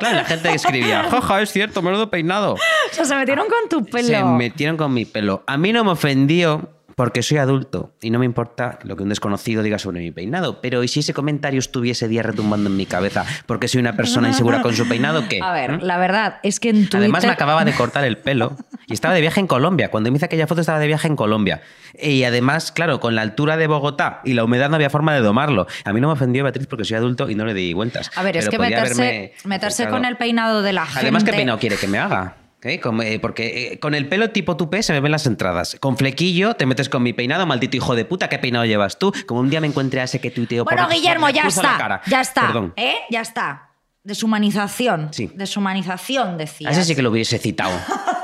claro, 0.01 0.17
la 0.17 0.25
gente 0.25 0.53
escribía, 0.53 1.03
jaja, 1.11 1.41
es 1.41 1.51
cierto, 1.51 1.81
menudo 1.81 2.09
peinado. 2.09 2.53
O 2.53 2.57
sea, 2.91 3.05
se 3.05 3.15
metieron 3.15 3.47
con 3.47 3.69
tu 3.69 3.89
pelo. 3.89 4.07
Se 4.07 4.23
metieron 4.23 4.77
con 4.77 4.93
mi 4.93 5.05
pelo. 5.05 5.43
A 5.47 5.57
mí 5.57 5.71
no 5.71 5.83
me 5.83 5.91
ofendió 5.91 6.69
porque 6.95 7.23
soy 7.23 7.37
adulto 7.37 7.93
y 8.01 8.09
no 8.09 8.19
me 8.19 8.25
importa 8.25 8.79
lo 8.83 8.95
que 8.95 9.03
un 9.03 9.09
desconocido 9.09 9.63
diga 9.63 9.79
sobre 9.79 9.99
mi 9.99 10.11
peinado. 10.11 10.61
Pero 10.61 10.83
¿y 10.83 10.87
si 10.87 11.01
ese 11.01 11.13
comentario 11.13 11.59
estuviese 11.59 12.07
día 12.07 12.23
retumbando 12.23 12.69
en 12.69 12.77
mi 12.77 12.85
cabeza 12.85 13.25
porque 13.45 13.67
soy 13.67 13.81
una 13.81 13.95
persona 13.95 14.27
insegura 14.27 14.61
con 14.61 14.75
su 14.75 14.87
peinado? 14.87 15.27
¿Qué? 15.27 15.39
A 15.43 15.53
ver, 15.53 15.79
¿Mm? 15.79 15.81
la 15.81 15.97
verdad 15.97 16.39
es 16.43 16.59
que 16.59 16.69
en 16.69 16.83
Twitter... 16.83 16.99
Además 16.99 17.25
me 17.25 17.31
acababa 17.31 17.65
de 17.65 17.73
cortar 17.73 18.03
el 18.05 18.17
pelo 18.17 18.55
y 18.87 18.93
estaba 18.93 19.13
de 19.13 19.21
viaje 19.21 19.39
en 19.39 19.47
Colombia. 19.47 19.89
Cuando 19.89 20.11
me 20.11 20.17
hice 20.17 20.25
aquella 20.25 20.47
foto 20.47 20.61
estaba 20.61 20.79
de 20.79 20.87
viaje 20.87 21.07
en 21.07 21.15
Colombia. 21.15 21.61
Y 21.99 22.23
además, 22.23 22.71
claro, 22.71 22.99
con 22.99 23.15
la 23.15 23.21
altura 23.21 23.57
de 23.57 23.67
Bogotá 23.67 24.21
y 24.23 24.33
la 24.33 24.43
humedad 24.43 24.69
no 24.69 24.75
había 24.75 24.89
forma 24.89 25.13
de 25.13 25.21
domarlo. 25.21 25.67
A 25.85 25.93
mí 25.93 26.01
no 26.01 26.07
me 26.07 26.13
ofendió 26.13 26.43
Beatriz 26.43 26.67
porque 26.67 26.85
soy 26.85 26.97
adulto 26.97 27.29
y 27.29 27.35
no 27.35 27.45
le 27.45 27.53
di 27.53 27.73
vueltas. 27.73 28.11
A 28.15 28.23
ver, 28.23 28.37
es 28.37 28.49
que 28.49 28.59
meterse, 28.59 29.33
meterse 29.45 29.87
con 29.87 30.05
el 30.05 30.17
peinado 30.17 30.61
de 30.61 30.73
la 30.73 30.85
gente... 30.85 31.01
Además, 31.01 31.23
¿qué 31.23 31.31
peinado 31.31 31.59
quiere 31.59 31.77
que 31.77 31.87
me 31.87 31.99
haga? 31.99 32.35
Como, 32.81 33.01
eh, 33.01 33.19
porque 33.19 33.73
eh, 33.73 33.79
con 33.79 33.95
el 33.95 34.07
pelo 34.07 34.29
tipo 34.29 34.55
tupé 34.57 34.83
se 34.83 34.93
me 34.93 34.99
ven 34.99 35.11
las 35.11 35.25
entradas. 35.25 35.77
Con 35.79 35.97
flequillo 35.97 36.53
te 36.55 36.65
metes 36.65 36.89
con 36.89 37.01
mi 37.03 37.13
peinado, 37.13 37.45
maldito 37.45 37.75
hijo 37.77 37.95
de 37.95 38.05
puta, 38.05 38.29
¿qué 38.29 38.37
peinado 38.39 38.65
llevas 38.65 38.99
tú? 38.99 39.11
Como 39.25 39.39
un 39.39 39.49
día 39.49 39.59
me 39.61 39.67
encuentre 39.67 40.01
a 40.01 40.03
ese 40.03 40.21
que 40.21 40.29
tuiteo 40.31 40.63
por 40.63 40.73
Bueno, 40.73 40.87
Guillermo, 40.89 41.25
por- 41.27 41.35
ya 41.35 41.41
cruzo 41.43 41.63
la 41.63 41.71
está. 41.71 42.01
Ya 42.07 42.21
está. 42.21 42.41
Perdón. 42.41 42.73
¿Eh? 42.77 42.95
Ya 43.09 43.21
está. 43.21 43.69
Deshumanización. 44.03 45.09
Sí. 45.11 45.31
Deshumanización, 45.35 46.37
decía. 46.37 46.69
A 46.69 46.71
ese 46.71 46.83
sí 46.85 46.95
que 46.95 47.01
lo 47.01 47.11
hubiese 47.11 47.37
citado. 47.37 47.71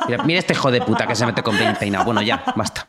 Mira, 0.07 0.23
mira 0.23 0.39
este 0.39 0.53
hijo 0.53 0.71
de 0.71 0.81
puta 0.81 1.05
que 1.07 1.15
se 1.15 1.25
mete 1.25 1.43
con 1.43 1.55
peinado. 1.79 2.05
Bueno, 2.05 2.21
ya, 2.21 2.43
basta. 2.55 2.87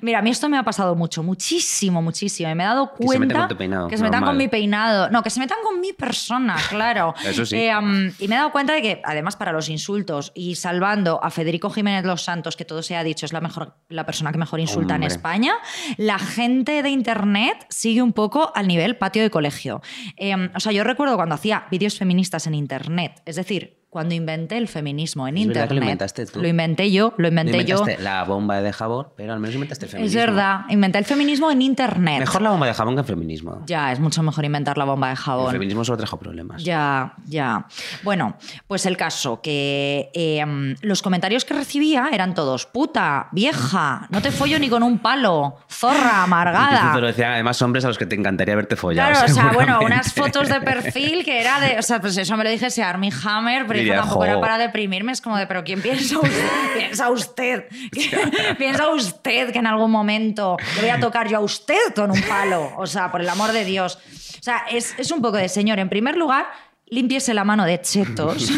Mira, 0.00 0.18
a 0.18 0.22
mí 0.22 0.30
esto 0.30 0.48
me 0.48 0.58
ha 0.58 0.62
pasado 0.62 0.94
mucho, 0.94 1.22
muchísimo, 1.22 2.02
muchísimo. 2.02 2.50
Y 2.50 2.54
me 2.54 2.62
he 2.62 2.66
dado 2.66 2.92
se 2.98 3.04
cuenta 3.04 3.26
meten 3.26 3.40
con 3.40 3.48
tu 3.48 3.56
peinado, 3.56 3.88
que 3.88 3.96
se 3.96 4.02
metan 4.02 4.24
con 4.24 4.36
mi 4.36 4.48
peinado. 4.48 5.10
No, 5.10 5.22
que 5.22 5.30
se 5.30 5.40
metan 5.40 5.58
con 5.62 5.80
mi 5.80 5.92
persona, 5.92 6.56
claro. 6.68 7.14
Eso 7.24 7.44
sí. 7.46 7.56
Eh, 7.56 7.76
um, 7.76 8.10
y 8.18 8.28
me 8.28 8.34
he 8.34 8.38
dado 8.38 8.52
cuenta 8.52 8.74
de 8.74 8.82
que, 8.82 9.02
además, 9.04 9.36
para 9.36 9.52
los 9.52 9.68
insultos 9.68 10.32
y 10.34 10.56
salvando 10.56 11.22
a 11.22 11.30
Federico 11.30 11.70
Jiménez 11.70 12.04
Los 12.04 12.22
Santos, 12.22 12.56
que 12.56 12.64
todo 12.64 12.82
se 12.82 12.96
ha 12.96 13.04
dicho, 13.04 13.26
es 13.26 13.32
la, 13.32 13.40
mejor, 13.40 13.76
la 13.88 14.06
persona 14.06 14.32
que 14.32 14.38
mejor 14.38 14.60
insulta 14.60 14.94
Hombre. 14.94 15.06
en 15.06 15.12
España, 15.12 15.54
la 15.96 16.18
gente 16.18 16.82
de 16.82 16.90
Internet 16.90 17.66
sigue 17.68 18.02
un 18.02 18.12
poco 18.12 18.52
al 18.54 18.68
nivel 18.68 18.96
patio 18.96 19.22
de 19.22 19.30
colegio. 19.30 19.82
Eh, 20.16 20.34
o 20.54 20.60
sea, 20.60 20.72
yo 20.72 20.84
recuerdo 20.84 21.16
cuando 21.16 21.34
hacía 21.34 21.66
vídeos 21.70 21.98
feministas 21.98 22.46
en 22.46 22.54
Internet, 22.54 23.22
es 23.24 23.36
decir, 23.36 23.83
cuando 23.94 24.14
inventé 24.14 24.58
el 24.58 24.66
feminismo 24.66 25.28
en 25.28 25.36
Es 25.36 25.44
Internet. 25.44 25.68
que 25.68 25.74
lo 25.74 25.80
inventaste 25.82 26.26
tú. 26.26 26.42
Lo 26.42 26.48
inventé 26.48 26.90
yo, 26.90 27.14
lo 27.16 27.28
inventé 27.28 27.64
yo. 27.64 27.78
inventaste 27.78 28.02
la 28.02 28.24
bomba 28.24 28.60
de 28.60 28.72
jabón, 28.72 29.06
pero 29.16 29.32
al 29.32 29.38
menos 29.38 29.54
inventaste 29.54 29.84
el 29.84 29.88
Es 29.88 29.92
feminismo. 29.92 30.20
verdad, 30.20 30.60
inventé 30.68 30.98
el 30.98 31.04
feminismo 31.04 31.50
en 31.52 31.62
internet. 31.62 32.18
Mejor 32.18 32.42
la 32.42 32.50
bomba 32.50 32.66
de 32.66 32.74
jabón 32.74 32.94
que 32.96 33.00
el 33.02 33.06
feminismo. 33.06 33.62
Ya, 33.66 33.92
es 33.92 34.00
mucho 34.00 34.22
mejor 34.24 34.44
inventar 34.44 34.76
la 34.78 34.84
bomba 34.84 35.06
de 35.06 35.12
El 35.12 35.18
jabón. 35.18 35.52
feminismo 35.52 35.84
solo 35.84 35.96
trajo 35.96 36.18
problemas. 36.18 36.62
Ya, 36.64 37.14
ya. 37.26 37.66
Bueno, 38.02 38.36
pues 38.66 38.84
el 38.86 38.96
caso, 38.96 39.40
que 39.40 40.10
eh, 40.12 40.44
los 40.82 41.00
comentarios 41.00 41.44
que 41.44 41.54
recibía 41.54 42.08
eran 42.12 42.34
todos, 42.34 42.66
puta, 42.66 43.28
vieja, 43.30 44.08
no 44.10 44.20
te 44.20 44.32
follo 44.32 44.58
ni 44.58 44.68
con 44.68 44.82
un 44.82 44.98
palo, 44.98 45.56
zorra, 45.70 46.24
amargada. 46.24 46.98
lo 46.98 47.06
decían 47.06 47.32
además 47.32 47.62
hombres 47.62 47.84
a 47.84 47.88
los 47.88 47.98
que 47.98 48.06
te 48.06 48.16
encantaría 48.16 48.56
verte 48.56 48.74
follado. 48.74 49.10
Claro, 49.12 49.30
o 49.30 49.34
sea, 49.34 49.52
bueno, 49.52 49.78
unas 49.82 50.12
fotos 50.12 50.48
de 50.48 50.60
perfil 50.60 51.24
que 51.24 51.40
era 51.40 51.60
de. 51.60 51.78
O 51.78 51.82
sea, 51.82 52.00
pues 52.00 52.16
eso 52.16 52.36
me 52.36 52.42
lo 52.42 52.50
dijese 52.50 52.82
Armie 52.82 53.12
Hammer, 53.24 53.66
pero 53.68 53.83
Diría, 53.84 54.00
tampoco 54.00 54.24
era 54.24 54.40
para 54.40 54.58
deprimirme. 54.58 55.12
Es 55.12 55.20
como 55.20 55.36
de, 55.36 55.46
pero 55.46 55.64
¿quién 55.64 55.80
piensa 55.80 56.18
usted? 56.18 56.48
¿Piensa 56.76 57.10
usted? 57.10 57.64
¿Piensa 58.58 58.88
usted 58.90 59.52
que 59.52 59.58
en 59.58 59.66
algún 59.66 59.90
momento 59.90 60.56
le 60.76 60.82
voy 60.82 60.90
a 60.90 61.00
tocar 61.00 61.28
yo 61.28 61.38
a 61.38 61.40
usted 61.40 61.94
con 61.94 62.10
un 62.10 62.20
palo? 62.22 62.72
O 62.76 62.86
sea, 62.86 63.10
por 63.10 63.20
el 63.20 63.28
amor 63.28 63.52
de 63.52 63.64
Dios. 63.64 63.98
O 64.40 64.42
sea, 64.42 64.64
es, 64.70 64.94
es 64.98 65.10
un 65.10 65.22
poco 65.22 65.36
de 65.36 65.48
señor. 65.48 65.78
En 65.78 65.88
primer 65.88 66.16
lugar, 66.16 66.46
límpiese 66.86 67.34
la 67.34 67.44
mano 67.44 67.64
de 67.64 67.80
chetos. 67.80 68.50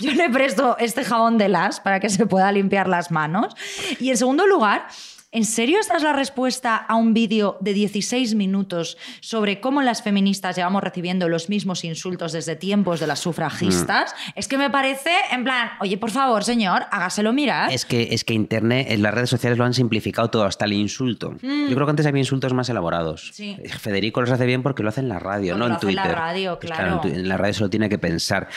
Yo 0.00 0.12
le 0.12 0.28
presto 0.30 0.76
este 0.78 1.04
jabón 1.04 1.38
de 1.38 1.48
las 1.48 1.80
para 1.80 2.00
que 2.00 2.08
se 2.08 2.26
pueda 2.26 2.50
limpiar 2.52 2.88
las 2.88 3.10
manos. 3.10 3.54
Y 3.98 4.10
en 4.10 4.16
segundo 4.16 4.46
lugar, 4.46 4.86
¿en 5.30 5.44
serio 5.44 5.78
esta 5.78 5.96
es 5.96 6.02
la 6.02 6.12
respuesta 6.12 6.76
a 6.76 6.94
un 6.96 7.12
vídeo 7.14 7.58
de 7.60 7.74
16 7.74 8.34
minutos 8.34 8.96
sobre 9.20 9.60
cómo 9.60 9.82
las 9.82 10.02
feministas 10.02 10.56
llevamos 10.56 10.82
recibiendo 10.82 11.28
los 11.28 11.48
mismos 11.48 11.84
insultos 11.84 12.32
desde 12.32 12.56
tiempos 12.56 12.98
de 13.00 13.06
las 13.06 13.20
sufragistas? 13.20 14.14
Es 14.34 14.48
que 14.48 14.56
me 14.58 14.70
parece, 14.70 15.10
en 15.32 15.44
plan, 15.44 15.70
oye, 15.80 15.98
por 15.98 16.10
favor, 16.10 16.44
señor, 16.44 16.86
hágaselo 16.90 17.32
mirar. 17.32 17.70
Es 17.72 17.84
que, 17.84 18.08
es 18.12 18.24
que 18.24 18.34
Internet, 18.34 18.86
en 18.90 19.02
las 19.02 19.12
redes 19.12 19.30
sociales 19.30 19.58
lo 19.58 19.64
han 19.64 19.74
simplificado 19.74 20.28
todo, 20.30 20.44
hasta 20.44 20.64
el 20.64 20.72
insulto. 20.72 21.34
Yo 21.42 21.74
creo 21.74 21.84
que 21.86 21.90
antes 21.90 22.06
había 22.06 22.20
insultos 22.20 22.54
más 22.54 22.68
elaborados. 22.68 23.30
Mm. 23.30 23.34
Sí. 23.34 23.56
Federico 23.78 24.20
los 24.20 24.30
hace 24.30 24.46
bien 24.46 24.62
porque 24.62 24.82
lo 24.82 24.88
hace 24.88 25.00
en 25.00 25.08
la 25.08 25.18
radio, 25.18 25.52
Porque 25.54 25.58
no 25.58 25.66
lo 25.68 25.70
en 25.72 25.76
hace 25.76 25.88
en 25.88 25.94
la 25.94 26.02
Twitter. 26.02 26.18
radio, 26.18 26.58
Pues 26.58 26.72
claro. 26.72 26.94
en, 26.94 27.00
tu- 27.00 27.08
en 27.18 27.28
la 27.28 27.36
radio 27.36 27.54
solo 27.54 27.70
tiene 27.70 27.88
que 27.88 27.98
pensar. 27.98 28.48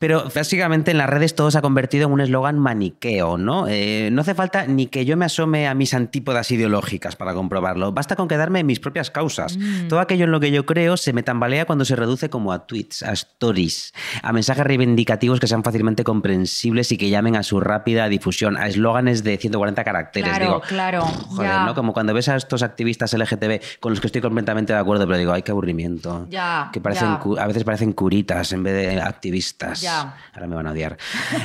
Pero 0.00 0.24
básicamente 0.34 0.92
en 0.92 0.96
las 0.96 1.10
redes 1.10 1.34
todo 1.34 1.50
se 1.50 1.58
ha 1.58 1.60
convertido 1.60 2.06
en 2.06 2.12
un 2.12 2.22
eslogan 2.22 2.58
maniqueo, 2.58 3.36
¿no? 3.36 3.66
Eh, 3.68 4.08
no 4.10 4.22
hace 4.22 4.34
falta 4.34 4.66
ni 4.66 4.86
que 4.86 5.04
yo 5.04 5.14
me 5.14 5.26
asome 5.26 5.68
a 5.68 5.74
mis 5.74 5.92
antípodas 5.92 6.50
ideológicas 6.50 7.16
para 7.16 7.34
comprobarlo. 7.34 7.92
Basta 7.92 8.16
con 8.16 8.26
quedarme 8.26 8.60
en 8.60 8.66
mis 8.66 8.80
propias 8.80 9.10
causas. 9.10 9.58
Mm. 9.58 9.88
Todo 9.88 10.00
aquello 10.00 10.24
en 10.24 10.30
lo 10.30 10.40
que 10.40 10.52
yo 10.52 10.64
creo 10.64 10.96
se 10.96 11.12
me 11.12 11.22
tambalea 11.22 11.66
cuando 11.66 11.84
se 11.84 11.96
reduce 11.96 12.30
como 12.30 12.54
a 12.54 12.66
tweets, 12.66 13.02
a 13.02 13.12
stories, 13.12 13.92
a 14.22 14.32
mensajes 14.32 14.64
reivindicativos 14.64 15.38
que 15.38 15.46
sean 15.46 15.62
fácilmente 15.62 16.02
comprensibles 16.02 16.90
y 16.92 16.96
que 16.96 17.10
llamen 17.10 17.36
a 17.36 17.42
su 17.42 17.60
rápida 17.60 18.08
difusión, 18.08 18.56
a 18.56 18.68
eslóganes 18.68 19.22
de 19.22 19.36
140 19.36 19.84
caracteres. 19.84 20.30
Claro, 20.30 20.44
digo, 20.46 20.60
claro, 20.62 21.02
Joder. 21.02 21.60
¿no? 21.66 21.74
Como 21.74 21.92
cuando 21.92 22.14
ves 22.14 22.30
a 22.30 22.36
estos 22.36 22.62
activistas 22.62 23.12
LGTB 23.12 23.60
con 23.80 23.92
los 23.92 24.00
que 24.00 24.06
estoy 24.06 24.22
completamente 24.22 24.72
de 24.72 24.78
acuerdo, 24.78 25.06
pero 25.06 25.18
digo, 25.18 25.32
ay, 25.34 25.42
qué 25.42 25.50
aburrimiento. 25.50 26.26
Ya, 26.30 26.70
Que 26.72 26.80
parecen, 26.80 27.18
ya. 27.36 27.42
a 27.42 27.46
veces 27.46 27.64
parecen 27.64 27.92
curitas 27.92 28.50
en 28.54 28.62
vez 28.62 28.72
de 28.72 28.98
activistas. 28.98 29.82
Ya. 29.82 29.89
Ahora 29.90 30.46
me 30.46 30.54
van 30.56 30.66
a 30.66 30.70
odiar. 30.72 30.96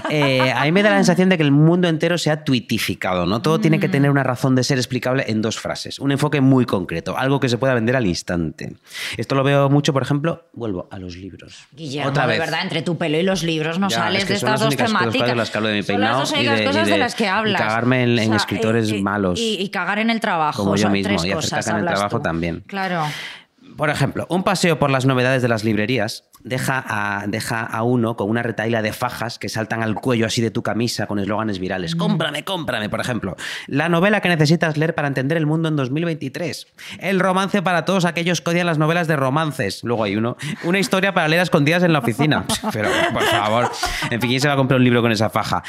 Eh, 0.09 0.51
a 0.51 0.63
mí 0.63 0.71
me 0.71 0.83
da 0.83 0.89
la 0.91 0.97
sensación 0.97 1.29
de 1.29 1.37
que 1.37 1.43
el 1.43 1.51
mundo 1.51 1.87
entero 1.87 2.17
se 2.17 2.31
ha 2.31 2.43
tuitificado, 2.43 3.25
¿no? 3.25 3.41
Todo 3.41 3.59
tiene 3.59 3.79
que 3.79 3.87
Mm. 3.87 3.91
tener 3.91 4.11
una 4.11 4.23
razón 4.23 4.55
de 4.55 4.63
ser 4.63 4.77
explicable 4.77 5.25
en 5.27 5.41
dos 5.41 5.59
frases. 5.59 5.99
Un 5.99 6.11
enfoque 6.11 6.41
muy 6.41 6.65
concreto, 6.65 7.17
algo 7.17 7.39
que 7.39 7.49
se 7.49 7.57
pueda 7.57 7.73
vender 7.73 7.95
al 7.95 8.05
instante. 8.05 8.75
Esto 9.17 9.35
lo 9.35 9.43
veo 9.43 9.69
mucho, 9.69 9.93
por 9.93 10.03
ejemplo, 10.03 10.47
vuelvo 10.53 10.87
a 10.91 10.97
los 10.99 11.15
libros. 11.15 11.65
Guillermo, 11.71 12.09
Otra 12.09 12.23
de 12.23 12.29
vez. 12.29 12.39
verdad, 12.39 12.59
entre 12.63 12.81
tu 12.81 12.97
pelo 12.97 13.17
y 13.17 13.23
los 13.23 13.43
libros 13.43 13.79
no 13.79 13.89
Ya, 13.89 13.97
sales 13.97 14.19
es 14.23 14.25
que 14.27 14.33
de 14.33 14.37
estas 14.37 14.59
dos 14.59 14.75
temáticas. 14.75 15.27
de 15.27 15.35
las 15.35 15.49
que 15.51 15.57
hablo 15.57 15.69
de 15.69 15.75
mi 15.75 15.83
Son 15.83 15.99
las 15.99 16.29
peinado 16.31 16.41
y 16.41 16.45
de- 16.57 16.63
y 16.63 16.65
cosas 16.65 16.85
de, 16.85 16.91
de- 16.93 16.97
las 16.97 17.15
que 17.15 17.23
y 17.23 17.27
hablas. 17.27 17.61
cagarme 17.61 18.03
en- 18.03 18.19
en 18.19 18.33
escritores 18.33 18.89
y- 18.89 19.01
malos. 19.01 19.39
Y, 19.41 19.69
cagar 19.69 19.99
en 19.99 20.09
el 20.09 20.19
trabajo. 20.19 20.63
Como 20.63 20.75
yo 20.75 20.89
mismo, 20.89 21.11
y 21.25 21.31
hacer 21.31 21.49
caca 21.49 21.71
en 21.71 21.77
el 21.77 21.85
trabajo 21.85 22.17
tú. 22.17 22.23
también. 22.23 22.63
Claro. 22.67 23.03
Por 23.75 23.89
ejemplo, 23.89 24.25
un 24.29 24.43
paseo 24.43 24.79
por 24.79 24.89
las 24.89 25.05
novedades 25.05 25.41
de 25.41 25.47
las 25.49 25.63
librerías 25.63 26.23
deja 26.45 26.83
a, 26.87 27.27
deja 27.27 27.61
a 27.63 27.83
uno 27.83 28.15
con 28.15 28.29
una 28.29 28.43
retaila 28.43 28.81
de 28.81 28.93
fajas 28.93 29.39
que 29.39 29.49
saltan 29.49 29.83
al 29.83 29.95
cuello 29.95 30.27
así 30.27 30.41
de 30.41 30.51
tu 30.51 30.63
camisa 30.63 31.07
con 31.07 31.19
eslóganes 31.19 31.59
virales. 31.59 31.95
Cómprame, 31.95 32.43
cómprame, 32.43 32.87
por 32.87 33.01
ejemplo. 33.01 33.35
La 33.67 33.89
novela 33.89 34.21
que 34.21 34.29
necesitas 34.29 34.77
leer 34.77 34.95
para 34.95 35.07
entender 35.07 35.37
el 35.37 35.47
mundo 35.47 35.67
en 35.67 35.75
2023. 35.75 36.67
El 36.99 37.19
romance 37.19 37.61
para 37.61 37.83
todos 37.83 38.05
aquellos 38.05 38.41
que 38.41 38.51
odian 38.51 38.67
las 38.67 38.77
novelas 38.77 39.07
de 39.07 39.15
romances. 39.15 39.83
Luego 39.83 40.03
hay 40.03 40.15
uno. 40.15 40.37
Una 40.63 40.79
historia 40.79 41.13
para 41.13 41.27
leer 41.27 41.39
a 41.39 41.43
escondidas 41.43 41.83
en 41.83 41.91
la 41.91 41.99
oficina. 41.99 42.45
Pero, 42.71 42.89
por 43.11 43.23
favor. 43.23 43.71
En 44.11 44.21
fin, 44.21 44.29
¿quién 44.29 44.41
se 44.41 44.47
va 44.47 44.53
a 44.53 44.57
comprar 44.57 44.79
un 44.79 44.83
libro 44.83 45.01
con 45.01 45.11
esa 45.11 45.29
faja? 45.29 45.63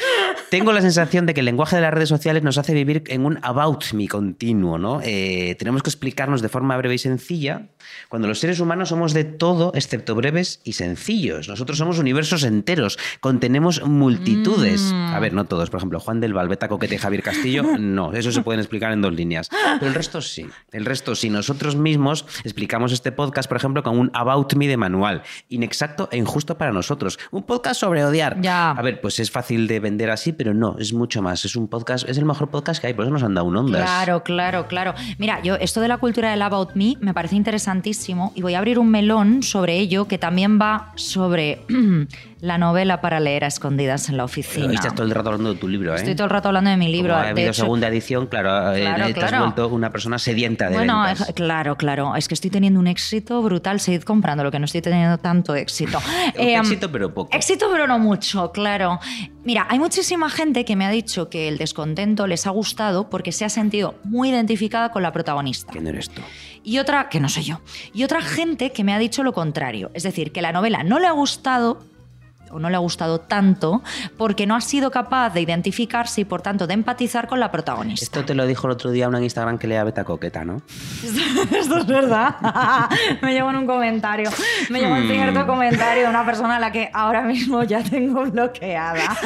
Tengo 0.51 0.71
la 0.71 0.81
sensación 0.81 1.25
de 1.25 1.33
que 1.33 1.41
el 1.41 1.45
lenguaje 1.45 1.75
de 1.75 1.81
las 1.81 1.93
redes 1.93 2.07
sociales 2.07 2.43
nos 2.43 2.57
hace 2.57 2.73
vivir 2.73 3.03
en 3.07 3.25
un 3.25 3.39
about 3.41 3.83
me 3.93 4.07
continuo, 4.07 4.77
¿no? 4.77 5.01
Eh, 5.03 5.55
tenemos 5.59 5.83
que 5.83 5.89
explicarnos 5.89 6.41
de 6.41 6.49
forma 6.49 6.77
breve 6.77 6.95
y 6.95 6.99
sencilla 6.99 7.63
cuando 8.09 8.27
los 8.27 8.39
seres 8.39 8.59
humanos 8.59 8.89
somos 8.89 9.13
de 9.13 9.23
todo 9.23 9.71
excepto 9.75 10.15
breves 10.15 10.61
y 10.67 10.73
sencillos. 10.73 11.47
Nosotros 11.47 11.77
somos 11.77 11.99
universos 11.99 12.43
enteros, 12.43 12.97
contenemos 13.19 13.83
multitudes. 13.83 14.91
A 14.93 15.19
ver, 15.19 15.33
no 15.33 15.45
todos. 15.45 15.69
Por 15.69 15.79
ejemplo, 15.79 15.99
Juan 15.99 16.19
del 16.19 16.33
Valbeta, 16.33 16.67
Coquete 16.67 16.95
y 16.95 16.97
Javier 16.97 17.23
Castillo, 17.23 17.63
no. 17.79 18.13
Eso 18.13 18.31
se 18.31 18.41
pueden 18.41 18.59
explicar 18.59 18.91
en 18.91 19.01
dos 19.01 19.13
líneas. 19.13 19.49
Pero 19.79 19.87
el 19.87 19.93
resto 19.93 20.21
sí. 20.21 20.45
El 20.71 20.85
resto 20.85 21.15
sí. 21.15 21.29
Nosotros 21.29 21.75
mismos 21.75 22.25
explicamos 22.43 22.91
este 22.91 23.11
podcast, 23.11 23.47
por 23.47 23.57
ejemplo, 23.57 23.83
con 23.83 23.97
un 23.97 24.11
About 24.13 24.53
Me 24.55 24.67
de 24.67 24.77
manual. 24.77 25.23
Inexacto 25.49 26.09
e 26.11 26.17
injusto 26.17 26.57
para 26.57 26.71
nosotros. 26.71 27.19
Un 27.31 27.43
podcast 27.43 27.79
sobre 27.79 28.03
odiar. 28.03 28.39
Ya. 28.41 28.71
A 28.71 28.81
ver, 28.81 29.01
pues 29.01 29.19
es 29.19 29.31
fácil 29.31 29.67
de 29.67 29.79
vender 29.79 30.09
así, 30.09 30.33
pero 30.33 30.53
no, 30.53 30.77
es 30.79 30.93
mucho 30.93 31.21
más. 31.21 31.45
Es 31.45 31.55
un 31.55 31.67
podcast, 31.67 32.07
es 32.07 32.17
el 32.17 32.25
mejor 32.25 32.49
podcast 32.49 32.81
que 32.81 32.87
hay, 32.87 32.93
por 32.93 33.05
eso 33.05 33.13
nos 33.13 33.23
han 33.23 33.33
dado 33.33 33.47
un 33.47 33.55
ondas. 33.55 33.81
Claro, 33.81 34.23
claro, 34.23 34.67
claro. 34.67 34.93
Mira, 35.17 35.41
yo 35.41 35.55
esto 35.55 35.81
de 35.81 35.87
la 35.87 35.97
cultura 35.97 36.31
del 36.31 36.41
About 36.41 36.75
Me 36.75 36.95
me 36.99 37.13
parece 37.13 37.35
interesantísimo 37.35 38.31
y 38.35 38.41
voy 38.41 38.53
a 38.53 38.59
abrir 38.59 38.79
un 38.79 38.89
melón 38.89 39.43
sobre 39.43 39.77
ello 39.77 40.07
que 40.07 40.17
también 40.17 40.46
va 40.47 40.91
sobre 40.95 41.61
la 42.41 42.57
novela 42.57 43.01
para 43.01 43.19
leer 43.19 43.43
a 43.43 43.47
escondidas 43.47 44.09
en 44.09 44.17
la 44.17 44.23
oficina. 44.23 44.73
estás 44.73 44.93
todo 44.95 45.05
el 45.05 45.11
rato 45.11 45.29
hablando 45.29 45.53
de 45.53 45.59
tu 45.59 45.67
libro, 45.67 45.93
¿eh? 45.93 45.97
Estoy 45.97 46.15
todo 46.15 46.25
el 46.25 46.29
rato 46.29 46.47
hablando 46.49 46.69
de 46.69 46.77
mi 46.77 46.87
libro. 46.91 47.13
Como 47.13 47.21
ha 47.21 47.25
de 47.25 47.31
habido 47.31 47.49
hecho- 47.49 47.61
segunda 47.63 47.87
edición, 47.87 48.27
claro, 48.27 48.73
eh, 48.75 48.81
Claro, 48.81 49.05
te 49.05 49.11
has 49.23 49.29
claro. 49.29 49.39
vuelto 49.45 49.67
una 49.69 49.89
persona 49.91 50.17
sedienta 50.19 50.69
de 50.69 50.75
Bueno, 50.77 51.03
ventas. 51.03 51.29
eh, 51.29 51.33
claro, 51.33 51.75
claro. 51.75 52.15
Es 52.15 52.27
que 52.27 52.33
estoy 52.35 52.49
teniendo 52.49 52.79
un 52.79 52.87
éxito 52.87 53.41
brutal. 53.41 53.79
Seguid 53.79 54.03
comprando 54.03 54.43
lo 54.43 54.51
que 54.51 54.59
no 54.59 54.65
estoy 54.65 54.81
teniendo 54.81 55.17
tanto 55.17 55.55
éxito. 55.55 55.99
Eh, 56.35 56.55
éxito, 56.55 56.91
pero 56.91 57.13
poco. 57.13 57.35
Éxito, 57.35 57.67
pero 57.71 57.87
no 57.87 57.97
mucho, 57.99 58.51
claro. 58.51 58.99
Mira, 59.43 59.65
hay 59.69 59.79
muchísima 59.79 60.29
gente 60.29 60.65
que 60.65 60.75
me 60.75 60.85
ha 60.85 60.89
dicho 60.89 61.29
que 61.29 61.47
el 61.47 61.57
descontento 61.57 62.27
les 62.27 62.45
ha 62.45 62.49
gustado 62.51 63.09
porque 63.09 63.31
se 63.31 63.45
ha 63.45 63.49
sentido 63.49 63.95
muy 64.03 64.29
identificada 64.29 64.89
con 64.91 65.01
la 65.03 65.11
protagonista. 65.11 65.73
No 65.79 65.89
eres 65.89 66.09
tú. 66.09 66.21
Y 66.63 66.79
otra, 66.79 67.09
que 67.09 67.19
no 67.19 67.29
soy 67.29 67.43
yo. 67.43 67.61
Y 67.93 68.03
otra 68.03 68.21
gente 68.21 68.71
que 68.71 68.83
me 68.83 68.93
ha 68.93 68.99
dicho 68.99 69.23
lo 69.23 69.33
contrario. 69.33 69.91
Es 69.93 70.03
decir, 70.03 70.31
que 70.31 70.41
la 70.41 70.51
novela 70.51 70.83
no 70.83 70.99
le 70.99 71.07
ha 71.07 71.11
gustado 71.11 71.79
o 72.51 72.59
no 72.59 72.69
le 72.69 72.75
ha 72.75 72.79
gustado 72.79 73.19
tanto 73.19 73.81
porque 74.17 74.45
no 74.45 74.55
ha 74.55 74.61
sido 74.61 74.91
capaz 74.91 75.31
de 75.31 75.41
identificarse 75.41 76.21
y 76.21 76.25
por 76.25 76.41
tanto 76.41 76.67
de 76.67 76.73
empatizar 76.73 77.27
con 77.27 77.39
la 77.39 77.51
protagonista. 77.51 78.03
Esto 78.03 78.25
te 78.25 78.35
lo 78.35 78.45
dijo 78.45 78.67
el 78.67 78.73
otro 78.73 78.91
día 78.91 79.07
una 79.07 79.17
en 79.17 79.25
Instagram 79.25 79.57
que 79.57 79.67
lea 79.67 79.83
Beta 79.83 80.03
Coqueta, 80.03 80.45
¿no? 80.45 80.61
Esto 81.57 81.77
es 81.77 81.85
verdad. 81.85 82.35
me 83.21 83.33
llegó 83.33 83.49
en 83.49 83.57
un 83.57 83.65
comentario. 83.65 84.29
Me 84.69 84.79
llegó 84.79 84.95
en 84.95 85.07
cierto 85.07 85.45
comentario 85.45 86.03
de 86.03 86.09
una 86.09 86.25
persona 86.25 86.57
a 86.57 86.59
la 86.59 86.71
que 86.71 86.89
ahora 86.93 87.23
mismo 87.23 87.63
ya 87.63 87.83
tengo 87.83 88.23
bloqueada. 88.25 89.17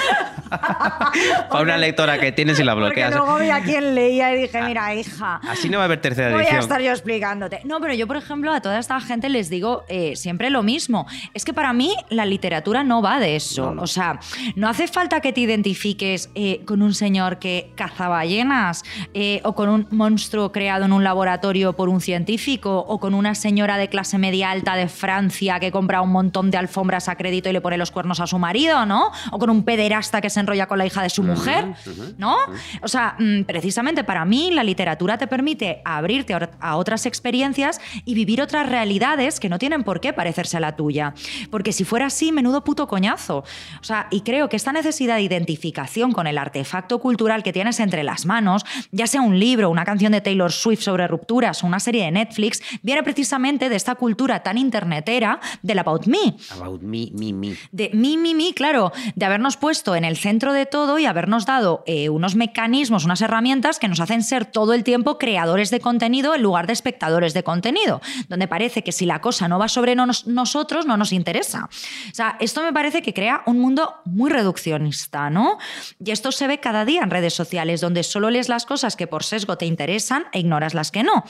Para 1.50 1.64
una 1.64 1.78
lectora 1.78 2.20
que 2.20 2.32
tienes 2.32 2.60
y 2.60 2.64
la 2.64 2.74
bloqueas. 2.74 3.12
Porque 3.12 3.26
luego 3.26 3.40
vi 3.40 3.50
a 3.50 3.62
quien 3.64 3.96
leía 3.96 4.34
y 4.34 4.42
dije, 4.42 4.62
mira, 4.64 4.94
hija. 4.94 5.40
Así 5.48 5.70
no 5.70 5.78
va 5.78 5.84
a 5.84 5.86
haber 5.86 6.02
tercera 6.02 6.32
Voy 6.32 6.42
edición. 6.42 6.58
a 6.58 6.60
estar 6.62 6.82
yo 6.82 6.92
explicándote. 6.92 7.62
No, 7.64 7.80
pero 7.80 7.94
yo, 7.94 8.08
por 8.08 8.18
ejemplo, 8.18 8.52
a 8.52 8.62
toda 8.62 8.80
esta 8.80 9.00
gente 9.00 9.30
les 9.30 9.50
digo 9.50 9.84
eh, 9.88 10.16
siempre 10.16 10.50
lo 10.50 10.64
mismo. 10.64 11.08
Es 11.34 11.46
que 11.46 11.54
para 11.54 11.74
mí 11.74 11.96
la 12.10 12.26
literatura 12.26 12.84
no 12.84 13.02
va 13.02 13.11
de 13.20 13.36
eso. 13.36 13.68
No, 13.68 13.76
no. 13.76 13.82
O 13.84 13.88
sea, 13.88 14.20
no 14.56 14.70
hace 14.70 14.88
falta 14.88 15.22
que 15.22 15.34
te 15.34 15.42
identifiques 15.42 16.30
eh, 16.36 16.62
con 16.66 16.82
un 16.82 16.94
señor 16.94 17.40
que 17.40 17.72
caza 17.76 18.08
ballenas 18.08 18.84
eh, 19.14 19.42
o 19.44 19.54
con 19.54 19.70
un 19.70 19.88
monstruo 19.92 20.52
creado 20.52 20.86
en 20.86 20.94
un 20.94 21.04
laboratorio 21.04 21.74
por 21.74 21.90
un 21.90 22.02
científico 22.02 22.80
o 22.88 23.00
con 23.00 23.14
una 23.14 23.36
señora 23.36 23.78
de 23.78 23.90
clase 23.90 24.18
media 24.18 24.52
alta 24.52 24.76
de 24.76 24.88
Francia 24.88 25.60
que 25.60 25.72
compra 25.72 26.02
un 26.02 26.12
montón 26.12 26.52
de 26.52 26.58
alfombras 26.58 27.10
a 27.10 27.16
crédito 27.16 27.50
y 27.50 27.54
le 27.54 27.62
pone 27.62 27.78
los 27.78 27.92
cuernos 27.92 28.20
a 28.20 28.28
su 28.28 28.38
marido, 28.40 28.86
¿no? 28.86 29.12
O 29.32 29.40
con 29.40 29.50
un 29.50 29.64
pederasta 29.64 30.22
que 30.22 30.30
se 30.30 30.40
enrolla 30.40 30.68
con 30.68 30.78
la 30.78 30.86
hija 30.86 31.02
de 31.02 31.10
su 31.10 31.24
mujer, 31.24 31.74
¿no? 32.18 32.36
O 32.82 32.88
sea, 32.88 33.16
mm, 33.20 33.44
precisamente 33.44 34.04
para 34.04 34.26
mí 34.26 34.52
la 34.52 34.64
literatura 34.64 35.18
te 35.18 35.28
permite 35.28 35.82
abrirte 35.86 36.36
a 36.60 36.78
otras 36.78 37.06
experiencias 37.06 37.80
y 38.06 38.14
vivir 38.14 38.42
otras 38.42 38.68
realidades 38.68 39.40
que 39.40 39.50
no 39.50 39.60
tienen 39.60 39.84
por 39.84 40.00
qué 40.00 40.14
parecerse 40.14 40.58
a 40.58 40.60
la 40.60 40.76
tuya. 40.76 41.14
Porque 41.50 41.74
si 41.74 41.84
fuera 41.84 42.08
así, 42.08 42.32
menudo 42.32 42.64
puto 42.64 42.88
coñazo. 43.02 43.38
O 43.38 43.84
sea, 43.84 44.08
y 44.12 44.22
creo 44.22 44.48
que 44.48 44.56
esta 44.56 44.72
necesidad 44.72 45.16
de 45.16 45.24
identificación 45.24 46.12
con 46.12 46.28
el 46.28 46.38
artefacto 46.38 47.00
cultural 47.00 47.42
que 47.42 47.52
tienes 47.52 47.80
entre 47.80 48.04
las 48.04 48.26
manos, 48.28 48.64
ya 48.92 49.08
sea 49.08 49.22
un 49.22 49.40
libro, 49.40 49.70
una 49.72 49.86
canción 49.86 50.12
de 50.12 50.22
Taylor 50.22 50.52
Swift 50.52 50.82
sobre 50.82 51.08
rupturas 51.08 51.64
o 51.64 51.68
una 51.68 51.80
serie 51.80 52.06
de 52.06 52.12
Netflix, 52.12 52.62
viene 52.84 53.02
precisamente 53.02 53.70
de 53.70 53.76
esta 53.76 53.96
cultura 53.96 54.44
tan 54.44 54.58
internetera 54.60 55.40
del 55.64 55.80
About 55.80 56.06
Me 56.06 56.36
About 56.52 56.82
me, 56.84 57.10
me, 57.14 57.34
me. 57.34 57.56
de 57.72 57.90
mí, 57.94 58.18
mí, 58.18 58.36
mí, 58.36 58.54
claro, 58.54 58.92
de 59.16 59.26
habernos 59.26 59.58
puesto 59.58 59.96
en 59.96 60.06
el 60.06 60.16
centro 60.18 60.54
de 60.54 60.68
todo 60.68 61.00
y 61.00 61.06
habernos 61.08 61.46
dado 61.48 61.84
eh, 61.88 62.10
unos 62.10 62.36
mecanismos, 62.36 63.04
unas 63.06 63.22
herramientas 63.22 63.80
que 63.80 63.88
nos 63.88 64.00
hacen 64.00 64.22
ser 64.24 64.46
todo 64.46 64.74
el 64.74 64.84
tiempo 64.84 65.18
creadores 65.18 65.72
de 65.72 65.80
contenido 65.80 66.36
en 66.36 66.44
lugar 66.44 66.68
de 66.68 66.74
espectadores 66.74 67.34
de 67.34 67.42
contenido, 67.44 68.00
donde 68.30 68.48
parece 68.48 68.84
que 68.84 68.92
si 68.92 69.06
la 69.08 69.22
cosa 69.22 69.48
no 69.48 69.58
va 69.58 69.68
sobre 69.70 69.96
nos- 69.96 70.28
nosotros, 70.28 70.86
no 70.86 70.98
nos 70.98 71.12
interesa. 71.14 71.66
O 72.12 72.14
sea, 72.14 72.38
esto 72.40 72.62
me 72.62 72.74
parece 72.74 72.91
que 72.92 73.14
crea 73.14 73.44
un 73.46 73.60
mundo 73.60 73.96
muy 74.04 74.30
reduccionista, 74.30 75.30
¿no? 75.30 75.58
Y 76.04 76.12
esto 76.12 76.32
se 76.32 76.48
ve 76.48 76.60
cada 76.60 76.84
día 76.84 77.02
en 77.02 77.10
redes 77.10 77.34
sociales, 77.34 77.80
donde 77.80 78.04
solo 78.04 78.30
lees 78.30 78.50
las 78.50 78.66
cosas 78.66 78.98
que 78.98 79.08
por 79.08 79.24
sesgo 79.24 79.58
te 79.58 79.66
interesan 79.66 80.26
e 80.34 80.40
ignoras 80.40 80.74
las 80.74 80.92
que 80.92 81.04
no. 81.04 81.24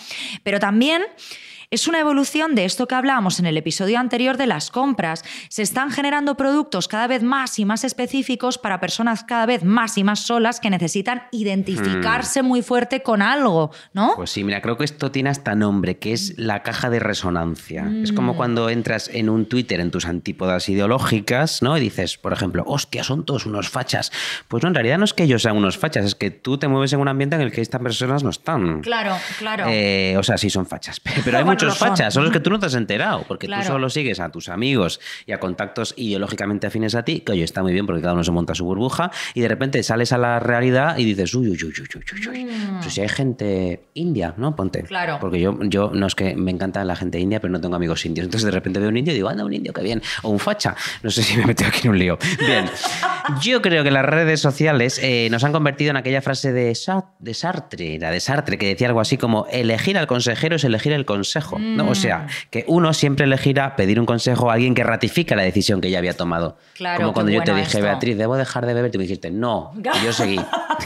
Pero 0.44 0.60
también... 0.60 1.04
Es 1.74 1.88
una 1.88 2.02
evolución 2.02 2.54
de 2.54 2.66
esto 2.66 2.86
que 2.86 2.96
hablábamos 2.96 3.40
en 3.40 3.46
el 3.46 3.56
episodio 3.56 3.98
anterior 3.98 4.36
de 4.36 4.46
las 4.46 4.70
compras. 4.72 5.24
Se 5.48 5.62
están 5.62 5.90
generando 5.90 6.36
productos 6.36 6.90
cada 6.90 7.08
vez 7.08 7.24
más 7.24 7.60
y 7.60 7.64
más 7.64 7.86
específicos 7.86 8.58
para 8.58 8.82
personas 8.82 9.24
cada 9.24 9.46
vez 9.46 9.64
más 9.64 9.98
y 9.98 10.04
más 10.04 10.20
solas 10.20 10.60
que 10.60 10.70
necesitan 10.70 11.24
identificarse 11.32 12.42
muy 12.44 12.62
fuerte 12.62 13.04
con 13.04 13.22
algo, 13.22 13.72
¿no? 13.94 14.16
Pues 14.18 14.32
sí, 14.32 14.44
mira, 14.44 14.62
creo 14.62 14.76
que 14.78 14.84
esto 14.84 15.12
tiene 15.12 15.30
hasta 15.30 15.56
nombre, 15.56 15.98
que 15.98 16.12
es 16.12 16.38
la 16.38 16.62
caja 16.62 16.90
de 16.90 17.00
resonancia. 17.00 17.90
Es 18.04 18.12
Mm. 18.12 18.16
como 18.16 18.36
cuando 18.36 18.70
entras 18.70 19.10
en 19.14 19.30
un 19.30 19.46
Twitter 19.46 19.80
en 19.80 19.92
tus 19.92 20.06
antípodas 20.08 20.68
ideológicas, 20.68 21.62
¿no? 21.62 21.78
Y 21.78 21.80
dices, 21.80 22.18
por 22.18 22.34
ejemplo, 22.34 22.66
hostia, 22.68 23.06
son 23.06 23.24
todos 23.24 23.46
unos 23.46 23.70
fachas. 23.70 24.12
Pues 24.50 24.62
no, 24.62 24.68
en 24.68 24.76
realidad 24.76 24.98
no 24.98 25.06
es 25.06 25.14
que 25.14 25.24
ellos 25.24 25.42
sean 25.42 25.56
unos 25.56 25.78
fachas, 25.78 26.04
es 26.04 26.16
que 26.16 26.32
tú 26.32 26.58
te 26.58 26.68
mueves 26.68 26.92
en 26.92 27.00
un 27.00 27.08
ambiente 27.08 27.38
en 27.38 27.42
el 27.44 27.52
que 27.54 27.62
estas 27.62 27.80
personas 27.82 28.26
no 28.26 28.30
están. 28.30 28.82
Claro, 28.82 29.16
claro. 29.40 29.68
Eh, 29.70 30.16
o 30.18 30.24
sea, 30.24 30.38
sí 30.38 30.50
son 30.50 30.66
fachas, 30.66 31.00
pero 31.24 31.38
hay 31.38 31.44
Bueno, 31.46 31.61
muchos 31.66 31.78
son. 31.80 31.90
fachas, 31.90 32.14
solo 32.14 32.28
es 32.28 32.34
que 32.34 32.40
tú 32.40 32.50
no 32.50 32.60
te 32.60 32.66
has 32.68 32.76
enterado, 32.76 33.24
porque 33.28 33.48
Claro. 33.48 33.64
tú 33.64 33.68
solo 33.70 33.90
sigues 33.90 34.20
a 34.20 34.30
tus 34.30 34.50
amigos 34.50 35.00
y 35.26 35.32
a 35.32 35.40
contactos 35.40 35.94
ideológicamente 35.98 36.68
afines 36.68 36.96
a 36.96 37.04
ti, 37.04 37.22
que 37.22 37.32
oye, 37.34 37.44
está 37.44 37.62
muy 37.62 37.74
bien 37.74 37.86
porque 37.86 38.02
cada 38.02 38.14
uno 38.14 38.24
se 38.24 38.32
monta 38.32 38.56
su 38.56 38.66
burbuja, 38.66 39.12
y 39.34 39.42
de 39.42 39.48
repente 39.48 39.82
sales 39.84 40.12
a 40.12 40.18
la 40.18 40.40
realidad 40.40 40.98
y 40.98 41.06
dices, 41.06 41.34
uy, 41.34 41.50
uy, 41.50 41.58
uy, 41.64 41.74
uy, 41.80 41.88
uy, 41.96 42.28
uy, 42.30 42.46
uy. 42.46 42.48
Pues 42.82 42.94
si 42.94 43.02
hay 43.02 43.10
gente 43.10 43.84
india, 43.94 44.34
¿no? 44.38 44.56
Ponte. 44.56 44.84
Mm. 44.84 44.86
Claro. 44.88 45.18
Porque 45.20 45.40
yo, 45.40 45.58
yo 45.64 45.92
no 45.94 46.08
es 46.08 46.16
que 46.16 46.36
me 46.36 46.52
encanta 46.52 46.84
la 46.86 46.96
gente 46.96 47.20
india, 47.20 47.40
pero 47.40 47.52
no 47.52 47.62
tengo 47.62 47.76
amigos 47.76 48.06
indios. 48.06 48.26
Entonces 48.26 48.46
de 48.46 48.52
repente 48.52 48.80
veo 48.80 48.90
un 48.90 48.98
indio 48.98 49.14
y 49.14 49.16
digo, 49.16 49.30
anda, 49.30 49.44
un 49.46 49.54
indio, 49.54 49.74
qué 49.74 49.82
bien. 49.82 50.02
O 50.24 50.30
un 50.30 50.40
facha. 50.40 50.76
No 51.04 51.10
sé 51.10 51.24
si 51.24 51.36
me 51.38 51.44
he 51.44 51.46
metido 51.48 51.70
aquí 51.70 51.82
en 51.88 51.90
un 51.92 52.00
lío. 52.00 52.18
Bien. 52.40 52.66
Yo 53.42 53.62
creo 53.62 53.84
que 53.84 53.92
las 53.92 54.06
redes 54.06 54.40
sociales 54.40 55.00
eh, 55.04 55.28
nos 55.32 55.44
han 55.44 55.52
convertido 55.52 55.92
en 55.92 55.98
aquella 55.98 56.22
frase 56.22 56.52
de 56.52 56.74
Sartre, 56.76 58.00
la 58.00 58.12
de 58.12 58.20
Sartre, 58.20 58.58
que 58.58 58.68
decía 58.68 58.88
algo 58.88 59.00
así 59.00 59.18
como 59.18 59.46
elegir 59.52 59.98
al 59.98 60.08
consejero 60.08 60.56
es 60.56 60.64
elegir 60.64 60.92
el 60.94 61.06
consejo. 61.06 61.51
¿No? 61.60 61.90
O 61.90 61.96
sea, 61.96 62.28
que 62.50 62.64
uno 62.68 62.94
siempre 62.94 63.26
elegirá 63.26 63.76
pedir 63.76 64.00
un 64.00 64.06
consejo 64.06 64.50
a 64.50 64.54
alguien 64.54 64.74
que 64.76 64.84
ratifica 64.84 65.36
la 65.36 65.44
decisión 65.44 65.82
que 65.82 65.90
ya 65.90 65.98
había 66.00 66.14
tomado. 66.16 66.58
Claro, 66.76 67.02
como 67.02 67.14
cuando 67.14 67.32
yo 67.32 67.42
te 67.44 67.52
dije, 67.54 67.64
esto. 67.68 67.82
Beatriz, 67.82 68.18
debo 68.18 68.38
dejar 68.38 68.66
de 68.66 68.74
beber, 68.74 68.92
tú 68.92 68.98
me 68.98 69.04
dijiste, 69.04 69.32
no. 69.32 69.74
Y 70.02 70.06
yo 70.06 70.14
seguí. 70.14 70.40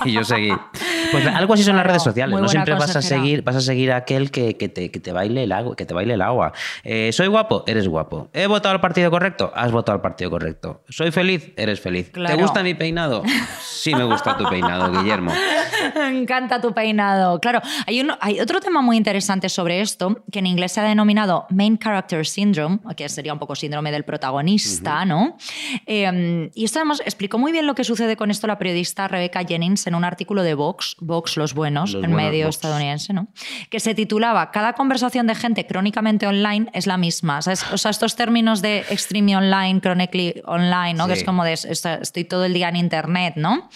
Y 0.06 0.12
yo 0.14 0.24
seguí. 0.24 0.52
Pues 1.12 1.26
algo 1.28 1.54
así 1.54 1.64
son 1.64 1.76
las 1.76 1.86
redes 1.86 2.02
sociales. 2.02 2.38
No 2.38 2.48
siempre 2.50 2.74
vas 2.74 2.96
a 2.96 3.02
seguir, 3.02 3.44
vas 3.44 3.56
a 3.56 3.62
seguir 3.62 3.92
a 3.92 3.98
aquel 3.98 4.32
que, 4.32 4.58
que 4.58 4.70
te, 4.70 4.90
que 4.90 5.00
te 5.00 5.12
baile 5.12 5.44
el 5.44 5.52
agua, 5.52 5.76
que 5.76 5.86
te 5.86 5.94
baile 5.94 6.16
el 6.16 6.22
agua. 6.22 6.52
Eh, 6.84 7.12
soy 7.14 7.28
guapo, 7.28 7.64
eres 7.68 7.88
guapo. 7.88 8.28
He 8.34 8.48
votado 8.48 8.74
al 8.74 8.82
partido 8.82 9.12
correcto, 9.12 9.52
has 9.56 9.72
votado 9.72 9.96
al 9.98 10.02
partido 10.02 10.32
correcto. 10.32 10.82
Soy 10.90 11.12
feliz, 11.12 11.52
eres 11.58 11.80
feliz. 11.80 12.10
Claro. 12.10 12.36
¿Te 12.36 12.42
gusta 12.42 12.64
mi 12.64 12.74
peinado? 12.74 13.22
Sí 13.62 13.94
me 13.94 14.04
gusta 14.04 14.36
tu 14.36 14.46
peinado, 14.50 14.92
Guillermo. 14.92 15.32
Me 15.96 16.08
encanta 16.20 16.60
tu 16.60 16.74
peinado. 16.74 17.40
Claro, 17.40 17.62
hay, 17.86 18.02
un- 18.02 18.12
hay 18.20 18.40
otro 18.40 18.60
tema 18.60 18.82
muy 18.82 18.98
interesante 18.98 19.48
sobre 19.48 19.82
esto, 19.82 20.24
que 20.32 20.40
en 20.40 20.48
inglés 20.56 20.72
se 20.72 20.80
ha 20.80 20.84
denominado 20.84 21.46
Main 21.50 21.78
Character 21.78 22.26
Syndrome, 22.26 22.80
que 22.96 23.08
sería 23.10 23.34
un 23.34 23.40
poco 23.40 23.56
síndrome 23.56 23.92
del 23.92 24.04
protagonista, 24.04 25.06
¿no? 25.06 25.38
Eh, 25.86 26.50
y 26.56 26.66
esto 26.66 26.80
además 26.80 27.02
explicó 27.06 27.38
muy 27.38 27.52
bien 27.52 27.68
lo 27.68 27.76
que 27.76 27.84
sucede 27.84 28.16
con 28.16 28.32
esto 28.32 28.48
la 28.48 28.58
periodista 28.58 29.08
Rebecca 29.08 29.44
Jennings 29.46 29.88
en 29.88 29.96
un 29.96 30.04
artículo 30.04 30.44
de 30.44 30.54
Vox, 30.54 30.96
Vox 31.00 31.38
Los 31.38 31.54
Buenos, 31.54 31.92
Los 31.94 32.02
buenos 32.02 32.18
medio 32.18 32.46
Vox. 32.46 32.56
estadounidense, 32.56 33.14
¿no? 33.14 33.28
Que 33.70 33.80
se 33.80 33.94
titulaba 33.94 34.52
Cada 34.52 34.74
conversación 34.74 35.28
de 35.28 35.36
gente 35.36 35.66
crónicamente 35.68 36.28
online 36.28 36.70
es 36.74 36.88
la 36.88 36.98
misma. 36.98 37.40
O 37.40 37.42
sea, 37.42 37.54
es- 37.54 37.72
o 37.72 37.78
sea, 37.78 37.92
estos 37.92 38.16
términos 38.16 38.62
de 38.62 38.80
extreme 38.90 39.36
online, 39.36 39.82
chronically 39.82 40.42
online, 40.46 40.94
¿no? 40.94 41.08
Que 41.08 41.14
es 41.14 41.24
como 41.24 41.44
de 41.44 41.54
est- 41.54 41.66
estoy 41.66 42.24
todo 42.24 42.46
el 42.46 42.54
día 42.54 42.70
en 42.70 42.76
internet, 42.78 43.34
¿no? 43.36 43.70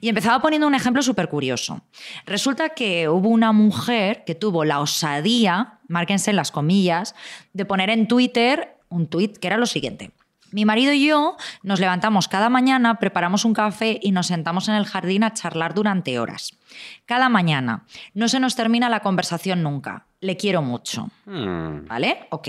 Y 0.00 0.08
empezaba 0.08 0.40
poniendo 0.42 0.66
un 0.66 0.74
ejemplo 0.74 1.02
súper 1.02 1.28
curioso. 1.28 1.80
Resulta 2.26 2.70
que 2.70 3.08
hubo 3.08 3.28
una 3.28 3.52
mujer 3.52 4.24
que 4.26 4.34
tuvo 4.34 4.64
la 4.64 4.80
osadía, 4.80 5.77
márquense 5.88 6.32
las 6.32 6.52
comillas, 6.52 7.14
de 7.52 7.64
poner 7.64 7.90
en 7.90 8.06
Twitter 8.06 8.76
un 8.88 9.06
tuit 9.06 9.36
que 9.36 9.48
era 9.48 9.56
lo 9.56 9.66
siguiente. 9.66 10.12
Mi 10.50 10.64
marido 10.64 10.92
y 10.92 11.06
yo 11.06 11.36
nos 11.62 11.80
levantamos 11.80 12.28
cada 12.28 12.48
mañana, 12.48 12.98
preparamos 12.98 13.44
un 13.44 13.52
café 13.54 13.98
y 14.02 14.12
nos 14.12 14.28
sentamos 14.28 14.68
en 14.68 14.74
el 14.74 14.86
jardín 14.86 15.24
a 15.24 15.34
charlar 15.34 15.74
durante 15.74 16.18
horas. 16.18 16.52
Cada 17.06 17.28
mañana. 17.28 17.84
No 18.14 18.28
se 18.28 18.40
nos 18.40 18.54
termina 18.56 18.88
la 18.88 19.00
conversación 19.00 19.62
nunca. 19.62 20.04
Le 20.20 20.36
quiero 20.36 20.62
mucho. 20.62 21.10
Hmm. 21.26 21.86
¿Vale? 21.86 22.26
Ok. 22.30 22.48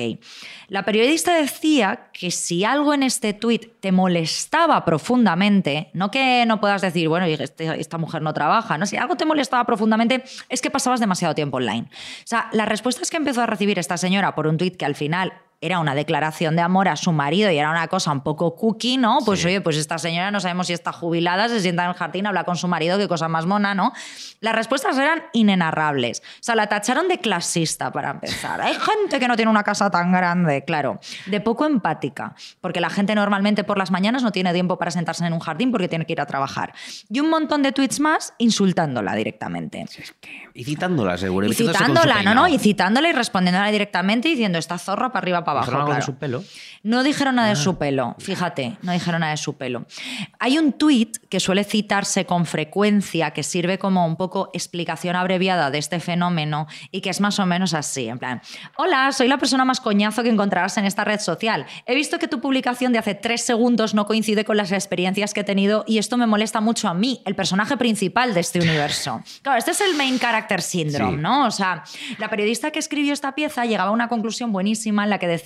La 0.70 0.84
periodista 0.84 1.36
decía 1.36 2.10
que 2.14 2.32
si 2.32 2.64
algo 2.66 2.94
en 2.94 3.04
este 3.04 3.34
tuit 3.34 3.80
te 3.80 3.92
molestaba 3.92 4.84
profundamente, 4.86 5.90
no 5.94 6.10
que 6.10 6.46
no 6.48 6.60
puedas 6.60 6.82
decir, 6.82 7.08
bueno, 7.10 7.26
este- 7.28 7.80
esta 7.80 7.98
mujer 7.98 8.22
no 8.22 8.34
trabaja, 8.34 8.78
¿no? 8.78 8.86
Si 8.86 8.98
algo 8.98 9.16
te 9.16 9.26
molestaba 9.26 9.66
profundamente 9.66 10.24
es 10.50 10.62
que 10.62 10.72
pasabas 10.72 11.00
demasiado 11.00 11.36
tiempo 11.36 11.58
online. 11.58 11.88
O 11.92 12.26
sea, 12.28 12.50
las 12.54 12.68
respuestas 12.68 13.10
que 13.12 13.18
empezó 13.18 13.42
a 13.42 13.46
recibir 13.46 13.78
esta 13.78 13.98
señora 13.98 14.34
por 14.36 14.48
un 14.48 14.58
tuit 14.58 14.76
que 14.76 14.86
al 14.86 14.96
final 14.96 15.34
era 15.62 15.80
una 15.80 15.94
declaración 15.94 16.56
de 16.56 16.62
amor 16.62 16.88
a 16.88 16.96
su 16.96 17.12
marido 17.12 17.52
y 17.52 17.58
era 17.58 17.70
una 17.70 17.88
cosa 17.90 18.12
un 18.12 18.22
poco 18.22 18.56
cookie, 18.56 18.98
¿no? 18.98 19.20
Pues 19.26 19.44
oye, 19.44 19.60
pues 19.60 19.76
esta 19.76 19.98
señora 19.98 20.32
no 20.32 20.40
sabemos 20.40 20.68
si 20.68 20.74
está 20.74 20.94
jubilada, 20.94 21.50
se 21.50 21.60
sienta 21.60 21.84
en 21.84 21.90
el 21.90 21.96
jardín, 21.96 22.28
habla 22.28 22.46
con 22.46 22.56
su 22.56 22.68
marido, 22.68 22.98
qué 22.98 23.10
cosa 23.10 23.28
más 23.28 23.46
mona, 23.46 23.76
¿no? 23.76 23.92
Las 24.40 24.56
respuestas 24.56 24.98
eran 24.98 25.24
inenarrables. 25.34 26.22
O 26.22 26.44
sea, 26.44 26.56
la 26.56 26.68
tacharon 26.68 27.10
de 27.10 27.20
clasista 27.20 27.92
para 27.92 28.12
empezar. 28.12 28.62
Hay 28.62 28.76
gente 28.76 29.20
que 29.20 29.28
no 29.28 29.36
tiene 29.36 29.52
una 29.52 29.64
casa 29.64 29.90
tan 29.90 30.14
grande, 30.14 30.64
claro. 30.64 31.00
De 31.26 31.42
poco 31.42 31.66
empática, 31.66 32.36
porque 32.62 32.80
la 32.80 32.90
gente 32.90 33.14
normalmente 33.14 33.66
por 33.66 33.78
las 33.78 33.92
mañanas 33.92 34.24
no 34.24 34.32
tiene 34.32 34.54
tiempo 34.54 34.78
para 34.78 34.92
sentarse 34.92 35.26
en 35.26 35.34
un 35.34 35.40
jardín 35.40 35.72
porque 35.72 35.90
tiene 35.90 36.06
que 36.06 36.14
ir 36.14 36.22
a 36.22 36.26
trabajar. 36.26 36.74
Y 37.10 37.20
un 37.20 37.30
montón 37.30 37.64
de 37.64 37.74
tweets 37.74 38.00
más 38.00 38.34
insultándola 38.38 39.14
directamente. 39.14 39.86
Y 40.54 40.64
citándola, 40.64 41.18
seguro. 41.18 41.48
Y 41.48 41.54
citándola, 41.54 42.24
no, 42.24 42.34
no, 42.34 42.48
y 42.48 42.58
citándola 42.58 43.10
y 43.10 43.12
respondiéndola 43.12 43.68
directamente 43.72 44.30
diciendo 44.30 44.58
esta 44.58 44.78
zorra 44.78 45.12
para 45.12 45.24
arriba, 45.24 45.44
para 45.54 45.66
abajo. 45.66 45.72
¿Dijeron 45.72 45.82
algo 45.88 45.96
de 45.96 46.02
su 46.02 46.16
pelo? 46.18 46.44
No 46.84 47.04
dijeron 47.04 47.36
nada 47.36 47.48
de 47.50 47.54
Ah. 47.54 47.58
su 47.58 47.78
pelo, 47.78 48.16
fíjate, 48.20 48.78
no 48.82 48.92
dijeron 48.94 49.20
nada 49.22 49.32
de 49.32 49.38
su 49.38 49.58
pelo. 49.58 49.86
Hay 50.40 50.58
un 50.58 50.74
tuit 50.74 51.18
que 51.30 51.40
suele 51.40 51.64
citarse 51.64 52.26
con 52.26 52.46
frecuencia 52.46 53.32
que 53.32 53.44
sirve 53.44 53.78
como 53.80 54.06
un 54.06 54.16
poco 54.16 54.50
explicación 54.54 55.16
abreviada 55.16 55.72
de 55.72 55.78
este 55.78 56.00
fenómeno 56.00 56.68
y 56.92 57.02
que 57.02 57.10
es 57.10 57.20
más 57.20 57.40
o 57.40 57.46
menos 57.46 57.74
así, 57.74 58.08
en 58.08 58.20
plan, 58.20 58.42
hola, 58.78 59.12
soy 59.12 59.28
la 59.28 59.38
persona 59.38 59.66
más 59.66 59.82
coñazo 59.82 60.24
que 60.24 60.30
encontrarás 60.30 60.78
en 60.78 60.86
esta 60.86 61.04
red 61.04 61.20
social. 61.20 61.66
He 61.86 61.96
visto 61.96 62.20
que 62.20 62.28
tu 62.28 62.40
publicación 62.40 62.94
de 62.94 63.00
hace 63.00 63.16
tres 63.16 63.42
segundos 63.46 63.94
no 63.94 64.06
coincide 64.06 64.46
con 64.46 64.56
las 64.58 64.72
experiencias 64.72 65.34
que 65.34 65.42
he 65.42 65.44
tenido 65.44 65.84
y 65.88 65.98
esto 65.98 66.18
me 66.18 66.28
molesta 66.28 66.62
mucho 66.62 66.88
a 66.88 66.94
mí, 66.94 67.22
el 67.26 67.36
personaje 67.36 67.76
principal 67.78 68.34
de 68.34 68.40
este 68.42 68.60
universo. 68.60 69.22
Claro, 69.42 69.58
este 69.58 69.72
es 69.72 69.82
el 69.82 69.96
main 69.96 70.20
character 70.20 70.62
syndrome, 70.62 71.18
Sí. 71.18 71.22
¿no? 71.22 71.46
O 71.46 71.52
sea, 71.52 71.84
la 72.18 72.30
periodista 72.30 72.72
que 72.72 72.80
escribió 72.80 73.14
esta 73.14 73.34
pieza 73.36 73.66
llegaba 73.66 73.90
a 73.90 73.94
una 73.94 74.08
conclusión 74.10 74.52
buenísima 74.52 75.04
en 75.04 75.10
la 75.10 75.18
que 75.18 75.28
decía, 75.28 75.39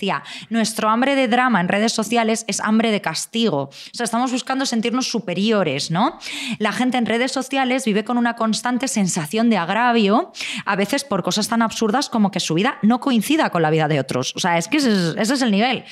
nuestro 0.50 0.90
hambre 0.90 1.16
de 1.16 1.28
drama 1.28 1.62
en 1.62 1.68
redes 1.68 1.94
sociales 1.94 2.46
es 2.48 2.60
hambre 2.60 2.92
de 2.92 3.02
castigo. 3.02 3.64
O 3.64 3.70
sea, 3.94 4.04
estamos 4.04 4.32
buscando 4.32 4.66
sentirnos 4.66 5.10
superiores, 5.10 5.92
¿no? 5.92 6.18
La 6.60 6.72
gente 6.72 6.98
en 6.98 7.06
redes 7.06 7.32
sociales 7.32 7.86
vive 7.86 8.04
con 8.04 8.18
una 8.18 8.36
constante 8.36 8.88
sensación 8.88 9.50
de 9.50 9.58
agravio, 9.58 10.32
a 10.66 10.76
veces 10.76 11.04
por 11.04 11.24
cosas 11.24 11.48
tan 11.48 11.62
absurdas 11.62 12.10
como 12.10 12.32
que 12.32 12.40
su 12.40 12.54
vida 12.54 12.78
no 12.82 13.00
coincida 13.00 13.50
con 13.50 13.62
la 13.62 13.70
vida 13.70 13.88
de 13.88 14.00
otros. 14.00 14.34
O 14.36 14.40
sea, 14.40 14.58
es 14.58 14.68
que 14.68 14.78
ese 14.78 14.92
es, 14.92 15.16
ese 15.18 15.34
es 15.36 15.42
el 15.42 15.52
nivel. 15.52 15.84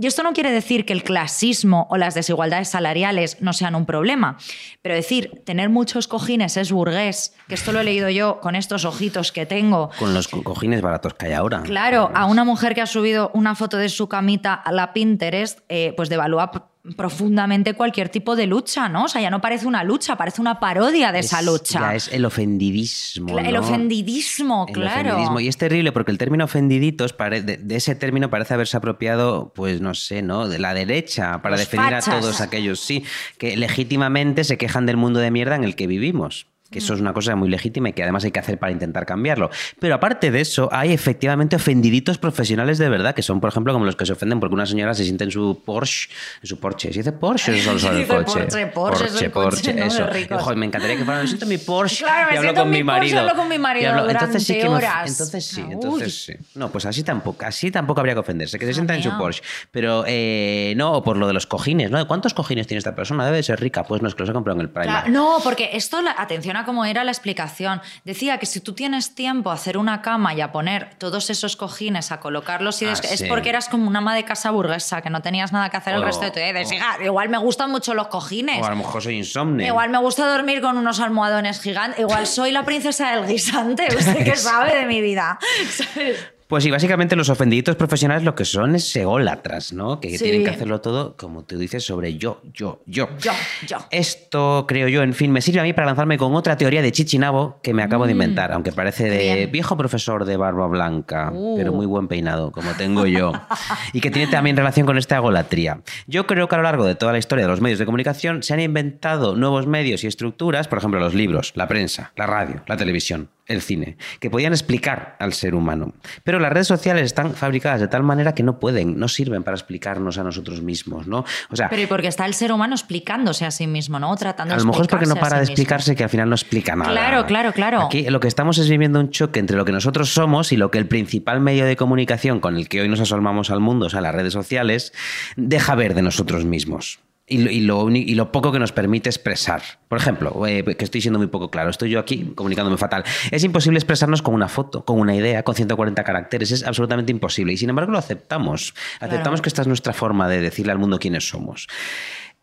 Y 0.00 0.06
esto 0.06 0.22
no 0.22 0.32
quiere 0.32 0.50
decir 0.52 0.84
que 0.84 0.92
el 0.92 1.02
clasismo 1.02 1.86
o 1.90 1.96
las 1.96 2.14
desigualdades 2.14 2.68
salariales 2.68 3.38
no 3.40 3.52
sean 3.52 3.74
un 3.74 3.84
problema, 3.84 4.38
pero 4.82 4.94
decir, 4.94 5.42
tener 5.44 5.68
muchos 5.70 6.06
cojines 6.06 6.56
es 6.56 6.70
burgués, 6.70 7.34
que 7.48 7.54
esto 7.54 7.72
lo 7.72 7.80
he 7.80 7.84
leído 7.84 8.08
yo 8.08 8.40
con 8.40 8.54
estos 8.54 8.84
ojitos 8.84 9.32
que 9.32 9.44
tengo. 9.46 9.90
Con 9.98 10.14
los 10.14 10.28
co- 10.28 10.42
cojines 10.44 10.82
baratos 10.82 11.14
que 11.14 11.26
hay 11.26 11.32
ahora. 11.32 11.62
Claro, 11.62 12.10
a 12.14 12.26
una 12.26 12.44
mujer 12.44 12.74
que 12.74 12.80
ha 12.80 12.86
subido 12.86 13.30
una 13.34 13.47
foto 13.54 13.76
de 13.76 13.88
su 13.88 14.08
camita 14.08 14.54
a 14.54 14.72
la 14.72 14.92
Pinterest, 14.92 15.60
eh, 15.68 15.92
pues 15.96 16.08
devalúa 16.08 16.50
profundamente 16.96 17.74
cualquier 17.74 18.08
tipo 18.08 18.34
de 18.34 18.46
lucha, 18.46 18.88
¿no? 18.88 19.04
O 19.04 19.08
sea, 19.08 19.20
ya 19.20 19.28
no 19.30 19.40
parece 19.42 19.66
una 19.66 19.84
lucha, 19.84 20.16
parece 20.16 20.40
una 20.40 20.58
parodia 20.58 21.12
de 21.12 21.18
esa 21.18 21.40
Es- 21.40 21.46
lucha. 21.46 21.80
Ya 21.80 21.94
es 21.94 22.08
el 22.08 22.24
ofendidismo. 22.24 23.28
Cla- 23.36 23.46
El 23.46 23.56
ofendidismo, 23.56 24.64
El 24.68 24.74
claro. 24.74 25.00
ofendidismo. 25.10 25.40
Y 25.40 25.48
es 25.48 25.56
terrible 25.58 25.92
porque 25.92 26.10
el 26.12 26.18
término 26.18 26.44
ofendiditos, 26.44 27.14
de, 27.18 27.40
de 27.58 27.76
ese 27.76 27.94
término 27.94 28.30
parece 28.30 28.54
haberse 28.54 28.76
apropiado, 28.76 29.52
pues 29.54 29.80
no 29.80 29.92
sé, 29.94 30.22
¿no? 30.22 30.48
De 30.48 30.58
la 30.58 30.72
derecha, 30.74 31.42
para 31.42 31.56
Los 31.56 31.60
definir 31.60 31.86
fachas. 31.86 32.08
a 32.08 32.20
todos 32.20 32.40
aquellos, 32.40 32.80
sí, 32.80 33.04
que 33.38 33.56
legítimamente 33.56 34.44
se 34.44 34.56
quejan 34.56 34.86
del 34.86 34.96
mundo 34.96 35.20
de 35.20 35.30
mierda 35.30 35.56
en 35.56 35.64
el 35.64 35.76
que 35.76 35.86
vivimos. 35.86 36.46
Que 36.70 36.80
eso 36.80 36.92
es 36.92 37.00
una 37.00 37.14
cosa 37.14 37.34
muy 37.34 37.48
legítima 37.48 37.88
y 37.88 37.92
que 37.94 38.02
además 38.02 38.24
hay 38.24 38.30
que 38.30 38.40
hacer 38.40 38.58
para 38.58 38.70
intentar 38.72 39.06
cambiarlo. 39.06 39.48
Pero 39.80 39.94
aparte 39.94 40.30
de 40.30 40.42
eso, 40.42 40.68
hay 40.70 40.92
efectivamente 40.92 41.56
ofendiditos 41.56 42.18
profesionales 42.18 42.76
de 42.76 42.90
verdad, 42.90 43.14
que 43.14 43.22
son, 43.22 43.40
por 43.40 43.48
ejemplo, 43.48 43.72
como 43.72 43.86
los 43.86 43.96
que 43.96 44.04
se 44.04 44.12
ofenden 44.12 44.38
porque 44.38 44.52
una 44.54 44.66
señora 44.66 44.92
se 44.92 45.04
siente 45.04 45.24
en 45.24 45.30
su 45.30 45.62
Porsche, 45.64 46.10
en 46.42 46.46
su 46.46 46.60
Porsche. 46.60 46.92
¿Se 46.92 46.98
dice 46.98 47.12
Porsche 47.12 47.52
o 47.52 47.54
es 47.54 47.62
solo, 47.64 47.78
solo 47.78 47.96
el 47.98 48.06
coche? 48.06 48.40
Porsche, 48.40 48.66
Porsche 48.66 49.04
es 49.06 49.22
el 49.22 49.30
coche, 49.32 49.72
¿no? 49.74 49.84
eso. 49.86 50.06
ricos. 50.08 50.42
Ojo, 50.42 50.54
me 50.56 50.66
encantaría 50.66 50.96
que 50.98 51.04
fuera, 51.06 51.20
me 51.22 51.26
siento 51.26 51.46
en 51.46 51.48
mi 51.48 51.58
Porsche 51.58 52.04
Claro, 52.04 52.28
me 52.28 52.34
y 52.34 52.36
hablo 52.38 52.54
con 52.54 52.70
mi 52.70 52.76
mi 52.78 52.84
Porsche, 52.84 52.98
marido. 53.00 53.20
hablo 53.20 53.34
con 53.36 53.48
mi 53.48 53.58
marido 53.58 53.90
hablo- 53.90 54.10
entonces 54.10 54.44
sí 54.44 54.52
durante 54.52 54.62
que 54.62 54.68
me 54.68 54.76
of- 54.76 54.82
horas. 54.94 55.10
Entonces 55.10 55.46
sí, 55.46 55.62
Uy. 55.62 55.72
entonces 55.72 56.24
sí. 56.24 56.32
No, 56.54 56.70
pues 56.70 56.84
así 56.84 57.02
tampoco, 57.02 57.46
así 57.46 57.70
tampoco 57.70 58.00
habría 58.00 58.12
que 58.14 58.20
ofenderse, 58.20 58.58
que 58.58 58.66
se 58.66 58.72
Hija 58.72 58.76
sienta 58.76 58.94
en 58.94 59.02
su. 59.02 59.16
Porsche. 59.16 59.42
Pero 59.70 60.04
eh, 60.06 60.74
no, 60.76 60.92
o 60.92 61.02
por 61.02 61.16
lo 61.16 61.26
de 61.26 61.32
los 61.32 61.46
cojines, 61.46 61.90
¿no? 61.90 62.06
¿Cuántos 62.06 62.34
cojines 62.34 62.66
tiene 62.66 62.76
esta 62.78 62.94
persona? 62.94 63.24
Debe 63.24 63.38
de 63.38 63.42
ser 63.42 63.58
rica. 63.58 63.84
Pues 63.84 64.02
no, 64.02 64.08
es 64.08 64.14
que 64.14 64.20
los 64.22 64.28
he 64.28 64.32
comprado 64.34 64.60
en 64.60 64.66
el 64.66 64.70
Primark. 64.70 65.04
Claro, 65.06 65.10
no, 65.10 65.38
porque 65.42 65.70
esto, 65.72 66.02
la- 66.02 66.14
atención 66.18 66.57
a 66.58 66.64
cómo 66.64 66.84
era 66.84 67.04
la 67.04 67.10
explicación. 67.10 67.80
Decía 68.04 68.38
que 68.38 68.46
si 68.46 68.60
tú 68.60 68.72
tienes 68.74 69.14
tiempo 69.14 69.50
a 69.50 69.54
hacer 69.54 69.78
una 69.78 70.02
cama 70.02 70.34
y 70.34 70.40
a 70.40 70.52
poner 70.52 70.94
todos 70.98 71.30
esos 71.30 71.56
cojines, 71.56 72.12
a 72.12 72.20
colocarlos, 72.20 72.80
y 72.82 72.86
Ah, 72.86 72.90
des- 72.90 73.04
es 73.12 73.20
sí. 73.20 73.26
porque 73.28 73.48
eras 73.48 73.68
como 73.68 73.86
una 73.88 73.98
ama 73.98 74.14
de 74.14 74.24
casa 74.24 74.50
burguesa, 74.50 75.02
que 75.02 75.10
no 75.10 75.22
tenías 75.22 75.52
nada 75.52 75.70
que 75.70 75.76
hacer 75.76 75.94
el 75.94 76.02
O- 76.02 76.04
resto 76.04 76.24
de 76.24 76.30
tu 76.30 76.36
vida. 76.40 76.50
Y 76.50 76.54
dices, 76.64 76.72
"Hija, 76.76 76.96
igual 77.04 77.28
me 77.28 77.38
gustan 77.38 77.70
mucho 77.70 77.94
los 77.94 78.08
cojines. 78.08 78.62
O 78.62 78.66
a 78.66 78.70
lo 78.70 78.76
mejor 78.76 79.02
soy 79.02 79.16
insomne. 79.16 79.66
Igual 79.66 79.90
me 79.90 79.98
gusta 79.98 80.26
dormir 80.26 80.60
con 80.60 80.76
unos 80.76 81.00
almohadones 81.00 81.60
gigantes. 81.60 82.00
Igual 82.00 82.26
soy 82.26 82.52
la 82.52 82.64
princesa 82.64 83.12
del 83.12 83.26
guisante. 83.26 83.86
¿Usted 83.98 84.24
qué 84.24 84.36
sabe 84.36 84.74
de 84.76 84.86
mi 84.86 85.00
vida? 85.00 85.38
¿Sabes? 85.70 86.26
Pues 86.48 86.64
sí, 86.64 86.70
básicamente 86.70 87.14
los 87.14 87.28
ofendiditos 87.28 87.76
profesionales 87.76 88.24
lo 88.24 88.34
que 88.34 88.46
son 88.46 88.74
es 88.74 88.96
ególatras, 88.96 89.72
¿no? 89.74 90.00
Que 90.00 90.16
Sí. 90.16 90.24
tienen 90.24 90.44
que 90.44 90.50
hacerlo 90.50 90.80
todo, 90.80 91.14
como 91.16 91.44
tú 91.44 91.58
dices, 91.58 91.84
sobre 91.84 92.16
yo, 92.16 92.40
yo, 92.54 92.80
yo. 92.86 93.08
Yo, 93.20 93.32
yo. 93.66 93.76
Esto, 93.90 94.64
creo 94.66 94.88
yo, 94.88 95.02
en 95.02 95.12
fin, 95.12 95.30
me 95.30 95.42
sirve 95.42 95.60
a 95.60 95.62
mí 95.62 95.74
para 95.74 95.86
lanzarme 95.86 96.16
con 96.16 96.34
otra 96.34 96.56
teoría 96.56 96.80
de 96.80 96.90
Chichinabo 96.90 97.60
que 97.62 97.74
me 97.74 97.82
acabo 97.82 98.06
de 98.06 98.12
inventar, 98.12 98.50
aunque 98.52 98.72
parece 98.72 99.10
de 99.10 99.18
Mm. 99.18 99.34
bien. 99.36 99.52
viejo 99.52 99.76
profesor 99.76 100.24
de 100.24 100.36
barba 100.38 100.66
blanca, 100.68 101.30
Uh. 101.34 101.56
pero 101.58 101.72
muy 101.74 101.84
buen 101.84 102.08
peinado, 102.08 102.50
como 102.50 102.72
tengo 102.72 103.04
yo, 103.06 103.32
y 103.92 104.00
que 104.00 104.10
tiene 104.10 104.30
también 104.30 104.56
relación 104.56 104.86
con 104.86 104.96
esta 104.96 105.16
egolatría. 105.16 105.80
Yo 106.06 106.26
creo 106.26 106.48
que 106.48 106.54
a 106.54 106.58
lo 106.58 106.64
largo 106.64 106.84
de 106.86 106.94
toda 106.94 107.12
la 107.12 107.18
historia 107.18 107.44
de 107.44 107.50
los 107.50 107.60
medios 107.60 107.78
de 107.78 107.84
comunicación 107.84 108.42
se 108.42 108.54
han 108.54 108.60
inventado 108.60 109.36
nuevos 109.36 109.66
medios 109.66 110.02
y 110.02 110.06
estructuras, 110.06 110.66
por 110.66 110.78
ejemplo, 110.78 110.98
los 110.98 111.12
libros, 111.12 111.52
la 111.56 111.68
prensa, 111.68 112.12
la 112.16 112.26
radio, 112.26 112.62
la 112.66 112.76
televisión, 112.78 113.28
el 113.48 113.62
cine, 113.62 113.96
que 114.20 114.30
podían 114.30 114.52
explicar 114.52 115.16
al 115.18 115.32
ser 115.32 115.54
humano. 115.54 115.94
Pero 116.22 116.38
las 116.38 116.52
redes 116.52 116.66
sociales 116.66 117.04
están 117.04 117.34
fabricadas 117.34 117.80
de 117.80 117.88
tal 117.88 118.02
manera 118.02 118.34
que 118.34 118.42
no 118.42 118.60
pueden, 118.60 118.98
no 118.98 119.08
sirven 119.08 119.42
para 119.42 119.56
explicarnos 119.56 120.18
a 120.18 120.22
nosotros 120.22 120.62
mismos, 120.62 121.06
¿no? 121.06 121.24
O 121.50 121.56
sea, 121.56 121.68
Pero 121.68 121.82
y 121.82 121.86
porque 121.86 122.08
está 122.08 122.26
el 122.26 122.34
ser 122.34 122.52
humano 122.52 122.74
explicándose 122.74 123.46
a 123.46 123.50
sí 123.50 123.66
mismo, 123.66 123.98
¿no? 123.98 124.14
Tratando 124.16 124.54
a 124.54 124.58
lo 124.58 124.64
mejor 124.64 124.82
es 124.82 124.88
porque 124.88 125.06
no 125.06 125.14
para 125.16 125.36
de 125.36 125.40
mismo. 125.40 125.52
explicarse 125.54 125.96
que 125.96 126.04
al 126.04 126.10
final 126.10 126.28
no 126.28 126.34
explica 126.34 126.76
nada. 126.76 126.90
Claro, 126.90 127.26
claro, 127.26 127.52
claro. 127.52 127.82
Aquí 127.82 128.08
lo 128.08 128.20
que 128.20 128.28
estamos 128.28 128.58
es 128.58 128.68
viviendo 128.68 129.00
un 129.00 129.10
choque 129.10 129.40
entre 129.40 129.56
lo 129.56 129.64
que 129.64 129.72
nosotros 129.72 130.10
somos 130.10 130.52
y 130.52 130.56
lo 130.56 130.70
que 130.70 130.78
el 130.78 130.86
principal 130.86 131.40
medio 131.40 131.64
de 131.64 131.76
comunicación 131.76 132.40
con 132.40 132.56
el 132.56 132.68
que 132.68 132.82
hoy 132.82 132.88
nos 132.88 133.00
asomamos 133.00 133.50
al 133.50 133.60
mundo, 133.60 133.86
o 133.86 133.90
sea, 133.90 134.00
las 134.00 134.14
redes 134.14 134.32
sociales, 134.32 134.92
deja 135.36 135.74
ver 135.74 135.94
de 135.94 136.02
nosotros 136.02 136.44
mismos. 136.44 137.00
Y 137.28 137.38
lo, 137.38 137.50
y 137.50 137.60
lo 137.60 137.90
y 137.90 138.14
lo 138.14 138.32
poco 138.32 138.52
que 138.52 138.58
nos 138.58 138.72
permite 138.72 139.08
expresar. 139.08 139.62
Por 139.88 139.98
ejemplo, 139.98 140.46
eh, 140.46 140.64
que 140.76 140.84
estoy 140.84 141.00
siendo 141.00 141.18
muy 141.18 141.28
poco 141.28 141.50
claro, 141.50 141.70
estoy 141.70 141.90
yo 141.90 141.98
aquí 142.00 142.32
comunicándome 142.34 142.76
fatal. 142.78 143.04
Es 143.30 143.44
imposible 143.44 143.78
expresarnos 143.78 144.22
con 144.22 144.34
una 144.34 144.48
foto, 144.48 144.84
con 144.84 144.98
una 144.98 145.14
idea, 145.14 145.42
con 145.42 145.54
140 145.54 146.04
caracteres. 146.04 146.50
Es 146.50 146.64
absolutamente 146.64 147.12
imposible. 147.12 147.52
Y 147.52 147.56
sin 147.56 147.70
embargo 147.70 147.92
lo 147.92 147.98
aceptamos. 147.98 148.74
Aceptamos 149.00 149.22
Claro. 149.28 149.42
que 149.42 149.48
esta 149.48 149.62
es 149.62 149.68
nuestra 149.68 149.92
forma 149.92 150.28
de 150.28 150.40
decirle 150.40 150.72
al 150.72 150.78
mundo 150.78 150.98
quiénes 150.98 151.28
somos. 151.28 151.66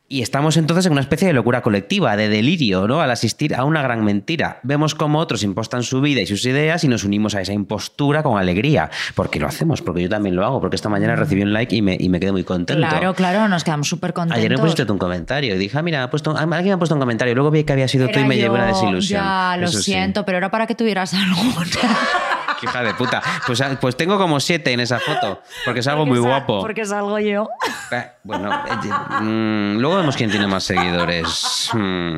Y 0.07 0.21
estamos 0.21 0.55
entonces 0.57 0.85
en 0.85 0.91
una 0.91 1.01
especie 1.01 1.27
de 1.27 1.33
locura 1.33 1.63
colectiva, 1.63 2.15
de 2.15 2.29
delirio, 2.29 2.87
¿no? 2.87 3.01
Al 3.01 3.09
asistir 3.09 3.55
a 3.55 3.63
una 3.63 3.81
gran 3.81 4.03
mentira. 4.05 4.59
Vemos 4.61 4.93
cómo 4.93 5.17
otros 5.17 5.41
impostan 5.41 5.81
su 5.81 5.99
vida 5.99 6.21
y 6.21 6.27
sus 6.27 6.45
ideas 6.45 6.83
y 6.83 6.87
nos 6.87 7.03
unimos 7.03 7.33
a 7.33 7.41
esa 7.41 7.53
impostura 7.53 8.21
con 8.21 8.37
alegría. 8.37 8.91
Porque 9.15 9.39
lo 9.39 9.47
hacemos, 9.47 9.81
porque 9.81 10.03
yo 10.03 10.09
también 10.09 10.35
lo 10.35 10.45
hago, 10.45 10.61
porque 10.61 10.75
esta 10.75 10.89
mañana 10.89 11.15
recibí 11.15 11.41
un 11.41 11.53
like 11.53 11.75
y 11.75 11.81
me, 11.81 11.97
y 11.99 12.07
me 12.09 12.19
quedé 12.19 12.31
muy 12.31 12.43
contento. 12.43 12.87
Claro, 12.87 13.15
claro, 13.15 13.47
nos 13.47 13.63
quedamos 13.63 13.89
súper 13.89 14.13
contentos. 14.13 14.37
Ayer 14.37 14.51
me 14.51 14.59
pusiste 14.59 14.83
un 14.91 14.99
comentario 14.99 15.55
y 15.55 15.57
dije, 15.57 15.75
ah, 15.75 15.81
mira, 15.81 16.03
ha 16.03 16.09
puesto, 16.11 16.37
alguien 16.37 16.65
me 16.65 16.71
ha 16.73 16.77
puesto 16.77 16.93
un 16.93 17.01
comentario. 17.01 17.33
Luego 17.33 17.49
vi 17.49 17.63
que 17.63 17.73
había 17.73 17.87
sido 17.87 18.05
tú 18.07 18.13
y 18.13 18.19
Era 18.19 18.27
me 18.27 18.35
llevé 18.37 18.49
una 18.53 18.69
yo, 18.69 18.75
desilusión. 18.75 19.23
Ya, 19.23 19.57
lo 19.57 19.65
Eso 19.65 19.79
sí. 19.79 19.85
siento, 19.85 20.23
pero 20.23 20.37
era 20.37 20.51
para 20.51 20.67
que 20.67 20.75
tuvieras 20.75 21.15
alguna. 21.15 21.65
Qué 22.59 22.67
hija 22.67 22.83
de 22.83 22.93
puta. 22.93 23.21
Pues, 23.45 23.59
ah, 23.59 23.77
pues 23.81 23.97
tengo 23.97 24.17
como 24.17 24.39
siete 24.39 24.71
en 24.71 24.79
esa 24.79 24.97
foto, 24.99 25.41
porque 25.65 25.81
es 25.81 25.87
algo 25.87 26.05
Porque 26.05 26.19
muy 26.19 26.23
sa- 26.23 26.27
guapo. 26.37 26.61
Porque 26.61 26.85
salgo 26.85 27.19
yo. 27.19 27.49
Eh, 27.91 28.05
Bueno, 28.23 28.49
eh, 28.53 29.23
mm, 29.23 29.77
luego 29.79 29.94
vemos 29.97 30.15
quién 30.15 30.29
tiene 30.29 30.47
más 30.47 30.63
seguidores. 30.63 31.69
Mm. 31.73 32.15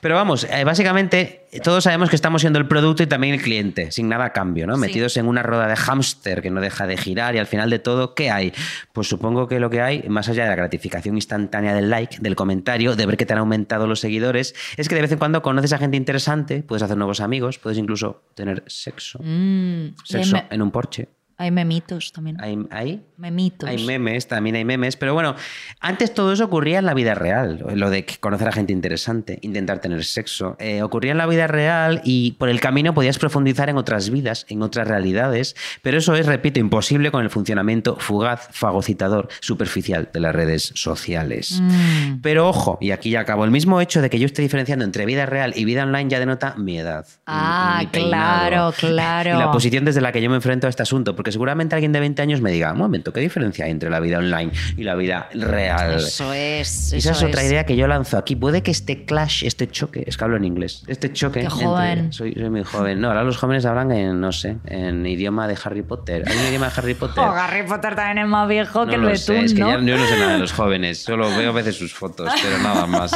Pero 0.00 0.14
vamos, 0.14 0.44
eh, 0.44 0.64
básicamente 0.64 1.46
todos 1.64 1.84
sabemos 1.84 2.08
que 2.10 2.16
estamos 2.16 2.40
siendo 2.42 2.58
el 2.58 2.66
producto 2.68 3.02
y 3.02 3.06
también 3.06 3.34
el 3.34 3.42
cliente, 3.42 3.90
sin 3.90 4.08
nada 4.08 4.26
a 4.26 4.32
cambio, 4.32 4.66
¿no? 4.66 4.74
Sí. 4.76 4.80
Metidos 4.80 5.16
en 5.16 5.26
una 5.26 5.42
rueda 5.42 5.66
de 5.66 5.76
hámster 5.76 6.42
que 6.42 6.50
no 6.50 6.60
deja 6.60 6.86
de 6.86 6.96
girar 6.96 7.34
y 7.34 7.38
al 7.38 7.46
final 7.46 7.70
de 7.70 7.78
todo, 7.80 8.14
¿qué 8.14 8.30
hay? 8.30 8.52
Pues 8.92 9.08
supongo 9.08 9.48
que 9.48 9.58
lo 9.60 9.68
que 9.70 9.80
hay, 9.80 10.04
más 10.08 10.28
allá 10.28 10.44
de 10.44 10.50
la 10.50 10.56
gratificación 10.56 11.16
instantánea 11.16 11.74
del 11.74 11.90
like, 11.90 12.18
del 12.20 12.36
comentario, 12.36 12.94
de 12.94 13.06
ver 13.06 13.16
que 13.16 13.26
te 13.26 13.32
han 13.32 13.40
aumentado 13.40 13.86
los 13.86 14.00
seguidores, 14.00 14.54
es 14.76 14.88
que 14.88 14.94
de 14.94 15.02
vez 15.02 15.12
en 15.12 15.18
cuando 15.18 15.42
conoces 15.42 15.72
a 15.72 15.78
gente 15.78 15.96
interesante, 15.96 16.62
puedes 16.62 16.82
hacer 16.82 16.96
nuevos 16.96 17.20
amigos, 17.20 17.58
puedes 17.58 17.78
incluso 17.78 18.22
tener 18.34 18.62
sexo. 18.66 19.18
Mm, 19.22 19.94
Sexo 20.04 20.36
me- 20.36 20.46
en 20.50 20.62
un 20.62 20.70
Porsche. 20.70 21.08
Hay 21.40 21.50
memitos 21.50 22.12
también. 22.12 22.36
Hay, 22.38 22.58
hay 22.70 23.02
Memitos. 23.16 23.68
hay 23.68 23.84
memes, 23.84 24.28
también 24.28 24.56
hay 24.56 24.64
memes, 24.64 24.96
pero 24.96 25.14
bueno, 25.14 25.34
antes 25.80 26.12
todo 26.12 26.32
eso 26.32 26.44
ocurría 26.44 26.78
en 26.78 26.86
la 26.86 26.94
vida 26.94 27.14
real, 27.14 27.64
lo 27.74 27.88
de 27.88 28.04
conocer 28.20 28.48
a 28.48 28.52
gente 28.52 28.72
interesante, 28.72 29.38
intentar 29.42 29.78
tener 29.78 30.04
sexo, 30.04 30.56
eh, 30.58 30.82
ocurría 30.82 31.12
en 31.12 31.18
la 31.18 31.26
vida 31.26 31.46
real 31.46 32.02
y 32.04 32.32
por 32.32 32.50
el 32.50 32.60
camino 32.60 32.92
podías 32.92 33.18
profundizar 33.18 33.70
en 33.70 33.78
otras 33.78 34.10
vidas, 34.10 34.44
en 34.48 34.62
otras 34.62 34.86
realidades, 34.86 35.56
pero 35.80 35.96
eso 35.98 36.14
es, 36.14 36.26
repito, 36.26 36.60
imposible 36.60 37.10
con 37.10 37.22
el 37.22 37.30
funcionamiento 37.30 37.96
fugaz, 37.98 38.48
fagocitador, 38.52 39.28
superficial 39.40 40.10
de 40.12 40.20
las 40.20 40.34
redes 40.34 40.72
sociales. 40.74 41.60
Mm. 41.62 42.20
Pero 42.20 42.48
ojo, 42.48 42.76
y 42.82 42.90
aquí 42.90 43.10
ya 43.10 43.20
acabo, 43.20 43.46
el 43.46 43.50
mismo 43.50 43.80
hecho 43.80 44.02
de 44.02 44.10
que 44.10 44.18
yo 44.18 44.26
esté 44.26 44.42
diferenciando 44.42 44.84
entre 44.84 45.06
vida 45.06 45.24
real 45.24 45.54
y 45.56 45.64
vida 45.64 45.84
online 45.84 46.10
ya 46.10 46.18
denota 46.20 46.54
mi 46.56 46.78
edad. 46.78 47.06
Ah, 47.26 47.78
mi 47.80 47.86
peinado 47.86 48.72
claro, 48.72 48.72
claro. 48.78 49.30
Y 49.36 49.38
la 49.38 49.52
posición 49.52 49.86
desde 49.86 50.02
la 50.02 50.12
que 50.12 50.20
yo 50.20 50.28
me 50.28 50.36
enfrento 50.36 50.66
a 50.66 50.70
este 50.70 50.82
asunto, 50.82 51.14
porque 51.16 51.29
porque 51.30 51.34
seguramente 51.34 51.76
alguien 51.76 51.92
de 51.92 52.00
20 52.00 52.22
años 52.22 52.40
me 52.40 52.50
diga, 52.50 52.72
un 52.72 52.78
momento, 52.78 53.12
¿qué 53.12 53.20
diferencia 53.20 53.64
hay 53.64 53.70
entre 53.70 53.88
la 53.88 54.00
vida 54.00 54.18
online 54.18 54.50
y 54.76 54.82
la 54.82 54.96
vida 54.96 55.28
real? 55.32 55.98
Eso 55.98 56.32
es. 56.32 56.92
Esa 56.92 57.12
es 57.12 57.22
otra 57.22 57.42
es. 57.42 57.48
idea 57.48 57.64
que 57.64 57.76
yo 57.76 57.86
lanzo 57.86 58.18
aquí. 58.18 58.34
Puede 58.34 58.62
que 58.62 58.72
este 58.72 59.04
clash, 59.04 59.44
este 59.44 59.68
choque, 59.68 60.02
es 60.06 60.16
que 60.16 60.24
hablo 60.24 60.36
en 60.36 60.44
inglés, 60.44 60.82
este 60.88 61.12
choque. 61.12 61.40
Qué 61.40 61.46
entre- 61.46 61.64
joven. 61.64 62.12
soy, 62.12 62.32
soy 62.34 62.50
muy 62.50 62.64
joven. 62.64 63.00
No, 63.00 63.08
ahora 63.08 63.22
los 63.22 63.36
jóvenes 63.36 63.64
hablan 63.64 63.92
en, 63.92 64.20
no 64.20 64.32
sé, 64.32 64.56
en 64.66 65.06
idioma 65.06 65.46
de 65.46 65.56
Harry 65.62 65.82
Potter. 65.82 66.24
¿Hay 66.26 66.36
un 66.36 66.46
idioma 66.48 66.68
de 66.68 66.72
Harry 66.76 66.94
Potter? 66.94 67.22
Oh, 67.22 67.30
Harry 67.30 67.62
Potter 67.62 67.94
también 67.94 68.18
es 68.18 68.28
más 68.28 68.48
viejo 68.48 68.86
que 68.86 68.96
el 68.96 69.16
sé, 69.16 69.32
betún, 69.32 69.44
es 69.44 69.54
que 69.54 69.60
¿no? 69.60 69.68
ya 69.70 69.86
yo 69.86 69.96
no 69.96 70.06
sé 70.06 70.18
nada 70.18 70.32
de 70.32 70.38
los 70.40 70.52
jóvenes, 70.52 70.98
solo 70.98 71.28
veo 71.36 71.50
a 71.50 71.54
veces 71.54 71.76
sus 71.76 71.94
fotos, 71.94 72.28
pero 72.42 72.58
nada 72.58 72.86
más. 72.86 73.12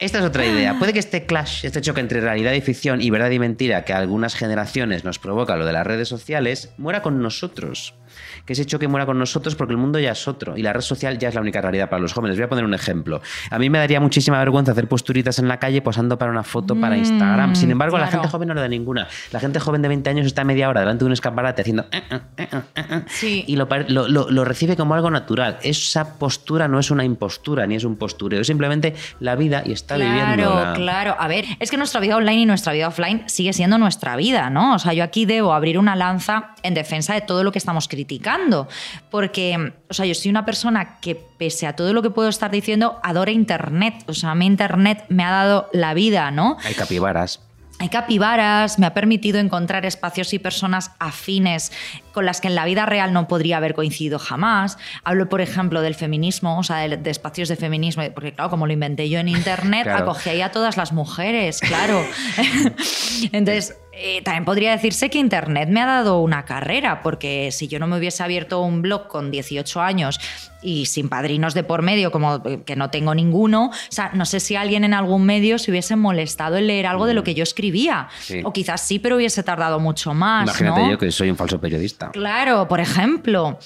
Esta 0.00 0.18
es 0.18 0.24
otra 0.24 0.44
idea. 0.44 0.76
Puede 0.78 0.92
que 0.92 0.98
este 0.98 1.26
clash, 1.26 1.64
este 1.64 1.80
choque 1.80 2.00
entre 2.00 2.20
realidad 2.20 2.52
y 2.52 2.60
ficción 2.60 3.00
y 3.00 3.10
verdad 3.10 3.30
y 3.30 3.38
mentira 3.38 3.84
que 3.84 3.92
a 3.92 3.98
algunas 3.98 4.34
generaciones 4.34 5.04
nos 5.04 5.18
provoca 5.20 5.56
lo 5.56 5.64
de 5.64 5.72
las 5.72 5.86
redes 5.86 6.08
sociales, 6.08 6.70
muera 6.76 7.02
con 7.02 7.22
nosotros. 7.22 7.35
Que 8.46 8.52
ese 8.54 8.64
choque 8.64 8.88
muera 8.88 9.04
con 9.04 9.18
nosotros 9.18 9.56
porque 9.56 9.72
el 9.72 9.76
mundo 9.78 9.98
ya 9.98 10.12
es 10.12 10.26
otro 10.28 10.56
y 10.56 10.62
la 10.62 10.72
red 10.72 10.80
social 10.80 11.18
ya 11.18 11.28
es 11.28 11.34
la 11.34 11.40
única 11.40 11.60
realidad 11.60 11.90
para 11.90 12.00
los 12.00 12.12
jóvenes. 12.12 12.36
Voy 12.38 12.44
a 12.44 12.48
poner 12.48 12.64
un 12.64 12.72
ejemplo. 12.72 13.20
A 13.50 13.58
mí 13.58 13.68
me 13.68 13.78
daría 13.78 14.00
muchísima 14.00 14.38
vergüenza 14.38 14.72
hacer 14.72 14.88
posturitas 14.88 15.38
en 15.38 15.48
la 15.48 15.58
calle 15.58 15.82
posando 15.82 16.16
para 16.16 16.30
una 16.30 16.42
foto 16.44 16.74
para 16.80 16.96
Instagram. 16.96 17.54
Sin 17.56 17.70
embargo, 17.70 17.96
a 17.96 18.00
la 18.00 18.06
Mm, 18.06 18.08
claro. 18.08 18.22
gente 18.22 18.32
joven 18.32 18.48
no 18.48 18.54
le 18.54 18.60
da 18.60 18.68
ninguna. 18.68 19.08
La 19.32 19.40
gente 19.40 19.58
joven 19.60 19.82
de 19.82 19.88
20 19.88 20.08
años 20.10 20.26
está 20.26 20.44
media 20.44 20.68
hora 20.68 20.80
delante 20.80 21.00
de 21.04 21.06
un 21.06 21.12
escaparate 21.12 21.62
haciendo... 21.62 21.84
eh, 21.90 22.02
eh, 22.38 22.48
eh, 22.76 23.02
Sí. 23.08 23.44
y 23.46 23.56
lo, 23.56 23.68
pare- 23.68 23.86
lo- 23.90 24.08
lo- 24.08 24.30
lo 24.30 24.44
recibe 24.44 24.76
como 24.76 24.94
algo 24.94 25.10
natural. 25.10 25.58
Esa 25.62 26.16
postura 26.18 26.68
no 26.68 26.78
es 26.78 26.90
una 26.90 27.04
impostura 27.04 27.66
ni 27.66 27.74
es 27.74 27.84
un 27.84 27.96
postureo, 27.96 28.40
es 28.40 28.46
simplemente 28.46 28.94
la 29.20 29.34
vida 29.34 29.62
y 29.66 29.72
está 29.72 29.96
viviendo. 29.96 30.50
Claro, 30.52 30.74
claro. 30.74 31.16
A 31.18 31.28
ver, 31.28 31.44
es 31.58 31.70
que 31.70 31.76
nuestra 31.76 32.00
vida 32.00 32.16
online 32.16 32.42
y 32.42 32.46
nuestra 32.46 32.72
vida 32.72 32.88
offline 32.88 33.24
sigue 33.26 33.52
siendo 33.52 33.76
nuestra 33.78 34.16
vida, 34.16 34.48
¿no? 34.50 34.74
O 34.74 34.78
sea, 34.78 34.92
yo 34.92 35.02
aquí 35.04 35.26
debo 35.26 35.52
abrir 35.52 35.78
una 35.78 35.96
lanza 35.96 36.54
en 36.62 36.74
defensa 36.74 37.12
de 37.14 37.20
todo 37.26 37.44
lo 37.44 37.52
que 37.52 37.58
estamos 37.58 37.88
criticando. 37.88 38.68
Porque, 39.10 39.72
o 39.88 39.94
sea, 39.94 40.06
yo 40.06 40.14
soy 40.14 40.30
una 40.30 40.44
persona 40.44 40.98
que, 41.00 41.14
pese 41.14 41.66
a 41.66 41.74
todo 41.74 41.92
lo 41.92 42.02
que 42.02 42.10
puedo 42.10 42.28
estar 42.28 42.50
diciendo, 42.50 42.98
adora 43.02 43.30
Internet. 43.30 44.04
O 44.06 44.14
sea, 44.14 44.30
a 44.30 44.34
mí 44.34 44.46
Internet 44.46 45.04
me 45.08 45.24
ha 45.24 45.30
dado 45.30 45.68
la 45.72 45.94
vida, 45.94 46.30
¿no? 46.30 46.56
Hay 46.64 46.74
capibaras. 46.74 47.40
Hay 47.78 47.90
capibaras, 47.90 48.78
me 48.78 48.86
ha 48.86 48.94
permitido 48.94 49.38
encontrar 49.38 49.84
espacios 49.84 50.32
y 50.32 50.38
personas 50.38 50.92
afines 50.98 51.72
con 52.12 52.24
las 52.24 52.40
que 52.40 52.48
en 52.48 52.54
la 52.54 52.64
vida 52.64 52.86
real 52.86 53.12
no 53.12 53.28
podría 53.28 53.58
haber 53.58 53.74
coincidido 53.74 54.18
jamás. 54.18 54.78
Hablo, 55.04 55.28
por 55.28 55.42
ejemplo, 55.42 55.82
del 55.82 55.94
feminismo, 55.94 56.58
o 56.58 56.62
sea, 56.62 56.78
de, 56.78 56.96
de 56.96 57.10
espacios 57.10 57.50
de 57.50 57.56
feminismo, 57.56 58.02
porque 58.14 58.32
claro, 58.32 58.48
como 58.48 58.66
lo 58.66 58.72
inventé 58.72 59.10
yo 59.10 59.18
en 59.18 59.28
Internet, 59.28 59.82
Claro. 59.84 60.04
acogí 60.04 60.30
ahí 60.30 60.40
a 60.40 60.50
todas 60.52 60.78
las 60.78 60.92
mujeres, 60.92 61.60
claro. 61.60 62.02
Entonces, 63.32 63.76
eh, 63.98 64.20
también 64.22 64.44
podría 64.44 64.72
decirse 64.72 65.08
que 65.08 65.18
Internet 65.18 65.68
me 65.70 65.80
ha 65.80 65.86
dado 65.86 66.20
una 66.20 66.44
carrera, 66.44 67.02
porque 67.02 67.50
si 67.50 67.66
yo 67.66 67.78
no 67.78 67.86
me 67.86 67.96
hubiese 67.96 68.22
abierto 68.22 68.60
un 68.60 68.82
blog 68.82 69.08
con 69.08 69.30
18 69.30 69.80
años 69.80 70.20
y 70.60 70.86
sin 70.86 71.08
padrinos 71.08 71.54
de 71.54 71.64
por 71.64 71.82
medio, 71.82 72.10
como 72.10 72.42
eh, 72.44 72.60
que 72.64 72.76
no 72.76 72.90
tengo 72.90 73.14
ninguno, 73.14 73.66
o 73.66 73.72
sea, 73.88 74.10
no 74.12 74.26
sé 74.26 74.40
si 74.40 74.54
alguien 74.54 74.84
en 74.84 74.92
algún 74.92 75.24
medio 75.24 75.58
se 75.58 75.70
hubiese 75.70 75.96
molestado 75.96 76.58
en 76.58 76.66
leer 76.66 76.86
algo 76.86 77.06
de 77.06 77.14
lo 77.14 77.24
que 77.24 77.34
yo 77.34 77.42
escribía. 77.42 78.08
Sí. 78.20 78.42
O 78.44 78.52
quizás 78.52 78.82
sí, 78.82 78.98
pero 78.98 79.16
hubiese 79.16 79.42
tardado 79.42 79.80
mucho 79.80 80.12
más. 80.12 80.44
Imagínate 80.44 80.82
¿no? 80.82 80.90
yo 80.90 80.98
que 80.98 81.10
soy 81.10 81.30
un 81.30 81.36
falso 81.36 81.58
periodista. 81.60 82.10
Claro, 82.10 82.68
por 82.68 82.80
ejemplo. 82.80 83.58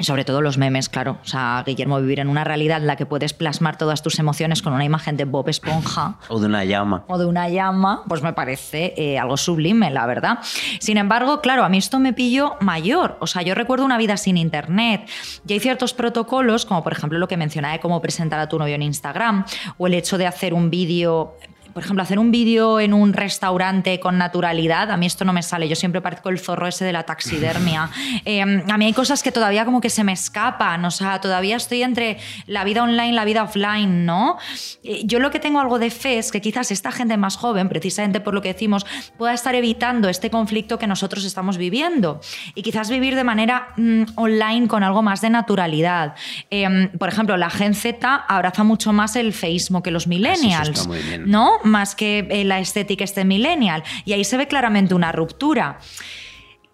Sobre 0.00 0.24
todo 0.24 0.40
los 0.40 0.58
memes, 0.58 0.88
claro. 0.88 1.18
O 1.22 1.26
sea, 1.26 1.62
Guillermo, 1.66 2.00
vivir 2.00 2.20
en 2.20 2.28
una 2.28 2.44
realidad 2.44 2.78
en 2.78 2.86
la 2.86 2.96
que 2.96 3.06
puedes 3.06 3.32
plasmar 3.32 3.76
todas 3.78 4.02
tus 4.02 4.18
emociones 4.18 4.62
con 4.62 4.72
una 4.72 4.84
imagen 4.84 5.16
de 5.16 5.24
Bob 5.24 5.48
Esponja 5.48 6.16
O 6.28 6.38
de 6.38 6.46
una 6.46 6.64
llama. 6.64 7.04
o 7.08 7.18
de 7.18 7.26
una 7.26 7.48
llama, 7.48 8.02
pues 8.08 8.22
me 8.22 8.32
parece 8.32 8.94
eh, 8.96 9.18
algo 9.18 9.36
sublime, 9.36 9.90
la 9.90 10.06
verdad. 10.06 10.38
Sin 10.78 10.98
embargo, 10.98 11.40
claro, 11.40 11.64
a 11.64 11.68
mí 11.68 11.78
esto 11.78 11.98
me 11.98 12.12
pilló 12.12 12.56
mayor. 12.60 13.16
O 13.20 13.26
sea, 13.26 13.42
yo 13.42 13.54
recuerdo 13.54 13.84
una 13.84 13.98
vida 13.98 14.16
sin 14.16 14.36
internet. 14.36 15.08
Y 15.46 15.52
hay 15.52 15.60
ciertos 15.60 15.94
protocolos, 15.94 16.64
como 16.64 16.82
por 16.82 16.92
ejemplo 16.92 17.18
lo 17.18 17.26
que 17.28 17.36
mencionaba 17.36 17.74
de 17.74 17.80
cómo 17.80 18.00
presentar 18.00 18.38
a 18.40 18.48
tu 18.48 18.58
novio 18.58 18.74
en 18.74 18.82
Instagram, 18.82 19.44
o 19.78 19.86
el 19.86 19.94
hecho 19.94 20.18
de 20.18 20.26
hacer 20.26 20.54
un 20.54 20.70
vídeo. 20.70 21.34
Por 21.72 21.82
ejemplo, 21.82 22.02
hacer 22.02 22.18
un 22.18 22.30
vídeo 22.30 22.80
en 22.80 22.94
un 22.94 23.12
restaurante 23.12 24.00
con 24.00 24.18
naturalidad, 24.18 24.90
a 24.90 24.96
mí 24.96 25.06
esto 25.06 25.24
no 25.24 25.32
me 25.32 25.42
sale. 25.42 25.68
Yo 25.68 25.76
siempre 25.76 26.00
parezco 26.00 26.28
el 26.28 26.38
zorro 26.38 26.66
ese 26.66 26.84
de 26.84 26.92
la 26.92 27.04
taxidermia. 27.04 27.90
Eh, 28.24 28.42
a 28.42 28.78
mí 28.78 28.84
hay 28.84 28.92
cosas 28.92 29.22
que 29.22 29.32
todavía 29.32 29.64
como 29.64 29.80
que 29.80 29.90
se 29.90 30.02
me 30.04 30.12
escapan. 30.12 30.84
O 30.84 30.90
sea, 30.90 31.20
todavía 31.20 31.56
estoy 31.56 31.82
entre 31.82 32.18
la 32.46 32.64
vida 32.64 32.82
online 32.82 33.08
y 33.08 33.12
la 33.12 33.24
vida 33.24 33.42
offline, 33.42 34.04
¿no? 34.04 34.38
Eh, 34.82 35.02
Yo 35.04 35.18
lo 35.18 35.30
que 35.30 35.38
tengo 35.38 35.60
algo 35.60 35.78
de 35.78 35.90
fe 35.90 36.18
es 36.18 36.32
que 36.32 36.40
quizás 36.40 36.70
esta 36.70 36.90
gente 36.90 37.16
más 37.16 37.36
joven, 37.36 37.68
precisamente 37.68 38.20
por 38.20 38.34
lo 38.34 38.42
que 38.42 38.52
decimos, 38.52 38.86
pueda 39.16 39.34
estar 39.34 39.54
evitando 39.54 40.08
este 40.08 40.30
conflicto 40.30 40.78
que 40.78 40.86
nosotros 40.86 41.24
estamos 41.24 41.58
viviendo. 41.58 42.20
Y 42.54 42.62
quizás 42.62 42.90
vivir 42.90 43.14
de 43.14 43.24
manera 43.24 43.68
mm, 43.76 44.02
online 44.16 44.68
con 44.68 44.82
algo 44.82 45.02
más 45.02 45.20
de 45.20 45.30
naturalidad. 45.30 46.14
Eh, 46.50 46.90
por 46.98 47.08
ejemplo, 47.08 47.36
la 47.36 47.50
Gen 47.50 47.74
Z 47.74 48.14
abraza 48.14 48.64
mucho 48.64 48.92
más 48.92 49.16
el 49.16 49.32
feísmo 49.32 49.82
que 49.82 49.90
los 49.90 50.06
millennials. 50.06 50.68
está 50.70 50.88
muy 50.88 50.98
bien. 50.98 51.24
¿no? 51.30 51.58
Más 51.68 51.94
que 51.94 52.26
eh, 52.30 52.44
la 52.44 52.58
estética 52.58 53.04
este 53.04 53.24
millennial. 53.24 53.82
Y 54.04 54.12
ahí 54.12 54.24
se 54.24 54.36
ve 54.36 54.48
claramente 54.48 54.94
una 54.94 55.12
ruptura. 55.12 55.78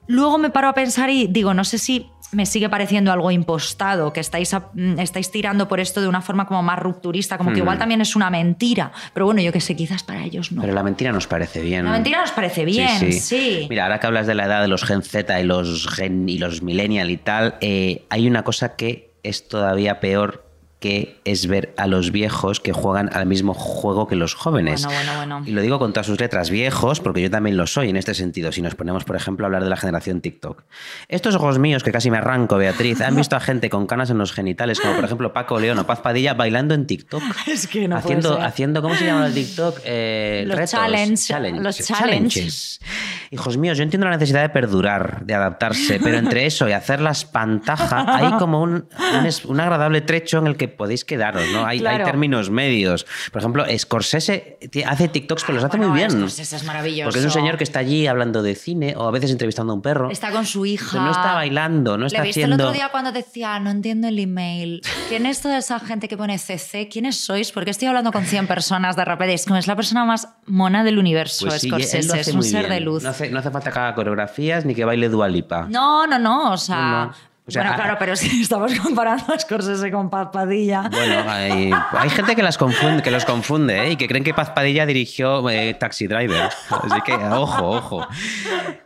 Luego 0.07 0.37
me 0.39 0.51
paro 0.51 0.69
a 0.69 0.75
pensar 0.75 1.09
y 1.09 1.27
digo, 1.29 1.55
no 1.55 1.65
sé 1.65 1.79
si 1.79 2.11
me 2.33 2.47
sigue 2.47 2.69
pareciendo 2.69 3.13
algo 3.13 3.31
impostado, 3.31 4.13
que 4.13 4.19
estáis, 4.21 4.53
a- 4.53 4.69
mm, 4.75 4.99
estáis 4.99 5.31
tirando 5.31 5.69
por 5.69 5.79
esto 5.81 6.01
de 6.01 6.09
una 6.09 6.21
forma 6.21 6.47
como 6.47 6.63
más 6.63 6.79
rupturista, 6.79 7.39
como 7.39 7.53
que 7.53 7.61
igual 7.61 7.79
también 7.79 8.01
es 8.01 8.17
una 8.17 8.29
mentira. 8.29 8.91
Pero 9.15 9.27
bueno, 9.27 9.41
yo 9.41 9.53
que 9.53 9.61
sé, 9.61 9.77
quizás 9.77 10.03
para 10.03 10.25
ellos 10.25 10.51
no. 10.53 10.61
Pero 10.61 10.75
la 10.75 10.83
mentira 10.83 11.13
nos 11.13 11.27
parece 11.27 11.61
bien. 11.63 11.85
La 11.87 11.93
mentira 11.93 12.21
nos 12.21 12.33
parece 12.33 12.65
bien, 12.65 12.89
sí. 13.13 13.67
Mira, 13.71 13.85
ahora 13.85 14.01
que 14.01 14.07
hablas 14.09 14.27
de 14.27 14.35
la 14.35 14.45
edad 14.47 14.61
de 14.63 14.69
los 14.69 14.85
Gen 14.85 15.03
Z 15.03 15.41
y 15.41 15.45
los 15.45 15.87
Gen 15.89 16.29
y 16.29 16.39
los 16.39 16.61
Millennial 16.61 17.11
y 17.11 17.17
tal, 17.17 17.55
eh, 17.61 18.05
hay 18.11 18.27
una 18.27 18.43
cosa 18.43 18.75
que 18.77 19.13
es 19.23 19.49
todavía 19.49 20.01
peor 20.01 20.44
que 20.85 21.19
es 21.25 21.47
ver 21.47 21.73
a 21.79 21.87
los 21.87 22.13
viejos 22.13 22.61
que 22.61 22.75
juegan 22.75 23.09
al 23.15 23.25
mismo 23.25 23.55
juego 23.55 24.07
que 24.07 24.17
los 24.17 24.35
jóvenes. 24.35 24.85
Bueno, 24.85 25.01
bueno, 25.15 25.17
bueno. 25.17 25.43
Y 25.49 25.53
lo 25.53 25.63
digo 25.63 25.79
con 25.79 25.95
todas 25.95 26.07
sus 26.07 26.21
letras, 26.21 26.51
viejos, 26.51 27.01
porque 27.01 27.23
yo 27.23 27.31
también 27.31 27.57
lo 27.57 27.67
soy 27.67 27.89
en 27.89 27.97
este 27.97 28.13
sentido. 28.13 28.53
Si 28.53 28.61
nos 28.61 28.75
ponemos, 28.75 29.05
por 29.05 29.17
ejemplo, 29.17 29.47
a 29.47 29.49
hablar 29.49 29.65
de 29.65 29.71
la 29.71 29.79
generación 29.79 30.21
TikTok. 30.21 30.63
Estos 31.09 31.37
ojos 31.37 31.59
míos, 31.59 31.83
que 31.83 31.91
casi 31.91 32.11
me 32.11 32.19
arranco, 32.19 32.59
Beatriz, 32.59 33.01
han 33.01 33.17
visto 33.17 33.35
a 33.35 33.41
gente 33.41 33.71
con 33.71 33.87
canas 33.87 34.11
en 34.11 34.19
los 34.19 34.35
genitales, 34.35 34.79
como 34.79 34.95
por 34.95 35.07
ejemplo 35.07 35.33
Paco 35.33 35.59
León 35.59 35.79
o 35.79 35.87
Paz 35.87 36.01
Padilla, 36.01 36.35
bailando 36.35 36.75
en 36.75 36.87
TikTok. 36.87 37.23
Es 37.47 37.67
que 37.67 37.89
no 37.89 37.97
puede 38.03 38.17
haciendo, 38.17 38.35
ser. 38.35 38.45
haciendo, 38.45 38.83
¿cómo 38.83 38.95
se 38.95 39.07
llama 39.07 39.27
el 39.29 39.33
TikTok? 39.33 39.81
Eh, 39.87 40.45
Los 40.47 40.57
retos, 40.59 40.73
challenge, 40.73 41.61
los 41.63 41.79
challenges. 41.79 42.81
Hijos 43.31 43.57
míos, 43.57 43.79
yo 43.79 43.85
entiendo 43.85 44.07
la 44.07 44.13
necesidad 44.13 44.43
de 44.43 44.51
perdurar, 44.51 45.25
de 45.25 45.33
adaptarse, 45.33 45.99
pero 46.03 46.19
entre 46.19 46.45
eso 46.47 46.69
y 46.69 46.73
hacer 46.73 47.01
la 47.01 47.13
espantaja 47.13 48.05
hay 48.07 48.33
como 48.39 48.61
un, 48.61 48.87
un 49.47 49.61
agradable 49.61 50.03
trecho 50.03 50.37
en 50.39 50.47
el 50.47 50.59
que 50.59 50.74
podéis 50.77 51.05
quedaros, 51.05 51.45
¿no? 51.53 51.65
Hay, 51.67 51.79
Claro. 51.81 51.99
hay 51.99 52.05
términos 52.11 52.51
medios. 52.51 53.07
Por 53.33 53.41
ejemplo, 53.41 53.65
Scorsese 53.77 54.59
hace 54.87 55.09
TikToks, 55.09 55.43
pero 55.45 55.55
los 55.57 55.65
hace 55.65 55.77
Bueno, 55.77 55.93
muy 55.93 55.99
bien. 56.01 56.11
Scorsese 56.11 56.57
es 56.57 56.65
maravilloso. 56.65 57.05
Porque 57.07 57.19
es 57.21 57.25
un 57.25 57.31
señor 57.31 57.57
que 57.57 57.65
está 57.65 57.79
allí 57.81 58.07
hablando 58.07 58.43
de 58.43 58.55
cine 58.55 58.95
o 58.97 59.07
a 59.07 59.11
veces 59.11 59.31
entrevistando 59.31 59.73
a 59.73 59.77
un 59.77 59.83
perro. 59.83 60.11
Está 60.11 60.31
con 60.31 60.47
su 60.47 60.67
hija. 60.67 60.99
No 61.01 61.11
está 61.11 61.35
bailando, 61.35 61.97
no 61.99 62.07
está 62.07 62.19
¿Le 62.21 62.25
viste 62.27 62.41
haciendo... 62.45 62.57
el 62.57 62.61
otro 62.69 62.73
día 62.73 62.89
cuando 62.91 63.13
decía, 63.13 63.59
no 63.61 63.71
entiendo 63.71 64.09
el 64.09 64.19
email? 64.19 64.83
¿Quién 65.09 65.27
es 65.27 65.41
toda 65.41 65.59
esa 65.59 65.79
gente 65.81 66.09
que 66.09 66.17
pone 66.17 66.39
CC? 66.39 66.89
¿Quiénes 66.89 67.17
sois? 67.19 67.53
Porque 67.53 67.71
estoy 67.71 67.89
hablando 67.89 68.13
con 68.13 68.25
100 68.25 68.47
personas 68.47 68.97
de 68.97 69.05
repente. 69.05 69.35
Es 69.35 69.45
como 69.47 69.59
es 69.59 69.67
la 69.67 69.77
persona 69.77 70.05
más 70.05 70.29
mona 70.47 70.85
del 70.85 70.99
universo, 70.99 71.47
Pues 71.47 71.61
sí, 71.61 71.69
Scorsese. 71.69 72.21
es 72.21 72.29
un 72.29 72.43
ser 72.43 72.61
bien. 72.67 72.75
de 72.75 72.81
luz. 72.81 73.03
No 73.03 73.11
hace, 73.11 73.31
no 73.31 73.39
hace 73.39 73.51
falta 73.51 73.71
que 73.71 73.79
haga 73.79 73.95
coreografías 73.95 74.65
ni 74.65 74.75
que 74.75 74.85
baile 74.85 75.09
Dualipa. 75.09 75.67
No, 75.69 76.07
no, 76.07 76.19
no. 76.19 76.53
O 76.53 76.57
sea. 76.57 76.77
No, 76.77 77.05
no. 77.07 77.15
O 77.47 77.51
sea, 77.51 77.63
bueno, 77.63 77.75
a- 77.75 77.77
claro, 77.77 77.97
pero 77.99 78.17
si 78.17 78.41
estamos 78.43 78.73
comparando 78.79 79.35
a 79.35 79.39
Scorsese 79.39 79.91
con 79.91 80.09
Paz 80.09 80.29
Padilla. 80.33 80.89
Bueno, 80.91 81.25
hay, 81.31 81.71
hay 81.93 82.11
gente 82.11 82.35
que, 82.35 82.43
las 82.43 82.57
confunde, 82.57 83.03
que 83.03 83.11
los 83.11 83.25
confunde 83.25 83.87
¿eh? 83.87 83.91
y 83.93 83.97
que 83.97 84.09
creen 84.09 84.25
que 84.25 84.33
Paz 84.33 84.51
Padilla 84.51 84.87
dirigió 84.87 85.49
eh, 85.51 85.75
Taxi 85.75 86.07
Driver. 86.07 86.49
Así 86.71 87.01
que, 87.05 87.13
ojo, 87.15 87.69
ojo. 87.71 88.07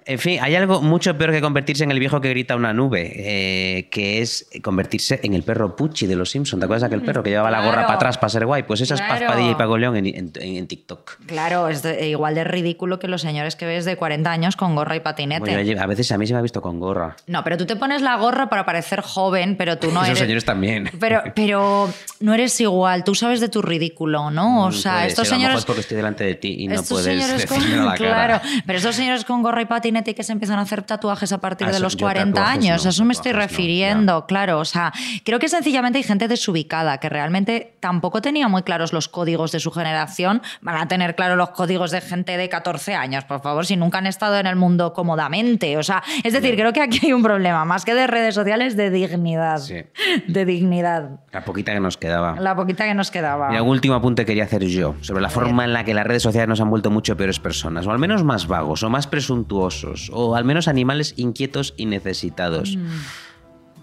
En 0.05 0.19
fin, 0.19 0.39
hay 0.43 0.57
algo 0.57 0.81
mucho 0.81 1.17
peor 1.19 1.31
que 1.33 1.41
convertirse 1.41 1.85
en 1.85 1.91
el 1.91 1.99
viejo 2.01 2.21
que 2.21 2.31
grita 2.31 2.57
una 2.57 2.73
nube, 2.73 3.13
eh, 3.15 3.89
que 3.91 4.23
es 4.23 4.49
convertirse 4.63 5.21
en 5.23 5.35
el 5.35 5.43
perro 5.43 5.77
Pucci 5.77 6.07
de 6.07 6.17
los 6.17 6.31
Simpsons. 6.31 6.59
¿Te 6.61 6.65
acuerdas 6.65 6.81
de 6.83 6.87
aquel 6.97 7.03
perro 7.07 7.23
que 7.23 7.31
llevaba 7.31 7.51
la 7.51 7.59
gorra 7.61 7.73
claro. 7.73 7.87
para 7.87 7.97
atrás 7.97 8.19
para 8.19 8.31
ser 8.31 8.47
guay? 8.47 8.63
Pues 8.65 8.81
esa 8.81 8.95
es 8.95 9.01
Paz 9.03 9.19
Claro. 9.19 9.35
Padilla 9.35 9.51
y 9.53 9.55
Paco 9.55 9.77
León 9.79 9.97
en, 9.97 10.07
en- 10.07 10.33
en 10.41 10.67
TikTok. 10.67 11.19
Claro, 11.27 11.69
es 11.69 11.83
de- 11.83 12.09
igual 12.09 12.35
de 12.35 12.45
ridículo 12.45 12.99
que 12.99 13.07
los 13.07 13.21
señores 13.21 13.55
que 13.55 13.67
ves 13.67 13.85
de 13.85 13.97
40 13.97 14.31
años 14.31 14.57
con 14.57 14.75
gorra 14.75 14.97
y 14.97 15.01
patinete. 15.01 15.41
Bueno, 15.55 15.83
a 15.83 15.87
veces 15.87 16.11
a 16.11 16.19
mí 16.19 16.27
se 16.27 16.33
me 16.33 16.39
ha 16.39 16.43
visto 16.43 16.63
con 16.63 16.81
gorra. 16.81 17.15
No, 17.27 17.45
pero 17.45 17.57
tú 17.59 17.67
te 17.67 17.77
pones 17.77 18.01
la 18.03 18.17
gorra 18.17 18.48
claro 18.49 18.51
para 18.51 18.65
parecer 18.65 19.01
joven, 19.01 19.57
pero 19.57 19.79
tú 19.79 19.89
no 19.89 20.01
Esos 20.01 20.09
eres. 20.09 20.19
señores 20.21 20.45
también. 20.45 20.91
Pero, 20.99 21.23
pero 21.35 21.93
no 22.21 22.35
eres 22.35 22.61
igual, 22.61 23.05
tú 23.05 23.15
sabes 23.15 23.41
de 23.41 23.49
tu 23.49 23.63
ridículo, 23.63 24.31
¿no? 24.31 24.65
O 24.65 24.69
Mm, 24.69 24.73
sea, 24.73 24.93
puede 24.95 25.07
estos 25.09 25.29
ser, 25.29 25.35
A 25.35 25.37
lo 25.37 25.41
mejor 25.41 25.49
señores. 25.51 25.65
porque 25.67 25.81
estoy 25.83 25.97
delante 25.97 26.25
de 26.25 26.35
ti 26.35 26.57
y 26.61 26.69
no 26.69 26.83
puedes 26.83 27.05
señores 27.05 27.47
con, 27.47 27.63
a 27.63 27.85
la 27.85 27.95
claro, 27.95 28.41
cara. 28.41 28.43
pero 28.67 28.79
estos 28.79 28.95
señores 28.97 29.25
con 29.25 29.43
gorra 29.43 29.63
y 29.63 29.67
patinete 29.67 30.15
que 30.15 30.23
se 30.23 30.33
empiezan 30.33 30.59
a 30.59 30.63
hacer 30.63 30.83
tatuajes 30.83 31.33
a 31.33 31.39
partir 31.39 31.67
Ah, 31.67 31.71
de 31.71 31.77
eso- 31.77 31.85
los 31.85 31.97
yo 31.97 32.01
40 32.07 32.35
tatuajes 32.35 32.59
años, 32.65 32.85
no, 32.85 32.89
a 32.89 32.91
eso 32.91 33.05
me 33.05 33.13
estoy 33.13 33.33
tatuajes 33.33 33.51
no, 33.51 33.57
refiriendo, 33.57 34.27
claro. 34.27 34.59
O 34.59 34.65
sea, 34.65 34.93
creo 35.25 35.39
que 35.39 35.49
sencillamente 35.49 35.99
hay 35.99 36.05
gente 36.05 36.29
desubicada 36.29 36.99
que 36.99 37.09
realmente 37.09 37.75
tampoco 37.81 38.21
tenía 38.23 38.49
muy 38.49 38.63
claros 38.63 38.93
los 38.93 39.09
códigos 39.09 39.53
de 39.53 39.61
su 39.61 39.71
generación. 39.71 40.43
Van 40.61 40.77
a 40.77 40.89
tener 40.89 41.15
claro 41.15 41.37
los 41.37 41.51
códigos 41.51 41.91
de 41.91 42.01
gente 42.01 42.37
de 42.37 42.49
14 42.49 42.95
años, 42.95 43.25
por 43.25 43.41
favor, 43.43 43.67
si 43.67 43.77
nunca 43.77 43.99
han 43.99 44.07
estado 44.07 44.39
en 44.39 44.47
el 44.47 44.57
mundo 44.57 44.93
cómodamente. 44.93 45.77
O 45.77 45.83
sea, 45.83 46.03
es 46.25 46.33
decir, 46.33 46.55
creo 46.57 46.73
que 46.73 46.81
aquí 46.81 47.01
hay 47.07 47.13
un 47.13 47.23
problema, 47.23 47.65
más 47.65 47.85
que 47.85 47.95
de 47.95 48.07
redes 48.07 48.37
sociales, 48.39 48.77
de 48.77 48.91
dignidad. 48.91 49.59
Sí. 49.59 49.85
De 50.27 50.45
dignidad. 50.45 51.21
La 51.33 51.45
poquita 51.45 51.73
que 51.75 51.81
nos 51.81 51.97
quedaba. 51.97 52.37
La 52.41 52.57
poquita 52.57 52.85
que 52.85 52.95
nos 52.95 53.11
quedaba. 53.11 53.49
Mira, 53.51 53.63
un 53.63 53.69
último 53.71 53.95
apunte 53.95 54.25
quería 54.25 54.45
hacer 54.45 54.65
yo 54.65 54.95
sobre 55.01 55.21
la 55.23 55.29
forma 55.29 55.65
en 55.65 55.73
la 55.73 55.85
que 55.85 55.95
las 55.95 56.07
redes 56.07 56.23
sociales 56.23 56.49
nos 56.49 56.61
han 56.61 56.71
vuelto 56.71 56.91
mucho 56.91 57.17
peores 57.17 57.39
personas, 57.41 57.87
o 57.87 57.91
al 57.91 57.99
menos 57.99 58.25
más 58.25 58.47
vagos, 58.47 58.83
o 58.83 58.91
más 58.91 59.07
presuntuosos, 59.07 60.11
o 60.15 60.35
al 60.37 60.45
menos 60.45 60.69
animales 60.69 61.15
inquietos 61.17 61.75
y 61.77 61.87
necesitados. 61.87 62.77
Mm. 62.77 62.89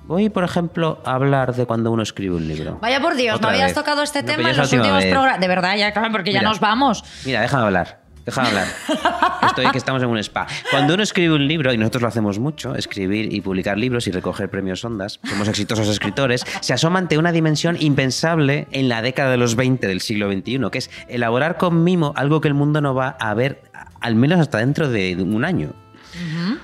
Voy, 0.08 0.30
por 0.30 0.44
ejemplo, 0.44 1.02
a 1.04 1.14
hablar 1.16 1.56
de 1.56 1.66
cuando 1.66 1.92
uno 1.92 2.04
escribe 2.04 2.36
un 2.36 2.48
libro. 2.48 2.78
Vaya 2.80 3.02
por 3.02 3.16
Dios, 3.16 3.38
Otra 3.38 3.48
no 3.50 3.54
habías 3.54 3.70
vez. 3.70 3.76
tocado 3.76 4.04
este 4.04 4.22
No, 4.22 4.28
tema 4.28 4.52
en 4.52 4.58
los 4.58 4.72
últimos 4.72 5.04
programas. 5.04 5.40
De 5.40 5.48
verdad, 5.48 5.76
ya, 5.78 5.92
claro, 5.94 6.12
porque 6.12 6.32
ya 6.32 6.44
nos 6.44 6.60
vamos. 6.60 7.04
Mira, 7.26 7.42
déjame 7.42 7.64
hablar. 7.64 8.05
Déjame 8.26 8.48
hablar. 8.48 8.68
Estoy 9.48 9.72
que 9.72 9.78
estamos 9.78 10.02
en 10.02 10.10
un 10.10 10.18
spa. 10.18 10.48
Cuando 10.72 10.96
uno 10.96 11.04
escribe 11.04 11.36
un 11.36 11.48
libro, 11.48 11.72
y 11.72 11.78
nosotros 11.78 12.02
lo 12.02 12.08
hacemos 12.08 12.40
mucho, 12.40 12.76
escribir 12.76 13.34
y 13.34 13.42
publicar 13.42 13.78
libros 13.78 14.08
y 14.08 14.12
recoger 14.12 14.50
premios 14.50 14.84
Ondas, 14.84 15.20
somos 15.24 15.48
exitosos 15.48 15.88
escritores, 15.88 16.44
se 16.62 16.74
asoma 16.74 17.00
ante 17.00 17.18
una 17.18 17.32
dimensión 17.32 17.78
impensable 17.80 18.68
en 18.72 18.90
la 18.90 19.02
década 19.02 19.30
de 19.32 19.38
los 19.38 19.56
20 19.56 19.88
del 19.88 20.02
siglo 20.02 20.32
XXI, 20.32 20.60
que 20.72 20.80
es 20.80 20.90
elaborar 21.08 21.58
con 21.58 21.84
mimo 21.84 22.14
algo 22.16 22.42
que 22.42 22.48
el 22.48 22.54
mundo 22.56 22.82
no 22.82 22.96
va 22.96 23.10
a 23.20 23.34
ver 23.34 23.62
al 24.02 24.16
menos 24.16 24.40
hasta 24.40 24.58
dentro 24.58 24.90
de 24.90 25.16
un 25.16 25.46
año. 25.46 25.74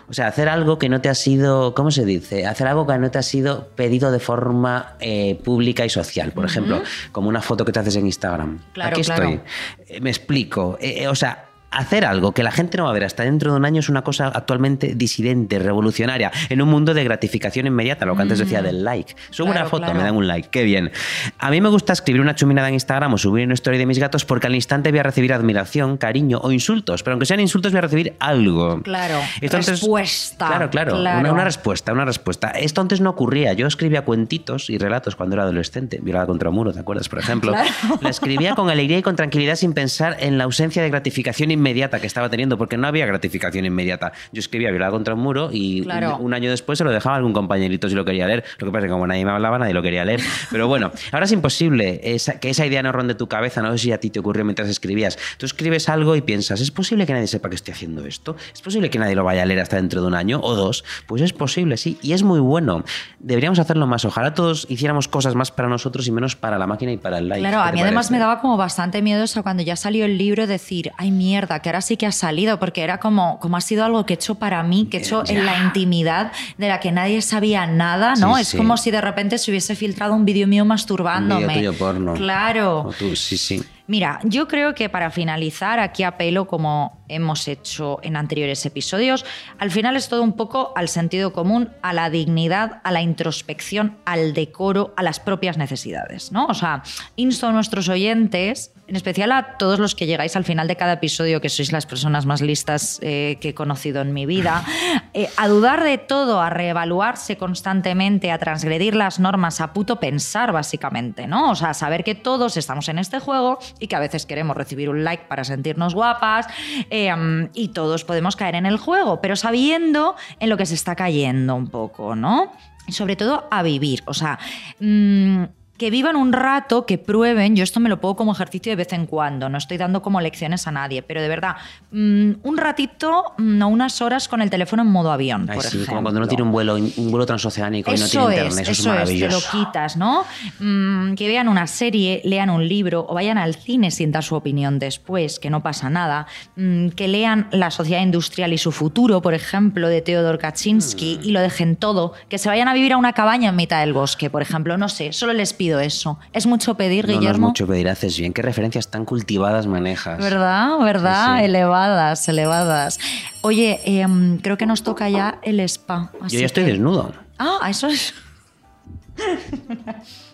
O 0.09 0.13
sea, 0.13 0.27
hacer 0.27 0.47
algo 0.49 0.79
que 0.79 0.89
no 0.89 1.01
te 1.01 1.09
ha 1.09 1.15
sido, 1.15 1.73
¿cómo 1.75 1.91
se 1.91 2.05
dice? 2.05 2.45
Hacer 2.45 2.67
algo 2.67 2.87
que 2.87 2.97
no 2.97 3.11
te 3.11 3.17
ha 3.17 3.21
sido 3.21 3.67
pedido 3.75 4.11
de 4.11 4.19
forma 4.19 4.93
eh, 4.99 5.39
pública 5.43 5.85
y 5.85 5.89
social. 5.89 6.31
Por 6.31 6.45
ejemplo, 6.45 6.81
como 7.11 7.29
una 7.29 7.41
foto 7.41 7.65
que 7.65 7.71
te 7.71 7.79
haces 7.79 7.95
en 7.97 8.05
Instagram. 8.05 8.59
Claro, 8.73 8.91
Aquí 8.91 9.01
claro. 9.01 9.23
estoy. 9.23 9.41
Eh, 9.87 10.01
me 10.01 10.09
explico. 10.09 10.77
Eh, 10.79 11.07
o 11.07 11.15
sea, 11.15 11.50
hacer 11.71 12.05
algo 12.05 12.33
que 12.33 12.43
la 12.43 12.51
gente 12.51 12.77
no 12.77 12.83
va 12.83 12.89
a 12.89 12.93
ver 12.93 13.03
hasta 13.05 13.23
dentro 13.23 13.51
de 13.51 13.57
un 13.57 13.65
año 13.65 13.79
es 13.79 13.89
una 13.89 14.03
cosa 14.03 14.27
actualmente 14.27 14.93
disidente, 14.95 15.57
revolucionaria, 15.59 16.31
en 16.49 16.61
un 16.61 16.69
mundo 16.69 16.93
de 16.93 17.03
gratificación 17.03 17.65
inmediata, 17.67 18.05
lo 18.05 18.15
que 18.15 18.21
antes 18.23 18.39
decía 18.39 18.61
del 18.61 18.83
like. 18.83 19.15
Subo 19.29 19.47
Claro, 19.47 19.61
una 19.61 19.69
foto, 19.69 19.83
claro. 19.83 19.97
me 19.99 20.03
dan 20.03 20.15
un 20.15 20.27
like, 20.27 20.49
qué 20.49 20.63
bien. 20.63 20.91
A 21.39 21.49
mí 21.49 21.61
me 21.61 21.69
gusta 21.69 21.93
escribir 21.93 22.21
una 22.21 22.35
chuminada 22.35 22.67
en 22.67 22.73
Instagram 22.73 23.13
o 23.13 23.17
subir 23.17 23.45
una 23.45 23.53
story 23.53 23.77
de 23.77 23.85
mis 23.85 23.99
gatos 23.99 24.25
porque 24.25 24.47
al 24.47 24.55
instante 24.55 24.91
voy 24.91 24.99
a 24.99 25.03
recibir 25.03 25.31
admiración, 25.33 25.97
cariño 25.97 26.39
o 26.43 26.51
insultos, 26.51 27.03
pero 27.03 27.13
aunque 27.13 27.25
sean 27.25 27.39
insultos 27.39 27.71
voy 27.71 27.79
a 27.79 27.81
recibir 27.81 28.15
algo. 28.19 28.81
Claro, 28.83 29.19
Esto 29.39 29.57
antes- 29.57 29.69
respuesta. 29.79 30.47
Claro, 30.47 30.69
claro, 30.69 30.91
Claro. 30.97 31.19
Una, 31.21 31.31
una 31.31 31.43
respuesta, 31.45 31.93
una 31.93 32.03
respuesta. 32.05 32.49
Esto 32.49 32.81
antes 32.81 32.99
no 32.99 33.09
ocurría. 33.11 33.53
Yo 33.53 33.65
escribía 33.65 34.03
cuentitos 34.03 34.69
y 34.69 34.77
relatos 34.77 35.15
cuando 35.15 35.35
era 35.35 35.43
adolescente, 35.43 35.99
violada 36.01 36.25
contra 36.25 36.49
un 36.49 36.55
muro, 36.55 36.73
¿te 36.73 36.79
acuerdas? 36.81 37.07
Por 37.07 37.19
ejemplo. 37.19 37.53
La 38.01 38.09
escribía 38.09 38.55
con 38.55 38.69
alegría 38.69 38.97
y 38.97 39.01
con 39.01 39.15
tranquilidad 39.15 39.55
sin 39.55 39.71
pensar 39.73 40.17
en 40.19 40.37
la 40.37 40.43
ausencia 40.43 40.83
de 40.83 40.89
gratificación 40.89 41.49
inmediata 41.51 41.60
que 41.61 42.07
estaba 42.07 42.29
teniendo, 42.29 42.57
porque 42.57 42.77
no 42.77 42.87
había 42.87 43.05
gratificación 43.05 43.65
inmediata. 43.65 44.11
Yo 44.31 44.39
escribía 44.39 44.69
violada 44.71 44.91
contra 44.91 45.13
un 45.13 45.21
muro 45.21 45.49
y 45.51 45.81
Claro. 45.83 46.17
un, 46.17 46.25
un 46.27 46.33
año 46.33 46.49
después 46.49 46.77
se 46.77 46.83
lo 46.83 46.91
dejaba 46.91 47.15
a 47.15 47.17
algún 47.17 47.33
compañerito 47.33 47.87
si 47.89 47.95
lo 47.95 48.03
quería 48.05 48.27
leer. 48.27 48.43
Lo 48.59 48.67
que 48.67 48.71
pasa 48.71 48.85
es 48.85 48.89
que 48.89 48.91
como 48.93 49.07
nadie 49.07 49.23
me 49.25 49.31
hablaba, 49.31 49.57
nadie 49.59 49.73
lo 49.73 49.81
quería 49.81 50.03
leer. 50.05 50.21
Pero 50.51 50.67
bueno, 50.67 50.91
ahora 51.11 51.25
es 51.25 51.31
imposible 51.31 52.01
esa- 52.03 52.39
que 52.39 52.49
esa 52.49 52.65
idea 52.65 52.81
no 52.83 52.91
ronde 52.91 53.15
tu 53.15 53.27
cabeza. 53.27 53.61
No 53.61 53.71
sé 53.73 53.77
si 53.77 53.91
a 53.91 53.99
ti 53.99 54.09
te 54.09 54.19
ocurrió 54.19 54.43
mientras 54.45 54.67
escribías. 54.69 55.17
Tú 55.37 55.45
escribes 55.45 55.87
algo 55.89 56.15
y 56.15 56.21
piensas, 56.21 56.61
¿es 56.61 56.71
posible 56.71 57.05
que 57.05 57.13
nadie 57.13 57.27
sepa 57.27 57.49
que 57.49 57.55
estoy 57.55 57.73
haciendo 57.73 58.05
esto? 58.05 58.35
¿Es 58.53 58.61
posible 58.61 58.89
que 58.89 58.99
nadie 58.99 59.15
lo 59.15 59.23
vaya 59.23 59.43
a 59.43 59.45
leer 59.45 59.59
hasta 59.59 59.75
dentro 59.77 60.01
de 60.01 60.07
un 60.07 60.15
año 60.15 60.39
o 60.41 60.55
dos? 60.55 60.83
Pues 61.07 61.21
es 61.21 61.33
posible, 61.33 61.77
sí. 61.77 61.97
Y 62.01 62.13
es 62.13 62.23
muy 62.23 62.39
bueno. 62.39 62.83
Deberíamos 63.19 63.59
hacerlo 63.59 63.87
más. 63.87 64.05
Ojalá 64.05 64.33
todos 64.33 64.65
hiciéramos 64.69 65.07
cosas 65.07 65.35
más 65.35 65.51
para 65.51 65.69
nosotros 65.69 66.07
y 66.07 66.11
menos 66.11 66.35
para 66.35 66.57
la 66.57 66.67
máquina 66.67 66.91
y 66.91 66.97
para 66.97 67.17
el 67.19 67.29
like. 67.29 67.41
Claro, 67.41 67.61
¿Qué 67.63 67.69
a 67.69 67.71
mí 67.73 67.81
además 67.81 68.07
parece? 68.07 68.13
me 68.13 68.19
daba 68.19 68.39
como 68.41 68.57
bastante 68.57 69.01
miedo 69.01 69.23
eso 69.23 69.43
cuando 69.43 69.63
ya 69.63 69.75
salió 69.75 70.05
el 70.05 70.17
libro 70.17 70.47
decir, 70.47 70.91
ay 70.97 71.11
mierda, 71.11 71.50
que 71.59 71.69
ahora 71.69 71.81
sí 71.81 71.97
que 71.97 72.05
ha 72.05 72.11
salido, 72.11 72.59
porque 72.59 72.81
era 72.81 72.99
como, 72.99 73.39
como 73.39 73.57
ha 73.57 73.61
sido 73.61 73.83
algo 73.85 74.05
que 74.05 74.13
he 74.13 74.15
hecho 74.15 74.35
para 74.35 74.63
mí, 74.63 74.87
que 74.89 74.97
he 74.97 74.99
hecho 75.01 75.23
en 75.27 75.45
la 75.45 75.57
intimidad 75.63 76.31
de 76.57 76.67
la 76.67 76.79
que 76.79 76.91
nadie 76.91 77.21
sabía 77.21 77.65
nada, 77.67 78.13
¿no? 78.15 78.35
Sí, 78.35 78.41
es 78.41 78.47
sí. 78.49 78.57
como 78.57 78.77
si 78.77 78.91
de 78.91 79.01
repente 79.01 79.37
se 79.37 79.51
hubiese 79.51 79.75
filtrado 79.75 80.13
un 80.13 80.25
vídeo 80.25 80.47
mío 80.47 80.63
Un 80.63 80.69
masturbándome. 80.69 81.47
vídeo 81.55 81.71
tuyo 81.71 81.73
porno. 81.85 82.13
Claro. 82.13 82.79
O 82.87 82.93
tú, 82.93 83.15
sí, 83.15 83.37
sí. 83.37 83.61
Mira, 83.91 84.21
yo 84.23 84.47
creo 84.47 84.73
que 84.73 84.87
para 84.87 85.11
finalizar, 85.11 85.81
aquí 85.81 86.03
apelo, 86.03 86.47
como 86.47 87.03
hemos 87.09 87.49
hecho 87.49 87.99
en 88.03 88.15
anteriores 88.15 88.65
episodios, 88.65 89.25
al 89.59 89.69
final 89.69 89.97
es 89.97 90.07
todo 90.07 90.23
un 90.23 90.37
poco 90.37 90.71
al 90.77 90.87
sentido 90.87 91.33
común, 91.33 91.71
a 91.81 91.91
la 91.91 92.09
dignidad, 92.09 92.79
a 92.85 92.91
la 92.93 93.01
introspección, 93.01 93.97
al 94.05 94.33
decoro, 94.33 94.93
a 94.95 95.03
las 95.03 95.19
propias 95.19 95.57
necesidades, 95.57 96.31
¿no? 96.31 96.45
O 96.45 96.53
sea, 96.53 96.83
insto 97.17 97.47
a 97.47 97.51
nuestros 97.51 97.89
oyentes, 97.89 98.71
en 98.87 98.95
especial 98.95 99.33
a 99.33 99.57
todos 99.57 99.77
los 99.77 99.93
que 99.93 100.05
llegáis 100.05 100.37
al 100.37 100.45
final 100.45 100.69
de 100.69 100.77
cada 100.77 100.93
episodio, 100.93 101.41
que 101.41 101.49
sois 101.49 101.73
las 101.73 101.85
personas 101.85 102.25
más 102.25 102.41
listas 102.41 102.97
eh, 103.01 103.37
que 103.41 103.49
he 103.49 103.53
conocido 103.53 104.01
en 104.01 104.13
mi 104.13 104.25
vida, 104.25 104.63
eh, 105.13 105.27
a 105.35 105.49
dudar 105.49 105.83
de 105.83 105.97
todo, 105.97 106.41
a 106.41 106.49
reevaluarse 106.49 107.35
constantemente, 107.35 108.31
a 108.31 108.37
transgredir 108.37 108.95
las 108.95 109.19
normas, 109.19 109.59
a 109.59 109.73
puto 109.73 109.99
pensar, 109.99 110.53
básicamente, 110.53 111.27
¿no? 111.27 111.51
O 111.51 111.55
sea, 111.55 111.73
saber 111.73 112.05
que 112.05 112.15
todos 112.15 112.55
estamos 112.55 112.87
en 112.87 112.99
este 112.99 113.19
juego 113.19 113.59
y 113.81 113.87
que 113.87 113.95
a 113.97 113.99
veces 113.99 114.25
queremos 114.25 114.55
recibir 114.55 114.89
un 114.89 115.03
like 115.03 115.25
para 115.27 115.43
sentirnos 115.43 115.93
guapas 115.93 116.47
mm, 116.89 117.45
y 117.53 117.69
todos 117.69 118.05
podemos 118.05 118.37
caer 118.37 118.55
en 118.55 118.65
el 118.65 118.77
juego, 118.77 119.19
pero 119.19 119.35
sabiendo 119.35 120.15
en 120.39 120.49
lo 120.49 120.55
que 120.55 120.65
se 120.65 120.75
está 120.75 120.95
cayendo 120.95 121.55
un 121.55 121.67
poco, 121.67 122.15
¿no? 122.15 122.53
Sobre 122.87 123.17
todo 123.17 123.47
a 123.51 123.63
vivir, 123.63 124.03
o 124.05 124.13
sea... 124.13 124.39
mm, 124.79 125.43
que 125.81 125.89
vivan 125.89 126.15
un 126.15 126.31
rato, 126.31 126.85
que 126.85 126.99
prueben, 126.99 127.55
yo 127.55 127.63
esto 127.63 127.79
me 127.79 127.89
lo 127.89 127.99
pongo 127.99 128.15
como 128.15 128.33
ejercicio 128.33 128.71
de 128.71 128.75
vez 128.75 128.93
en 128.93 129.07
cuando, 129.07 129.49
no 129.49 129.57
estoy 129.57 129.77
dando 129.77 130.03
como 130.03 130.21
lecciones 130.21 130.67
a 130.67 130.71
nadie, 130.71 131.01
pero 131.01 131.23
de 131.23 131.27
verdad, 131.27 131.55
mm, 131.89 132.33
un 132.43 132.57
ratito, 132.57 133.33
no 133.39 133.67
unas 133.67 133.99
horas 133.99 134.27
con 134.27 134.43
el 134.43 134.51
teléfono 134.51 134.83
en 134.83 134.89
modo 134.89 135.11
avión, 135.11 135.47
Ay, 135.49 135.55
por 135.55 135.63
sí, 135.63 135.69
ejemplo. 135.69 135.87
como 135.87 136.01
cuando 136.03 136.19
uno 136.19 136.27
tiene 136.27 136.43
un 136.43 136.51
vuelo, 136.51 136.75
un 136.75 137.09
vuelo 137.09 137.25
transoceánico 137.25 137.91
y 137.91 137.97
no 137.97 138.05
Eso 138.05 138.27
tiene 138.27 138.35
es, 138.35 138.41
internet. 138.43 138.61
Eso, 138.61 138.71
eso 138.71 138.71
es 138.71 138.77
es, 138.77 138.83
te 138.83 138.89
maravilloso. 138.89 139.39
lo 139.57 139.65
quitas, 139.65 139.97
¿no? 139.97 140.23
Mm, 140.59 141.15
que 141.15 141.27
vean 141.27 141.47
una 141.47 141.65
serie, 141.65 142.21
lean 142.25 142.51
un 142.51 142.67
libro 142.67 143.03
o 143.09 143.15
vayan 143.15 143.39
al 143.39 143.55
cine 143.55 143.89
sin 143.89 144.11
dar 144.11 144.23
su 144.23 144.35
opinión 144.35 144.77
después, 144.77 145.39
que 145.39 145.49
no 145.49 145.63
pasa 145.63 145.89
nada. 145.89 146.27
Mm, 146.57 146.89
que 146.89 147.07
lean 147.07 147.47
La 147.51 147.71
sociedad 147.71 148.03
industrial 148.03 148.53
y 148.53 148.59
su 148.59 148.71
futuro, 148.71 149.23
por 149.23 149.33
ejemplo, 149.33 149.87
de 149.87 150.03
Theodor 150.03 150.37
Kaczynski 150.37 151.17
Mm. 151.23 151.27
y 151.27 151.31
lo 151.31 151.41
dejen 151.41 151.75
todo. 151.75 152.13
Que 152.29 152.37
se 152.37 152.49
vayan 152.49 152.67
a 152.67 152.73
vivir 152.75 152.93
a 152.93 152.97
una 152.97 153.13
cabaña 153.13 153.49
en 153.49 153.55
mitad 153.55 153.79
del 153.79 153.93
bosque, 153.93 154.29
por 154.29 154.43
ejemplo. 154.43 154.77
No 154.77 154.87
sé, 154.89 155.11
solo 155.11 155.33
les 155.33 155.53
pido 155.53 155.70
eso. 155.79 156.19
Es 156.33 156.45
mucho 156.45 156.75
pedir, 156.75 157.05
No, 157.05 157.11
no 157.11 157.13
es 157.13 157.19
Guillermo. 157.19 157.47
mucho 157.47 157.65
pedir, 157.67 157.87
haces 157.89 158.17
bien. 158.17 158.33
¿Qué 158.33 158.41
referencias 158.41 158.89
tan 158.89 159.05
cultivadas 159.05 159.67
manejas? 159.67 160.17
¿Verdad? 160.19 160.77
¿Verdad? 160.79 161.33
Sí, 161.35 161.39
sí. 161.39 161.45
Elevadas, 161.45 162.29
elevadas. 162.29 162.99
Oye, 163.41 163.79
em, 163.85 164.37
creo 164.39 164.57
que 164.57 164.65
nos 164.65 164.83
toca 164.83 165.09
ya 165.09 165.39
el 165.43 165.59
spa. 165.61 166.11
Yo 166.29 166.39
ya 166.39 166.45
estoy 166.45 166.65
que- 166.65 166.71
desnudo. 166.71 167.13
Ah, 167.39 167.67
eso 167.69 167.87
es. 167.87 168.13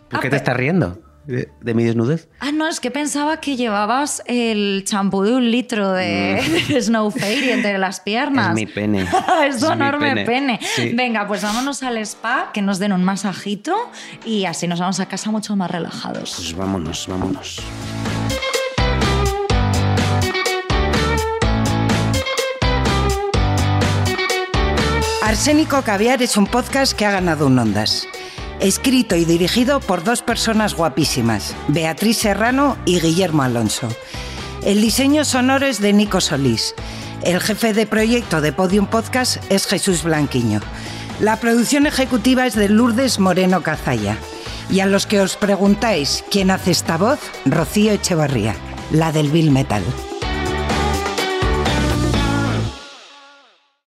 ¿Por 0.10 0.20
Ah, 0.20 0.20
qué 0.22 0.30
te 0.30 0.36
estás 0.38 0.56
riendo? 0.56 1.00
¿De, 1.28 1.50
de 1.60 1.74
mi 1.74 1.84
desnudez? 1.84 2.30
Ah, 2.40 2.54
no, 2.54 2.68
es 2.70 2.80
que 2.80 2.90
pensaba 2.90 3.42
que 3.42 3.58
llevabas 3.58 4.24
el 4.28 4.84
champú 4.86 5.24
de 5.24 5.34
un 5.34 5.52
litro 5.52 5.92
de 5.92 6.42
Snow 6.82 7.12
Fairy 7.12 7.50
entre 7.52 7.78
las 7.78 8.00
piernas. 8.00 8.48
Mm. 8.48 8.50
Es 8.52 8.56
mi 8.56 8.66
pene. 8.66 9.02
es 9.46 9.58
tu 9.60 9.66
Es 9.66 9.70
mi 9.70 9.72
enorme 9.74 10.10
pene. 10.16 10.26
pene. 10.26 10.60
Sí. 10.76 10.92
Venga, 10.96 11.28
pues 11.28 11.44
vámonos 11.44 11.84
al 11.84 11.98
spa, 11.98 12.52
que 12.54 12.62
nos 12.62 12.80
den 12.80 12.94
un 12.94 13.04
masajito 13.04 13.76
y 14.26 14.46
así 14.46 14.68
nos 14.70 14.80
vamos 14.80 15.02
a 15.02 15.08
casa 15.08 15.30
mucho 15.30 15.56
más 15.58 15.70
relajados. 15.70 16.34
Pues 16.38 16.56
vámonos, 16.56 17.06
vámonos. 17.10 17.62
Arsénico 25.22 25.82
Caviar 25.82 26.22
es 26.22 26.38
un 26.38 26.48
podcast 26.48 26.94
que 26.94 27.06
ha 27.06 27.12
ganado 27.12 27.48
un 27.48 27.60
Ondas. 27.60 28.08
Escrito 28.60 29.16
y 29.16 29.24
dirigido 29.24 29.80
por 29.80 30.04
dos 30.04 30.24
personas 30.24 30.74
guapísimas, 30.74 31.56
Beatriz 31.68 32.18
Serrano 32.18 32.76
y 32.86 33.00
Guillermo 33.00 33.44
Alonso. 33.44 33.88
El 34.64 34.82
diseño 34.82 35.26
sonoro 35.26 35.68
es 35.68 35.80
de 35.80 35.94
Nico 35.94 36.22
Solís. 36.22 36.74
El 37.22 37.40
jefe 37.40 37.74
de 37.74 37.86
proyecto 37.86 38.42
de 38.42 38.52
Podium 38.52 38.88
Podcast 38.88 39.38
es 39.52 39.68
Jesús 39.68 40.02
Blanquiño. 40.02 40.62
La 41.20 41.40
producción 41.40 41.86
ejecutiva 41.86 42.48
es 42.48 42.56
de 42.56 42.68
Lourdes 42.68 43.20
Moreno 43.20 43.62
Cazalla. 43.62 44.18
Y 44.72 44.80
a 44.80 44.88
los 44.88 45.06
que 45.06 45.22
os 45.22 45.36
preguntáis 45.36 46.24
quién 46.32 46.50
hace 46.50 46.72
esta 46.72 46.98
voz, 46.98 47.20
Rocío 47.46 47.92
Echevarría, 47.92 48.56
la 48.92 49.12
del 49.12 49.30
Bill 49.30 49.52
Metal. 49.52 49.84